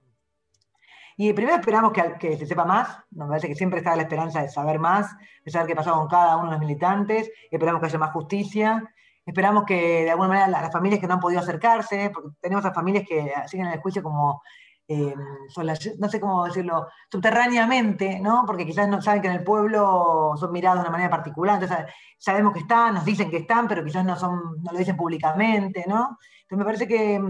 Y 1.17 1.31
primero 1.33 1.55
esperamos 1.57 1.91
que, 1.93 2.15
que 2.19 2.37
se 2.37 2.45
sepa 2.45 2.65
más, 2.65 2.97
nos 3.11 3.27
parece 3.27 3.47
que 3.47 3.55
siempre 3.55 3.79
está 3.79 3.95
la 3.95 4.03
esperanza 4.03 4.41
de 4.41 4.49
saber 4.49 4.79
más, 4.79 5.15
de 5.45 5.51
saber 5.51 5.67
qué 5.67 5.75
pasó 5.75 5.93
con 5.93 6.07
cada 6.07 6.37
uno 6.37 6.45
de 6.47 6.51
los 6.51 6.59
militantes, 6.59 7.29
esperamos 7.51 7.79
que 7.81 7.87
haya 7.87 7.99
más 7.99 8.11
justicia, 8.11 8.83
esperamos 9.25 9.63
que 9.65 10.03
de 10.03 10.11
alguna 10.11 10.27
manera 10.29 10.47
la- 10.47 10.61
las 10.61 10.71
familias 10.71 10.99
que 10.99 11.07
no 11.07 11.13
han 11.15 11.19
podido 11.19 11.39
acercarse, 11.41 12.09
porque 12.13 12.29
tenemos 12.41 12.65
a 12.65 12.73
familias 12.73 13.05
que 13.07 13.31
siguen 13.47 13.67
el 13.67 13.79
juicio 13.79 14.01
como, 14.03 14.41
eh, 14.87 15.13
solas- 15.49 15.97
no 15.99 16.09
sé 16.09 16.19
cómo 16.19 16.43
decirlo, 16.45 16.87
subterráneamente, 17.09 18.19
¿no? 18.19 18.43
Porque 18.45 18.65
quizás 18.65 18.87
no 18.89 19.01
saben 19.01 19.21
que 19.21 19.27
en 19.29 19.35
el 19.35 19.43
pueblo 19.43 20.33
son 20.35 20.51
mirados 20.51 20.79
de 20.79 20.81
una 20.81 20.91
manera 20.91 21.09
particular, 21.09 21.61
entonces 21.61 21.85
sabemos 22.17 22.53
que 22.53 22.59
están, 22.59 22.93
nos 22.95 23.05
dicen 23.05 23.29
que 23.29 23.37
están, 23.37 23.67
pero 23.67 23.83
quizás 23.83 24.03
no, 24.03 24.15
son, 24.17 24.61
no 24.61 24.71
lo 24.71 24.77
dicen 24.77 24.97
públicamente, 24.97 25.85
¿no? 25.87 26.17
Entonces 26.41 26.57
me 26.57 26.65
parece 26.65 26.87
que 26.87 27.21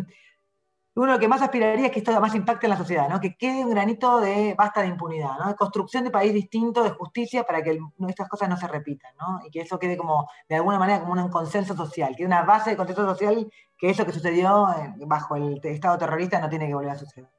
uno 0.96 1.14
lo 1.14 1.20
que 1.20 1.28
más 1.28 1.42
aspiraría 1.42 1.88
es 1.88 1.92
que 1.92 2.00
esto 2.00 2.12
además 2.12 2.36
impacte 2.36 2.68
en 2.68 2.72
la 2.72 2.78
sociedad, 2.78 3.10
¿no? 3.10 3.20
que 3.20 3.36
quede 3.36 3.64
un 3.66 3.72
granito 3.72 4.20
de 4.20 4.54
basta 4.56 4.82
de 4.82 4.88
impunidad, 4.88 5.38
¿no? 5.40 5.48
de 5.48 5.56
construcción 5.56 6.04
de 6.04 6.12
país 6.12 6.34
distinto, 6.34 6.84
de 6.84 6.92
justicia, 6.92 7.44
para 7.44 7.64
que 7.64 7.72
el- 7.72 7.80
estas 8.08 8.30
cosas 8.30 8.48
no 8.48 8.58
se 8.58 8.68
repitan, 8.68 9.12
¿no? 9.20 9.40
y 9.46 9.50
que 9.50 9.62
eso 9.62 9.80
quede 9.80 9.98
como, 9.98 10.28
de 10.48 10.56
alguna 10.56 10.78
manera, 10.78 11.00
como 11.00 11.14
un 11.14 11.30
consenso 11.30 11.76
social, 11.76 12.16
que 12.16 12.26
una 12.26 12.44
base 12.44 12.72
de 12.72 12.78
consenso 12.78 13.06
social, 13.06 13.52
que 13.78 13.90
eso 13.90 14.06
que 14.06 14.12
sucedió 14.12 14.68
eh, 14.70 14.94
bajo 15.08 15.36
el 15.36 15.60
Estado 15.64 15.98
terrorista 15.98 16.40
no 16.40 16.50
tiene 16.50 16.68
que 16.68 16.76
volver 16.76 16.92
a 16.92 16.98
suceder. 17.00 17.30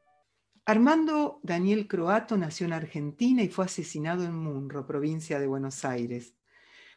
Armando 0.67 1.41
Daniel 1.43 1.87
Croato 1.87 2.37
nació 2.37 2.67
en 2.67 2.73
Argentina 2.73 3.43
y 3.43 3.49
fue 3.49 3.67
asesinado 3.67 4.25
en 4.25 4.35
Munro, 4.37 4.87
provincia 4.87 5.39
de 5.39 5.47
Buenos 5.47 5.85
Aires. 5.85 6.35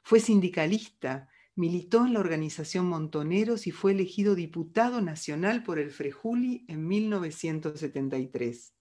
Fue 0.03 0.19
sindicalista, 0.21 1.27
militó 1.57 2.05
en 2.05 2.13
la 2.13 2.19
organización 2.19 2.85
Montoneros 2.85 3.65
y 3.65 3.71
fue 3.71 3.91
elegido 3.91 4.35
diputado 4.35 5.01
nacional 5.01 5.63
por 5.63 5.79
el 5.79 5.89
Frejuli 5.89 6.65
en 6.67 6.87
1973. 6.87 8.75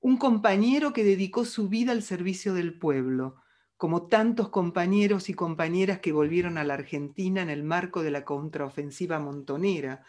Un 0.00 0.18
compañero 0.18 0.92
que 0.92 1.02
dedicó 1.02 1.46
su 1.46 1.70
vida 1.70 1.92
al 1.92 2.02
servicio 2.02 2.52
del 2.52 2.78
pueblo, 2.78 3.36
como 3.78 4.06
tantos 4.08 4.50
compañeros 4.50 5.30
y 5.30 5.34
compañeras 5.34 6.00
que 6.00 6.12
volvieron 6.12 6.58
a 6.58 6.64
la 6.64 6.74
Argentina 6.74 7.40
en 7.40 7.48
el 7.48 7.64
marco 7.64 8.02
de 8.02 8.10
la 8.10 8.24
contraofensiva 8.26 9.18
montonera, 9.18 10.04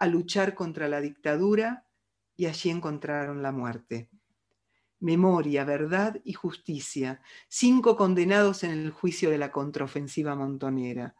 a 0.00 0.08
luchar 0.08 0.54
contra 0.54 0.88
la 0.88 1.00
dictadura 1.00 1.86
y 2.36 2.46
allí 2.46 2.70
encontraron 2.70 3.40
la 3.40 3.52
muerte. 3.52 4.10
Memoria, 5.04 5.64
verdad 5.64 6.18
y 6.24 6.32
justicia, 6.32 7.20
cinco 7.46 7.94
condenados 7.94 8.64
en 8.64 8.70
el 8.70 8.90
juicio 8.90 9.28
de 9.28 9.36
la 9.36 9.52
contraofensiva 9.52 10.34
montonera. 10.34 11.14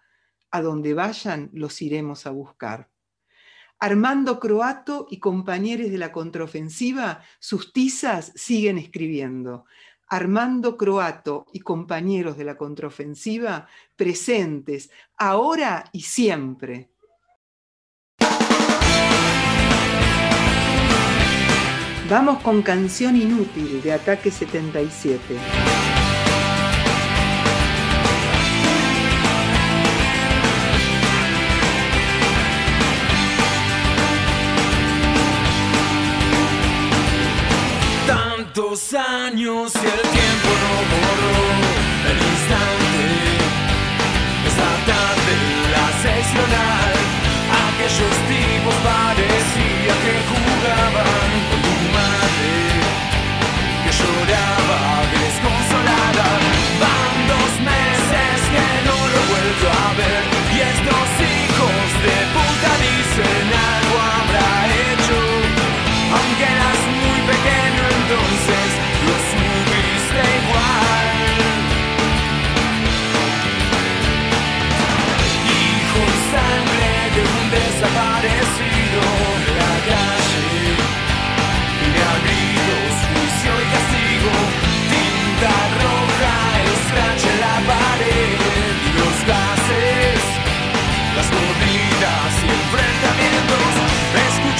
A 0.50 0.62
donde 0.62 0.94
vayan, 0.94 1.50
los 1.52 1.82
iremos 1.82 2.26
a 2.26 2.30
buscar. 2.30 2.88
Armando 3.78 4.40
Croato 4.40 5.06
y 5.10 5.18
compañeros 5.18 5.90
de 5.90 5.98
la 5.98 6.12
contraofensiva, 6.12 7.22
sus 7.38 7.74
tizas 7.74 8.32
siguen 8.34 8.78
escribiendo. 8.78 9.66
Armando 10.08 10.78
Croato 10.78 11.44
y 11.52 11.60
compañeros 11.60 12.38
de 12.38 12.44
la 12.44 12.56
contraofensiva, 12.56 13.68
presentes, 13.96 14.90
ahora 15.18 15.90
y 15.92 16.00
siempre. 16.00 16.93
Vamos 22.16 22.40
con 22.42 22.62
Canción 22.62 23.16
Inútil 23.16 23.82
de 23.82 23.92
Ataque 23.92 24.30
77. 24.30 25.18
Tantos 38.06 38.94
años 38.94 39.72
y 39.74 39.78
el 39.78 40.02
tiempo 40.14 40.50
no 40.62 40.74
borró 40.92 41.36
el 42.10 42.18
instante. 42.30 43.02
Esta 44.46 44.70
tarde 44.86 45.34
la 45.74 45.86
seccional, 46.00 46.94
aquellos 47.66 48.16
tipos 48.28 48.74
parecía 48.84 49.03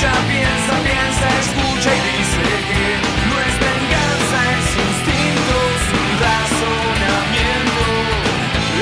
Piensa, 0.05 0.74
piensa, 0.85 1.26
escucha 1.40 1.90
y 1.97 2.01
dice 2.12 2.44
que 2.68 2.85
no 3.28 3.36
es 3.40 3.55
venganza, 3.56 4.39
es 4.59 4.68
instinto, 4.85 5.55
su 5.89 6.01
razonamiento. 6.20 7.85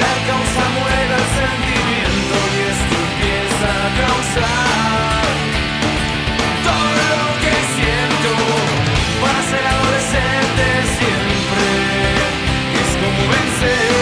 La 0.02 0.12
causa 0.26 0.62
muere 0.76 1.14
el 1.22 1.28
sentimiento 1.38 2.34
y 2.50 2.58
esto 2.74 2.94
empieza 3.06 3.70
a 3.70 3.90
causar 4.02 5.22
todo 6.66 7.02
lo 7.12 7.26
que 7.42 7.54
siento. 7.76 8.30
Para 9.22 9.40
ser 9.50 9.64
adolescente 9.74 10.64
siempre 10.98 11.66
es 12.82 12.90
como 12.98 13.22
vencer. 13.30 14.01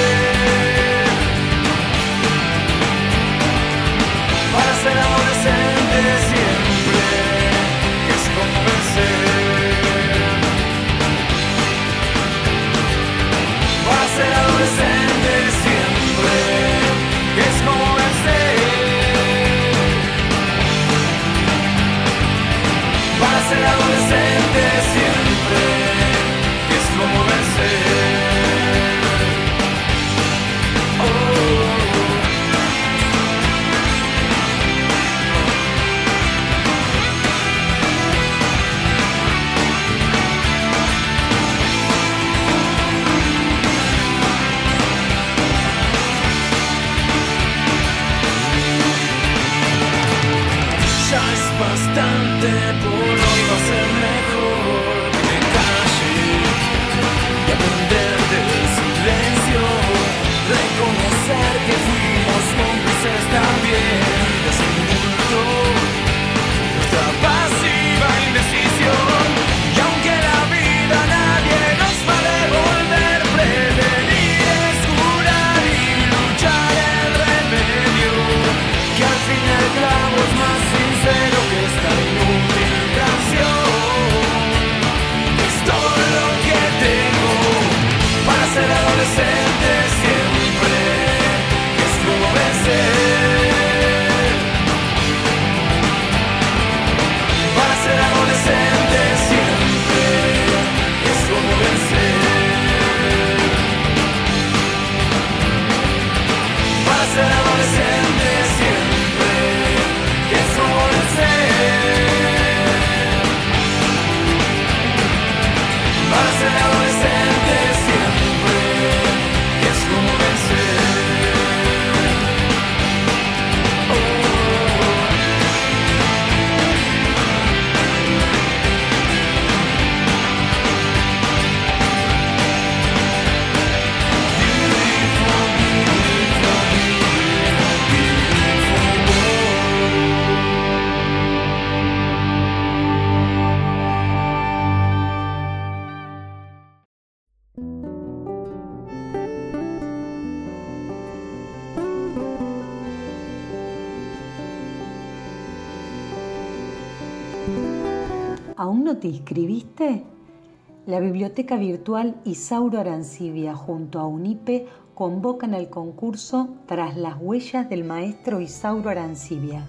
Biblioteca 161.30 161.58
Virtual 161.58 162.16
Isauro 162.24 162.80
Arancibia 162.80 163.54
junto 163.54 164.00
a 164.00 164.06
UNIPE 164.08 164.66
convocan 164.94 165.54
al 165.54 165.70
concurso 165.70 166.56
Tras 166.66 166.96
las 166.96 167.18
huellas 167.20 167.70
del 167.70 167.84
maestro 167.84 168.40
Isauro 168.40 168.90
Arancibia. 168.90 169.64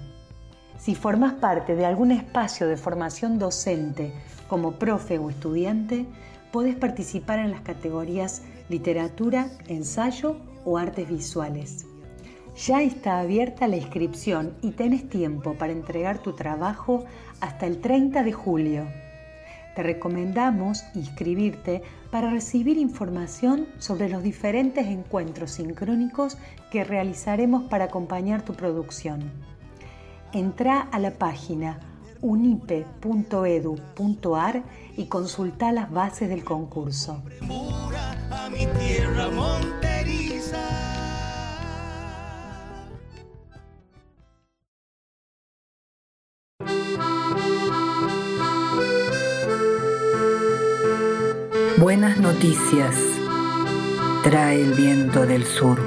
Si 0.79 0.95
formas 0.95 1.33
parte 1.33 1.75
de 1.75 1.85
algún 1.85 2.11
espacio 2.11 2.67
de 2.67 2.77
formación 2.77 3.37
docente 3.37 4.11
como 4.47 4.71
profe 4.71 5.19
o 5.19 5.29
estudiante, 5.29 6.07
podés 6.51 6.75
participar 6.75 7.37
en 7.37 7.51
las 7.51 7.61
categorías 7.61 8.41
literatura, 8.67 9.51
ensayo 9.67 10.37
o 10.65 10.79
artes 10.79 11.07
visuales. 11.07 11.85
Ya 12.57 12.81
está 12.81 13.19
abierta 13.19 13.67
la 13.67 13.77
inscripción 13.77 14.55
y 14.63 14.71
tenés 14.71 15.07
tiempo 15.07 15.53
para 15.53 15.73
entregar 15.73 16.23
tu 16.23 16.33
trabajo 16.33 17.05
hasta 17.39 17.67
el 17.67 17.81
30 17.81 18.23
de 18.23 18.33
julio. 18.33 19.00
Te 19.75 19.83
recomendamos 19.83 20.83
inscribirte 20.95 21.81
para 22.09 22.29
recibir 22.29 22.77
información 22.77 23.67
sobre 23.79 24.09
los 24.09 24.21
diferentes 24.21 24.87
encuentros 24.87 25.51
sincrónicos 25.51 26.37
que 26.71 26.83
realizaremos 26.83 27.63
para 27.63 27.85
acompañar 27.85 28.41
tu 28.41 28.53
producción. 28.53 29.31
Entra 30.33 30.81
a 30.81 30.99
la 30.99 31.11
página 31.11 31.79
unipe.edu.ar 32.21 32.63
y 34.97 35.05
consulta 35.05 35.71
las 35.71 35.89
bases 35.91 36.29
del 36.29 36.43
concurso. 36.43 37.23
Buenas 51.81 52.19
noticias 52.19 52.95
trae 54.23 54.61
el 54.61 54.73
viento 54.75 55.25
del 55.25 55.43
sur. 55.43 55.79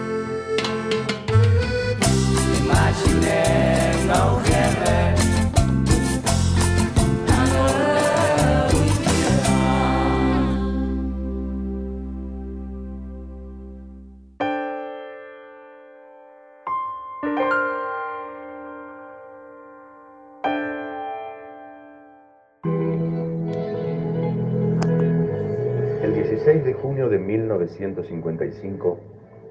1955, 27.27 28.99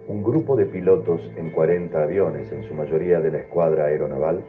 un 0.07 0.23
grupo 0.23 0.55
de 0.55 0.65
pilotos 0.65 1.21
en 1.35 1.51
40 1.51 2.03
aviones, 2.03 2.51
en 2.51 2.63
su 2.63 2.73
mayoría 2.73 3.19
de 3.19 3.31
la 3.31 3.39
escuadra 3.39 3.85
aeronaval, 3.85 4.43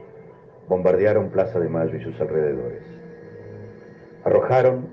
bombardearon 0.69 1.31
Plaza 1.31 1.61
de 1.61 1.69
Mayo 1.69 1.97
y 1.97 2.03
sus 2.03 2.21
alrededores. 2.21 2.83
Arrojaron 4.25 4.89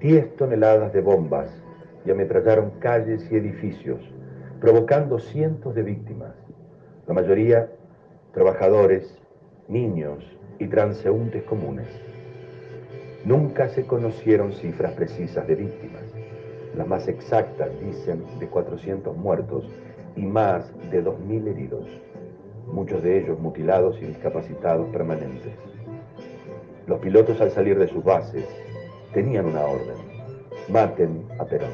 10 0.00 0.36
toneladas 0.36 0.92
de 0.92 1.00
bombas 1.00 1.50
y 2.04 2.10
ametrallaron 2.10 2.72
calles 2.78 3.26
y 3.30 3.36
edificios, 3.36 4.00
provocando 4.60 5.18
cientos 5.18 5.74
de 5.74 5.82
víctimas, 5.82 6.34
la 7.06 7.14
mayoría 7.14 7.68
trabajadores, 8.32 9.18
niños 9.68 10.24
y 10.58 10.66
transeúntes 10.68 11.42
comunes. 11.44 11.88
Nunca 13.24 13.68
se 13.68 13.84
conocieron 13.86 14.52
cifras 14.52 14.92
precisas 14.92 15.46
de 15.46 15.54
víctimas. 15.54 16.07
Las 16.76 16.86
más 16.86 17.08
exactas 17.08 17.70
dicen 17.80 18.24
de 18.38 18.46
400 18.48 19.16
muertos 19.16 19.64
y 20.16 20.22
más 20.22 20.70
de 20.90 21.04
2.000 21.04 21.48
heridos, 21.48 21.86
muchos 22.66 23.02
de 23.02 23.18
ellos 23.18 23.38
mutilados 23.38 23.96
y 24.00 24.06
discapacitados 24.06 24.88
permanentes. 24.90 25.52
Los 26.86 27.00
pilotos 27.00 27.40
al 27.40 27.50
salir 27.50 27.78
de 27.78 27.88
sus 27.88 28.02
bases 28.02 28.44
tenían 29.12 29.46
una 29.46 29.62
orden, 29.62 29.96
maten 30.68 31.26
a 31.38 31.44
Perón. 31.44 31.70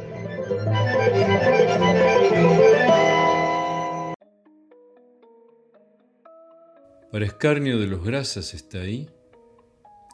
Para 7.10 7.26
escarnio 7.26 7.78
de 7.78 7.86
los 7.86 8.04
grasas 8.04 8.54
está 8.54 8.78
ahí. 8.78 9.08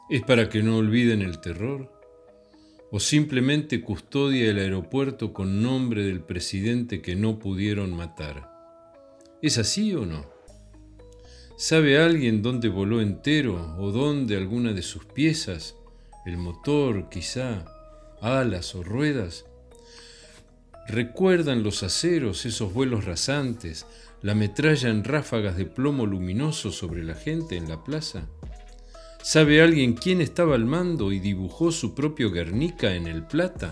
¿Es 0.09 0.21
para 0.21 0.49
que 0.49 0.61
no 0.61 0.77
olviden 0.77 1.21
el 1.21 1.41
terror? 1.41 2.00
¿O 2.93 2.99
simplemente 2.99 3.79
custodia 3.79 4.49
el 4.49 4.59
aeropuerto 4.59 5.31
con 5.31 5.63
nombre 5.63 6.03
del 6.03 6.19
presidente 6.19 7.01
que 7.01 7.15
no 7.15 7.39
pudieron 7.39 7.95
matar? 7.95 8.51
¿Es 9.41 9.57
así 9.57 9.93
o 9.95 10.05
no? 10.05 10.25
¿Sabe 11.55 11.97
alguien 11.97 12.41
dónde 12.41 12.67
voló 12.67 12.99
entero 12.99 13.77
o 13.79 13.91
dónde 13.91 14.35
alguna 14.35 14.73
de 14.73 14.81
sus 14.81 15.05
piezas? 15.05 15.77
El 16.25 16.35
motor, 16.35 17.07
quizá, 17.07 17.63
alas 18.19 18.75
o 18.75 18.83
ruedas. 18.83 19.45
¿Recuerdan 20.89 21.63
los 21.63 21.83
aceros, 21.83 22.45
esos 22.45 22.73
vuelos 22.73 23.05
rasantes, 23.05 23.85
la 24.21 24.35
metralla 24.35 24.89
en 24.89 25.05
ráfagas 25.05 25.55
de 25.55 25.65
plomo 25.65 26.05
luminoso 26.05 26.73
sobre 26.73 27.05
la 27.05 27.15
gente 27.15 27.55
en 27.55 27.69
la 27.69 27.85
plaza? 27.85 28.27
¿Sabe 29.23 29.61
alguien 29.61 29.93
quién 29.93 30.19
estaba 30.19 30.55
al 30.55 30.65
mando 30.65 31.11
y 31.11 31.19
dibujó 31.19 31.71
su 31.71 31.93
propio 31.93 32.31
Guernica 32.31 32.95
en 32.95 33.05
el 33.05 33.23
Plata? 33.23 33.71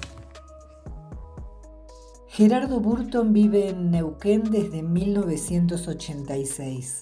Gerardo 2.27 2.79
Burton 2.79 3.33
vive 3.33 3.69
en 3.69 3.89
Neuquén 3.89 4.43
desde 4.43 4.83
1986. 4.83 6.99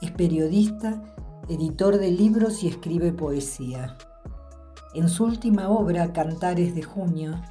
Es 0.00 0.10
periodista, 0.12 1.14
editor 1.50 1.98
de 1.98 2.10
libros 2.10 2.64
y 2.64 2.68
escribe 2.68 3.12
poesía. 3.12 3.98
En 4.94 5.10
su 5.10 5.24
última 5.24 5.68
obra, 5.68 6.14
Cantares 6.14 6.74
de 6.74 6.82
Junio, 6.82 7.42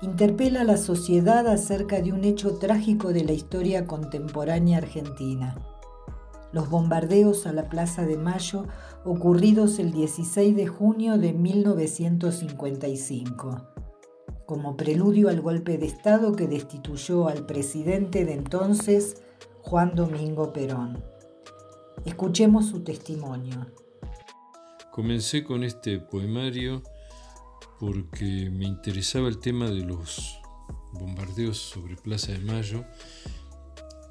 interpela 0.00 0.62
a 0.62 0.64
la 0.64 0.78
sociedad 0.78 1.46
acerca 1.46 2.00
de 2.00 2.14
un 2.14 2.24
hecho 2.24 2.56
trágico 2.56 3.12
de 3.12 3.24
la 3.24 3.32
historia 3.32 3.86
contemporánea 3.86 4.78
argentina 4.78 5.56
los 6.52 6.70
bombardeos 6.70 7.46
a 7.46 7.52
la 7.52 7.68
Plaza 7.68 8.04
de 8.04 8.16
Mayo 8.16 8.66
ocurridos 9.04 9.78
el 9.78 9.92
16 9.92 10.56
de 10.56 10.66
junio 10.66 11.16
de 11.18 11.32
1955, 11.32 13.68
como 14.46 14.76
preludio 14.76 15.28
al 15.28 15.40
golpe 15.40 15.78
de 15.78 15.86
Estado 15.86 16.32
que 16.32 16.48
destituyó 16.48 17.28
al 17.28 17.46
presidente 17.46 18.24
de 18.24 18.32
entonces, 18.34 19.22
Juan 19.62 19.94
Domingo 19.94 20.52
Perón. 20.52 21.04
Escuchemos 22.04 22.66
su 22.66 22.80
testimonio. 22.80 23.68
Comencé 24.90 25.44
con 25.44 25.62
este 25.64 25.98
poemario 25.98 26.82
porque 27.78 28.50
me 28.50 28.66
interesaba 28.66 29.28
el 29.28 29.38
tema 29.38 29.70
de 29.70 29.84
los 29.84 30.40
bombardeos 30.92 31.58
sobre 31.58 31.96
Plaza 31.96 32.32
de 32.32 32.40
Mayo 32.40 32.84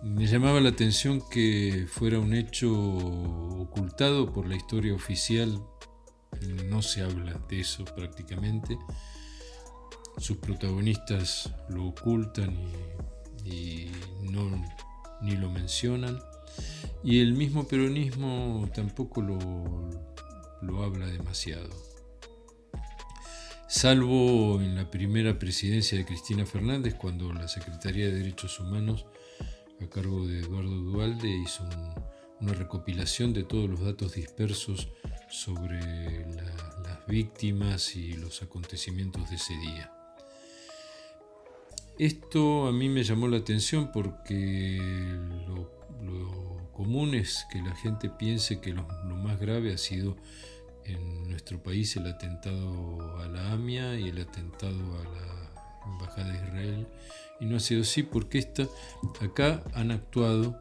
me 0.03 0.27
llamaba 0.27 0.59
la 0.61 0.69
atención 0.69 1.21
que 1.29 1.85
fuera 1.89 2.19
un 2.19 2.33
hecho 2.33 2.71
ocultado 2.71 4.31
por 4.31 4.47
la 4.47 4.55
historia 4.55 4.93
oficial. 4.93 5.61
No 6.65 6.81
se 6.81 7.01
habla 7.01 7.39
de 7.49 7.61
eso 7.61 7.83
prácticamente. 7.85 8.77
Sus 10.17 10.37
protagonistas 10.37 11.51
lo 11.69 11.87
ocultan 11.87 12.55
y, 13.43 13.87
no, 14.21 14.63
ni 15.21 15.35
lo 15.35 15.49
mencionan. 15.49 16.19
Y 17.03 17.21
el 17.21 17.33
mismo 17.33 17.67
peronismo 17.67 18.69
tampoco 18.73 19.21
lo, 19.21 19.37
lo 20.61 20.83
habla 20.83 21.07
demasiado. 21.07 21.69
Salvo 23.67 24.61
en 24.61 24.75
la 24.75 24.89
primera 24.89 25.37
presidencia 25.37 25.97
de 25.97 26.05
Cristina 26.05 26.45
Fernández, 26.45 26.95
cuando 26.95 27.33
la 27.33 27.47
Secretaría 27.47 28.05
de 28.05 28.15
Derechos 28.19 28.59
Humanos 28.59 29.05
a 29.81 29.89
cargo 29.89 30.25
de 30.25 30.39
Eduardo 30.39 30.75
Dualde, 30.75 31.29
hizo 31.29 31.63
una 32.39 32.53
recopilación 32.53 33.33
de 33.33 33.43
todos 33.43 33.69
los 33.69 33.81
datos 33.81 34.13
dispersos 34.13 34.87
sobre 35.29 35.79
las 36.31 37.05
víctimas 37.07 37.95
y 37.95 38.13
los 38.13 38.41
acontecimientos 38.41 39.29
de 39.29 39.35
ese 39.35 39.55
día. 39.57 39.91
Esto 41.97 42.67
a 42.67 42.71
mí 42.71 42.89
me 42.89 43.03
llamó 43.03 43.27
la 43.27 43.37
atención 43.37 43.91
porque 43.91 44.77
lo, 45.47 45.75
común 46.73 47.15
es 47.15 47.47
que 47.51 47.59
la 47.59 47.75
gente 47.75 48.07
piense 48.07 48.61
que 48.61 48.71
lo, 48.71 48.83
más 48.83 49.39
grave 49.39 49.73
ha 49.73 49.77
sido 49.79 50.15
en 50.85 51.27
nuestro 51.27 51.61
país 51.61 51.95
el 51.95 52.05
atentado 52.05 53.17
a 53.19 53.27
la 53.27 53.51
AMIA 53.51 53.99
y 53.99 54.09
el 54.09 54.21
atentado 54.21 54.99
a 54.99 55.03
la 55.03 55.56
Embajada 55.87 56.31
de 56.31 56.37
Israel 56.37 56.87
y 57.39 57.45
no 57.45 57.57
ha 57.57 57.59
sido 57.59 57.81
así 57.81 58.03
porque 58.03 58.39
esta, 58.39 58.67
acá 59.21 59.63
han 59.73 59.91
actuado 59.91 60.57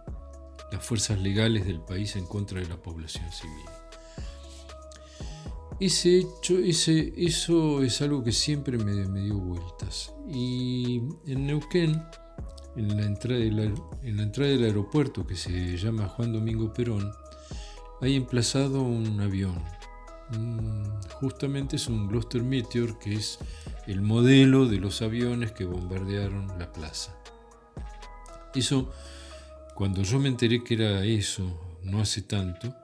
las 0.71 0.85
fuerzas 0.85 1.21
legales 1.21 1.67
del 1.67 1.81
país 1.81 2.17
en 2.17 2.27
contra 2.27 2.61
de 2.61 2.67
la 2.67 2.77
población 2.77 3.31
civil. 3.33 3.65
ese 5.81 6.19
hecho, 6.19 6.59
ese, 6.59 7.13
eso 7.17 7.83
es 7.83 8.01
algo 8.03 8.23
que 8.25 8.33
siempre 8.33 8.79
me, 8.79 9.07
me, 9.07 9.23
dio 9.23 9.37
vueltas. 9.39 10.13
Y 10.29 11.03
en 11.27 11.47
Neuquén, 11.47 12.03
en 12.77 12.97
la, 12.97 13.05
entrada 13.05 13.41
del, 13.41 13.75
en 14.03 14.17
la 14.17 14.23
entrada 14.23 14.51
del 14.51 14.65
aeropuerto 14.65 15.27
que 15.27 15.37
se 15.37 15.77
llama 15.77 16.09
Juan 16.09 16.33
Domingo 16.33 16.73
Perón, 16.73 17.13
hay 18.01 18.17
emplazado 18.17 18.83
un 18.83 19.21
avión. 19.21 19.63
Justamente 21.21 21.77
es 21.77 21.87
un 21.87 22.09
Gloster 22.09 22.43
Meteor, 22.43 22.99
que 22.99 23.15
es 23.15 23.39
el 23.87 24.03
modelo 24.03 24.67
de 24.67 24.79
los 24.79 25.03
aviones 25.03 25.53
que 25.53 25.65
bombardearon 25.65 26.59
la 26.59 26.73
plaza. 26.73 27.17
Eso, 28.55 28.93
cuando 29.75 30.03
yo 30.03 30.19
me 30.19 30.29
enteré 30.29 30.65
que 30.65 30.75
era 30.75 31.05
eso, 31.05 31.79
no 31.85 32.01
hace 32.01 32.23
tanto, 32.23 32.75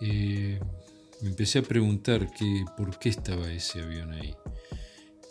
eh, 0.00 0.60
me 1.22 1.28
empecé 1.28 1.60
a 1.60 1.62
preguntar 1.62 2.30
que, 2.32 2.64
por 2.76 2.98
qué 2.98 3.08
estaba 3.08 3.50
ese 3.50 3.80
avión 3.80 4.12
ahí. 4.12 4.34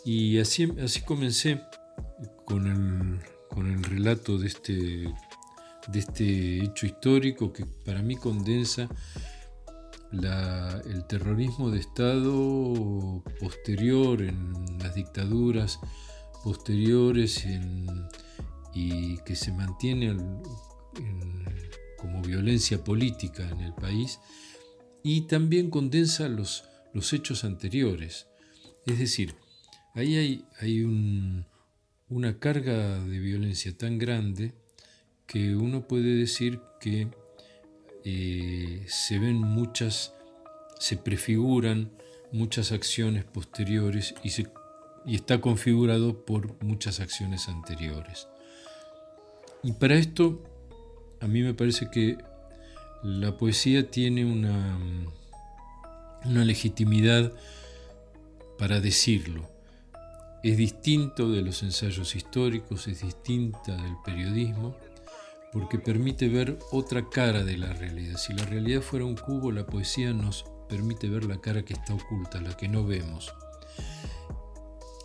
Y 0.04 0.38
así, 0.38 0.70
así 0.82 1.02
comencé 1.02 1.60
con 2.44 2.66
el, 2.66 3.20
con 3.48 3.70
el 3.70 3.82
relato 3.84 4.36
de 4.36 4.48
este, 4.48 4.72
de 4.72 5.98
este 5.98 6.64
hecho 6.64 6.86
histórico 6.86 7.52
que 7.52 7.64
para 7.84 8.02
mí 8.02 8.16
condensa 8.16 8.88
el 10.22 11.06
terrorismo 11.06 11.70
de 11.70 11.80
Estado 11.80 13.22
posterior 13.40 14.22
en 14.22 14.78
las 14.78 14.94
dictaduras 14.94 15.80
posteriores 16.42 17.44
y 18.74 19.18
que 19.24 19.34
se 19.34 19.52
mantiene 19.52 20.16
como 21.98 22.22
violencia 22.22 22.82
política 22.84 23.48
en 23.48 23.60
el 23.60 23.74
país 23.74 24.20
y 25.02 25.22
también 25.22 25.70
condensa 25.70 26.28
los, 26.28 26.64
los 26.92 27.12
hechos 27.12 27.44
anteriores. 27.44 28.26
Es 28.86 28.98
decir, 28.98 29.34
ahí 29.94 30.16
hay, 30.16 30.44
hay 30.60 30.82
una 32.08 32.38
carga 32.38 32.98
de 33.04 33.18
violencia 33.18 33.76
tan 33.76 33.98
grande 33.98 34.54
que 35.26 35.56
uno 35.56 35.88
puede 35.88 36.14
decir 36.14 36.60
que 36.80 37.08
eh, 38.04 38.82
se 38.86 39.18
ven 39.18 39.36
muchas, 39.36 40.14
se 40.78 40.96
prefiguran 40.96 41.90
muchas 42.32 42.72
acciones 42.72 43.24
posteriores 43.24 44.14
y, 44.22 44.30
se, 44.30 44.48
y 45.06 45.14
está 45.14 45.40
configurado 45.40 46.24
por 46.24 46.62
muchas 46.62 47.00
acciones 47.00 47.48
anteriores. 47.48 48.28
Y 49.62 49.72
para 49.72 49.94
esto, 49.94 50.42
a 51.20 51.26
mí 51.26 51.42
me 51.42 51.54
parece 51.54 51.90
que 51.90 52.18
la 53.02 53.36
poesía 53.38 53.90
tiene 53.90 54.24
una, 54.24 54.78
una 56.24 56.44
legitimidad 56.44 57.32
para 58.58 58.80
decirlo. 58.80 59.48
Es 60.42 60.58
distinto 60.58 61.30
de 61.30 61.40
los 61.40 61.62
ensayos 61.62 62.14
históricos, 62.14 62.86
es 62.86 63.00
distinta 63.00 63.74
del 63.76 63.96
periodismo, 64.04 64.76
porque 65.54 65.78
permite 65.78 66.28
ver 66.28 66.58
otra 66.72 67.08
cara 67.08 67.44
de 67.44 67.56
la 67.56 67.72
realidad. 67.72 68.16
Si 68.18 68.32
la 68.34 68.44
realidad 68.44 68.82
fuera 68.82 69.04
un 69.04 69.14
cubo, 69.14 69.52
la 69.52 69.64
poesía 69.64 70.12
nos 70.12 70.44
permite 70.68 71.08
ver 71.08 71.24
la 71.24 71.40
cara 71.40 71.64
que 71.64 71.74
está 71.74 71.94
oculta, 71.94 72.40
la 72.40 72.56
que 72.56 72.68
no 72.68 72.84
vemos. 72.84 73.32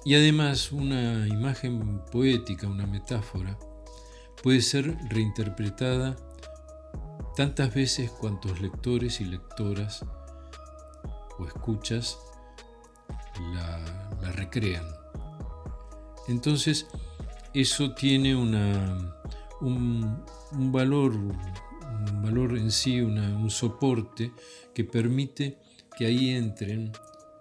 Y 0.03 0.15
además 0.15 0.71
una 0.71 1.27
imagen 1.27 2.01
poética, 2.11 2.67
una 2.67 2.87
metáfora, 2.87 3.59
puede 4.41 4.61
ser 4.61 4.97
reinterpretada 5.09 6.15
tantas 7.35 7.71
veces 7.73 8.09
cuantos 8.09 8.59
lectores 8.59 9.21
y 9.21 9.25
lectoras 9.25 10.03
o 11.37 11.45
escuchas 11.45 12.17
la, 13.53 14.31
recrean. 14.31 14.85
Entonces, 16.27 16.87
eso 17.53 17.93
tiene 17.93 18.35
una, 18.35 19.18
un, 19.61 20.23
valor, 20.71 21.13
un 21.13 22.21
valor 22.21 22.57
en 22.57 22.71
sí, 22.71 23.01
un 23.01 23.49
soporte 23.49 24.31
que 24.73 24.83
permite 24.83 25.57
que 25.97 26.05
ahí 26.05 26.29
entren 26.29 26.91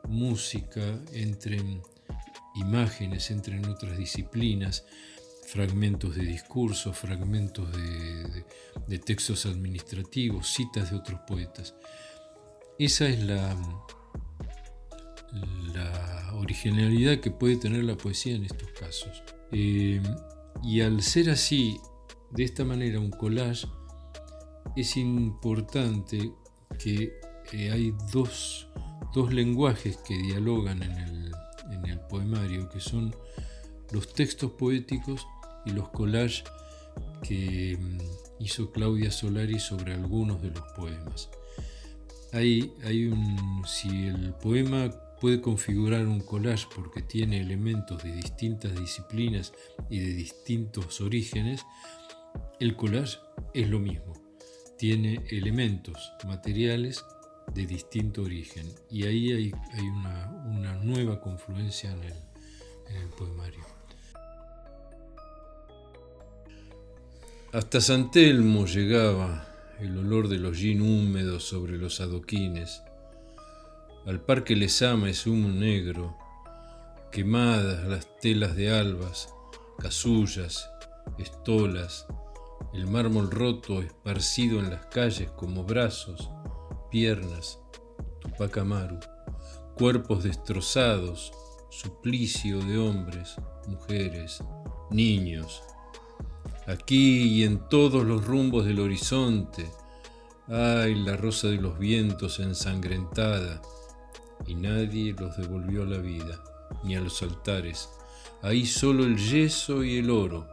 música, 0.09 0.83
entren 1.13 1.83
imágenes, 2.57 3.31
entren 3.31 3.65
otras 3.67 3.97
disciplinas, 3.97 4.85
fragmentos 5.47 6.15
de 6.15 6.25
discursos, 6.25 6.97
fragmentos 6.97 7.69
de, 7.73 8.99
textos 8.99 9.47
administrativos, 9.47 10.49
citas 10.49 10.91
de 10.91 10.97
otros 10.97 11.21
poetas. 11.27 11.75
Esa 12.79 13.09
es 13.09 13.23
la, 13.23 13.57
originalidad 16.35 17.21
que 17.21 17.31
puede 17.31 17.57
tener 17.57 17.85
la 17.85 17.97
poesía 17.97 18.35
en 18.35 18.45
estos 18.45 18.71
casos. 18.73 19.23
Eh, 19.53 20.01
y 20.63 20.81
al 20.81 21.03
ser 21.03 21.31
así, 21.31 21.79
de 22.31 22.45
esta 22.45 22.65
manera, 22.65 23.01
un 23.01 23.11
collage, 23.11 23.67
es 24.77 24.97
importante 24.97 26.33
que 26.79 27.19
eh, 27.53 27.71
hay 27.71 27.95
dos, 28.13 28.69
dos, 29.15 29.33
lenguajes 29.33 29.97
que 29.99 30.17
dialogan 30.17 30.83
en 30.83 30.93
el, 30.93 31.33
en 31.73 31.87
el 31.87 32.01
poemario, 32.01 32.69
que 32.69 32.81
son 32.81 33.15
los 33.93 34.13
textos 34.13 34.53
poéticos 34.53 35.27
y 35.65 35.71
los 35.71 35.89
collages 35.89 36.45
que 37.23 37.77
mm, 37.79 38.43
hizo 38.43 38.71
Claudia 38.71 39.11
Solari 39.11 39.59
sobre 39.59 39.95
algunos 39.95 40.43
de 40.43 40.51
los 40.51 40.65
poemas. 40.77 41.31
Hay, 42.33 42.75
hay 42.85 43.07
un, 43.07 43.65
si 43.67 44.07
el 44.07 44.35
poema 44.35 44.91
puede 45.21 45.41
configurar 45.41 46.07
un 46.07 46.21
collage 46.21 46.67
porque 46.75 47.03
tiene 47.03 47.41
elementos 47.41 48.03
de 48.05 48.13
distintas 48.13 48.79
disciplinas 48.79 49.53
y 49.91 49.99
de 49.99 50.13
distintos 50.13 51.01
orígenes, 51.01 51.65
el 52.61 52.77
collage 52.77 53.19
es 53.55 53.69
lo 53.69 53.79
mismo. 53.79 54.15
Tiene 54.77 55.25
elementos 55.31 56.13
materiales 56.27 57.05
de 57.55 57.67
distinto 57.67 58.23
origen 58.23 58.67
y 58.91 59.05
ahí 59.05 59.33
hay, 59.33 59.53
una, 59.81 60.75
nueva 60.83 61.21
confluencia 61.21 61.91
en 61.93 62.03
el, 62.03 63.09
poemario. 63.17 63.65
Hasta 67.53 67.81
San 67.81 68.11
Telmo 68.11 68.67
llegaba 68.67 69.47
el 69.81 69.97
olor 69.97 70.29
de 70.29 70.39
los 70.39 70.57
gin 70.57 70.83
húmedos 70.83 71.45
sobre 71.45 71.79
los 71.79 72.01
adoquines. 72.01 72.83
Al 74.07 74.21
parque 74.21 74.57
Lesama 74.57 75.11
es 75.11 75.27
humo 75.27 75.49
negro, 75.49 76.17
quemadas 77.11 77.87
las 77.87 78.19
telas 78.21 78.55
de 78.57 78.71
albas, 78.71 79.33
casullas, 79.79 80.71
estolas, 81.17 82.07
el 82.73 82.87
mármol 82.87 83.31
roto 83.31 83.81
esparcido 83.81 84.59
en 84.61 84.71
las 84.71 84.87
calles 84.87 85.31
como 85.33 85.65
brazos, 85.65 86.31
piernas, 86.91 87.61
Tupac 88.21 88.59
Amaru, 88.59 88.99
cuerpos 89.75 90.25
destrozados, 90.25 91.33
suplicio 91.71 92.59
de 92.61 92.79
hombres, 92.79 93.37
mujeres, 93.67 94.43
niños, 94.91 95.63
aquí 96.67 97.23
y 97.23 97.45
en 97.45 97.69
todos 97.69 98.05
los 98.05 98.25
rumbos 98.25 98.65
del 98.65 98.81
horizonte. 98.81 99.71
Ay, 100.49 100.95
la 100.95 101.17
rosa 101.17 101.49
de 101.49 101.57
los 101.57 101.79
vientos 101.79 102.41
ensangrentada. 102.41 103.61
Y 104.47 104.55
nadie 104.55 105.15
los 105.19 105.37
devolvió 105.37 105.83
a 105.83 105.87
la 105.87 105.99
vida, 105.99 106.43
ni 106.85 106.97
a 106.97 107.01
los 107.01 107.23
altares. 107.23 107.91
Ahí 108.43 108.67
solo 108.67 109.05
el 109.05 109.19
yeso 109.19 109.85
y 109.85 109.99
el 109.99 110.11
oro. 110.11 110.47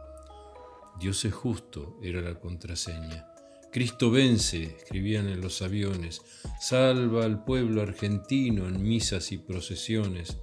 Dios 0.98 1.24
es 1.24 1.34
justo, 1.34 1.98
era 2.02 2.20
la 2.20 2.38
contraseña. 2.38 3.26
Cristo 3.72 4.10
vence, 4.10 4.62
escribían 4.62 5.28
en 5.28 5.40
los 5.40 5.60
aviones. 5.60 6.22
Salva 6.60 7.24
al 7.24 7.44
pueblo 7.44 7.82
argentino 7.82 8.66
en 8.66 8.82
misas 8.82 9.32
y 9.32 9.38
procesiones 9.38 10.38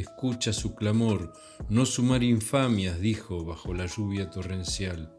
escucha 0.00 0.52
su 0.52 0.74
clamor, 0.74 1.32
no 1.68 1.86
sumar 1.86 2.22
infamias, 2.22 3.00
dijo 3.00 3.44
bajo 3.44 3.72
la 3.72 3.86
lluvia 3.86 4.30
torrencial. 4.30 5.16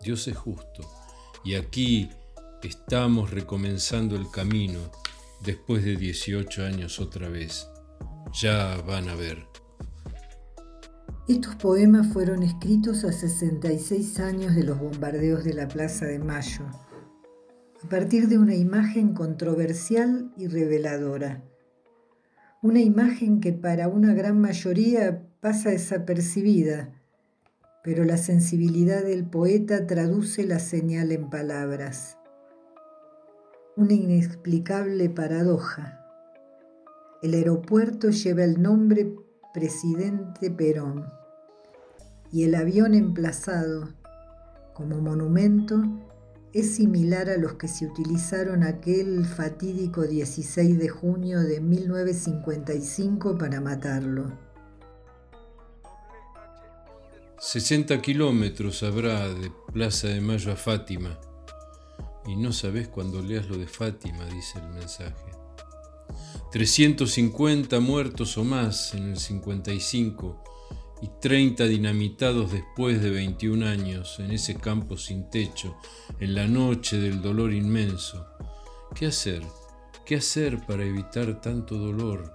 Dios 0.00 0.28
es 0.28 0.36
justo, 0.36 0.88
y 1.44 1.54
aquí 1.54 2.10
estamos 2.62 3.30
recomenzando 3.30 4.16
el 4.16 4.30
camino 4.30 4.92
después 5.42 5.84
de 5.84 5.96
18 5.96 6.64
años 6.64 7.00
otra 7.00 7.28
vez. 7.28 7.68
Ya 8.32 8.76
van 8.86 9.08
a 9.08 9.14
ver. 9.14 9.46
Estos 11.28 11.56
poemas 11.56 12.06
fueron 12.12 12.42
escritos 12.42 13.04
a 13.04 13.12
66 13.12 14.20
años 14.20 14.54
de 14.54 14.62
los 14.62 14.78
bombardeos 14.78 15.44
de 15.44 15.54
la 15.54 15.68
Plaza 15.68 16.06
de 16.06 16.18
Mayo, 16.18 16.64
a 17.84 17.88
partir 17.88 18.28
de 18.28 18.38
una 18.38 18.54
imagen 18.54 19.14
controversial 19.14 20.32
y 20.36 20.46
reveladora 20.46 21.42
una 22.66 22.80
imagen 22.80 23.40
que 23.40 23.52
para 23.52 23.86
una 23.86 24.12
gran 24.12 24.40
mayoría 24.40 25.22
pasa 25.40 25.70
desapercibida, 25.70 27.00
pero 27.84 28.04
la 28.04 28.16
sensibilidad 28.16 29.04
del 29.04 29.24
poeta 29.24 29.86
traduce 29.86 30.44
la 30.44 30.58
señal 30.58 31.12
en 31.12 31.30
palabras. 31.30 32.18
Una 33.76 33.92
inexplicable 33.92 35.10
paradoja. 35.10 36.02
el 37.22 37.34
aeropuerto 37.34 38.10
lleva 38.10 38.42
el 38.42 38.60
nombre 38.60 39.14
Presidente 39.56 40.50
Perón 40.50 41.10
y 42.30 42.44
el 42.44 42.54
avión 42.56 42.94
emplazado 42.94 43.88
como 44.74 45.00
monumento 45.00 45.82
es 46.52 46.74
similar 46.74 47.30
a 47.30 47.38
los 47.38 47.54
que 47.54 47.66
se 47.66 47.86
utilizaron 47.86 48.64
aquel 48.64 49.24
fatídico 49.24 50.02
16 50.02 50.78
de 50.78 50.90
junio 50.90 51.40
de 51.40 51.62
1955 51.62 53.38
para 53.38 53.62
matarlo. 53.62 54.30
60 57.38 58.02
kilómetros 58.02 58.82
habrá 58.82 59.32
de 59.32 59.50
Plaza 59.72 60.08
de 60.08 60.20
Mayo 60.20 60.52
a 60.52 60.56
Fátima. 60.56 61.18
Y 62.26 62.36
no 62.36 62.52
sabes 62.52 62.88
cuando 62.88 63.22
leas 63.22 63.48
lo 63.48 63.56
de 63.56 63.68
Fátima, 63.68 64.26
dice 64.26 64.58
el 64.58 64.68
mensaje. 64.68 65.35
350 66.52 67.80
muertos 67.80 68.38
o 68.38 68.44
más 68.44 68.94
en 68.94 69.10
el 69.10 69.18
55 69.18 70.42
y 71.02 71.08
30 71.20 71.64
dinamitados 71.64 72.52
después 72.52 73.02
de 73.02 73.10
21 73.10 73.66
años 73.66 74.18
en 74.18 74.30
ese 74.30 74.54
campo 74.54 74.96
sin 74.96 75.28
techo, 75.30 75.76
en 76.20 76.34
la 76.34 76.46
noche 76.46 76.98
del 76.98 77.20
dolor 77.20 77.52
inmenso. 77.52 78.26
¿Qué 78.94 79.06
hacer? 79.06 79.42
¿Qué 80.06 80.16
hacer 80.16 80.64
para 80.66 80.84
evitar 80.84 81.40
tanto 81.40 81.76
dolor? 81.76 82.32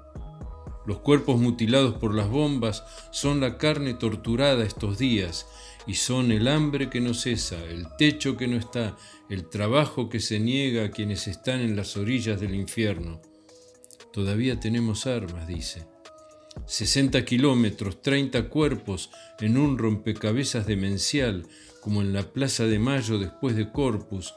Los 0.86 1.00
cuerpos 1.00 1.40
mutilados 1.40 1.96
por 1.96 2.14
las 2.14 2.28
bombas 2.28 2.84
son 3.12 3.40
la 3.40 3.58
carne 3.58 3.94
torturada 3.94 4.64
estos 4.64 4.98
días 4.98 5.48
y 5.88 5.96
son 5.96 6.32
el 6.32 6.48
hambre 6.48 6.90
que 6.90 7.02
no 7.02 7.14
cesa, 7.14 7.64
el 7.66 7.88
techo 7.98 8.36
que 8.36 8.48
no 8.48 8.58
está, 8.58 8.98
el 9.30 9.48
trabajo 9.48 10.10
que 10.10 10.20
se 10.20 10.40
niega 10.40 10.86
a 10.86 10.92
quienes 10.92 11.28
están 11.28 11.62
en 11.62 11.76
las 11.76 11.98
orillas 11.98 12.40
del 12.42 12.56
infierno. 12.56 13.22
Todavía 14.14 14.60
tenemos 14.60 15.08
armas, 15.08 15.48
dice. 15.48 15.88
60 16.66 17.24
kilómetros, 17.24 18.02
30 18.02 18.50
cuerpos 18.50 19.10
en 19.40 19.58
un 19.58 19.78
rompecabezas 19.78 20.68
demencial, 20.68 21.48
como 21.80 22.02
en 22.02 22.14
la 22.14 22.32
Plaza 22.34 22.66
de 22.66 22.78
Mayo 22.78 23.18
después 23.18 23.56
de 23.56 23.72
Corpus, 23.72 24.34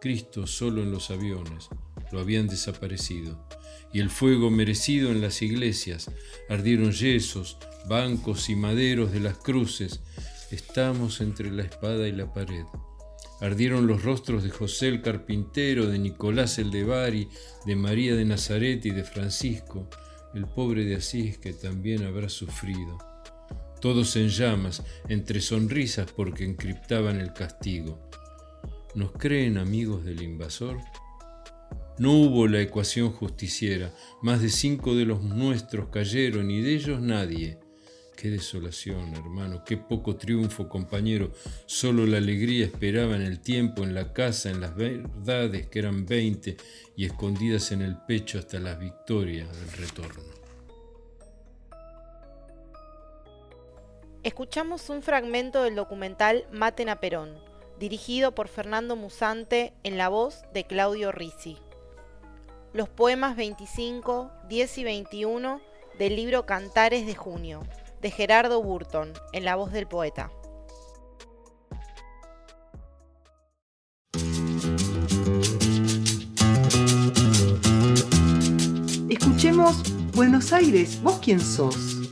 Cristo 0.00 0.46
solo 0.46 0.82
en 0.82 0.92
los 0.92 1.10
aviones, 1.10 1.68
lo 2.12 2.20
habían 2.20 2.46
desaparecido. 2.46 3.46
Y 3.92 4.00
el 4.00 4.10
fuego 4.10 4.50
merecido 4.50 5.10
en 5.10 5.20
las 5.20 5.42
iglesias, 5.42 6.10
ardieron 6.48 6.92
yesos, 6.92 7.58
bancos 7.88 8.48
y 8.48 8.56
maderos 8.56 9.12
de 9.12 9.20
las 9.20 9.38
cruces, 9.38 10.00
estamos 10.50 11.20
entre 11.20 11.50
la 11.50 11.62
espada 11.62 12.06
y 12.06 12.12
la 12.12 12.32
pared. 12.32 12.64
Ardieron 13.40 13.86
los 13.86 14.02
rostros 14.02 14.42
de 14.42 14.50
José 14.50 14.88
el 14.88 15.02
carpintero, 15.02 15.86
de 15.86 15.98
Nicolás 15.98 16.58
el 16.58 16.70
de 16.70 16.84
Bari, 16.84 17.28
de 17.66 17.76
María 17.76 18.14
de 18.14 18.24
Nazaret 18.24 18.84
y 18.86 18.90
de 18.90 19.04
Francisco, 19.04 19.88
el 20.34 20.46
pobre 20.46 20.84
de 20.84 20.96
Asís 20.96 21.36
que 21.38 21.52
también 21.52 22.04
habrá 22.04 22.28
sufrido. 22.30 22.98
Todos 23.80 24.16
en 24.16 24.28
llamas, 24.28 24.82
entre 25.08 25.40
sonrisas 25.40 26.10
porque 26.12 26.44
encriptaban 26.44 27.20
el 27.20 27.34
castigo. 27.34 28.08
¿Nos 28.94 29.12
creen 29.12 29.58
amigos 29.58 30.04
del 30.04 30.22
invasor? 30.22 30.78
No 31.98 32.12
hubo 32.12 32.46
la 32.46 32.60
ecuación 32.60 33.12
justiciera, 33.12 33.94
más 34.22 34.40
de 34.40 34.48
cinco 34.48 34.94
de 34.94 35.04
los 35.04 35.22
nuestros 35.22 35.88
cayeron 35.88 36.50
y 36.50 36.62
de 36.62 36.74
ellos 36.74 37.00
nadie. 37.00 37.58
Qué 38.16 38.30
desolación, 38.30 39.14
hermano, 39.14 39.62
qué 39.62 39.76
poco 39.76 40.16
triunfo, 40.16 40.70
compañero. 40.70 41.32
Solo 41.66 42.06
la 42.06 42.16
alegría 42.16 42.64
esperaba 42.64 43.14
en 43.14 43.20
el 43.20 43.40
tiempo, 43.40 43.84
en 43.84 43.94
la 43.94 44.14
casa, 44.14 44.48
en 44.48 44.62
las 44.62 44.74
verdades 44.74 45.66
que 45.66 45.80
eran 45.80 46.06
veinte 46.06 46.56
y 46.96 47.04
escondidas 47.04 47.72
en 47.72 47.82
el 47.82 47.98
pecho 47.98 48.38
hasta 48.38 48.58
las 48.58 48.80
victorias 48.80 49.46
del 49.60 49.70
retorno. 49.72 50.22
Escuchamos 54.22 54.88
un 54.88 55.02
fragmento 55.02 55.62
del 55.62 55.74
documental 55.74 56.46
Maten 56.50 56.88
a 56.88 56.98
Perón, 57.00 57.38
dirigido 57.78 58.34
por 58.34 58.48
Fernando 58.48 58.96
Musante 58.96 59.74
en 59.84 59.98
la 59.98 60.08
voz 60.08 60.40
de 60.54 60.64
Claudio 60.64 61.12
Risi. 61.12 61.58
Los 62.72 62.88
poemas 62.88 63.36
25, 63.36 64.32
10 64.48 64.78
y 64.78 64.84
21 64.84 65.60
del 65.98 66.16
libro 66.16 66.44
Cantares 66.46 67.06
de 67.06 67.14
Junio, 67.14 67.62
de 68.00 68.10
Gerardo 68.10 68.62
Burton, 68.62 69.12
en 69.32 69.44
la 69.44 69.56
voz 69.56 69.72
del 69.72 69.86
poeta. 69.86 70.30
Escuchemos 79.08 79.82
Buenos 80.12 80.52
Aires, 80.52 81.02
¿vos 81.02 81.18
quién 81.22 81.40
sos? 81.40 82.10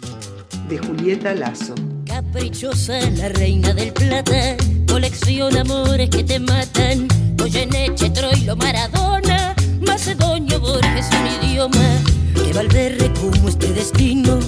De 0.68 0.78
Julieta 0.78 1.34
Lazo. 1.34 1.74
Caprichosa, 2.06 2.98
la 3.12 3.28
reina 3.30 3.72
del 3.72 3.92
plata, 3.92 4.56
colecciona 4.88 5.62
amores 5.62 6.10
que 6.10 6.22
te 6.22 6.38
matan. 6.38 7.08
Goyeneche, 7.36 8.10
Troilo, 8.10 8.56
Maradona, 8.56 9.54
Macedonio, 9.80 10.60
Borges, 10.60 11.08
un 11.10 11.48
idioma 11.48 12.00
que 12.34 12.52
Valverde 12.52 13.10
como 13.20 13.48
este 13.48 13.72
destino 13.72 14.38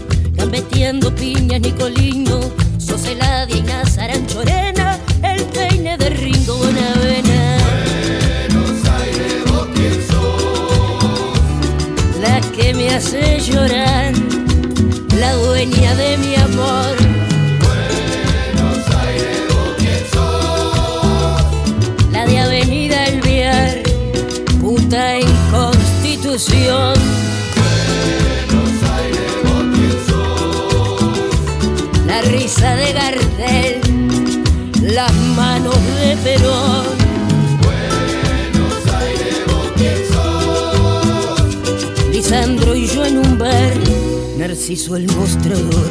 gambeteando 0.47 1.13
piñas 1.13 1.61
Nicolino, 1.61 2.39
Soseladia 2.79 3.57
y 3.57 3.63
Nazaranchorena, 3.63 4.99
el 5.23 5.45
peine 5.47 5.99
de 5.99 6.11
Ringo 6.11 6.57
Bonavena. 6.59 7.59
Buenos 8.47 8.89
Aires, 8.89 9.45
vos 9.47 9.67
quién 9.75 10.07
sos, 10.07 11.41
la 12.21 12.41
que 12.53 12.75
me 12.75 12.95
hace 12.95 13.41
llorar, 13.41 14.13
la 15.19 15.33
dueña 15.35 15.95
de 15.97 16.17
mi 16.19 16.37
amor. 16.37 16.97
Buenos 17.67 18.89
Aires, 19.05 19.49
vos 19.51 19.75
quién 19.79 20.03
sos, 20.13 21.43
la 22.13 22.25
de 22.25 22.39
Avenida 22.39 23.07
Elviar, 23.07 23.83
punta 24.61 25.17
en 25.17 25.27
Constitución. 25.51 26.96
Perón. 36.15 36.87
Buenos 37.63 38.95
Aires, 38.95 39.43
vos 39.49 39.73
quién 39.77 39.99
sos. 40.13 41.41
Lisandro 42.13 42.77
y 42.77 42.87
yo 42.87 43.05
en 43.05 43.19
un 43.19 43.39
bar, 43.39 43.75
Narciso 44.39 44.95
el 44.97 45.07
mostrador. 45.09 45.91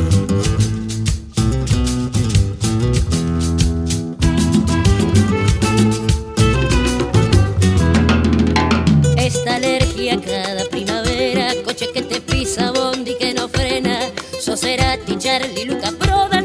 Esta 9.17 9.55
alergia 9.55 10.21
cada 10.21 10.63
primavera, 10.69 11.51
coche 11.65 11.87
que 11.93 12.01
te 12.03 12.21
pisa, 12.21 12.71
bondi 12.71 13.15
que 13.19 13.33
no 13.33 13.49
frena, 13.49 13.99
Soserati, 14.39 15.17
Charlie, 15.17 15.65
Luca 15.65 15.91
Prodan, 15.91 16.44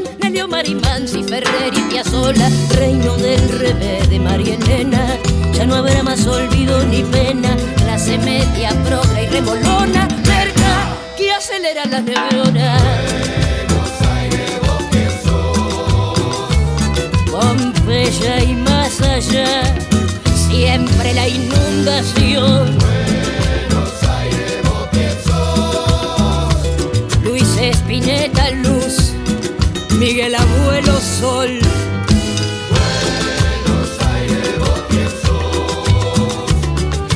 Nelio 0.61 0.79
Marimansi, 0.79 1.23
Ferrer 1.23 1.73
y 1.73 1.81
Piazzolla, 1.89 2.47
reino 2.75 3.15
del 3.17 3.49
revés 3.49 4.07
de 4.09 4.19
María 4.19 4.55
Elena. 4.55 5.17
Ya 5.53 5.65
no 5.65 5.75
habrá 5.75 6.03
más 6.03 6.27
olvido 6.27 6.83
ni 6.85 7.01
pena, 7.01 7.55
clase 7.77 8.19
media, 8.19 8.69
progra 8.85 9.23
y 9.23 9.27
remolona, 9.27 10.07
merca 10.27 10.95
que 11.17 11.31
acelera 11.31 11.85
las 11.85 12.03
neuronas. 12.03 12.81
Pompeya 17.31 18.43
y 18.43 18.53
más 18.53 19.01
allá, 19.01 19.63
siempre 20.47 21.13
la 21.15 21.27
inundación. 21.27 22.77
Luis 27.23 27.57
Espineta 27.57 28.51
Luz, 28.51 29.13
Miguel 29.97 30.35
Abuelo 30.35 30.50
Sol, 31.21 31.59
Buenos 32.71 33.89
Aires, 34.11 34.59
vos 34.59 34.81
quién 34.89 35.07
sos. 35.21 36.49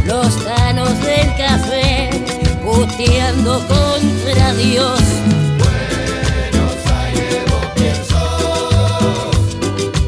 los 0.05 0.45
tanos 0.45 0.93
del 1.01 1.35
café, 1.35 2.11
puteando 2.63 3.53
contra 3.67 4.53
Dios. 4.53 5.01
Buenos 5.57 6.75
Aires, 7.01 7.45
vos 7.49 7.65
quién 7.73 7.95
sos. 8.07 9.47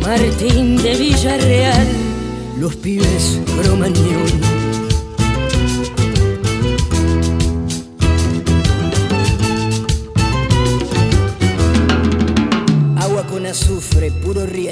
Martín 0.01 0.77
de 0.77 0.95
Villarreal, 0.95 1.87
los 2.59 2.75
pibes 2.75 3.39
cromañón. 3.59 4.56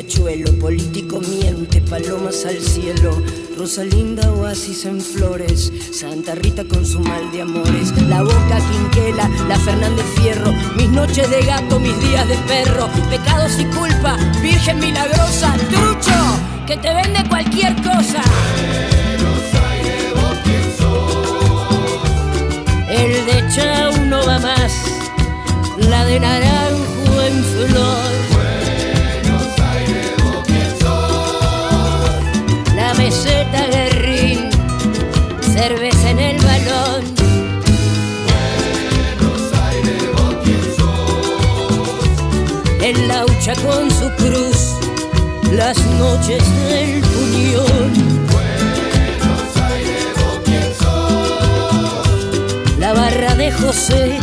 Riachuelo, 0.05 0.51
político 0.59 1.19
miente, 1.19 1.81
palomas 1.81 2.45
al 2.45 2.59
cielo, 2.59 3.21
Rosalinda 3.57 4.31
oasis 4.33 4.85
en 4.85 5.01
flores, 5.01 5.71
Santa 5.91 6.35
Rita 6.35 6.63
con 6.65 6.85
su 6.85 6.99
mal 6.99 7.31
de 7.31 7.41
amores, 7.41 7.91
la 8.03 8.21
boca 8.21 8.59
quinquela, 8.71 9.29
la 9.47 9.57
Fernández 9.57 10.05
Fierro, 10.15 10.51
mis 10.75 10.89
noches 10.89 11.29
de 11.29 11.43
gato, 11.45 11.79
mis 11.79 11.99
días 12.01 12.27
de 12.27 12.35
perro, 12.47 12.87
pecados 13.09 13.57
y 13.59 13.65
culpa, 13.65 14.17
Virgen 14.41 14.79
milagrosa, 14.79 15.55
trucho, 15.69 16.65
que 16.67 16.77
te 16.77 16.93
vende 16.93 17.27
cualquier 17.27 17.75
cosa. 17.77 18.21
El 22.89 23.25
de 23.25 23.43
Chau 23.55 24.05
no 24.05 24.25
va 24.25 24.39
más, 24.39 24.73
la 25.89 26.05
de 26.05 26.19
naranjo 26.19 27.21
en 27.21 27.43
flor. 27.43 28.34
Meseta 33.15 33.65
guerrín, 33.67 34.49
cerveza 35.53 36.09
en 36.09 36.19
el 36.19 36.37
balón. 36.43 37.03
El 42.81 43.07
laucha 43.07 43.53
con 43.55 43.89
su 43.89 44.09
cruz, 44.17 44.75
las 45.53 45.77
noches 45.97 46.43
del 46.67 46.99
puñón. 46.99 47.93
La 52.79 52.93
barra 52.93 53.33
de 53.35 53.49
José 53.53 54.19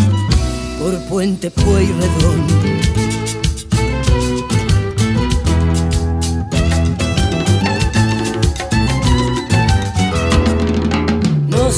por 0.79 0.99
Puente 1.09 1.51
Pueyrredón. 1.51 3.02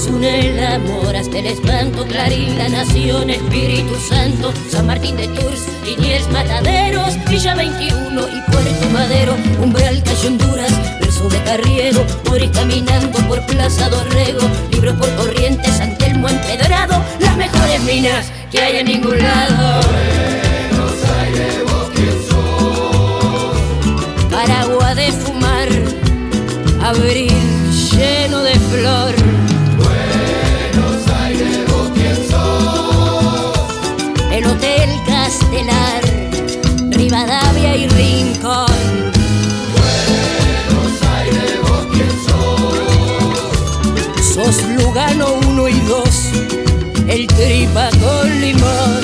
Nos 0.05 0.17
une 0.17 0.51
el 0.51 0.63
amor 0.63 1.17
hasta 1.17 1.39
el 1.39 1.47
espanto, 1.47 2.05
Clarín, 2.07 2.59
la 2.59 2.69
nación, 2.69 3.31
Espíritu 3.31 3.95
Santo, 3.95 4.53
San 4.69 4.87
Martín 4.87 5.17
de 5.17 5.29
Tours, 5.29 5.63
Liniers, 5.85 6.29
Mataderos, 6.31 7.15
Villa 7.31 7.55
21 7.55 8.21
y 8.29 8.51
Puerto 8.51 8.91
Madero, 8.93 9.35
Umbral, 9.63 10.03
Cayo 10.03 10.29
Honduras, 10.29 10.73
verso 11.01 11.29
de 11.31 11.39
Carriero, 11.45 12.05
Moris 12.29 12.51
caminando 12.51 13.19
por 13.21 13.41
Plaza 13.47 13.89
Dorrego, 13.89 14.41
libros 14.73 14.95
por 14.97 15.09
Corrientes, 15.15 15.73
San 15.75 15.97
Telmo 15.97 16.29
empedrado, 16.29 17.03
las 17.21 17.37
mejores 17.37 17.81
minas 17.85 18.27
que 18.51 18.61
hay 18.61 18.77
en 18.79 18.87
ningún 18.87 19.19
lado. 19.19 19.81
Aragua 24.37 24.95
de 24.95 25.13
fumar, 25.13 25.69
abril 26.83 27.33
lleno 27.97 28.43
de 28.43 28.55
flor. 28.55 29.04
1 45.65 45.71
y 45.71 45.81
2, 45.81 46.33
el 47.09 47.27
tripa 47.27 47.89
con 47.93 48.41
limón. 48.43 49.01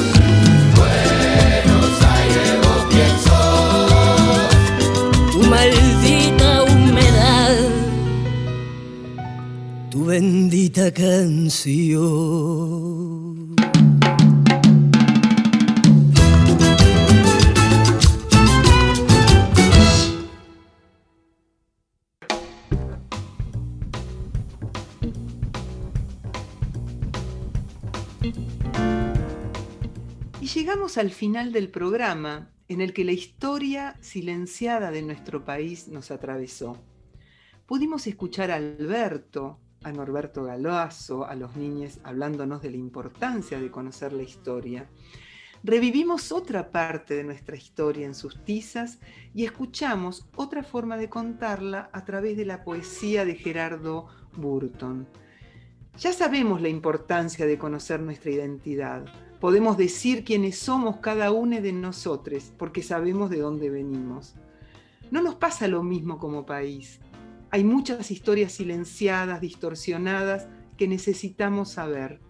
Tu 5.32 5.41
maldita 5.49 6.65
humedad, 6.65 7.57
tu 9.91 10.05
bendita 10.05 10.93
canción. 10.93 12.99
Al 31.01 31.10
final 31.10 31.51
del 31.51 31.70
programa 31.70 32.51
en 32.68 32.82
el 32.82 32.93
que 32.93 33.05
la 33.05 33.12
historia 33.12 33.97
silenciada 34.01 34.90
de 34.90 35.01
nuestro 35.01 35.47
país 35.47 35.89
nos 35.89 36.10
atravesó. 36.10 36.77
Pudimos 37.66 38.06
escuchar 38.06 38.51
a 38.51 38.56
Alberto, 38.56 39.59
a 39.82 39.93
Norberto 39.93 40.44
Galoazo, 40.44 41.24
a 41.24 41.35
los 41.35 41.56
niños 41.56 42.01
hablándonos 42.05 42.60
de 42.60 42.70
la 42.70 42.77
importancia 42.77 43.59
de 43.59 43.70
conocer 43.70 44.12
la 44.12 44.22
historia. 44.22 44.90
Revivimos 45.64 46.32
otra 46.32 46.70
parte 46.70 47.14
de 47.14 47.24
nuestra 47.24 47.56
historia 47.56 48.05
en 48.05 48.14
sus 48.14 48.44
tizas 48.44 48.98
y 49.35 49.47
escuchamos 49.47 50.28
otra 50.36 50.62
forma 50.62 50.98
de 50.98 51.09
contarla 51.09 51.89
a 51.94 52.05
través 52.05 52.36
de 52.36 52.44
la 52.44 52.62
poesía 52.62 53.24
de 53.24 53.36
Gerardo 53.36 54.09
Burton. 54.36 55.09
Ya 55.98 56.12
sabemos 56.12 56.60
la 56.60 56.68
importancia 56.68 57.47
de 57.47 57.56
conocer 57.56 58.01
nuestra 58.01 58.31
identidad. 58.31 59.30
Podemos 59.40 59.78
decir 59.78 60.22
quiénes 60.22 60.58
somos 60.58 60.98
cada 60.98 61.32
uno 61.32 61.60
de 61.60 61.72
nosotros 61.72 62.52
porque 62.58 62.82
sabemos 62.82 63.30
de 63.30 63.38
dónde 63.38 63.70
venimos. 63.70 64.34
No 65.10 65.22
nos 65.22 65.36
pasa 65.36 65.66
lo 65.66 65.82
mismo 65.82 66.18
como 66.18 66.44
país. 66.44 67.00
Hay 67.50 67.64
muchas 67.64 68.10
historias 68.10 68.52
silenciadas, 68.52 69.40
distorsionadas, 69.40 70.46
que 70.76 70.86
necesitamos 70.86 71.70
saber. 71.70 72.20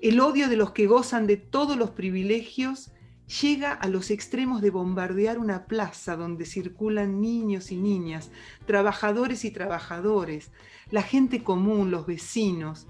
El 0.00 0.20
odio 0.20 0.48
de 0.48 0.56
los 0.56 0.70
que 0.70 0.86
gozan 0.86 1.26
de 1.26 1.36
todos 1.36 1.76
los 1.76 1.90
privilegios 1.90 2.92
llega 3.42 3.72
a 3.72 3.88
los 3.88 4.10
extremos 4.10 4.62
de 4.62 4.70
bombardear 4.70 5.38
una 5.38 5.66
plaza 5.66 6.16
donde 6.16 6.46
circulan 6.46 7.20
niños 7.20 7.72
y 7.72 7.76
niñas, 7.76 8.30
trabajadores 8.66 9.44
y 9.44 9.50
trabajadores, 9.50 10.52
la 10.90 11.02
gente 11.02 11.42
común, 11.42 11.90
los 11.90 12.06
vecinos. 12.06 12.86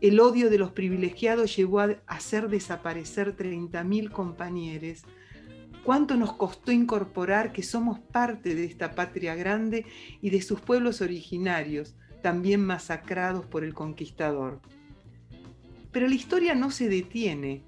El 0.00 0.18
odio 0.18 0.48
de 0.48 0.56
los 0.56 0.72
privilegiados 0.72 1.54
llevó 1.54 1.80
a 1.80 1.96
hacer 2.06 2.48
desaparecer 2.48 3.36
30.000 3.36 4.10
compañeros. 4.10 5.02
¿Cuánto 5.84 6.16
nos 6.16 6.32
costó 6.32 6.72
incorporar 6.72 7.52
que 7.52 7.62
somos 7.62 7.98
parte 7.98 8.54
de 8.54 8.64
esta 8.64 8.94
patria 8.94 9.34
grande 9.34 9.84
y 10.22 10.30
de 10.30 10.40
sus 10.40 10.60
pueblos 10.60 11.02
originarios, 11.02 11.96
también 12.22 12.64
masacrados 12.64 13.44
por 13.44 13.62
el 13.62 13.74
conquistador? 13.74 14.60
Pero 15.92 16.08
la 16.08 16.14
historia 16.14 16.54
no 16.54 16.70
se 16.70 16.88
detiene 16.88 17.62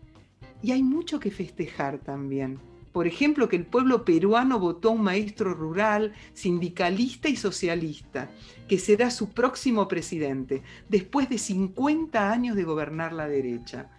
y 0.63 0.71
hay 0.71 0.83
mucho 0.83 1.21
que 1.21 1.31
festejar 1.31 1.99
también. 1.99 2.59
Por 2.93 3.07
ejemplo, 3.07 3.49
que 3.49 3.57
el 3.57 3.65
pueblo 3.65 4.05
peruano 4.05 4.59
votó 4.59 4.89
a 4.89 4.93
un 4.93 5.03
maestro 5.03 5.55
rural, 5.55 6.13
sindicalista 6.35 7.29
y 7.29 7.37
socialista, 7.37 8.31
que 8.69 8.79
será 8.79 9.11
su 9.11 9.31
próximo 9.31 9.89
presidente, 9.89 10.63
después 10.89 11.29
de 11.29 11.39
50 11.39 12.31
años 12.31 12.55
de 12.55 12.65
gobernar 12.65 13.13
la 13.13 13.29
derecha. 13.29 13.91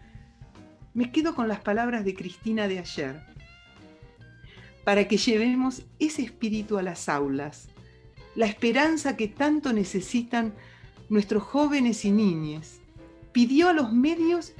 Me 0.93 1.11
quedo 1.11 1.33
con 1.33 1.47
las 1.47 1.59
palabras 1.61 2.05
de 2.05 2.13
Cristina 2.13 2.67
de 2.67 2.79
ayer, 2.79 3.19
para 4.83 5.07
que 5.07 5.17
llevemos 5.17 5.83
ese 5.97 6.21
espíritu 6.21 6.77
a 6.77 6.83
las 6.83 7.09
aulas, 7.09 7.69
la 8.35 8.45
esperanza 8.45 9.15
que 9.17 9.27
tanto 9.27 9.73
necesitan 9.73 10.53
nuestros 11.09 11.43
jóvenes 11.43 12.05
y 12.05 12.11
niñas. 12.11 12.79
Pidió 13.31 13.69
a 13.69 13.73
los 13.73 13.91
medios 13.91 14.53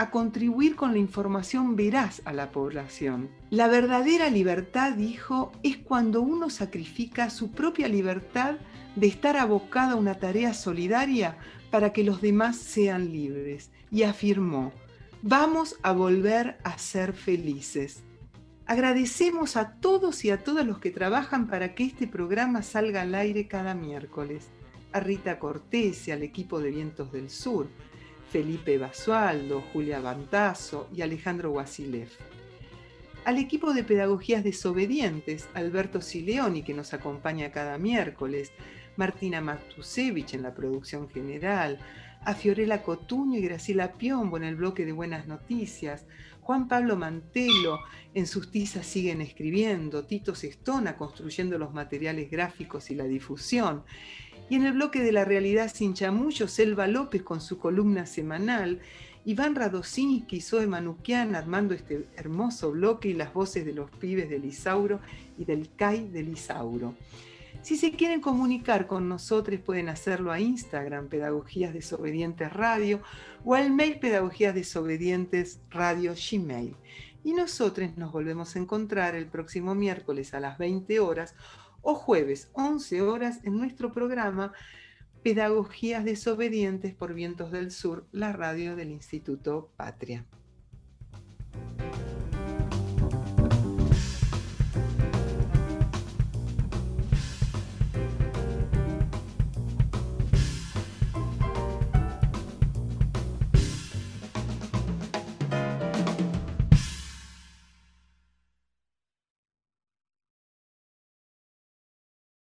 a 0.00 0.10
contribuir 0.10 0.76
con 0.76 0.92
la 0.92 0.98
información 0.98 1.76
veraz 1.76 2.22
a 2.24 2.32
la 2.32 2.52
población. 2.52 3.28
La 3.50 3.68
verdadera 3.68 4.30
libertad, 4.30 4.92
dijo, 4.94 5.52
es 5.62 5.76
cuando 5.76 6.22
uno 6.22 6.48
sacrifica 6.48 7.28
su 7.28 7.50
propia 7.50 7.86
libertad 7.86 8.56
de 8.96 9.06
estar 9.08 9.36
abocado 9.36 9.92
a 9.92 10.00
una 10.00 10.14
tarea 10.14 10.54
solidaria 10.54 11.36
para 11.70 11.92
que 11.92 12.02
los 12.02 12.22
demás 12.22 12.56
sean 12.56 13.12
libres. 13.12 13.72
Y 13.90 14.04
afirmó, 14.04 14.72
vamos 15.20 15.76
a 15.82 15.92
volver 15.92 16.56
a 16.64 16.78
ser 16.78 17.12
felices. 17.12 18.02
Agradecemos 18.64 19.58
a 19.58 19.74
todos 19.80 20.24
y 20.24 20.30
a 20.30 20.42
todas 20.42 20.66
los 20.66 20.78
que 20.78 20.92
trabajan 20.92 21.46
para 21.46 21.74
que 21.74 21.84
este 21.84 22.06
programa 22.06 22.62
salga 22.62 23.02
al 23.02 23.14
aire 23.14 23.48
cada 23.48 23.74
miércoles. 23.74 24.48
A 24.92 25.00
Rita 25.00 25.38
Cortés 25.38 26.08
y 26.08 26.10
al 26.10 26.22
equipo 26.22 26.58
de 26.58 26.70
Vientos 26.70 27.12
del 27.12 27.28
Sur, 27.28 27.68
Felipe 28.30 28.78
Basualdo, 28.78 29.60
Julia 29.72 29.98
Bantazo 30.00 30.88
y 30.94 31.02
Alejandro 31.02 31.50
Wasilev. 31.50 32.10
Al 33.24 33.38
equipo 33.38 33.74
de 33.74 33.82
Pedagogías 33.82 34.44
Desobedientes, 34.44 35.48
Alberto 35.52 36.00
Sileoni, 36.00 36.62
que 36.62 36.72
nos 36.72 36.94
acompaña 36.94 37.50
cada 37.50 37.76
miércoles, 37.76 38.52
Martina 38.96 39.40
Matusevich 39.40 40.34
en 40.34 40.42
la 40.42 40.54
producción 40.54 41.10
general, 41.10 41.78
a 42.24 42.34
Fiorella 42.34 42.82
Cotuño 42.84 43.36
y 43.38 43.42
Graciela 43.42 43.94
Piombo 43.94 44.36
en 44.36 44.44
el 44.44 44.54
bloque 44.54 44.86
de 44.86 44.92
Buenas 44.92 45.26
Noticias, 45.26 46.06
Juan 46.40 46.68
Pablo 46.68 46.96
Mantelo 46.96 47.80
en 48.14 48.26
sus 48.26 48.50
tizas 48.50 48.86
siguen 48.86 49.20
escribiendo, 49.20 50.04
Tito 50.04 50.34
Sestona 50.36 50.96
construyendo 50.96 51.58
los 51.58 51.72
materiales 51.72 52.30
gráficos 52.30 52.90
y 52.90 52.94
la 52.94 53.04
difusión. 53.04 53.84
Y 54.50 54.56
en 54.56 54.66
el 54.66 54.72
bloque 54.72 55.00
de 55.00 55.12
la 55.12 55.24
realidad 55.24 55.70
sin 55.72 55.94
chamullos, 55.94 56.50
Selva 56.50 56.88
López 56.88 57.22
con 57.22 57.40
su 57.40 57.58
columna 57.58 58.04
semanal, 58.04 58.80
Iván 59.24 59.54
Radosinski 59.54 60.40
Zoe 60.40 60.66
Manuquian 60.66 61.36
armando 61.36 61.72
este 61.72 62.06
hermoso 62.16 62.72
bloque 62.72 63.10
y 63.10 63.14
las 63.14 63.32
voces 63.32 63.64
de 63.64 63.72
los 63.72 63.90
pibes 63.92 64.28
del 64.28 64.44
Isauro 64.44 64.98
y 65.38 65.44
del 65.44 65.70
CAI 65.76 66.08
del 66.08 66.30
Isauro. 66.30 66.96
Si 67.62 67.76
se 67.76 67.92
quieren 67.92 68.20
comunicar 68.20 68.88
con 68.88 69.08
nosotros 69.08 69.60
pueden 69.60 69.88
hacerlo 69.88 70.32
a 70.32 70.40
Instagram, 70.40 71.08
Pedagogías 71.08 71.72
Desobedientes 71.72 72.52
Radio, 72.52 73.02
o 73.44 73.54
al 73.54 73.70
mail 73.70 74.00
Pedagogías 74.00 74.54
Desobedientes 74.54 75.60
Radio 75.70 76.14
Gmail. 76.14 76.74
Y 77.22 77.34
nosotros 77.34 77.96
nos 77.96 78.12
volvemos 78.12 78.56
a 78.56 78.58
encontrar 78.58 79.14
el 79.14 79.26
próximo 79.26 79.74
miércoles 79.74 80.32
a 80.32 80.40
las 80.40 80.56
20 80.56 80.98
horas 81.00 81.34
o 81.82 81.94
jueves 81.94 82.50
11 82.54 83.02
horas 83.02 83.40
en 83.44 83.56
nuestro 83.56 83.92
programa 83.92 84.52
Pedagogías 85.22 86.04
desobedientes 86.04 86.94
por 86.94 87.12
vientos 87.12 87.50
del 87.50 87.70
sur, 87.70 88.06
la 88.10 88.32
radio 88.32 88.74
del 88.74 88.90
Instituto 88.90 89.70
Patria. 89.76 90.24